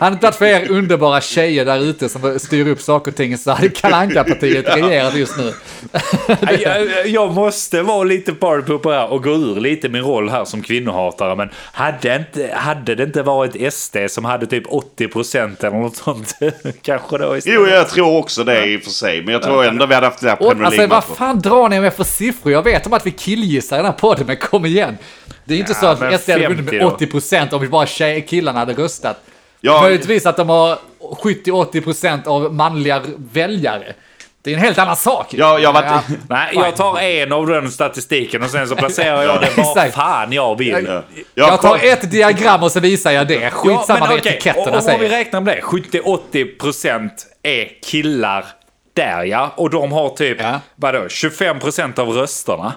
hade 0.00 0.10
det 0.10 0.14
inte 0.14 0.26
varit 0.26 0.34
för 0.34 0.44
er 0.44 0.70
underbara 0.70 1.20
tjejer 1.20 1.64
där 1.64 1.82
ute 1.82 2.08
som 2.08 2.38
styr 2.38 2.68
upp 2.68 2.80
saker 2.80 3.10
och 3.10 3.16
ting 3.16 3.38
så 3.38 3.50
hade 3.50 3.68
Kalle 3.68 3.96
Anka-partiet 3.96 4.76
regerat 4.76 5.14
just 5.14 5.36
nu. 5.38 5.52
Jag, 6.60 7.08
jag 7.08 7.32
måste 7.32 7.82
vara 7.82 8.04
lite 8.04 8.32
partypooper 8.32 8.90
här 8.90 9.12
och 9.12 9.22
gå 9.22 9.30
ur 9.30 9.60
lite 9.60 9.88
min 9.88 10.02
roll 10.02 10.28
här 10.28 10.44
som 10.44 10.62
kvinnohatare. 10.62 11.36
Men 11.36 11.50
hade, 11.72 12.16
inte, 12.16 12.50
hade 12.54 12.94
det 12.94 13.02
inte 13.02 13.22
varit 13.22 13.74
SD 13.74 13.96
som 14.08 14.24
hade 14.24 14.46
typ 14.46 14.66
80% 14.66 15.66
eller 15.66 15.78
något 15.78 15.96
sånt? 15.96 16.36
Kanske 16.82 17.18
då 17.18 17.36
istället. 17.36 17.58
Jo, 17.60 17.66
jag 17.66 17.88
tror 17.88 18.18
också 18.18 18.44
det 18.44 18.66
i 18.66 18.76
och 18.78 18.82
för 18.82 18.90
sig. 18.90 19.22
Men 19.22 19.32
jag 19.32 19.42
tror 19.42 19.64
ändå 19.64 19.86
vi 19.86 19.94
hade 19.94 20.06
haft 20.06 20.22
Och, 20.22 20.38
Premier 20.38 20.46
alltså 20.48 20.64
vad 20.64 20.76
League-matcher. 20.76 21.14
fan 21.14 21.40
drar 21.40 21.63
ni 21.68 21.80
med 21.80 21.94
för 21.94 22.04
siffror? 22.04 22.52
Jag 22.52 22.62
vet 22.62 22.86
om 22.86 22.92
att 22.92 23.06
vi 23.06 23.10
killgissar 23.10 23.76
i 23.76 23.78
den 23.78 23.86
här 23.86 23.92
podden, 23.92 24.26
men 24.26 24.36
kom 24.36 24.66
igen. 24.66 24.98
Det 25.44 25.54
är 25.54 25.58
inte 25.58 25.74
så 25.74 25.96
men 26.00 26.14
att 26.14 26.20
SD 26.22 26.30
hade 26.30 26.48
vunnit 26.48 26.70
50 26.70 26.76
med 26.76 26.80
då. 26.80 27.18
80% 27.18 27.54
om 27.54 27.60
vi 27.60 27.68
bara 27.68 27.86
tjej, 27.86 28.26
killarna 28.28 28.58
hade 28.58 28.72
röstat. 28.72 29.16
Ja. 29.60 29.82
Möjligtvis 29.82 30.26
att 30.26 30.36
de 30.36 30.48
har 30.48 30.78
70-80% 31.00 32.26
av 32.26 32.54
manliga 32.54 33.02
väljare. 33.32 33.92
Det 34.42 34.50
är 34.50 34.54
en 34.54 34.60
helt 34.60 34.78
annan 34.78 34.96
sak. 34.96 35.26
Ja, 35.30 35.58
jag 35.58 35.68
har 35.72 35.82
varit... 35.82 36.02
Ja. 36.08 36.14
Nej, 36.28 36.50
jag 36.54 36.76
tar 36.76 36.98
en 37.00 37.32
av 37.32 37.46
den 37.46 37.70
statistiken 37.70 38.42
och 38.42 38.50
sen 38.50 38.68
så 38.68 38.76
placerar 38.76 39.22
jag 39.22 39.40
det 39.40 39.56
var 39.56 39.90
fan 39.90 40.32
jag 40.32 40.58
vill. 40.58 40.86
Ja. 40.88 41.02
Jag 41.34 41.60
tar 41.62 41.78
ett 41.82 42.10
diagram 42.10 42.62
och 42.62 42.72
så 42.72 42.80
visar 42.80 43.10
jag 43.10 43.28
det. 43.28 43.50
Skitsamma 43.50 44.00
vad 44.06 44.18
okej, 44.18 44.32
etiketterna 44.32 44.62
och- 44.62 44.68
och 44.68 44.74
Om 44.74 44.80
vi 45.00 45.06
säger. 45.06 45.08
räknar 45.08 45.40
med 45.40 45.56
det, 45.56 45.60
70-80% 45.62 47.10
är 47.42 47.68
killar 47.90 48.44
där 48.94 49.24
ja. 49.24 49.52
Och 49.56 49.70
de 49.70 49.92
har 49.92 50.08
typ, 50.08 50.40
Ja. 50.40 50.60
vadå, 50.76 50.98
25% 51.08 51.98
av 51.98 52.08
rösterna. 52.08 52.72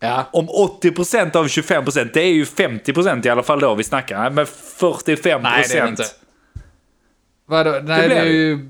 Ja. 0.00 0.24
Om 0.32 0.48
80% 0.48 1.36
av 1.36 1.46
25%, 1.46 2.10
det 2.14 2.20
är 2.20 2.32
ju 2.32 2.44
50% 2.44 3.26
i 3.26 3.30
alla 3.30 3.42
fall 3.42 3.60
då 3.60 3.74
vi 3.74 3.84
snackar. 3.84 4.18
Nej, 4.20 4.30
Men 4.30 4.46
45%. 4.46 5.40
Nej, 5.42 5.64
det 5.68 5.78
är 5.78 5.82
det 5.82 5.88
inte. 5.88 6.04
Vadå? 7.48 7.70
Nej, 7.70 7.82
blir 7.82 8.08
det 8.08 8.20
är 8.20 8.24
det. 8.24 8.30
ju... 8.30 8.66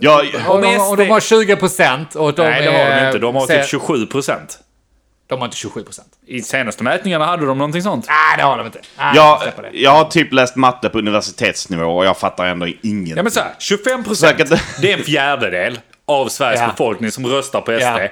Ja, 0.00 0.22
Och 0.48 0.62
de, 0.62 0.76
Om 0.78 0.90
och 0.90 0.96
de 0.96 1.04
har 1.10 1.20
20% 1.20 2.16
och 2.16 2.34
de 2.34 2.42
Nej, 2.42 2.62
det 2.62 2.70
har 2.70 3.00
de 3.00 3.06
inte. 3.06 3.18
De 3.18 3.34
har 3.34 3.46
typ 3.46 3.82
27%. 3.82 4.58
De 5.28 5.38
har 5.38 5.44
inte 5.46 5.56
27%. 5.56 6.00
I 6.26 6.42
senaste 6.42 6.82
mätningarna 6.84 7.24
hade 7.24 7.46
de 7.46 7.58
någonting 7.58 7.82
sånt. 7.82 8.06
Nej, 8.08 8.36
det 8.36 8.42
har 8.42 8.58
de 8.58 8.66
inte. 8.66 8.80
Nej, 8.98 9.12
jag, 9.16 9.42
jag 9.72 9.90
har 9.90 10.04
typ 10.04 10.32
läst 10.32 10.56
matte 10.56 10.88
på 10.88 10.98
universitetsnivå 10.98 11.84
och 11.96 12.06
jag 12.06 12.18
fattar 12.18 12.46
ändå 12.46 12.66
ingenting. 12.66 13.16
Ja 13.16 13.22
men 13.22 13.32
så 13.32 13.40
här, 13.40 13.52
25% 13.60 14.14
Säkert. 14.14 14.48
det 14.80 14.92
är 14.92 14.98
en 14.98 15.04
fjärdedel 15.04 15.78
av 16.06 16.28
Sveriges 16.28 16.60
Ja. 16.60 16.66
befolkning 16.66 17.10
som 17.10 17.26
röstar 17.26 17.60
på 17.60 17.72
SD. 17.78 17.82
Ja. 17.82 18.08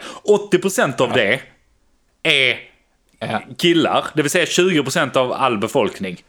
80% 0.53 1.01
av 1.03 1.13
det 1.13 1.41
är 2.23 2.57
Ja. 3.19 3.43
killar, 3.59 4.05
det 4.15 4.23
vill 4.23 4.31
säga 4.31 4.45
20% 4.45 5.17
av 5.17 5.33
all 5.33 5.59
befolkning. 5.59 6.23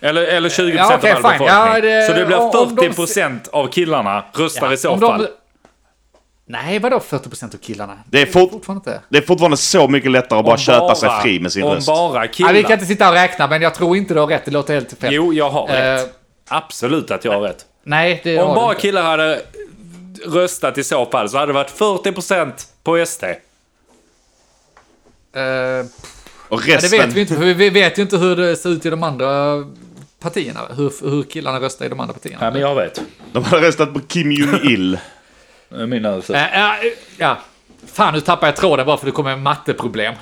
Eller, 0.00 0.22
eller 0.22 0.48
20% 0.48 0.76
Ja, 0.76 0.94
okej, 0.98 1.12
av 1.12 1.26
all 1.26 1.32
fine. 1.32 1.46
befolkning. 1.46 1.48
Ja, 1.48 1.80
det- 1.80 2.06
så 2.06 2.12
det 2.12 2.26
blir 2.26 2.36
om- 2.38 2.50
om 2.68 2.74
de- 2.74 2.82
40% 2.92 3.48
av 3.52 3.66
killarna 3.66 4.24
röstar 4.34 4.72
i 4.72 4.76
så 4.76 4.90
Om 4.90 5.00
de- 5.00 5.10
fall. 5.18 5.28
Nej, 6.48 6.78
vadå 6.78 6.98
40% 6.98 7.54
av 7.54 7.58
killarna? 7.58 7.98
Det 8.10 8.22
är 8.22 8.26
fort- 8.26 8.50
fortfarande 8.50 8.90
inte. 8.90 9.02
Det 9.08 9.18
är 9.18 9.22
fortfarande 9.22 9.56
så 9.56 9.88
mycket 9.88 10.10
lättare 10.10 10.38
att 10.38 10.44
bara 10.44 10.52
Om 10.52 10.58
köpa 10.58 10.94
sig 10.94 11.10
fri 11.22 11.40
med 11.40 11.52
sin 11.52 11.62
om 11.64 11.74
röst. 11.74 11.86
bara 11.86 12.26
killar. 12.28 12.48
Ja, 12.50 12.54
vi 12.54 12.62
kan 12.62 12.72
inte 12.72 12.86
sitta 12.86 13.08
och 13.08 13.14
räkna, 13.14 13.46
men 13.46 13.62
jag 13.62 13.74
tror 13.74 13.96
inte 13.96 14.14
du 14.14 14.20
har 14.20 14.26
rätt. 14.26 14.44
Det 14.44 14.50
låter 14.50 14.74
helt 14.74 14.92
fel. 15.00 15.12
Jo, 15.14 15.32
jag 15.32 15.50
har 15.50 15.66
rätt. 15.66 16.04
Eh, 16.04 16.10
Absolut 16.48 17.10
att 17.10 17.24
jag 17.24 17.32
har 17.32 17.40
rätt. 17.40 17.66
Nej, 17.84 18.20
det 18.24 18.38
Om 18.40 18.46
har 18.48 18.54
du 18.54 18.60
bara 18.60 18.70
inte. 18.70 18.82
killar 18.82 19.02
hade 19.02 19.42
röstat 20.26 20.78
i 20.78 20.84
så 20.84 21.06
fall 21.06 21.28
så 21.28 21.36
hade 21.38 21.52
det 21.52 21.54
varit 21.54 21.70
40% 21.78 22.52
på 22.82 23.06
SD. 23.06 23.24
Eh, 23.24 23.30
Och 26.48 26.62
ja, 26.62 26.66
det 26.66 26.76
resten... 26.76 26.90
vet 27.00 27.12
vi 27.12 27.20
inte, 27.20 27.34
för 27.34 27.44
vi 27.54 27.70
vet 27.70 27.98
ju 27.98 28.02
inte 28.02 28.16
hur 28.16 28.36
det 28.36 28.56
ser 28.56 28.70
ut 28.70 28.86
i 28.86 28.90
de 28.90 29.02
andra 29.02 29.64
partierna. 30.20 30.60
Hur, 30.76 31.10
hur 31.10 31.22
killarna 31.22 31.60
röstar 31.60 31.86
i 31.86 31.88
de 31.88 32.00
andra 32.00 32.12
partierna. 32.14 32.44
Ja, 32.44 32.50
men 32.50 32.60
jag 32.60 32.74
vet. 32.74 33.00
De 33.32 33.44
har 33.44 33.58
röstat 33.58 33.94
på 33.94 34.00
Kim 34.00 34.32
Jong-Il. 34.32 34.98
Det 35.68 35.82
är 35.82 35.86
Min 35.86 36.04
översättning. 36.04 36.42
Eh, 36.42 36.60
ja, 36.60 36.74
ja. 37.18 37.38
Fan, 37.92 38.14
nu 38.14 38.20
tappar 38.20 38.46
jag 38.46 38.56
tråden 38.56 38.86
bara 38.86 38.96
för 38.96 39.06
det 39.06 39.12
kommer 39.12 39.30
en 39.30 39.42
matteproblem. 39.42 40.14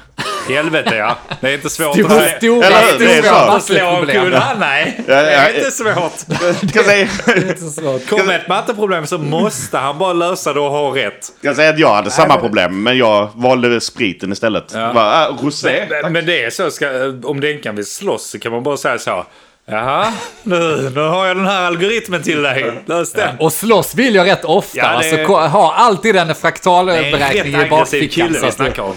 Helvete 0.48 0.96
ja. 0.96 1.16
Det 1.40 1.48
är 1.48 1.54
inte 1.54 1.70
svårt 1.70 1.94
Stora, 1.94 2.14
att 2.14 2.36
stora, 2.36 2.66
Eller 2.66 2.92
hur? 2.92 2.98
Det 2.98 3.14
är 3.14 3.22
stora 3.58 3.92
matteproblem. 3.92 4.58
Nej, 4.58 5.00
Ja, 5.08 5.14
det 5.22 5.30
är 5.30 5.56
inte 5.58 5.70
svårt. 5.70 5.96
Är 6.86 7.48
inte 7.48 7.60
så 7.60 7.70
svårt. 7.70 8.08
Kommer 8.08 8.38
ett 8.38 8.48
matteproblem 8.48 9.06
så 9.06 9.18
måste 9.18 9.78
han 9.78 9.98
bara 9.98 10.12
lösa 10.12 10.52
det 10.52 10.60
och 10.60 10.70
ha 10.70 10.96
rätt. 10.96 11.24
ska 11.24 11.48
jag 11.48 11.56
säga 11.56 11.70
att 11.70 11.78
jag 11.78 11.94
hade 11.94 12.10
samma 12.10 12.36
problem, 12.36 12.82
men 12.82 12.98
jag 12.98 13.30
valde 13.34 13.80
spriten 13.80 14.32
istället. 14.32 14.72
Ja. 14.74 14.92
Bara, 14.94 15.28
äh, 15.28 15.44
rosé. 15.44 15.86
Men, 16.02 16.12
men 16.12 16.26
det 16.26 16.44
är 16.44 16.50
så, 16.50 16.70
ska, 16.70 16.88
om 17.24 17.40
Denkan 17.40 17.76
vill 17.76 17.86
slåss 17.86 18.30
så 18.30 18.38
kan 18.38 18.52
man 18.52 18.62
bara 18.62 18.76
säga 18.76 18.98
så. 18.98 19.26
Jaha, 19.66 20.12
nu, 20.42 20.90
nu 20.94 21.00
har 21.00 21.26
jag 21.26 21.36
den 21.36 21.46
här 21.46 21.62
algoritmen 21.62 22.22
till 22.22 22.42
dig. 22.42 22.82
Lös 22.86 23.12
den. 23.12 23.36
Och 23.38 23.52
slåss 23.52 23.94
vill 23.94 24.14
jag 24.14 24.26
rätt 24.26 24.44
ofta. 24.44 24.78
Ja, 24.78 24.88
det- 24.88 24.94
Alltså, 24.96 25.16
ha 25.32 25.74
alltid 25.74 26.16
en 26.16 26.26
Det 26.26 26.32
är 26.32 27.12
en 27.12 27.18
rätt 27.18 27.34
i 27.34 27.38
aggressiv 27.54 27.70
bakfickan. 27.70 28.28
kille 28.28 28.46
vi 28.46 28.52
snackar 28.52 28.82
om. 28.82 28.94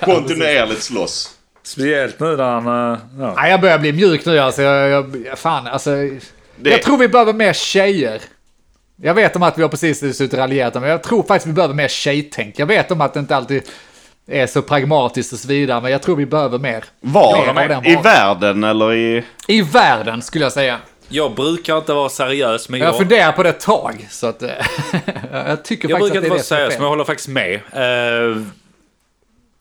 Kontinuerligt 0.04 0.82
slåss. 0.82 1.30
Speciellt 1.62 2.20
nu 2.20 2.36
när 2.36 2.44
han... 2.60 2.66
eh, 2.92 2.98
Ja. 3.18 3.34
Nej, 3.36 3.50
jag 3.50 3.60
börjar 3.60 3.78
bli 3.78 3.92
mjuk 3.92 4.26
nu 4.26 4.38
alltså. 4.38 4.62
Jag, 4.62 5.16
jag, 5.26 5.38
fan, 5.38 5.66
alltså. 5.66 5.90
Det- 5.90 6.70
Jag 6.70 6.82
tror 6.82 6.98
vi 6.98 7.08
behöver 7.08 7.32
mer 7.32 7.52
tjejer. 7.52 8.20
Jag 9.02 9.14
vet 9.14 9.36
om 9.36 9.42
att 9.42 9.58
vi 9.58 9.62
har 9.62 9.68
precis 9.68 9.98
suttit 10.00 10.32
och 10.32 10.38
raljerat 10.38 10.74
men 10.74 10.82
jag 10.82 11.02
tror 11.02 11.22
faktiskt 11.22 11.46
vi 11.46 11.52
behöver 11.52 11.74
mer 11.74 11.88
tjejtänk. 11.88 12.54
Jag 12.58 12.66
vet 12.66 12.90
om 12.90 13.00
att 13.00 13.14
det 13.14 13.20
inte 13.20 13.36
alltid 13.36 13.62
är 14.28 14.46
så 14.46 14.62
pragmatiskt 14.62 15.32
och 15.32 15.38
så 15.38 15.48
vidare, 15.48 15.80
men 15.80 15.92
jag 15.92 16.02
tror 16.02 16.16
vi 16.16 16.26
behöver 16.26 16.58
mer. 16.58 16.84
Var? 17.00 17.54
Mer 17.54 17.90
I 17.90 17.96
världen 17.96 18.64
eller 18.64 18.94
i... 18.94 19.24
I 19.46 19.62
världen 19.62 20.22
skulle 20.22 20.44
jag 20.44 20.52
säga. 20.52 20.78
Jag 21.08 21.34
brukar 21.34 21.78
inte 21.78 21.92
vara 21.92 22.08
seriös, 22.08 22.68
men 22.68 22.80
Jag 22.80 22.88
jag, 22.88 22.96
funderar 22.96 23.32
på 23.32 23.42
det 23.42 23.48
ett 23.48 23.60
tag, 23.60 24.06
så 24.10 24.26
att... 24.26 24.42
eh, 24.42 24.50
jag 25.32 25.64
tycker 25.64 25.88
jag 25.88 25.98
faktiskt 25.98 26.00
brukar 26.00 26.06
att 26.06 26.12
det 26.12 26.16
inte 26.16 26.26
är 26.26 26.28
vara 26.28 26.38
det 26.38 26.44
som 26.44 26.56
är 26.56 26.58
seriös, 26.60 26.74
men 26.74 26.82
jag 26.82 26.88
håller 26.88 27.04
faktiskt 27.04 27.28
med. 27.28 27.54
Eh, 27.54 28.42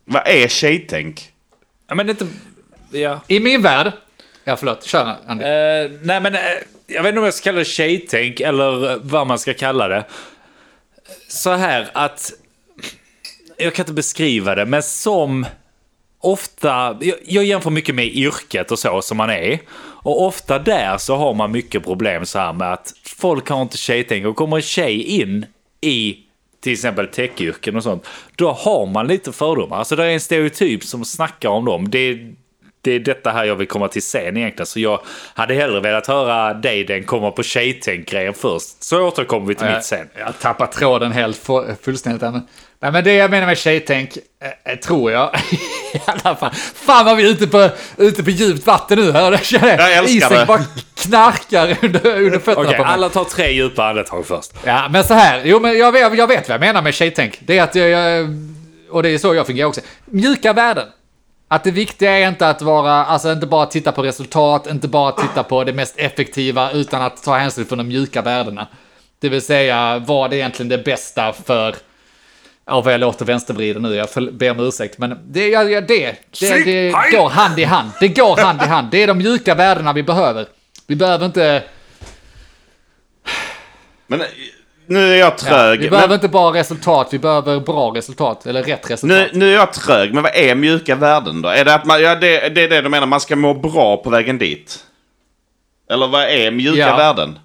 Vad 0.05 0.28
är 0.28 0.47
tjejtänk? 0.47 1.32
ja, 1.88 1.95
men 1.95 2.09
inte... 2.09 2.28
Ja. 2.91 3.20
I 3.28 3.39
min 3.39 3.61
värld... 3.61 3.91
Ja, 4.43 4.55
förlåt. 4.55 4.84
Kör, 4.84 5.15
Andy. 5.28 5.43
Eh, 5.43 5.91
nej 6.01 6.20
men, 6.22 6.36
eh, 6.36 6.41
jag 6.88 7.03
vet 7.03 7.09
inte 7.09 7.20
om 7.20 7.26
jag 7.26 7.34
ska 7.34 7.43
kalla 7.43 7.59
det 7.59 7.65
tjejtänk 7.65 8.39
eller 8.39 8.99
vad 9.03 9.28
man 9.28 9.39
ska 9.39 9.53
kalla 9.53 9.88
det. 9.88 10.05
Så 11.28 11.53
här 11.53 11.88
att, 11.93 12.32
jag 13.58 13.74
kan 13.74 13.84
inte 13.84 13.93
beskriva 13.93 14.55
det, 14.55 14.66
men 14.66 14.84
som 14.84 15.45
ofta, 16.20 16.97
jag, 17.01 17.18
jag 17.26 17.45
jämför 17.45 17.70
mycket 17.70 17.95
med 17.95 18.05
yrket 18.05 18.72
och 18.72 18.80
så 18.80 19.01
som 19.01 19.18
man 19.18 19.30
är. 19.30 19.60
Och 19.80 20.26
ofta 20.26 20.60
där 20.60 20.97
så 20.97 21.16
har 21.16 21.34
man 21.34 21.51
mycket 21.51 21.84
problem 21.84 22.26
så 22.26 22.39
här 22.39 22.53
med 22.53 22.74
att 22.74 22.93
folk 23.03 23.49
har 23.49 23.62
inte 23.62 23.78
tjejtänk 23.78 24.26
och 24.26 24.36
kommer 24.36 24.55
en 24.55 24.62
tjej 24.62 25.03
in 25.03 25.45
i 25.82 26.18
till 26.60 26.74
exempel 26.74 27.08
techyrken 27.08 27.76
och 27.76 27.84
sånt, 27.84 28.08
då 28.36 28.51
har 28.51 28.86
man 28.86 29.08
lite 29.08 29.32
fördomar. 29.32 29.78
Alltså 29.78 29.95
det 29.95 30.05
är 30.05 30.10
en 30.10 30.20
stereotyp 30.20 30.84
som 30.84 31.05
snackar 31.05 31.49
om 31.49 31.66
dem. 31.66 31.89
Det 31.89 31.99
är, 31.99 32.34
det 32.88 32.95
är 32.95 32.99
detta 32.99 33.31
här 33.31 33.45
jag 33.45 33.55
vill 33.55 33.67
komma 33.67 33.88
till 33.88 34.01
sen 34.03 34.38
egentligen. 34.38 34.65
Så 34.65 34.79
jag 34.79 34.99
hade 35.33 35.53
hellre 35.53 35.79
velat 35.79 36.07
höra 36.07 36.53
dig 36.53 36.83
den 36.83 37.03
komma 37.03 37.31
på 37.31 37.43
tjejtänk-grejen 37.43 38.33
först. 38.33 38.83
Så 38.83 39.01
återkommer 39.07 39.45
vi 39.47 39.55
till 39.55 39.67
mitt 39.67 39.83
sen. 39.83 40.07
Jag 40.19 40.39
tappar 40.39 40.67
tråden 40.67 41.11
helt 41.11 41.38
fu- 41.47 41.75
fullständigt. 41.83 42.21
här, 42.21 42.31
Men, 42.31 42.41
nej, 42.81 42.91
men 42.91 43.03
det 43.03 43.13
jag 43.13 43.31
menar 43.31 43.47
med 43.47 43.57
tjejtänk, 43.57 44.17
eh, 44.65 44.73
eh, 44.73 44.79
tror 44.79 45.11
jag, 45.11 45.29
i 45.93 46.01
alla 46.05 46.35
fall. 46.35 46.51
Fan 46.75 47.05
vad 47.05 47.17
vi 47.17 47.23
är 47.25 47.29
ute 47.31 47.47
på, 47.47 47.69
ute 47.97 48.23
på 48.23 48.29
djupt 48.29 48.65
vatten 48.67 48.99
nu. 48.99 49.38
Känner 49.41 49.77
Jag 49.77 49.93
älskar 49.97 50.03
Isen 50.17 50.33
det. 50.39 50.45
bara 50.45 50.61
knarkar 50.95 51.77
under, 51.81 52.05
under 52.21 52.39
fötterna 52.39 52.67
Okej, 52.67 52.77
på 52.77 52.83
mig. 52.83 52.93
alla 52.93 53.09
tar 53.09 53.23
tre 53.23 53.51
djupa 53.51 53.85
andetag 53.89 54.25
först. 54.27 54.51
Ja, 54.65 54.88
men 54.91 55.03
så 55.03 55.13
här. 55.13 55.41
Jo, 55.45 55.59
men 55.59 55.77
jag 55.77 55.91
vet, 55.91 56.17
jag 56.17 56.27
vet 56.27 56.49
vad 56.49 56.53
jag 56.53 56.61
menar 56.61 56.81
med 56.81 56.93
tjejtänk. 56.93 57.39
Det 57.39 57.57
är 57.57 57.63
att 57.63 57.75
jag, 57.75 57.89
jag, 57.89 58.27
och 58.91 59.03
det 59.03 59.09
är 59.09 59.17
så 59.17 59.35
jag 59.35 59.47
fungerar 59.47 59.67
också. 59.67 59.81
Mjuka 60.05 60.53
värden. 60.53 60.85
Att 61.48 61.64
det 61.64 61.72
viktiga 61.72 62.12
är 62.12 62.28
inte 62.28 62.50
att 62.50 62.62
vara, 62.62 63.06
alltså 63.06 63.32
inte 63.32 63.48
bara 63.48 63.66
titta 63.66 63.91
på 63.91 64.04
resultat, 64.04 64.68
inte 64.68 64.88
bara 64.88 65.12
titta 65.12 65.43
på 65.43 65.64
det 65.64 65.74
mest 65.74 65.98
effektiva, 65.98 66.72
utan 66.72 67.02
att 67.02 67.24
ta 67.24 67.38
hänsyn 67.38 67.66
till 67.66 67.78
de 67.78 67.88
mjuka 67.88 68.22
värdena. 68.22 68.68
Det 69.20 69.30
vill 69.30 69.41
säga, 69.41 70.00
vad 70.00 70.34
är 70.34 70.38
egentligen 70.38 70.70
det 70.70 70.78
bästa 70.78 71.34
för, 71.34 71.76
ja 72.66 72.82
vad 72.82 72.93
jag 72.93 73.00
låter 73.00 73.26
vänstervriden 73.26 73.82
nu, 73.82 73.95
jag 73.95 74.34
ber 74.34 74.52
om 74.52 74.60
ursäkt, 74.60 74.98
men 74.98 75.20
det, 75.24 75.48
ja, 75.48 75.64
ja, 75.64 75.82
det, 75.82 76.16
det, 76.39 76.64
det 76.66 76.91
går 77.12 77.30
hand 77.30 77.60
i 77.60 77.64
hand. 77.64 77.91
Det 78.00 78.08
går 78.08 78.38
hand 78.38 78.62
i 78.62 78.66
hand. 78.66 78.88
Det 78.91 79.04
är 79.04 79.08
de 79.08 79.18
mjuka 79.18 79.56
värdena 79.56 79.93
vi 79.93 80.04
behöver. 80.04 80.45
Vi 80.88 80.95
behöver 80.95 81.26
inte, 81.26 81.64
Men 84.08 84.22
nu 84.88 85.11
är 85.13 85.15
jag 85.15 85.38
trög. 85.38 85.79
Vi 85.79 85.89
behöver 85.89 86.07
men, 86.07 86.15
inte 86.15 86.27
bara 86.27 86.59
resultat, 86.59 87.07
vi 87.11 87.19
behöver 87.19 87.59
bra 87.59 87.91
resultat. 87.95 88.45
Eller 88.45 88.63
rätt 88.63 88.91
resultat. 88.91 89.17
nu, 89.33 89.39
nu 89.39 89.49
är 89.51 89.55
jag 89.55 89.73
trög, 89.73 90.13
men 90.13 90.23
vad 90.23 90.35
är 90.35 90.55
mjuka 90.55 90.95
värden 90.95 91.41
då? 91.41 91.49
Är 91.49 91.65
det 91.65 91.73
att 91.73 91.85
man, 91.85 92.01
ja, 92.01 92.15
det, 92.15 92.49
det 92.49 92.63
är 92.63 92.69
det 92.69 92.81
du 92.81 92.89
menar, 92.89 93.07
man 93.07 93.19
ska 93.19 93.35
må 93.35 93.53
bra 93.53 93.97
på 93.97 94.09
vägen 94.09 94.38
dit? 94.38 94.79
Eller 95.89 96.07
vad 96.07 96.23
är 96.23 96.51
mjuka 96.51 96.77
Ja. 96.77 96.97
värden? 96.97 97.39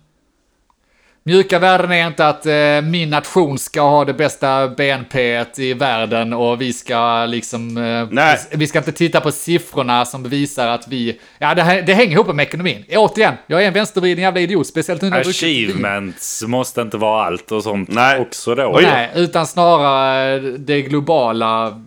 Mjuka 1.24 1.58
värden 1.58 1.92
är 1.92 2.06
inte 2.06 2.28
att 2.28 2.46
eh, 2.46 2.80
min 2.90 3.10
nation 3.10 3.58
ska 3.58 3.80
ha 3.80 4.04
det 4.04 4.14
bästa 4.14 4.68
BNP 4.68 5.44
i 5.56 5.74
världen 5.74 6.32
och 6.32 6.60
vi 6.60 6.72
ska 6.72 7.26
liksom... 7.26 7.76
Eh, 7.76 8.08
Nej. 8.10 8.38
Vi 8.50 8.66
ska 8.66 8.78
inte 8.78 8.92
titta 8.92 9.20
på 9.20 9.32
siffrorna 9.32 10.04
som 10.04 10.22
bevisar 10.22 10.68
att 10.68 10.88
vi... 10.88 11.20
Ja, 11.38 11.54
det, 11.54 11.62
här, 11.62 11.82
det 11.82 11.94
hänger 11.94 12.12
ihop 12.12 12.34
med 12.34 12.42
ekonomin. 12.42 12.84
Återigen, 12.96 13.34
jag 13.46 13.62
är 13.62 13.66
en 13.68 13.72
vänstervriden 13.74 14.22
jävla 14.24 14.40
idiot, 14.40 14.66
speciellt 14.66 15.02
nu 15.02 15.10
när. 15.10 15.20
Achievements 15.20 16.42
måste 16.46 16.80
inte 16.80 16.96
vara 16.96 17.24
allt 17.24 17.52
och 17.52 17.62
sånt 17.62 17.88
Nej. 17.92 18.20
också 18.20 18.54
då. 18.54 18.72
Oj. 18.76 18.82
Nej, 18.82 19.10
utan 19.14 19.46
snarare 19.46 20.40
det 20.40 20.82
globala... 20.82 21.82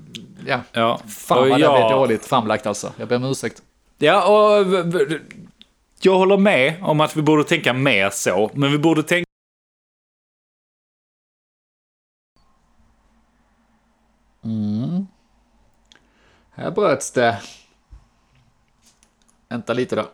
Ja, 0.47 0.59
Ja. 0.73 0.99
fan 1.07 1.49
vad 1.49 1.59
det 1.59 1.61
jag- 1.63 1.75
blev 1.79 1.89
dåligt 1.89 2.25
framlagt 2.25 2.67
alltså. 2.67 2.91
Jag 2.99 3.07
ber 3.07 3.15
om 3.15 3.23
ursäkt. 3.23 3.57
Ja, 3.99 4.23
och 4.27 4.65
jag 6.01 6.17
håller 6.17 6.37
med 6.37 6.73
om 6.81 7.01
att 7.01 7.17
vi 7.17 7.21
borde 7.21 7.43
tänka 7.43 7.73
mer 7.73 8.09
så, 8.09 8.51
men 8.53 8.71
vi 8.71 8.77
borde 8.77 9.03
tänka 9.03 9.24
Här 16.55 16.71
bröts 16.71 17.11
det. 17.11 17.41
Vänta 19.49 19.73
lite 19.73 19.95
då. 19.95 20.05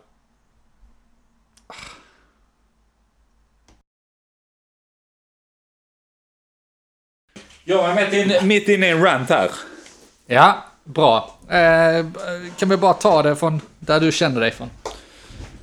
Jag 7.64 7.90
är 7.90 8.04
mitt, 8.04 8.12
in, 8.12 8.48
mitt 8.48 8.68
inne 8.68 8.86
i 8.86 8.90
en 8.90 9.02
rant 9.02 9.28
här. 9.28 9.50
Ja, 10.26 10.64
bra. 10.84 11.38
Eh, 11.48 12.06
kan 12.58 12.68
vi 12.68 12.76
bara 12.76 12.94
ta 12.94 13.22
det 13.22 13.36
från 13.36 13.60
där 13.78 14.00
du 14.00 14.12
känner 14.12 14.40
dig 14.40 14.50
från? 14.50 14.70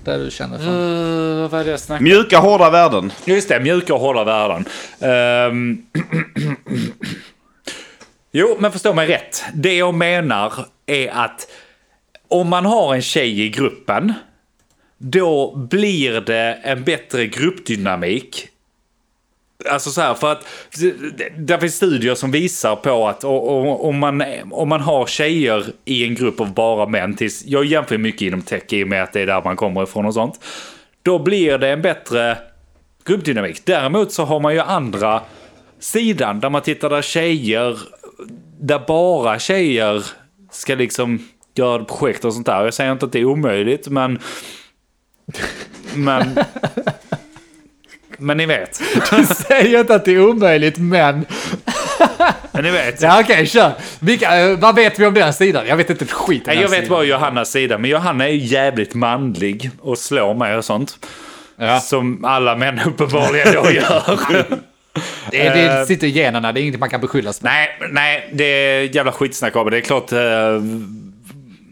Där 0.04 0.20
du 0.20 0.32
känner 0.32 0.58
från. 0.58 0.74
Uh, 0.74 1.50
vad 1.50 1.62
är 1.62 1.66
det 1.66 1.72
jag 1.72 1.80
snackar 1.80 2.04
Mjuka, 2.04 2.40
hårda 2.40 2.70
värden. 2.70 3.12
Just 3.26 3.50
det, 3.50 3.60
mjuka 3.60 3.94
och 3.94 4.00
hårda 4.00 4.24
värden. 4.24 4.66
Ehm, 5.00 5.86
jo, 8.32 8.58
men 8.60 8.72
förstå 8.72 8.94
mig 8.94 9.08
rätt. 9.08 9.44
Det 9.54 9.76
jag 9.78 9.94
menar 9.94 10.54
är 10.86 11.10
att 11.10 11.48
om 12.28 12.50
man 12.50 12.66
har 12.66 12.96
en 12.96 13.02
tjej 13.02 13.42
i 13.42 13.50
gruppen, 13.50 14.14
då 14.98 15.56
blir 15.56 16.22
det 16.22 16.60
en 16.64 16.84
bättre 16.84 17.26
gruppdynamik. 17.28 18.48
Alltså 19.70 19.90
så 19.90 20.02
här, 20.02 20.14
för 20.14 20.32
att 20.32 20.46
det- 20.80 21.30
det 21.38 21.60
finns 21.60 21.76
studier 21.76 22.16
som 22.16 22.32
visar 22.32 22.76
på 22.76 23.08
att 23.08 23.24
om 23.24 23.98
man, 24.00 24.24
om 24.52 24.70
man 24.70 24.82
har 24.82 25.06
tjejer 25.06 25.66
i 25.86 26.04
en 26.08 26.16
grupp 26.16 26.40
av 26.42 26.54
bara 26.54 26.86
män, 26.86 27.16
tills, 27.16 27.46
jag 27.46 27.66
jämför 27.66 27.98
mycket 27.98 28.22
inom 28.22 28.42
tech 28.42 28.64
i 28.70 28.84
och 28.84 28.88
med 28.88 29.04
att 29.04 29.14
det 29.14 29.22
är 29.22 29.26
där 29.26 29.42
man 29.44 29.56
kommer 29.56 29.84
ifrån 29.84 30.06
och 30.06 30.14
sånt. 30.14 30.40
Då 31.04 31.20
blir 31.20 31.58
det 31.58 31.70
en 31.70 31.82
bättre 31.82 32.38
gruppdynamik. 33.06 33.62
Däremot 33.66 34.12
så 34.12 34.26
har 34.26 34.40
man 34.40 34.54
ju 34.54 34.60
andra 34.60 35.22
sidan 35.80 36.40
där 36.40 36.50
man 36.50 36.62
tittar 36.62 36.90
där 36.90 37.02
tjejer, 37.02 37.78
där 38.60 38.80
bara 38.88 39.40
tjejer 39.40 40.06
ska 40.52 40.76
liksom 40.76 41.28
göra 41.56 41.84
projekt 41.84 42.26
och 42.26 42.34
sånt 42.34 42.46
där. 42.46 42.64
Jag 42.64 42.74
säger 42.74 42.92
inte 42.92 43.06
att 43.06 43.12
det 43.12 43.20
är 43.20 43.26
omöjligt, 43.26 43.88
men... 43.88 44.20
Men... 45.94 46.40
Men 48.18 48.38
ni 48.38 48.46
vet. 48.46 48.82
Du 49.12 49.26
säger 49.26 49.80
inte 49.80 49.96
att 49.96 50.06
det 50.06 50.12
är 50.12 50.28
omöjligt, 50.30 50.78
men... 50.78 51.26
Men 52.52 52.64
ni 52.64 52.72
vet. 52.72 53.02
Ja, 53.02 53.22
okej, 53.22 53.46
kör. 53.46 53.72
Vilka, 54.00 54.40
eh, 54.40 54.60
vad 54.60 54.76
vet 54.76 55.00
vi 55.00 55.06
om 55.06 55.14
den 55.14 55.34
sidan? 55.34 55.68
Jag 55.68 55.78
vet 55.78 55.90
inte 55.90 56.06
ett 56.06 56.12
skit 56.12 56.48
om 56.48 56.54
jag 56.54 56.62
vet 56.62 56.72
sidan. 56.72 56.90
bara 56.90 57.04
Johannas 57.04 57.52
sida, 57.52 57.78
men 57.78 57.90
Johanna 57.90 58.28
är 58.28 58.32
ju 58.32 58.46
jävligt 58.46 58.94
manlig 58.94 59.72
och 59.82 59.98
slår 59.98 60.34
mig 60.34 60.58
och 60.58 60.66
sånt. 60.66 61.08
Ja. 61.56 61.80
Som 61.80 62.26
alla 62.26 62.56
män 62.56 62.80
uppenbarligen 62.86 63.54
då 63.54 63.72
gör. 63.72 64.46
Det, 65.32 65.50
det 65.50 65.86
sitter 65.86 66.08
i 66.08 66.10
generna, 66.10 66.52
det 66.52 66.60
är 66.60 66.62
inget 66.62 66.80
man 66.80 66.90
kan 66.90 67.02
beskyllas 67.02 67.42
med. 67.42 67.52
nej, 67.52 67.90
nej, 67.92 68.30
det 68.34 68.44
är 68.44 68.96
jävla 68.96 69.12
skitsnack 69.12 69.56
om 69.56 69.70
det. 69.70 69.78
Är 69.78 69.82
klart 69.82 70.12
eh, 70.12 70.20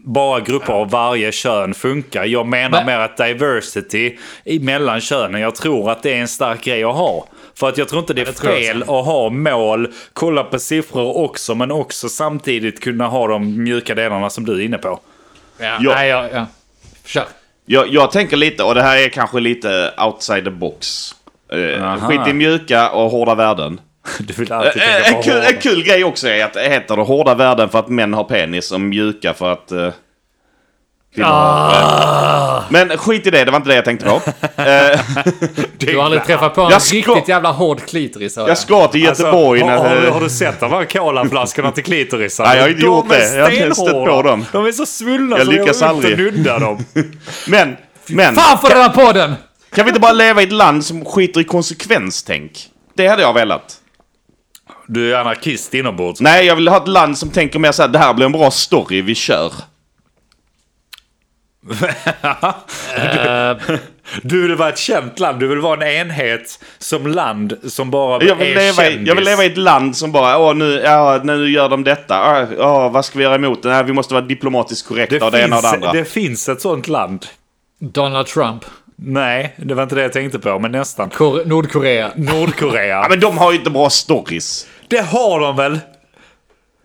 bara 0.04 0.40
grupper 0.40 0.72
av 0.72 0.90
varje 0.90 1.32
kön 1.32 1.74
funkar. 1.74 2.24
Jag 2.24 2.46
menar 2.46 2.78
Men- 2.78 2.86
mer 2.86 2.98
att 2.98 3.16
diversity 3.16 4.16
i 4.44 4.58
mellan 4.58 5.00
könen, 5.00 5.40
jag 5.40 5.54
tror 5.54 5.90
att 5.90 6.02
det 6.02 6.14
är 6.14 6.20
en 6.20 6.28
stark 6.28 6.64
grej 6.64 6.84
att 6.84 6.94
ha. 6.94 7.26
För 7.54 7.68
att 7.68 7.78
jag 7.78 7.88
tror 7.88 8.00
inte 8.00 8.14
det 8.14 8.20
är 8.20 8.24
det 8.24 8.32
jag 8.44 8.58
fel 8.58 8.82
att 8.82 8.88
ha 8.88 9.30
mål, 9.30 9.92
kolla 10.12 10.44
på 10.44 10.58
siffror 10.58 11.16
också, 11.16 11.54
men 11.54 11.70
också 11.70 12.08
samtidigt 12.08 12.80
kunna 12.82 13.06
ha 13.06 13.26
de 13.26 13.62
mjuka 13.62 13.94
delarna 13.94 14.30
som 14.30 14.44
du 14.46 14.52
är 14.60 14.64
inne 14.64 14.78
på. 14.78 15.00
Ja. 15.58 15.78
Ja. 15.80 15.94
Nej, 15.94 16.08
ja, 16.08 16.28
ja. 16.32 16.46
Kör. 17.04 17.24
Jag, 17.66 17.88
jag 17.88 18.10
tänker 18.12 18.36
lite, 18.36 18.62
och 18.62 18.74
det 18.74 18.82
här 18.82 18.96
är 18.96 19.08
kanske 19.08 19.40
lite 19.40 19.94
outside 20.06 20.44
the 20.44 20.50
box. 20.50 21.14
Uh, 21.54 21.82
Aha. 21.84 22.08
skit 22.08 22.20
i 22.28 22.32
mjuka 22.32 22.90
och 22.90 23.10
hårda 23.10 23.34
värden. 23.34 23.80
Du 24.18 24.32
vill 24.32 24.52
alltid 24.52 24.82
Eh, 24.82 24.88
tänka 24.88 25.08
en, 25.08 25.14
på 25.14 25.22
kul, 25.22 25.32
hårda. 25.34 25.48
en 25.48 25.56
kul 25.60 25.82
grej 25.84 26.04
också 26.04 26.28
är 26.28 26.44
att 26.44 26.52
det 26.52 26.68
heter 26.68 26.96
det 26.96 27.02
hårda 27.02 27.34
värden 27.34 27.68
för 27.68 27.78
att 27.78 27.88
män 27.88 28.14
har 28.14 28.24
penis 28.24 28.72
och 28.72 28.80
mjuka 28.80 29.34
för 29.34 29.52
att... 29.52 29.72
Uh, 29.72 29.88
Ah. 31.22 32.56
eh. 32.58 32.62
Men 32.68 32.98
skit 32.98 33.26
i 33.26 33.30
det, 33.30 33.44
det 33.44 33.50
var 33.50 33.56
inte 33.56 33.68
det 33.68 33.74
jag 33.74 33.84
tänkte 33.84 34.06
på. 34.06 34.20
Eh, 34.62 35.00
Du 35.78 35.96
har 35.96 36.04
aldrig 36.04 36.24
träffat 36.24 36.54
på 36.54 36.60
en 36.62 36.70
Jag 36.70 36.82
ska- 36.82 36.96
riktigt 36.96 37.28
jävla 37.28 37.50
hård 37.50 37.80
klitoris. 37.86 38.36
jag. 38.36 38.48
jag 38.48 38.58
ska 38.58 38.86
till 38.88 39.02
Göteborg 39.04 39.62
Alltså, 39.62 39.76
har, 39.76 39.88
har, 39.88 39.96
du- 39.96 40.02
när... 40.02 40.10
har 40.10 40.20
du 40.20 40.28
sett 40.30 40.60
de 40.60 40.70
här 40.72 40.84
colaflaskorna 40.84 41.70
till 41.70 41.84
klitorisar? 41.84 42.44
Nej, 42.44 42.56
jag 42.56 42.62
har 42.62 42.68
inte 42.68 42.80
de 42.80 42.86
gjort 42.86 43.12
är 43.12 43.18
det. 43.18 43.34
Jag 43.36 43.44
har 43.44 43.50
inte 43.50 43.74
stött 43.74 43.92
på 44.06 44.22
dem. 44.22 44.44
De 44.52 44.66
är 44.66 44.72
så 44.72 44.86
svullna 44.86 45.36
Jag 45.38 45.46
så 45.46 45.52
lyckas 45.52 45.80
jag 45.80 45.90
aldrig. 45.90 46.18
nudda 46.18 46.58
dem. 46.58 46.84
Men, 47.48 47.76
men. 48.06 48.34
Fan 48.34 48.58
för 48.58 48.68
den 48.68 48.78
här 48.82 48.88
podden! 48.88 49.34
Kan 49.74 49.84
vi 49.84 49.88
inte 49.88 50.00
bara 50.00 50.12
leva 50.12 50.40
i 50.40 50.44
ett 50.44 50.52
land 50.52 50.84
som 50.84 51.04
skiter 51.04 51.40
i 51.40 51.44
konsekvenstänk? 51.44 52.68
Det 52.94 53.08
hade 53.08 53.22
jag 53.22 53.34
velat. 53.34 53.80
Du 54.86 55.14
är 55.14 55.20
anarkist 55.20 55.74
inombords. 55.74 56.20
Nej, 56.20 56.46
jag 56.46 56.56
vill 56.56 56.68
ha 56.68 56.76
ett 56.76 56.88
land 56.88 57.18
som 57.18 57.30
tänker 57.30 57.58
mer 57.58 57.72
så 57.72 57.82
här, 57.82 57.88
det 57.88 57.98
här 57.98 58.14
blir 58.14 58.26
en 58.26 58.32
bra 58.32 58.50
story, 58.50 59.02
vi 59.02 59.14
kör. 59.14 59.52
Du 64.22 64.42
vill 64.42 64.54
vara 64.56 64.68
ett 64.68 64.78
känt 64.78 65.18
land. 65.18 65.40
Du 65.40 65.46
vill 65.46 65.58
vara 65.58 65.86
en 65.86 66.10
enhet 66.10 66.64
som 66.78 67.06
land 67.06 67.58
som 67.64 67.90
bara 67.90 68.24
Jag 68.24 68.34
vill, 68.34 68.46
är 68.46 68.54
leva 68.54 68.86
i, 68.86 68.90
kändis. 68.90 69.08
jag 69.08 69.14
vill 69.14 69.24
leva 69.24 69.44
i 69.44 69.46
ett 69.46 69.56
land 69.56 69.96
som 69.96 70.12
bara, 70.12 70.38
åh 70.38 70.54
nu, 70.54 70.80
ja, 70.84 71.20
nu 71.24 71.50
gör 71.50 71.68
de 71.68 71.84
detta. 71.84 72.46
Ja, 72.58 72.88
vad 72.88 73.04
ska 73.04 73.18
vi 73.18 73.24
göra 73.24 73.34
emot 73.34 73.62
det? 73.62 73.68
Nej, 73.68 73.84
vi 73.84 73.92
måste 73.92 74.14
vara 74.14 74.24
diplomatiskt 74.24 74.88
korrekta 74.88 75.18
det, 75.18 75.24
och 75.24 75.30
det 75.32 75.42
ena 75.42 75.56
och 75.56 75.62
det 75.62 75.68
finns, 75.70 75.74
andra. 75.74 75.92
det 75.92 76.04
finns 76.04 76.48
ett 76.48 76.60
sånt 76.60 76.88
land. 76.88 77.26
Donald 77.80 78.26
Trump. 78.26 78.64
Nej, 79.02 79.54
det 79.56 79.74
var 79.74 79.82
inte 79.82 79.94
det 79.94 80.02
jag 80.02 80.12
tänkte 80.12 80.38
på, 80.38 80.58
men 80.58 80.72
nästan. 80.72 81.10
Kor- 81.10 81.42
Nordkorea. 81.44 82.10
Nordkorea. 82.16 82.86
Ja, 82.86 83.06
men 83.10 83.20
de 83.20 83.38
har 83.38 83.52
ju 83.52 83.58
inte 83.58 83.70
bra 83.70 83.90
stories. 83.90 84.66
det 84.88 85.00
har 85.00 85.40
de 85.40 85.56
väl? 85.56 85.78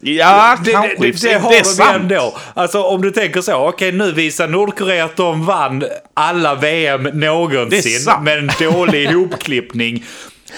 Ja, 0.05 0.57
Det, 0.66 0.72
kanske. 0.72 0.95
det, 0.99 1.11
det, 1.11 1.22
det 1.30 1.34
har 1.39 1.49
det 1.49 1.55
är 1.57 1.64
de 1.64 1.70
sant. 1.70 1.95
ändå. 2.01 2.38
Alltså 2.53 2.84
om 2.84 3.01
du 3.01 3.11
tänker 3.11 3.41
så, 3.41 3.53
okej 3.68 3.91
nu 3.91 4.11
visar 4.11 4.47
Nordkorea 4.47 5.05
att 5.05 5.16
de 5.16 5.45
vann 5.45 5.84
alla 6.14 6.55
VM 6.55 7.03
Det 7.03 7.09
är 7.09 7.14
någonsin 7.14 8.11
med 8.22 8.38
en 8.38 8.51
dålig 8.59 9.03
ihopklippning 9.11 10.03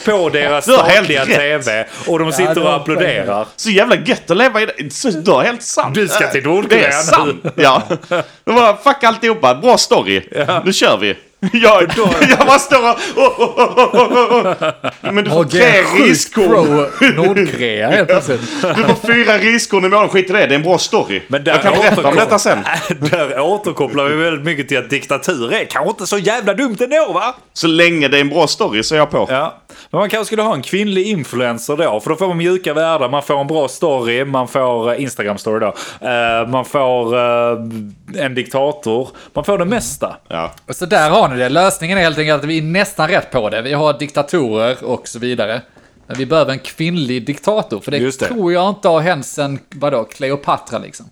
på 0.05 0.29
deras 0.29 0.63
statliga. 0.63 1.25
TV. 1.25 1.85
Och 2.07 2.19
de 2.19 2.31
sitter 2.31 2.55
det 2.55 2.61
och 2.61 2.73
applåderar. 2.73 3.47
Så 3.55 3.69
jävla 3.69 3.95
gött 3.95 4.31
att 4.31 4.37
leva 4.37 4.61
i 4.61 4.65
det. 4.65 4.93
Så 4.93 5.09
du 5.09 5.31
har 5.31 5.43
helt 5.43 5.63
sant. 5.63 5.95
Du 5.95 6.07
ska 6.07 6.27
till 6.31 6.43
Det 6.43 6.49
Nordkorea 6.49 6.87
är 6.87 6.97
nu. 6.97 7.03
sant. 7.03 7.45
Ja. 7.55 7.81
Det 8.43 8.51
var 8.51 8.73
fuck 8.83 9.03
alltihopa. 9.03 9.55
Bra 9.55 9.77
story. 9.77 10.21
Nu 10.65 10.73
kör 10.73 10.97
vi. 10.97 11.15
Jag, 11.53 11.83
jag 12.29 12.47
bara 12.47 12.59
står 12.59 12.89
och... 12.91 12.97
Oh, 13.15 13.41
oh, 13.41 13.59
oh, 13.59 13.95
oh, 13.95 14.47
oh. 14.47 15.13
Men 15.13 15.23
du 15.23 15.29
får 15.29 15.43
tre 15.43 15.81
riskorn. 15.81 17.15
Nordkorea 17.15 17.89
helt 17.89 18.07
plötsligt. 18.07 18.41
Du 18.61 18.83
får 18.83 19.07
fyra 19.13 19.37
riskorn 19.37 19.85
i 19.85 19.89
månaden. 19.89 20.09
Skit 20.09 20.29
i 20.29 20.33
det. 20.33 20.39
Det 20.39 20.53
är 20.53 20.55
en 20.55 20.63
bra 20.63 20.77
story. 20.77 21.21
Men 21.27 21.43
där 21.43 21.51
jag 21.51 21.61
kan 21.61 21.73
berätta 21.73 22.07
om 22.07 22.15
detta 22.15 22.39
sen. 22.39 22.59
Där 22.99 23.39
återkopplar 23.39 24.05
vi 24.05 24.15
väldigt 24.15 24.45
mycket 24.45 24.67
till 24.67 24.77
att 24.77 24.89
diktatur 24.89 25.53
är 25.53 25.65
kanske 25.65 25.89
inte 25.89 26.07
så 26.07 26.17
jävla 26.17 26.53
dumt 26.53 26.77
ändå 26.79 27.13
va? 27.13 27.35
Så 27.53 27.67
länge 27.67 28.07
det 28.07 28.17
är 28.17 28.21
en 28.21 28.29
bra 28.29 28.47
story 28.47 28.83
så 28.83 28.95
är 28.95 28.99
jag 28.99 29.11
på. 29.11 29.27
Ja. 29.29 29.61
Men 29.95 29.99
man 29.99 30.09
kanske 30.09 30.25
skulle 30.25 30.41
ha 30.41 30.53
en 30.53 30.61
kvinnlig 30.61 31.07
influencer 31.07 31.77
då, 31.77 31.99
för 31.99 32.09
då 32.09 32.15
får 32.15 32.27
man 32.27 32.37
mjuka 32.37 32.73
värden, 32.73 33.11
man 33.11 33.23
får 33.23 33.41
en 33.41 33.47
bra 33.47 33.67
story, 33.67 34.25
man 34.25 34.47
får 34.47 34.91
eh, 34.91 34.99
Instagram-story 34.99 35.59
då, 35.59 35.73
Eh, 36.07 36.47
man 36.47 36.65
får 36.65 37.15
eh, 37.15 38.23
en 38.25 38.35
diktator, 38.35 39.09
man 39.33 39.43
får 39.43 39.57
det 39.57 39.65
mesta. 39.65 40.17
Ja. 40.27 40.53
Så 40.69 40.85
där 40.85 41.09
har 41.09 41.29
ni 41.29 41.37
det. 41.37 41.49
Lösningen 41.49 41.97
är 41.97 42.01
helt 42.01 42.17
enkelt 42.17 42.43
att 42.43 42.49
vi 42.49 42.57
är 42.57 42.61
nästan 42.61 43.07
rätt 43.07 43.31
på 43.31 43.49
det. 43.49 43.61
Vi 43.61 43.73
har 43.73 43.99
diktatorer 43.99 44.83
och 44.83 45.07
så 45.07 45.19
vidare. 45.19 45.61
Men 46.07 46.17
vi 46.17 46.25
behöver 46.25 46.51
en 46.51 46.59
kvinnlig 46.59 47.25
diktator. 47.25 47.79
För 47.79 47.91
det, 47.91 47.99
det. 47.99 48.11
tror 48.11 48.53
jag 48.53 48.69
inte 48.69 48.87
har 48.87 48.99
hänt 48.99 49.25
sen, 49.25 49.59
vadå, 49.75 50.03
Kleopatra 50.03 50.79
liksom. 50.79 51.05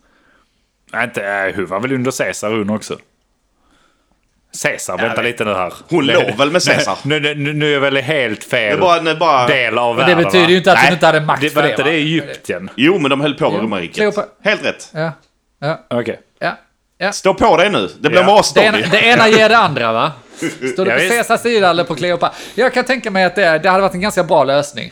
Nej, 0.94 1.04
inte, 1.04 1.26
eh, 1.26 1.56
hon 1.56 1.66
var 1.66 1.80
väl 1.80 1.94
under 1.94 2.12
Caesar 2.12 2.52
hon 2.52 2.70
också. 2.70 2.98
Caesar, 4.64 4.98
vänta 4.98 5.22
lite 5.22 5.46
nu 5.46 5.54
här. 5.54 5.74
Hon 5.90 6.08
Det- 6.08 6.14
låg 6.14 6.38
väl 6.38 6.52
med 6.52 6.64
Caesar? 6.64 6.98
Nu, 7.04 7.20
nu, 7.20 7.36
nu, 7.36 7.54
nu 7.54 7.68
är 7.70 7.74
jag 7.74 7.80
väl 7.82 7.98
helt 7.98 8.42
Det 8.42 8.48
fel 8.50 8.78
är 8.78 8.82
bara, 8.82 9.00
det 9.00 9.12
är 9.12 9.16
bara... 9.16 9.48
del 9.48 9.78
av 9.78 9.96
Men 9.96 10.06
det 10.06 10.16
världen, 10.16 10.24
betyder 10.24 10.46
va? 10.46 10.52
ju 10.52 10.58
inte 10.58 10.72
att 10.72 10.78
hon 10.78 10.84
Nej, 10.86 10.94
inte 10.94 11.06
hade 11.06 11.22
makt 11.22 11.42
det, 11.42 11.50
för 11.50 11.62
det, 11.62 11.68
vänta, 11.68 11.84
va? 11.84 11.90
det 11.90 11.96
är 11.96 12.00
Egypten. 12.00 12.70
Jo, 12.76 13.00
men 13.00 13.10
de 13.10 13.22
höll 13.22 13.34
på 13.34 13.52
med 13.52 13.62
romarriket. 13.62 14.16
Helt 14.44 14.66
rätt. 14.66 14.92
Ja. 14.94 15.12
Ja. 15.62 15.86
Okej. 15.90 16.20
Ja. 16.40 16.58
ja. 16.98 17.12
Stå 17.12 17.34
på 17.34 17.58
dig 17.58 17.70
nu. 17.70 17.90
Det 18.00 18.10
blir 18.10 18.20
Ja. 18.20 18.26
bra 18.26 18.42
Det, 18.56 18.62
ena, 18.62 18.78
det 18.78 19.02
ena 19.06 19.28
ger 19.30 19.50
det 19.50 19.58
andra 19.58 19.92
va? 19.92 20.12
Står 20.74 20.86
du 20.86 20.92
Ja, 20.92 20.98
på. 20.98 21.10
Caesars 21.10 21.42
sida 21.42 21.70
eller 21.70 21.84
på 21.84 21.96
Kleopatra? 21.96 22.36
Jag 22.56 22.74
kan 22.74 22.84
tänka 22.86 23.12
mig 23.12 23.24
att 23.24 23.36
det, 23.36 23.60
det 23.60 23.70
hade 23.70 23.82
varit 23.82 23.94
en 23.94 24.02
ganska 24.02 24.24
bra 24.24 24.44
lösning. 24.44 24.92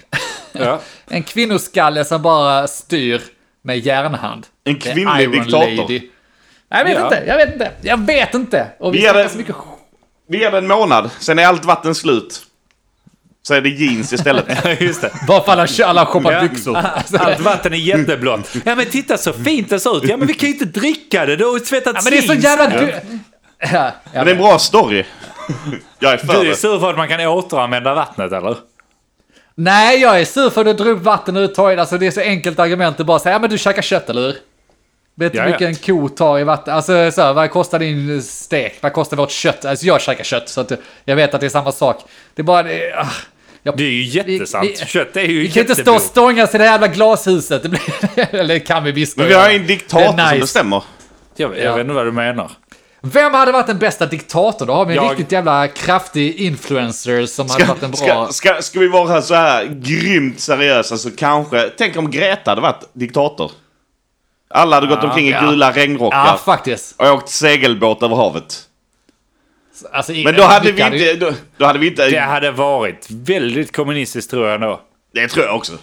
Ja. 0.52 0.80
En 1.10 1.24
kvinnoskalle 1.24 2.06
som 2.06 2.22
bara 2.22 2.68
styr 2.68 3.22
med 3.64 3.80
järnhand. 3.80 4.48
En 4.64 4.76
kvinnlig 4.76 5.32
diktator. 5.32 5.76
Lady. 5.76 6.02
Jag 6.72 6.84
vet 6.86 6.98
Ja. 6.98 7.04
inte, 7.04 7.24
jag 7.28 7.38
vet 7.38 7.54
inte. 7.54 7.72
Jag 7.82 8.06
vet 8.06 8.34
inte. 8.34 8.68
Och 8.80 8.94
vi 8.94 8.98
Vi 8.98 9.04
snackar 9.04 9.24
det- 9.24 9.30
så 9.30 9.38
mycket 9.38 9.56
Vi 10.30 10.40
ger 10.40 10.52
det 10.52 10.58
en 10.58 10.68
månad, 10.68 11.10
sen 11.20 11.40
är 11.40 11.46
allt 11.46 11.66
vatten 11.66 11.96
slut. 11.96 12.42
Så 13.44 13.54
är 13.54 13.62
det 13.62 13.70
jeans 13.70 14.14
istället. 14.14 14.46
Just 14.82 15.02
det. 15.02 15.12
Bara 15.28 15.44
för 15.44 15.52
alla, 15.52 15.68
alla 15.86 16.06
shoppar 16.06 16.32
Ja. 16.32 16.42
byxor. 16.42 16.78
Alltså, 16.96 17.18
Allt 17.18 17.40
vatten 17.40 17.74
är 17.74 17.78
jätteblått. 17.78 18.50
Ja 18.66 18.76
men 18.76 18.86
titta 18.86 19.18
så 19.18 19.34
fint 19.34 19.70
det 19.70 19.80
ser 19.80 19.98
ut. 19.98 20.04
Ja 20.10 20.18
men 20.18 20.28
vi 20.28 20.34
kan 20.34 20.50
ju 20.50 20.54
inte 20.54 20.66
dricka 20.80 21.26
det, 21.26 21.36
det 21.36 21.44
har 21.46 21.54
ju 21.54 21.66
svettats 21.66 22.06
ja, 22.06 22.12
men 22.12 22.12
det 22.14 22.18
är 22.18 22.36
så 22.36 22.42
jävla... 22.48 22.74
Ja. 22.74 22.80
Du... 22.82 22.94
Ja, 23.74 23.92
Men 24.14 24.26
det 24.26 24.32
är 24.32 24.36
en 24.36 24.42
bra 24.42 24.60
story. 24.60 25.04
Jag 26.00 26.14
är 26.14 26.18
för 26.18 26.28
Du 26.34 26.40
är 26.40 26.46
det. 26.46 26.56
sur 26.56 26.80
för 26.80 26.90
att 26.90 26.98
man 26.98 27.08
kan 27.08 27.20
återanvända 27.28 27.94
vattnet 27.96 28.32
eller? 28.32 28.56
Nej, 29.56 30.02
jag 30.02 30.22
är 30.22 30.26
sur 30.26 30.50
för 30.50 30.62
att 30.62 30.68
du 30.78 30.84
drog 30.84 30.98
upp 30.98 31.04
vatten 31.04 31.38
ur 31.38 31.48
tojen. 31.48 31.80
Alltså 31.80 31.98
det 31.98 32.08
är 32.08 32.12
så 32.12 32.22
enkelt 32.22 32.60
argument 32.60 33.00
att 33.00 33.06
bara 33.06 33.20
säga, 33.20 33.36
ja 33.36 33.40
men 33.40 33.50
du 33.50 33.58
käkar 33.58 33.82
kött 33.82 34.10
eller 34.10 34.22
hur? 34.22 34.36
Vet 35.16 35.34
du 35.34 35.40
hur 35.42 35.48
mycket 35.48 35.62
en 35.62 35.76
ko 35.76 36.10
tar 36.10 36.40
i 36.40 36.44
vatten? 36.44 36.74
Alltså 36.74 37.12
så 37.12 37.22
här, 37.22 37.34
vad 37.34 37.52
kostar 37.52 37.80
din 37.80 38.22
stek? 38.24 38.78
Vad 38.82 38.94
kostar 38.94 39.18
vårt 39.18 39.32
kött? 39.32 39.66
Alltså 39.66 39.86
jag 39.86 40.02
käkar 40.02 40.24
kött 40.24 40.50
så 40.50 40.62
att 40.62 40.72
jag 41.06 41.16
vet 41.16 41.34
att 41.34 41.40
det 41.42 41.48
är 41.48 41.50
samma 41.50 41.72
sak. 41.72 42.04
Det 42.36 42.42
är 42.42 42.44
bara... 42.44 42.64
Det, 42.64 42.94
ah, 42.98 43.08
jag, 43.64 43.78
Det 43.78 43.84
är 43.84 43.90
ju 43.90 44.04
jättesant. 44.04 44.66
vi- 44.82 44.86
Kött 44.86 45.18
är 45.18 45.22
ju 45.22 45.42
vi 45.42 45.52
kan 45.52 45.62
inte 45.62 45.76
stå 45.76 45.96
och 45.96 46.02
stångas 46.02 46.56
i 46.56 46.58
det 46.58 46.64
här 46.64 46.72
jävla 46.72 46.88
glashuset. 46.88 47.64
Det 47.64 47.70
blir, 47.70 47.82
eller 48.36 48.60
kan 48.60 48.84
vi 48.84 48.92
visst 48.92 49.18
Men 49.18 49.28
vi 49.28 49.34
har 49.34 49.50
en 49.50 49.68
diktator 49.68 50.04
är 50.06 50.08
som 50.18 50.26
nice. 50.30 50.40
bestämmer. 50.40 50.84
Jag, 51.36 51.58
jag 51.58 51.66
Ja. 51.66 51.76
vet 51.76 51.82
inte 51.82 51.94
vad 51.94 52.06
du 52.06 52.12
menar. 52.12 52.52
Vem 53.02 53.34
hade 53.34 53.52
varit 53.52 53.68
den 53.68 53.78
bästa 53.80 54.06
diktatorn? 54.06 54.68
Då 54.68 54.74
har 54.74 54.86
vi 54.86 54.98
en 54.98 55.04
Jag- 55.04 55.12
riktigt 55.12 55.32
jävla 55.32 55.68
kraftig 55.68 56.36
influencer 56.36 57.26
som 57.26 57.50
hade 57.50 57.64
Ska, 57.64 57.74
varit 57.74 57.84
en 57.84 57.92
bra... 57.92 58.28
ska, 58.32 58.34
ska, 58.54 58.62
ska 58.62 58.80
vi 58.80 58.88
vara 58.88 59.22
så 59.22 59.34
här 59.36 59.66
grymt 59.66 60.40
seriösa 60.40 60.98
så 60.98 61.12
kanske... 61.12 61.70
Tänk 61.78 61.98
om 61.98 62.12
Greta 62.12 62.52
hade 62.52 62.62
varit 62.62 62.90
diktator. 62.94 63.52
Alla 64.54 64.76
hade 64.76 64.88
gått 64.88 65.04
omkring 65.04 65.28
i 65.28 65.32
ja. 65.32 65.42
gula 65.42 65.72
regnrockar. 65.72 66.26
Ja, 66.26 66.40
faktiskt. 66.46 66.96
och 67.02 67.08
åkt 67.08 67.30
segelbåt 67.30 68.04
över 68.04 68.16
havet. 68.16 68.68
Alltså, 69.92 70.12
Men 70.12 70.36
då 70.36 70.44
hade 70.44 70.72
vi 70.72 70.82
inte... 70.82 71.14
Då, 71.14 71.32
då 71.58 71.66
hade 71.66 71.80
vi 71.80 71.88
inte... 71.88 72.10
Det 72.10 72.20
hade 72.20 72.52
varit 72.52 73.08
väldigt 73.10 73.76
kommunistiskt 73.76 74.32
tror 74.32 74.46
jag 74.46 74.56
ändå. 74.56 74.82
Det 75.14 75.28
tror 75.28 75.46
jag 75.46 75.56
också. 75.56 75.74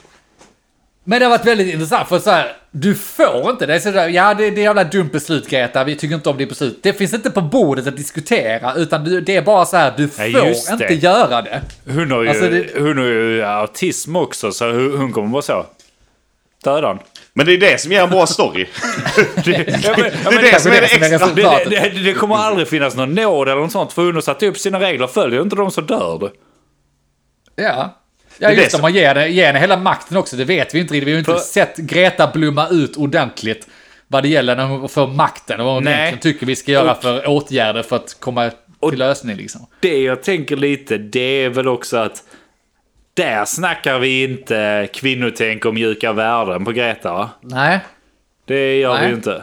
Men 1.04 1.18
det 1.18 1.24
har 1.24 1.30
varit 1.30 1.46
väldigt 1.46 1.74
intressant 1.74 2.08
för 2.08 2.18
så 2.18 2.30
här, 2.30 2.52
du 2.70 2.94
får 2.94 3.50
inte, 3.50 3.66
det 3.66 3.74
är 3.74 3.78
sådär, 3.78 4.08
ja 4.08 4.34
det, 4.34 4.50
det 4.50 4.60
är 4.60 4.64
jävla 4.64 4.84
dumt 4.84 5.08
beslut 5.12 5.48
Greta, 5.48 5.84
vi 5.84 5.96
tycker 5.96 6.14
inte 6.14 6.30
om 6.30 6.36
ditt 6.36 6.48
beslut. 6.48 6.78
Det 6.82 6.92
finns 6.92 7.14
inte 7.14 7.30
på 7.30 7.40
bordet 7.40 7.86
att 7.86 7.96
diskutera, 7.96 8.74
utan 8.74 9.04
du, 9.04 9.20
det 9.20 9.36
är 9.36 9.42
bara 9.42 9.64
så 9.66 9.76
här, 9.76 9.92
du 9.96 10.08
får 10.08 10.24
just 10.26 10.70
inte 10.70 10.86
det. 10.86 10.94
göra 10.94 11.42
det. 11.42 11.62
Hon 11.86 12.10
har 12.10 12.22
ju, 12.22 12.28
Alltså, 12.28 12.48
det- 12.48 12.80
hon 12.80 12.98
har 12.98 13.04
ju 13.04 13.44
autism 13.44 14.16
också 14.16 14.52
så 14.52 14.72
hon 14.72 15.12
kommer 15.12 15.28
vara 15.28 15.42
så. 15.42 15.66
Döda 16.64 16.86
han. 16.86 16.98
Men 17.38 17.46
det 17.46 17.52
är 17.52 17.58
det 17.58 17.80
som 17.80 17.92
ger 17.92 18.02
en 18.02 18.10
bra 18.10 18.26
story. 18.26 18.66
Det, 19.44 19.80
ja, 19.84 19.94
men, 19.96 20.04
Det 20.04 20.18
men 20.24 20.38
är 20.38 20.42
det 20.52 20.60
som 20.60 20.72
är 20.72 20.80
det 20.80 20.86
extra. 20.86 21.28
det, 21.34 21.70
det, 21.70 21.88
det 22.02 22.14
kommer 22.14 22.34
aldrig 22.36 22.68
finnas 22.68 22.96
någon 22.96 23.14
nåd 23.14 23.48
eller 23.48 23.60
något 23.60 23.72
sånt 23.72 23.92
för 23.92 24.02
hon 24.04 24.14
har 24.14 24.20
satt 24.22 24.42
upp 24.42 24.58
sina 24.58 24.80
regler. 24.80 25.06
Följer 25.06 25.42
inte 25.42 25.56
de 25.56 25.70
så 25.70 25.80
dör 25.80 26.18
du. 26.20 26.32
Ja. 27.62 27.94
Ja 28.38 28.48
det 28.48 28.54
just 28.54 28.64
det, 28.64 28.70
som- 28.70 28.80
man 28.82 28.94
ger, 28.94 29.14
det- 29.14 29.28
ger 29.28 29.46
henne 29.46 29.58
hela 29.58 29.76
makten 29.76 30.16
också, 30.16 30.36
det 30.36 30.44
vet 30.44 30.74
vi 30.74 30.78
inte 30.80 30.94
riktigt. 30.94 31.06
Vi 31.08 31.12
har 31.12 31.14
ju 31.14 31.18
inte 31.18 31.32
För- 31.32 31.38
sett 31.38 31.76
Greta 31.76 32.30
blomma 32.34 32.68
ut 32.68 32.96
ordentligt 32.96 33.68
vad 34.08 34.22
det 34.22 34.28
gäller 34.28 34.56
när 34.56 34.64
hon 34.64 34.88
får 34.88 35.06
makten 35.06 35.60
och 35.60 35.66
vad 35.66 35.74
hon 35.74 35.84
Nej. 35.84 35.92
egentligen 35.94 36.18
tycker 36.34 36.46
vi 36.46 36.56
ska 36.56 36.72
göra 36.72 36.92
Och- 36.94 37.02
för 37.02 37.28
åtgärder 37.28 37.82
för 37.82 37.96
att 37.96 38.16
komma 38.20 38.50
till 38.90 38.98
lösning 38.98 39.36
liksom. 39.36 39.66
Det 39.80 39.98
jag 40.02 40.22
tänker 40.22 40.56
lite, 40.56 40.98
det 40.98 41.20
är 41.44 41.48
väl 41.48 41.68
också 41.68 41.96
att 41.96 42.22
där 43.22 43.44
snackar 43.44 43.98
vi 43.98 44.22
inte 44.24 44.88
kvinnotänk 44.92 45.64
och 45.64 45.74
mjuka 45.74 46.12
värden 46.12 46.64
på 46.64 46.72
Greta 46.72 47.12
va? 47.12 47.30
Nej. 47.40 47.80
Det 48.44 48.78
gör 48.78 48.92
Nej. 48.94 49.02
vi 49.02 49.08
ju 49.08 49.14
inte. 49.14 49.42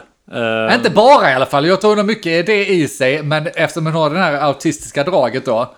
Eh, 0.68 0.74
Inte 0.76 0.90
bara 0.90 1.30
i 1.30 1.34
alla 1.34 1.46
fall, 1.46 1.66
jag 1.66 1.80
tror 1.80 1.90
hon 1.90 1.98
har 1.98 2.04
mycket 2.04 2.46
det 2.46 2.66
i 2.68 2.88
sig, 2.88 3.22
men 3.22 3.46
eftersom 3.46 3.86
hon 3.86 3.94
har 3.94 4.10
det 4.10 4.18
här 4.18 4.34
autistiska 4.40 5.04
draget 5.04 5.44
då, 5.44 5.74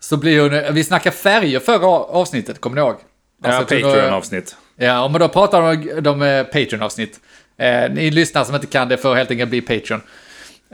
så 0.00 0.16
blir 0.16 0.40
hon, 0.66 0.74
vi 0.74 0.84
snackar 0.84 1.10
färger 1.10 1.60
förra 1.60 1.86
avsnittet, 1.88 2.60
kommer 2.60 2.74
ni 2.76 2.80
ihåg? 2.80 2.96
ja, 3.42 3.52
Alltså, 3.52 3.74
har- 3.74 3.82
Patreon-avsnitt. 3.92 4.56
Ja, 4.76 5.08
men 5.08 5.20
då 5.20 5.28
pratar 5.28 5.60
de 5.62 5.92
om 5.96 6.02
de 6.02 6.22
eh, 6.22 6.44
Patreon-avsnitt. 6.44 7.20
Eh, 7.58 7.90
ni 7.90 8.10
lyssnare 8.10 8.44
som 8.44 8.54
inte 8.54 8.66
kan 8.66 8.88
det 8.88 8.96
får 8.96 9.14
helt 9.14 9.30
enkelt 9.30 9.50
bli 9.50 9.60
Patreon. 9.60 10.00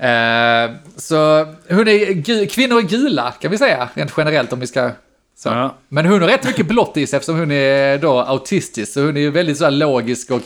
Eh, 0.01 0.71
så 0.97 1.45
hon 1.69 1.89
är 1.89 2.47
kvinnor 2.49 2.79
är 2.79 2.83
gula, 2.83 3.35
kan 3.41 3.51
vi 3.51 3.59
säga, 3.59 3.89
rent 3.95 4.13
generellt 4.17 4.53
om 4.53 4.61
vi 4.61 4.67
ska... 4.67 4.91
Så. 5.39 5.49
Ja. 5.49 5.77
Men 5.89 6.07
hon 6.07 6.21
har 6.21 6.29
rätt 6.29 6.45
mycket 6.45 6.67
blått 6.67 6.97
i 6.97 7.07
sig 7.07 7.17
eftersom 7.17 7.39
hon 7.39 7.51
är 7.51 7.99
då 7.99 8.21
autistisk, 8.21 8.93
så 8.93 9.01
hon 9.05 9.17
är 9.17 9.21
ju 9.21 9.31
väldigt 9.31 9.59
så 9.59 9.65
här 9.65 9.71
logisk 9.71 10.31
och... 10.31 10.41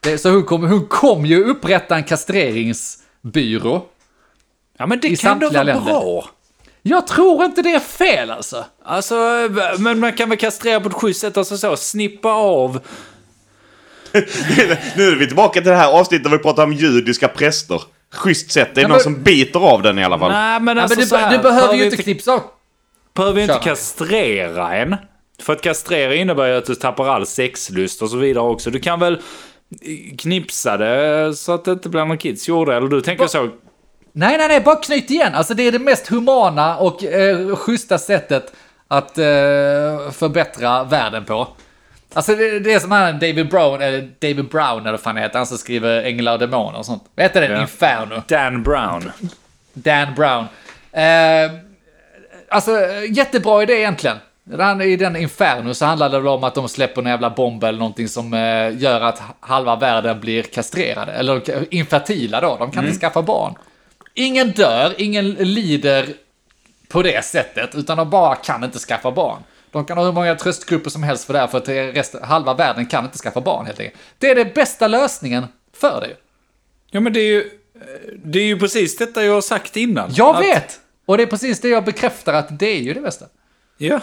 Det, 0.00 0.18
så 0.18 0.30
hon 0.30 0.44
kommer 0.44 0.68
hon 0.68 0.86
kom 0.86 1.26
ju 1.26 1.44
upprätta 1.44 1.96
en 1.96 2.04
kastreringsbyrå. 2.04 3.84
Ja 4.78 4.86
men 4.86 5.00
det 5.00 5.20
kan 5.20 5.38
då 5.38 5.50
vara 5.50 5.62
länder. 5.62 5.84
bra. 5.84 6.28
Jag 6.82 7.06
tror 7.06 7.44
inte 7.44 7.62
det 7.62 7.74
är 7.74 7.80
fel 7.80 8.30
alltså. 8.30 8.64
Alltså, 8.84 9.14
men 9.78 9.98
man 10.00 10.12
kan 10.12 10.28
väl 10.28 10.38
kastrera 10.38 10.80
på 10.80 10.88
ett 10.88 10.94
schysst 10.94 11.20
sätt, 11.20 11.36
alltså 11.36 11.56
så, 11.58 11.76
snippa 11.76 12.28
av. 12.32 12.80
nu 14.96 15.08
är 15.08 15.16
vi 15.18 15.26
tillbaka 15.26 15.60
till 15.60 15.70
det 15.70 15.76
här 15.76 15.92
avsnittet 15.92 16.24
där 16.24 16.30
vi 16.30 16.38
pratar 16.38 16.64
om 16.64 16.72
judiska 16.72 17.28
präster. 17.28 17.82
Schysst 18.14 18.50
sätt. 18.50 18.68
Det 18.74 18.80
är 18.80 18.82
Ja, 18.82 18.88
någon 18.88 18.96
men- 18.96 19.02
som 19.02 19.22
biter 19.22 19.60
av 19.60 19.82
den 19.82 19.98
i 19.98 20.04
alla 20.04 20.18
fall. 20.18 20.32
Nej 20.32 20.60
men 20.60 20.76
Ja, 20.76 20.82
alltså 20.82 20.96
men 20.98 21.04
du, 21.04 21.08
så 21.08 21.16
här, 21.16 21.36
du 21.36 21.42
behöver 21.42 21.74
ju 21.74 21.84
inte 21.84 21.96
knipsa 21.96 22.32
av. 22.32 22.40
Behöver 23.18 23.40
ju 23.40 23.42
inte 23.42 23.58
kastrera 23.64 24.76
en. 24.76 24.96
För 25.42 25.52
att 25.52 25.62
kastrera 25.62 26.14
innebär 26.14 26.46
ju 26.46 26.56
att 26.56 26.66
du 26.66 26.74
tappar 26.74 27.08
all 27.08 27.26
sexlust 27.26 28.02
och 28.02 28.10
så 28.10 28.16
vidare 28.16 28.44
också. 28.44 28.70
Du 28.70 28.80
kan 28.80 29.00
väl 29.00 29.22
knipsa 30.18 30.76
det 30.76 31.34
så 31.36 31.52
att 31.52 31.64
det 31.64 31.72
inte 31.72 31.88
blir 31.88 32.04
någon 32.04 32.18
kids 32.18 32.48
gjorde 32.48 32.76
Eller 32.76 32.88
du 32.88 33.00
tänker 33.00 33.26
så. 33.26 33.50
Nej, 34.12 34.38
nej, 34.38 34.48
nej, 34.48 34.60
bara 34.60 34.76
knyt 34.76 35.10
igen. 35.10 35.34
Alltså 35.34 35.54
det 35.54 35.62
är 35.62 35.72
det 35.72 35.78
mest 35.78 36.08
humana 36.08 36.76
och 36.76 37.04
eh, 37.04 37.56
schyssta 37.56 37.98
sättet 37.98 38.52
att 38.88 39.18
eh, 39.18 39.24
förbättra 40.12 40.84
världen 40.84 41.24
på. 41.24 41.48
Alltså 42.12 42.34
det, 42.34 42.58
det 42.58 42.72
är 42.72 42.78
som 42.78 42.90
han 42.90 43.12
David 43.12 43.48
Brown, 43.48 43.82
eller 43.82 44.00
David 44.00 44.48
Brown 44.48 44.80
eller 44.80 44.90
vad 44.90 45.00
fan 45.00 45.16
heter, 45.16 45.38
han 45.38 45.46
som 45.46 45.58
skriver 45.58 46.04
Änglar 46.04 46.32
och 46.32 46.38
Demoner 46.38 46.78
och 46.78 46.86
sånt. 46.86 47.04
Vad 47.14 47.22
heter 47.22 47.40
den? 47.40 47.50
Ja. 47.50 47.60
Inferno. 47.60 48.22
Dan 48.28 48.62
Brown. 48.62 49.10
Dan 49.72 50.14
Brown. 50.14 50.46
Eh, 50.92 51.67
alltså 52.48 52.80
jättebra 53.10 53.62
idé 53.62 53.72
egentligen. 53.72 54.16
I 54.82 54.96
den 54.96 55.16
Inferno 55.16 55.74
så 55.74 55.84
handlar 55.84 56.08
det 56.08 56.18
väl 56.18 56.28
om 56.28 56.44
att 56.44 56.54
de 56.54 56.68
släpper 56.68 57.02
en 57.02 57.08
jävla 57.08 57.30
bomb 57.30 57.64
eller 57.64 57.78
någonting 57.78 58.08
som 58.08 58.34
eh, 58.34 58.78
gör 58.78 59.00
att 59.00 59.22
halva 59.40 59.76
världen 59.76 60.20
blir 60.20 60.42
kastrerade. 60.42 61.12
Eller 61.12 61.64
infertila 61.74 62.40
då, 62.40 62.56
de 62.56 62.70
kan 62.70 62.84
inte 62.84 62.98
skaffa 62.98 63.22
barn. 63.22 63.54
Ingen 64.14 64.50
dör, 64.50 64.94
ingen 64.98 65.30
lider 65.30 66.06
på 66.88 67.02
det 67.02 67.24
sättet, 67.24 67.74
utan 67.74 67.96
de 67.96 68.10
bara 68.10 68.34
kan 68.34 68.64
inte 68.64 68.78
skaffa 68.78 69.10
barn. 69.10 69.42
De 69.70 69.84
kan 69.84 69.98
ha 69.98 70.04
hur 70.04 70.12
många 70.12 70.34
tröstgrupper 70.34 70.90
som 70.90 71.02
helst 71.02 71.24
för 71.24 71.32
det 71.32 71.38
här, 71.38 71.46
för 71.46 71.58
att 71.58 71.64
det 71.64 71.78
är 71.78 71.92
rest, 71.92 72.14
halva 72.22 72.54
världen 72.54 72.86
kan 72.86 73.04
inte 73.04 73.18
skaffa 73.18 73.40
barn 73.40 73.66
helt 73.66 73.80
enkelt. 73.80 74.00
Det 74.18 74.30
är 74.30 74.34
den 74.34 74.50
bästa 74.54 74.88
lösningen 74.88 75.46
för 75.72 76.00
det. 76.00 76.16
Ja 76.90 77.00
men 77.00 77.12
det 77.12 77.20
är 77.20 77.32
ju, 77.32 77.50
det 78.24 78.38
är 78.38 78.44
ju 78.44 78.58
precis 78.58 78.96
detta 78.96 79.24
jag 79.24 79.34
har 79.34 79.40
sagt 79.40 79.76
innan. 79.76 80.10
Jag 80.14 80.38
vet! 80.38 80.80
Och 81.08 81.16
det 81.16 81.22
är 81.22 81.26
precis 81.26 81.60
det 81.60 81.68
jag 81.68 81.84
bekräftar 81.84 82.32
att 82.32 82.58
det 82.58 82.66
är 82.76 82.80
ju 82.80 82.94
det 82.94 83.00
bästa. 83.00 83.24
Ja. 83.78 84.00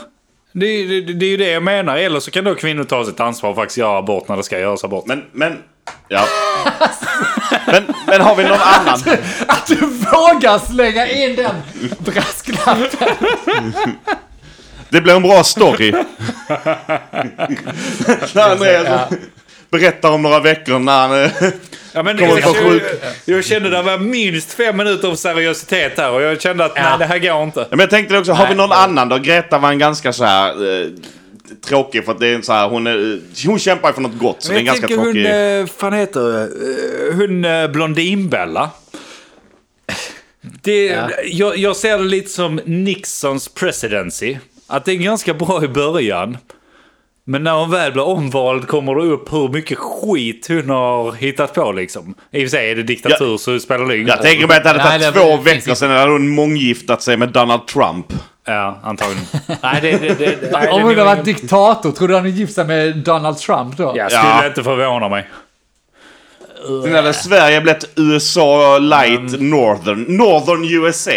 Det, 0.52 0.66
är- 0.66 0.88
det, 0.88 1.14
det 1.14 1.26
är 1.26 1.30
ju 1.30 1.38
det 1.38 1.50
jag 1.52 1.64
menar. 1.64 1.98
Eller 1.98 2.20
så 2.20 2.32
kan 2.32 2.44
då 2.44 2.56
kvinnor 2.56 2.84
ta 2.84 3.06
sitt 3.06 3.20
ansvar 3.20 3.50
och 3.50 3.56
faktiskt 3.56 3.78
göra 3.78 3.98
abort 3.98 4.28
när 4.28 4.38
det 4.38 4.44
ska 4.44 4.60
göras 4.60 4.84
abort. 4.84 5.06
Men, 5.08 5.24
men... 5.32 5.58
Ja. 6.08 6.26
men, 7.68 7.84
men 8.08 8.22
har 8.22 8.36
vi 8.36 8.44
någon 8.44 8.54
annan? 8.62 9.00
Att 9.48 9.68
du 9.68 9.76
vågar 9.86 10.60
slänga 10.74 11.08
in 11.08 11.36
den 11.36 11.56
brasklappen! 12.00 13.74
Det 14.90 15.02
blir 15.02 15.16
en 15.16 15.22
bra 15.22 15.44
story. 15.44 15.92
när 18.34 18.50
Andreas 18.52 18.88
Ja. 18.88 19.10
berättar 19.70 20.12
om 20.12 20.22
några 20.22 20.40
veckor 20.40 20.80
när 20.80 21.08
han... 21.08 21.30
Ja, 21.96 22.04
men 22.04 22.18
jag, 22.18 22.40
jag, 22.40 22.82
jag 23.26 23.46
kände 23.46 23.70
det 23.70 23.82
var 23.82 23.98
minst 23.98 24.54
fem 24.54 24.78
minuter 24.78 25.08
av 25.08 25.16
seriositet 25.16 25.98
här 25.98 26.12
och 26.12 26.22
jag 26.22 26.42
kände 26.42 26.66
att 26.66 26.72
Ja. 26.76 26.82
nej, 26.90 27.00
det 27.00 27.06
här 27.06 27.20
går 27.20 27.44
inte. 27.44 27.68
Men 27.70 27.80
jag 27.80 27.90
tänkte 27.90 28.18
också, 28.18 28.32
har 28.32 28.44
vi 28.48 28.56
Nej. 28.56 28.68
någon 28.68 28.72
annan 28.78 29.10
då? 29.10 29.18
Greta 29.18 29.58
var 29.58 29.70
en 29.72 29.80
ganska 29.80 30.14
så 30.14 30.24
här... 30.24 30.82
Eh, 30.82 30.88
tråkig 31.68 32.06
för 32.06 32.12
att 32.12 32.20
det 32.20 32.28
är 32.28 32.36
en 32.36 32.44
så 32.44 32.54
här, 32.54 32.70
hon, 32.70 32.88
är, 32.88 33.20
hon 33.48 33.60
kämpar 33.60 33.92
för 33.92 34.02
något 34.02 34.18
gott. 34.18 34.44
Så 34.44 34.50
det 34.52 34.56
är 34.58 34.60
en 34.60 34.66
ganska 34.66 34.88
tråkig... 34.88 35.04
hon, 35.04 35.26
eh, 35.26 35.66
fan 35.66 35.94
heter 35.94 36.42
eh, 36.42 37.16
hon 37.16 37.46
eh, 37.46 37.68
Blondinbella. 37.68 38.70
Det, 40.42 40.86
Ja. 40.86 41.10
jag, 41.26 41.58
jag 41.58 41.76
ser 41.76 41.98
det 41.98 42.04
lite 42.04 42.30
som 42.30 42.60
Nixons 42.66 43.48
presidency. 43.48 44.38
Att 44.68 44.86
det 44.86 44.92
är 44.92 44.96
ganska 44.96 45.34
bra 45.34 45.64
i 45.64 45.68
början. 45.68 46.38
Men 47.28 47.44
när 47.44 47.52
hon 47.52 47.72
väl 47.72 47.92
blir 47.92 48.04
omvald 48.04 48.68
kommer 48.68 48.96
det 48.96 49.04
upp 49.04 49.34
hur 49.34 49.50
mycket 49.50 49.78
skit 49.78 50.48
hon 50.48 50.70
har 50.70 51.12
hittat 51.12 51.54
på 51.54 51.72
liksom. 51.72 52.16
I 52.32 52.38
och 52.38 52.42
för 52.42 52.48
sig 52.58 52.72
är 52.72 52.76
det 52.76 52.84
diktatur 52.84 53.38
så 53.38 53.60
spelar 53.60 53.86
det 53.86 53.96
ingen 53.96 54.08
Jag 54.08 54.22
tänker 54.22 54.48
mig 54.48 54.58
att 54.58 54.64
det 54.64 54.70
hade 54.70 54.84
tagit 54.84 55.14
två 55.14 55.38
det 55.38 55.44
veckor 55.54 55.74
sedan 55.76 55.92
hade 55.92 56.12
hon 56.12 56.28
månggiftat 56.30 57.02
sig 57.02 57.18
med 57.18 57.30
Donald 57.30 57.68
Trump. 57.68 58.06
Ja, 58.46 58.80
antagligen. 58.84 59.24
nej, 59.64 59.82
det, 59.82 59.98
det, 59.98 60.14
det, 60.20 60.52
nej, 60.52 60.70
Om 60.70 60.82
hon 60.82 60.90
hade 60.90 61.04
varit 61.04 61.26
diktator, 61.26 61.92
tror 61.92 62.08
du 62.08 62.16
han 62.16 62.26
är 62.26 62.30
gift 62.30 62.54
sig 62.54 62.66
med 62.66 62.98
Donald 62.98 63.38
Trump 63.38 63.78
då? 63.78 63.94
Jag 63.96 64.12
skulle 64.12 64.28
Ja. 64.28 64.48
inte 64.48 64.64
förvåna 64.64 65.10
mig. 65.10 65.30
Sen 66.84 66.96
hade 66.96 67.14
Sverige 67.14 67.62
blivit 67.62 67.90
USA 67.96 68.78
light 68.78 69.42
northern. 69.42 70.06
Northern 70.18 70.66
USA. 70.84 71.12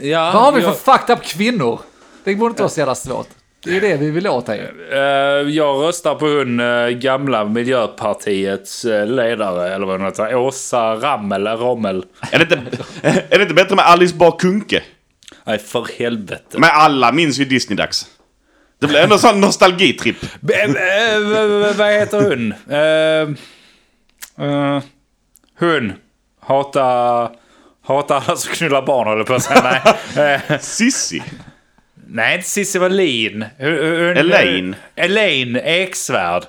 Ja, 0.00 0.30
Vad 0.34 0.42
har 0.42 0.52
vi 0.52 0.62
jag, 0.62 0.76
för 0.76 0.92
fucked 0.92 1.16
up 1.18 1.22
kvinnor? 1.24 1.80
Det 2.24 2.34
borde 2.34 2.50
inte 2.50 2.62
vara 2.62 2.70
så 2.70 2.80
jävla 2.80 2.94
svårt. 2.94 3.26
Det 3.64 3.76
är 3.76 3.80
det 3.80 3.96
vi 3.96 4.10
vill 4.10 4.26
åt 4.26 4.48
här 4.48 4.72
eh, 4.92 5.50
jag 5.54 5.82
röstar 5.88 6.14
på 6.14 6.26
hon 6.26 6.60
eh, 6.60 6.88
gamla 6.88 7.44
Miljöpartiets 7.44 8.84
eh, 8.84 9.06
ledare, 9.06 9.74
eller 9.74 9.86
vad 9.86 9.96
hon 9.96 10.06
heter, 10.06 10.34
Åsa 10.34 10.94
Rammel, 10.94 11.46
Rommel. 11.46 12.04
Är 12.32 12.38
det 12.38 12.42
inte, 12.42 12.62
är 13.02 13.38
det 13.38 13.42
inte 13.42 13.54
bättre 13.54 13.76
med 13.76 13.84
Alice 13.86 14.14
Bah 14.14 14.36
Kuhnke? 14.38 14.82
Nej, 15.44 15.58
för 15.58 15.86
helvete. 15.98 16.58
Men 16.58 16.70
alla 16.72 17.12
minns 17.12 17.38
ju 17.38 17.44
Disney-dags. 17.44 18.06
Det 18.80 18.86
blir 18.86 19.00
ändå 19.00 19.14
en 19.14 19.20
sån 19.20 19.40
nostalgitripp. 19.40 20.16
Vad 20.40 21.92
heter 21.92 22.28
hon? 22.28 22.52
Eh, 22.52 23.28
hon. 25.58 25.92
Hata... 26.40 27.30
Hata 27.82 28.16
alla 28.16 28.36
som 28.36 28.54
knullar 28.54 28.82
barn 28.82 29.08
håller 29.08 29.24
på 29.24 29.34
att 29.34 29.42
säga. 29.42 29.96
Nej, 30.16 30.40
Sissi. 30.60 31.22
Nej 32.10 32.36
inte 32.36 32.48
Cissi 32.48 32.78
Wallin. 32.78 33.44
Elaine. 33.58 34.74
Elaine 34.96 35.56
Eksvärd. 35.56 36.42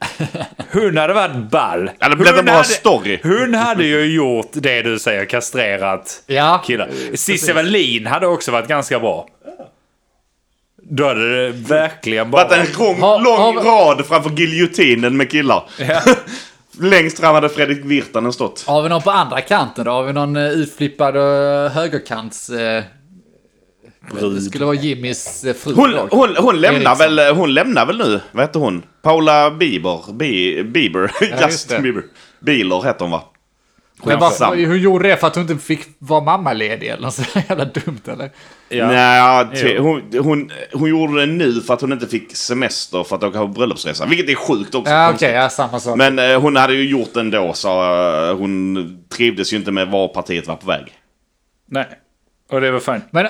Hon 0.72 0.96
hade 0.96 1.12
varit 1.14 1.36
ball. 1.50 1.90
Ja, 1.98 2.08
det 2.08 2.16
blev 2.16 2.28
en 2.28 2.36
Hon 2.36 2.44
bra 2.44 2.54
hade- 2.54 2.64
story. 2.68 3.18
Hon 3.22 3.54
hade 3.54 3.84
ju 3.84 4.04
gjort 4.14 4.50
det 4.52 4.82
du 4.82 4.98
säger, 4.98 5.24
kastrerat 5.24 6.22
Ja. 6.26 6.62
killar. 6.66 6.88
Cissi 7.14 7.52
Wallin 7.52 8.06
hade 8.06 8.26
också 8.26 8.50
varit 8.52 8.68
ganska 8.68 9.00
bra. 9.00 9.26
Då 10.82 11.06
hade 11.06 11.46
det 11.46 11.52
verkligen 11.52 12.30
bara... 12.30 12.44
Varit 12.48 12.58
en 12.68 12.78
lång, 12.78 13.00
Har- 13.00 13.20
lång 13.20 13.56
har- 13.56 13.64
rad 13.64 14.06
framför 14.06 14.30
giljotinen 14.30 15.16
med 15.16 15.30
killar. 15.30 15.64
Längst 16.80 17.18
fram 17.20 17.34
hade 17.34 17.48
Fredrik 17.48 17.84
Virtanen 17.84 18.32
stått. 18.32 18.64
Har 18.66 18.82
vi 18.82 18.88
någon 18.88 19.02
på 19.02 19.10
andra 19.10 19.40
kanten 19.40 19.84
då? 19.84 19.90
Har 19.90 20.02
vi 20.04 20.12
någon 20.12 20.36
uh, 20.36 20.50
utflippad 20.52 21.16
uh, 21.16 21.68
högerkants... 21.72 22.50
Uh, 24.14 24.30
det 24.30 24.40
skulle 24.40 24.64
vara 24.64 24.76
Jimmys 24.76 25.44
uh, 25.44 25.52
fru 25.52 25.74
Hon, 25.74 25.94
hon, 26.10 26.36
hon, 26.36 26.60
lämnar 26.60 26.90
Eriksson. 26.90 27.16
väl, 27.16 27.34
hon 27.34 27.54
lämnar 27.54 27.86
väl 27.86 27.98
nu? 27.98 28.20
Vad 28.32 28.44
heter 28.44 28.60
hon? 28.60 28.82
Paula 29.02 29.50
Bieber? 29.50 30.12
Bi, 30.12 30.62
Bieber? 30.64 31.10
just 31.20 31.42
Justin 31.42 31.76
det. 31.76 31.82
Bieber. 31.82 32.02
Bieler 32.40 32.82
heter 32.82 33.00
hon 33.00 33.10
va? 33.10 33.22
Men 34.04 34.18
varför, 34.18 34.66
hon 34.66 34.78
gjorde 34.78 35.08
det 35.08 35.16
för 35.16 35.26
att 35.26 35.34
hon 35.34 35.50
inte 35.50 35.64
fick 35.64 35.80
vara 35.98 36.20
mammaledig 36.20 36.88
eller 36.88 37.02
något 37.02 37.14
så 37.14 37.22
jävla 37.48 37.64
dumt 37.64 38.00
eller? 38.04 38.30
Ja. 38.68 38.86
Nej, 38.86 39.78
hon, 39.78 40.02
hon, 40.18 40.50
hon 40.72 40.90
gjorde 40.90 41.20
det 41.20 41.26
nu 41.26 41.60
för 41.60 41.74
att 41.74 41.80
hon 41.80 41.92
inte 41.92 42.06
fick 42.06 42.36
semester 42.36 43.04
för 43.04 43.16
att 43.16 43.22
åka 43.22 43.38
på 43.38 43.46
bröllopsresa. 43.46 44.06
Vilket 44.06 44.28
är 44.28 44.34
sjukt 44.34 44.74
också. 44.74 44.92
Ja 44.92 45.08
konstigt. 45.08 45.30
ja 45.30 45.48
samma 45.48 45.80
sak. 45.80 45.96
Men 45.96 46.18
eh, 46.18 46.40
hon 46.40 46.56
hade 46.56 46.74
ju 46.74 46.88
gjort 46.88 47.14
det 47.14 47.20
ändå 47.20 47.52
så 47.52 47.68
eh, 47.68 48.36
hon 48.36 49.04
trivdes 49.16 49.52
ju 49.52 49.56
inte 49.56 49.72
med 49.72 49.88
var 49.88 50.08
partiet 50.08 50.46
var 50.46 50.56
på 50.56 50.66
väg. 50.66 50.92
Nej. 51.68 51.86
Och 52.50 52.60
det 52.60 52.70
var 52.70 52.80
fint. 52.80 53.04
Men, 53.10 53.26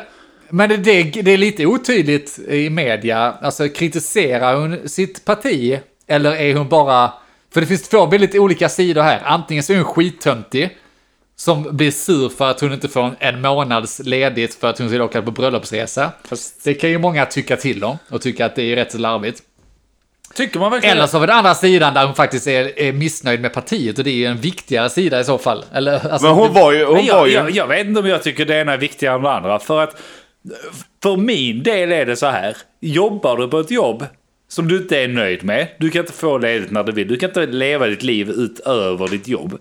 men 0.51 0.69
det, 0.69 0.77
det, 0.77 1.03
det 1.03 1.31
är 1.31 1.39
lite 1.39 1.67
otydligt 1.67 2.39
i 2.49 2.71
media. 2.71 3.35
Alltså 3.43 3.69
kritiserar 3.69 4.57
hon 4.57 4.89
sitt 4.89 5.25
parti? 5.25 5.79
Eller 6.07 6.37
är 6.37 6.55
hon 6.55 6.69
bara... 6.69 7.13
För 7.55 7.61
det 7.61 7.67
finns 7.67 7.89
två 7.89 8.07
väldigt 8.07 8.35
olika 8.35 8.69
sidor 8.69 9.03
här. 9.03 9.21
Antingen 9.25 9.63
så 9.63 9.73
är 9.73 9.77
hon 9.77 9.85
skittöntig. 9.85 10.77
Som 11.37 11.77
blir 11.77 11.91
sur 11.91 12.29
för 12.29 12.51
att 12.51 12.61
hon 12.61 12.73
inte 12.73 12.89
får 12.89 13.03
en, 13.03 13.17
en 13.19 13.41
månads 13.41 14.01
ledigt 14.05 14.55
för 14.55 14.71
att 14.71 14.79
hon 14.79 14.89
ska 14.89 15.03
åka 15.03 15.23
på 15.23 15.31
bröllopsresa. 15.31 16.11
Fast- 16.29 16.65
Det 16.65 16.75
kan 16.75 16.91
ju 16.91 16.99
många 16.99 17.27
tycka 17.27 17.57
till 17.57 17.85
om. 17.85 17.99
Och 18.11 18.23
tycka 18.23 18.47
att 18.47 18.57
det 18.57 18.63
är 18.63 18.77
rätt 18.77 18.93
så 18.93 18.99
larvigt. 18.99 19.43
Tycker 20.35 20.59
man 20.61 20.71
verkligen 20.71 20.97
Eller 20.97 21.07
så 21.07 21.17
har 21.17 21.21
vi 21.21 21.27
den 21.27 21.37
andra 21.37 21.55
sidan 21.55 21.95
där 21.95 22.07
hon 22.07 22.15
faktiskt 22.15 22.47
är, 22.47 22.79
är 22.79 22.93
missnöjd 22.93 23.41
med 23.41 23.53
partiet. 23.53 23.99
Och 23.99 24.05
det 24.05 24.11
är 24.11 24.15
ju 24.15 24.27
en 24.27 24.37
viktigare 24.41 24.91
sida 24.91 25.21
i 25.21 25.25
så 25.25 25.39
fall. 25.39 25.65
Eller, 25.73 25.93
alltså, 26.13 26.27
Men 26.27 26.37
hon 26.37 26.53
var 26.55 26.73
ju... 26.73 26.85
Hon 26.85 26.95
Men 26.95 27.07
var 27.07 27.13
jag, 27.17 27.29
ju 27.29 27.35
jag, 27.35 27.51
jag 27.51 27.67
vet 27.67 27.87
inte 27.87 28.01
om 28.01 28.07
jag 28.07 28.23
tycker 28.23 28.45
det 28.45 28.61
ena 28.61 28.73
är 28.73 28.79
viktigare 28.79 29.15
än 29.15 29.23
det 29.23 29.31
andra. 29.33 29.59
För 29.59 29.83
att 29.83 29.97
för 31.03 31.17
min 31.17 31.63
del 31.63 31.93
är 31.93 32.07
det 32.07 32.17
så 32.17 32.27
här. 32.27 32.57
Jobbar 32.81 33.37
du 33.37 33.49
på 33.49 33.59
ett 33.59 33.71
jobb 33.71 34.07
som 34.49 34.69
du 34.69 34.77
inte 34.77 34.99
är 35.01 35.09
nöjd 35.09 35.45
med. 35.45 35.69
Du 35.79 35.91
kan 35.91 36.01
inte 36.01 36.13
få 36.13 36.39
ledigt 36.39 36.71
när 36.71 36.85
du 36.85 36.93
vill. 36.93 37.09
Du 37.09 37.17
kan 37.17 37.31
inte 37.31 37.47
leva 37.47 37.87
ditt 37.87 38.03
liv 38.03 38.31
utöver 38.31 39.09
ditt 39.09 39.29
jobb. 39.29 39.59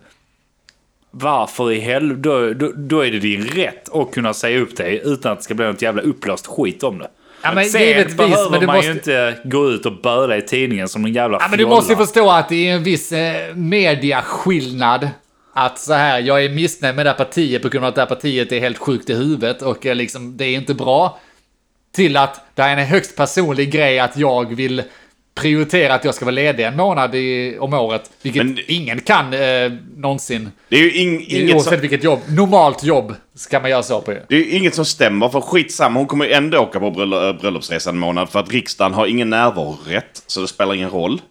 Varför 1.11 1.71
i 1.71 1.79
helvete? 1.79 2.21
Då, 2.21 2.53
då, 2.53 2.71
då 2.75 3.05
är 3.05 3.11
det 3.11 3.19
din 3.19 3.43
rätt 3.43 3.95
att 3.95 4.11
kunna 4.11 4.33
säga 4.33 4.59
upp 4.59 4.75
dig 4.77 5.01
utan 5.05 5.31
att 5.31 5.37
det 5.39 5.43
ska 5.43 5.53
bli 5.53 5.65
något 5.65 5.81
jävla 5.81 6.01
uppblåst 6.01 6.47
skit 6.47 6.83
om 6.83 6.97
det. 6.97 7.07
Ja, 7.43 7.51
men 7.53 7.65
Sen 7.65 7.81
givetvis, 7.81 8.17
behöver 8.17 8.49
men 8.49 8.59
du 8.59 8.65
man 8.65 8.75
måste- 8.75 8.87
ju 8.91 8.93
inte 8.93 9.37
gå 9.43 9.69
ut 9.69 9.85
och 9.85 10.01
böla 10.01 10.37
i 10.37 10.41
tidningen 10.41 10.87
som 10.89 11.05
en 11.05 11.13
jävla 11.13 11.37
Ja, 11.41 11.47
men 11.49 11.57
du 11.59 11.65
måste 11.65 11.93
ju 11.93 11.97
förstå 11.97 12.29
att 12.31 12.49
det 12.49 12.69
är 12.69 12.73
en 12.75 12.83
viss 12.83 13.11
eh, 13.11 13.55
mediaskillnad. 13.55 15.09
Att 15.53 15.79
så 15.79 15.93
här, 15.93 16.19
jag 16.19 16.43
är 16.45 16.49
missnöjd 16.49 16.95
med 16.95 17.05
det 17.05 17.09
här 17.09 17.17
partiet 17.17 17.61
på 17.61 17.69
grund 17.69 17.85
av 17.85 17.89
att 17.89 17.95
det 17.95 18.01
här 18.01 18.07
partiet 18.07 18.51
är 18.51 18.59
helt 18.59 18.77
sjukt 18.77 19.09
i 19.09 19.13
huvudet 19.13 19.61
och 19.61 19.85
eh, 19.85 19.95
liksom, 19.95 20.37
det 20.37 20.45
är 20.45 20.55
inte 20.55 20.73
bra. 20.73 21.19
Till 21.95 22.17
att 22.17 22.41
det 22.55 22.61
är 22.61 22.77
en 22.77 22.85
högst 22.87 23.15
personlig 23.15 23.71
grej 23.71 23.99
att 23.99 24.17
jag 24.17 24.55
vill 24.55 24.83
prioritera 25.35 25.93
att 25.93 26.05
jag 26.05 26.15
ska 26.15 26.25
vara 26.25 26.35
ledig 26.35 26.63
en 26.65 26.75
månad 26.75 27.15
i, 27.15 27.57
om 27.59 27.73
året. 27.73 28.11
Vilket 28.21 28.45
Men- 28.45 28.59
ingen 28.67 28.99
kan 29.01 29.33
eh, 29.33 29.71
någonsin. 29.95 30.51
Det 30.69 30.75
är 30.75 30.79
ju 30.79 30.93
ing, 30.93 31.25
inget 31.27 31.55
Oavsett 31.55 31.73
som, 31.73 31.81
vilket 31.81 32.03
jobb. 32.03 32.19
Normalt 32.27 32.83
jobb 32.83 33.15
ska 33.35 33.59
man 33.59 33.69
göra 33.69 33.83
så 33.83 34.01
på 34.01 34.11
det 34.11 34.35
är 34.35 34.39
ju 34.39 34.49
inget 34.49 34.75
som 34.75 34.85
stämmer, 34.85 35.29
för 35.29 35.41
skitsamma. 35.41 35.99
Hon 35.99 36.07
kommer 36.07 36.27
ändå 36.27 36.59
åka 36.59 36.79
på 36.79 36.89
bröll- 36.91 37.39
bröllopsresan 37.41 37.95
en 37.95 37.99
månad 37.99 38.29
för 38.29 38.39
att 38.39 38.51
riksdagen 38.51 38.93
har 38.93 39.07
ingen 39.07 39.29
närvarorätt, 39.29 40.23
så 40.27 40.41
det 40.41 40.47
spelar 40.47 40.73
ingen 40.73 40.89
roll. 40.89 41.21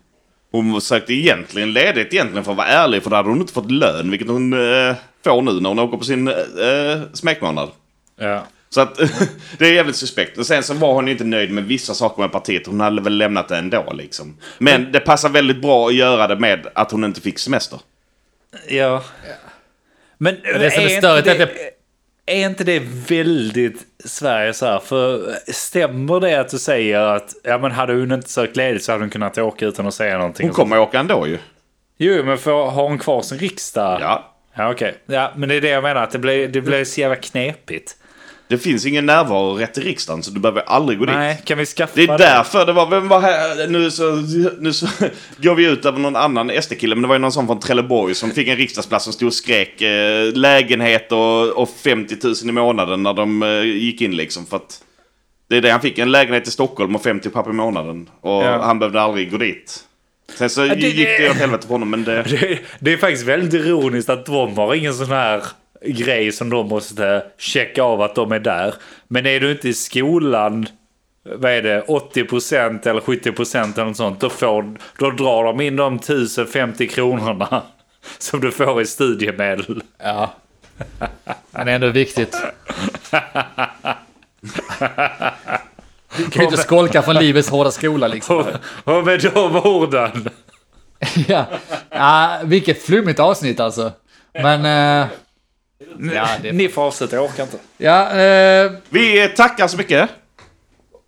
Hon 0.50 0.80
sökte 0.80 1.12
egentligen 1.12 1.72
ledigt 1.72 2.12
egentligen 2.12 2.44
för 2.44 2.50
att 2.50 2.58
vara 2.58 2.66
ärlig, 2.66 3.02
för 3.02 3.10
då 3.10 3.16
hade 3.16 3.28
hon 3.28 3.40
inte 3.40 3.52
fått 3.52 3.70
lön, 3.70 4.10
vilket 4.10 4.28
hon 4.28 4.52
eh, 4.52 4.94
får 5.24 5.42
nu 5.42 5.60
när 5.60 5.68
hon 5.68 5.78
åker 5.78 5.98
på 5.98 6.04
sin 6.04 6.28
eh, 6.28 7.02
smekmånad. 7.12 7.70
Ja. 8.16 8.46
Så 8.68 8.80
att 8.80 8.96
det 9.58 9.66
är 9.66 9.72
jävligt 9.72 9.96
suspekt. 9.96 10.38
Och 10.38 10.46
sen 10.46 10.62
så 10.62 10.74
var 10.74 10.94
hon 10.94 11.08
inte 11.08 11.24
nöjd 11.24 11.50
med 11.50 11.64
vissa 11.64 11.94
saker 11.94 12.22
med 12.22 12.32
partiet. 12.32 12.66
Hon 12.66 12.80
hade 12.80 13.02
väl 13.02 13.18
lämnat 13.18 13.48
det 13.48 13.56
ändå 13.56 13.92
liksom. 13.92 14.36
Men 14.58 14.92
det 14.92 15.00
passar 15.00 15.28
väldigt 15.28 15.62
bra 15.62 15.88
att 15.88 15.94
göra 15.94 16.26
det 16.26 16.36
med 16.36 16.66
att 16.74 16.90
hon 16.90 17.04
inte 17.04 17.20
fick 17.20 17.38
semester. 17.38 17.80
Ja. 18.68 19.04
Men 20.18 20.36
det 20.42 20.70
som 20.70 20.82
är 20.82 20.88
inte 20.88 20.98
störigt 20.98 21.26
är 21.28 21.38
det, 21.38 21.44
att 21.44 21.77
är 22.28 22.46
inte 22.46 22.64
det 22.64 22.82
väldigt 23.08 23.86
Sverige 24.04 24.52
så 24.52 24.66
här? 24.66 24.78
För 24.78 25.34
stämmer 25.46 26.20
det 26.20 26.40
att 26.40 26.48
du 26.48 26.58
säger 26.58 27.00
att 27.00 27.34
ja, 27.42 27.58
men 27.58 27.70
hade 27.70 27.92
hon 27.92 28.12
inte 28.12 28.30
sökt 28.30 28.56
ledigt 28.56 28.84
så 28.84 28.92
hade 28.92 29.04
hon 29.04 29.10
kunnat 29.10 29.38
åka 29.38 29.66
utan 29.66 29.86
att 29.86 29.94
säga 29.94 30.18
någonting? 30.18 30.46
Hon 30.46 30.54
kommer 30.54 30.78
åka 30.78 30.98
ändå 30.98 31.26
ju. 31.26 31.38
Jo, 31.96 32.24
men 32.24 32.38
för, 32.38 32.64
har 32.70 32.88
hon 32.88 32.98
kvar 32.98 33.22
sin 33.22 33.38
riksdag? 33.38 34.00
Ja. 34.00 34.34
Ja, 34.54 34.70
okej. 34.70 34.94
Ja, 35.06 35.32
men 35.36 35.48
det 35.48 35.54
är 35.54 35.60
det 35.60 35.68
jag 35.68 35.82
menar, 35.82 36.02
att 36.02 36.10
det 36.10 36.18
blir, 36.18 36.48
det 36.48 36.60
blir 36.60 36.84
så 36.84 37.00
jävla 37.00 37.16
knepigt. 37.16 37.96
Det 38.48 38.58
finns 38.58 38.86
ingen 38.86 39.06
närvarorätt 39.06 39.78
i 39.78 39.80
riksdagen 39.80 40.22
så 40.22 40.30
du 40.30 40.40
behöver 40.40 40.62
aldrig 40.62 40.98
gå 40.98 41.04
dit. 41.04 41.14
Nej, 41.14 41.42
kan 41.44 41.58
vi 41.58 41.66
skaffa 41.66 41.92
Det 41.94 42.02
är 42.02 42.18
därför 42.18 42.66
det 42.66 42.72
var, 42.72 42.86
vem 42.90 43.08
var 43.08 43.20
här, 43.20 43.68
nu 43.68 43.90
så, 43.90 44.10
nu 44.60 44.72
så 44.72 44.86
går 45.36 45.54
vi 45.54 45.66
ut 45.66 45.84
över 45.84 45.98
någon 45.98 46.16
annan 46.16 46.50
SD-kille, 46.62 46.94
men 46.94 47.02
det 47.02 47.08
var 47.08 47.14
ju 47.14 47.18
någon 47.18 47.32
sån 47.32 47.46
från 47.46 47.60
Trelleborg 47.60 48.14
som 48.14 48.30
fick 48.30 48.48
en 48.48 48.56
riksdagsplats 48.56 49.04
som 49.04 49.12
stod 49.12 49.26
och 49.26 49.34
skrek 49.34 49.82
eh, 49.82 50.32
lägenhet 50.32 51.12
och, 51.12 51.48
och 51.48 51.68
50 51.84 52.16
000 52.24 52.34
i 52.48 52.52
månaden 52.52 53.02
när 53.02 53.14
de 53.14 53.42
eh, 53.42 53.62
gick 53.62 54.00
in 54.00 54.16
liksom 54.16 54.46
för 54.46 54.56
att 54.56 54.82
det 55.48 55.56
är 55.56 55.60
det 55.60 55.70
han 55.70 55.80
fick, 55.80 55.98
en 55.98 56.10
lägenhet 56.10 56.48
i 56.48 56.50
Stockholm 56.50 56.94
och 56.96 57.02
50 57.02 57.28
papp 57.30 57.48
i 57.48 57.52
månaden. 57.52 58.08
Och 58.20 58.30
Ja. 58.44 58.62
han 58.62 58.78
behövde 58.78 59.00
aldrig 59.00 59.30
gå 59.30 59.36
dit. 59.36 59.80
Sen 60.38 60.50
så 60.50 60.60
det- 60.60 60.74
gick 60.74 60.96
det 61.18 61.30
åt 61.30 61.36
helvete 61.36 61.66
för 61.66 61.74
honom, 61.74 61.90
men 61.90 62.04
det... 62.04 62.22
Det, 62.22 62.58
det 62.80 62.92
är 62.92 62.96
faktiskt 62.96 63.26
väldigt 63.26 63.54
ironiskt 63.54 64.08
att 64.10 64.26
de 64.26 64.56
har 64.58 64.74
ingen 64.74 64.94
sån 64.94 65.06
här 65.08 65.42
grej 65.84 66.32
som 66.32 66.50
de 66.50 66.68
måste 66.68 67.24
checka 67.38 67.82
av 67.82 68.02
att 68.02 68.14
de 68.14 68.32
är 68.32 68.38
där. 68.38 68.74
Men 69.08 69.26
är 69.26 69.40
du 69.40 69.50
inte 69.50 69.68
i 69.68 69.74
skolan, 69.74 70.66
vad 71.22 71.52
är 71.52 71.62
det, 71.62 71.84
80% 71.86 72.88
eller 72.88 73.00
70% 73.00 73.74
eller 73.74 73.84
något 73.84 73.96
sånt, 73.96 74.20
då, 74.20 74.30
får, 74.30 74.76
då 74.98 75.10
drar 75.10 75.44
de 75.44 75.60
in 75.60 75.76
de 75.76 75.96
1050 75.96 76.88
kronorna 76.88 77.62
som 78.18 78.40
du 78.40 78.50
får 78.50 78.82
i 78.82 78.86
studiemedel. 78.86 79.82
Ja. 79.98 80.34
Men 81.50 81.66
det 81.66 81.72
är 81.72 81.74
ändå 81.74 81.88
viktigt. 81.88 82.36
Du 86.16 86.30
kan 86.30 86.42
ju 86.42 86.44
inte 86.44 86.56
skolka 86.56 87.02
från 87.02 87.16
livets 87.16 87.48
hårda 87.48 87.70
skola 87.70 88.08
liksom. 88.08 88.36
Och, 88.84 88.96
och 88.96 89.04
med 89.04 89.20
de 89.34 89.56
orden. 89.56 90.28
ja. 91.28 91.46
ja, 91.90 92.38
vilket 92.44 92.82
flummigt 92.82 93.20
avsnitt 93.20 93.60
alltså. 93.60 93.92
Men... 94.32 94.64
Eh, 95.02 95.08
Ja, 96.14 96.28
det- 96.42 96.52
Ni 96.52 96.68
får 96.68 96.82
avsluta, 96.82 97.16
jag 97.16 97.24
orkar 97.24 97.42
inte. 97.42 97.58
Ja, 97.78 98.10
eh, 98.10 98.72
Vi 98.88 99.28
tackar 99.36 99.66
så 99.68 99.76
mycket. 99.76 100.10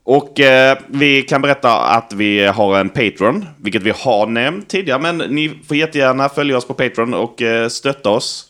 Och 0.04 0.40
eh, 0.40 0.78
vi 0.86 1.22
kan 1.22 1.42
berätta 1.42 1.80
att 1.80 2.12
vi 2.12 2.46
har 2.46 2.78
en 2.78 2.88
Patreon, 2.88 3.46
vilket 3.56 3.82
vi 3.82 3.92
har 3.96 4.26
nämnt 4.26 4.68
tidigare. 4.68 4.98
Men 4.98 5.18
ni 5.18 5.60
får 5.68 5.76
jättegärna 5.76 6.28
följa 6.28 6.56
oss 6.56 6.66
på 6.66 6.74
Patreon 6.74 7.14
och 7.14 7.42
eh, 7.42 7.68
stötta 7.68 8.10
oss. 8.10 8.46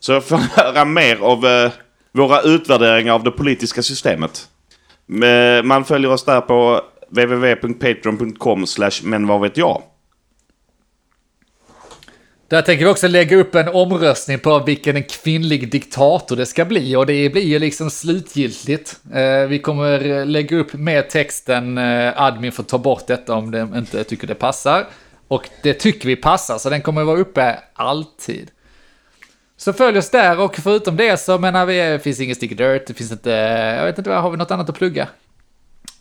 Så 0.00 0.20
får 0.20 0.36
ni 0.38 0.44
höra 0.54 0.84
mer 0.84 1.16
av 1.22 1.46
eh, 1.46 1.70
våra 2.12 2.40
utvärderingar 2.40 3.12
av 3.14 3.22
det 3.24 3.30
politiska 3.30 3.82
systemet. 3.82 4.48
Eh, 5.24 5.62
Man 5.64 5.84
följer 5.84 6.10
oss 6.10 6.24
där 6.24 6.40
på 6.40 6.80
www.patreon.com 7.10 8.64
men 9.02 9.26
vad 9.26 9.40
vet 9.40 9.56
jag. 9.56 9.82
Där 12.48 12.62
tänker 12.62 12.84
vi 12.84 12.90
också 12.90 13.08
lägga 13.08 13.36
upp 13.36 13.54
en 13.54 13.68
omröstning 13.68 14.38
på 14.38 14.58
vilken 14.58 14.96
en 14.96 15.02
kvinnlig 15.02 15.70
diktator 15.70 16.36
det 16.36 16.46
ska 16.46 16.64
bli 16.64 16.96
och 16.96 17.06
det 17.06 17.28
blir 17.30 17.42
ju 17.42 17.58
liksom 17.58 17.90
slutgiltigt. 17.90 18.96
Eh, 19.14 19.40
vi 19.48 19.58
kommer 19.58 20.24
lägga 20.24 20.56
upp 20.56 20.72
med 20.72 21.10
texten 21.10 21.78
eh, 21.78 22.12
admin 22.22 22.52
får 22.52 22.62
ta 22.62 22.78
bort 22.78 23.06
detta 23.06 23.34
om 23.34 23.50
de 23.50 23.74
inte 23.76 24.04
tycker 24.04 24.26
det 24.26 24.34
passar. 24.34 24.86
Och 25.28 25.48
det 25.62 25.74
tycker 25.74 26.06
vi 26.06 26.16
passar 26.16 26.58
så 26.58 26.70
den 26.70 26.82
kommer 26.82 27.04
vara 27.04 27.18
uppe 27.18 27.58
alltid. 27.74 28.50
Så 29.56 29.72
följ 29.72 29.98
oss 29.98 30.10
där 30.10 30.40
och 30.40 30.56
förutom 30.56 30.96
det 30.96 31.16
så 31.20 31.38
menar 31.38 31.66
vi, 31.66 31.78
det 31.78 31.98
finns 31.98 32.20
ingen 32.20 32.36
sticky 32.36 32.54
dirt, 32.54 32.86
det 32.86 32.94
finns 32.94 33.12
inte, 33.12 33.30
jag 33.78 33.84
vet 33.86 33.98
inte, 33.98 34.10
har 34.10 34.30
vi 34.30 34.36
något 34.36 34.50
annat 34.50 34.68
att 34.68 34.76
plugga? 34.78 35.08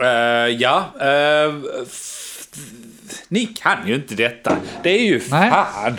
Eh, 0.02 0.08
ja, 0.60 0.94
eh, 1.02 1.56
f- 1.84 2.48
ni 3.28 3.46
kan 3.46 3.88
ju 3.88 3.96
inte 3.96 4.16
detta. 4.16 4.58
Det 4.84 4.90
är 4.90 5.04
ju 5.06 5.22
Nej. 5.32 5.50
fan. 5.50 5.98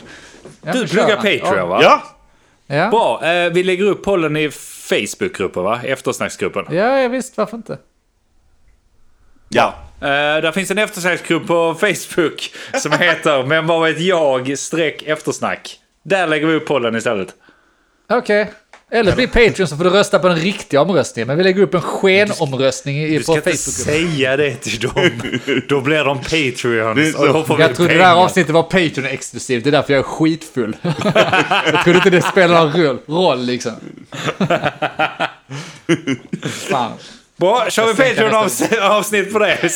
Du 0.72 0.88
pluggar. 0.88 1.16
Patreon 1.16 1.56
Ja. 1.58 1.66
va? 1.66 1.78
Ja, 1.82 2.02
Ja, 2.66 2.90
Bra. 2.90 3.24
Eh, 3.24 3.52
vi 3.52 3.62
lägger 3.62 3.84
upp 3.84 4.04
pollen 4.04 4.36
i 4.36 4.50
Facebookgruppen 4.50 5.62
va? 5.62 5.80
Eftersnacksgruppen. 5.84 6.64
ja, 6.70 7.00
ja 7.00 7.08
visst, 7.08 7.36
varför 7.36 7.56
inte? 7.56 7.78
ja. 9.48 9.74
Eh, 10.00 10.06
där 10.42 10.52
finns 10.52 10.70
en 10.70 10.78
eftersnacksgrupp 10.78 11.46
på 11.46 11.74
Facebook 11.74 12.50
som 12.74 12.92
heter 12.92 13.42
Men 13.46 13.66
vad 13.66 13.82
vet 13.82 14.00
jag 14.00 14.58
streck 14.58 15.02
eftersnack. 15.02 15.80
Där 16.02 16.26
lägger 16.26 16.46
vi 16.46 16.54
upp 16.54 16.66
pollen 16.66 16.96
istället. 16.96 17.34
Okej. 18.08 18.50
Eller 18.92 19.14
bli 19.14 19.26
Patreon 19.26 19.68
så 19.68 19.76
får 19.76 19.84
du 19.84 19.90
rösta 19.90 20.18
på 20.18 20.28
den 20.28 20.36
riktiga 20.36 20.80
omröstningen. 20.80 21.26
Men 21.26 21.36
vi 21.36 21.44
lägger 21.44 21.62
upp 21.62 21.74
en 21.74 21.80
skenomröstning 21.80 22.98
i- 22.98 23.10
Du 23.10 23.18
på 23.18 23.22
ska 23.22 23.34
inte 23.34 23.50
Facebook. 23.50 23.74
säga 23.86 24.36
det 24.36 24.54
till 24.56 24.78
dem. 24.80 25.10
Då 25.68 25.80
blir 25.80 26.04
de 26.04 26.18
Patreons. 26.18 26.96
Det 26.96 27.14
och 27.14 27.32
då 27.32 27.44
får 27.44 27.60
Jag 27.60 27.74
trodde 27.74 27.92
det 27.92 27.98
pengar. 27.98 28.08
här 28.14 28.16
avsnittet 28.22 28.52
var 28.54 28.62
Patreon-exklusivt, 28.62 29.64
det 29.64 29.70
är 29.70 29.72
därför 29.72 29.92
jag 29.92 29.98
är 30.00 30.02
skitfull. 30.04 30.76
jag 31.72 31.84
trodde 31.84 31.96
inte 31.98 32.10
det 32.10 32.22
spelade 32.22 32.60
någon 32.64 32.82
roll, 32.84 32.98
roll 33.06 33.44
liksom. 33.46 33.72
Fan. 36.70 36.92
Bra, 37.36 37.66
kör 37.70 37.86
vi 37.86 37.94
Patreon-avsnitt 37.94 39.32
på 39.32 39.38
det. 39.38 39.58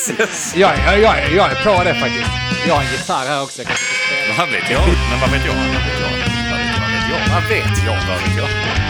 Jag, 0.56 0.72
jag, 0.86 1.00
jag, 1.00 1.14
jag 1.36 1.50
är 1.50 1.64
på 1.64 1.84
det 1.84 1.94
faktiskt. 1.94 2.30
Jag 2.68 2.74
har 2.74 2.82
en 2.82 2.88
gitarr 2.92 3.26
här 3.26 3.42
också. 3.42 3.58
Jag 3.62 3.66
kan 3.68 3.76
spela. 3.76 4.38
Vad 4.38 4.48
vet 4.48 4.70
jag? 4.70 4.80
Men 5.10 5.20
vad 5.20 5.30
vet 5.30 5.46
jag? 5.46 5.54
Vad 5.54 5.66
vet 5.66 6.00
jag? 6.00 6.10
Vad 6.80 6.88
vet 6.90 7.08
jag? 7.10 7.34
Vad 7.34 7.48
vet 7.48 7.84
jag? 7.86 7.96
Vad 8.08 8.18
vet 8.18 8.36
jag? 8.38 8.89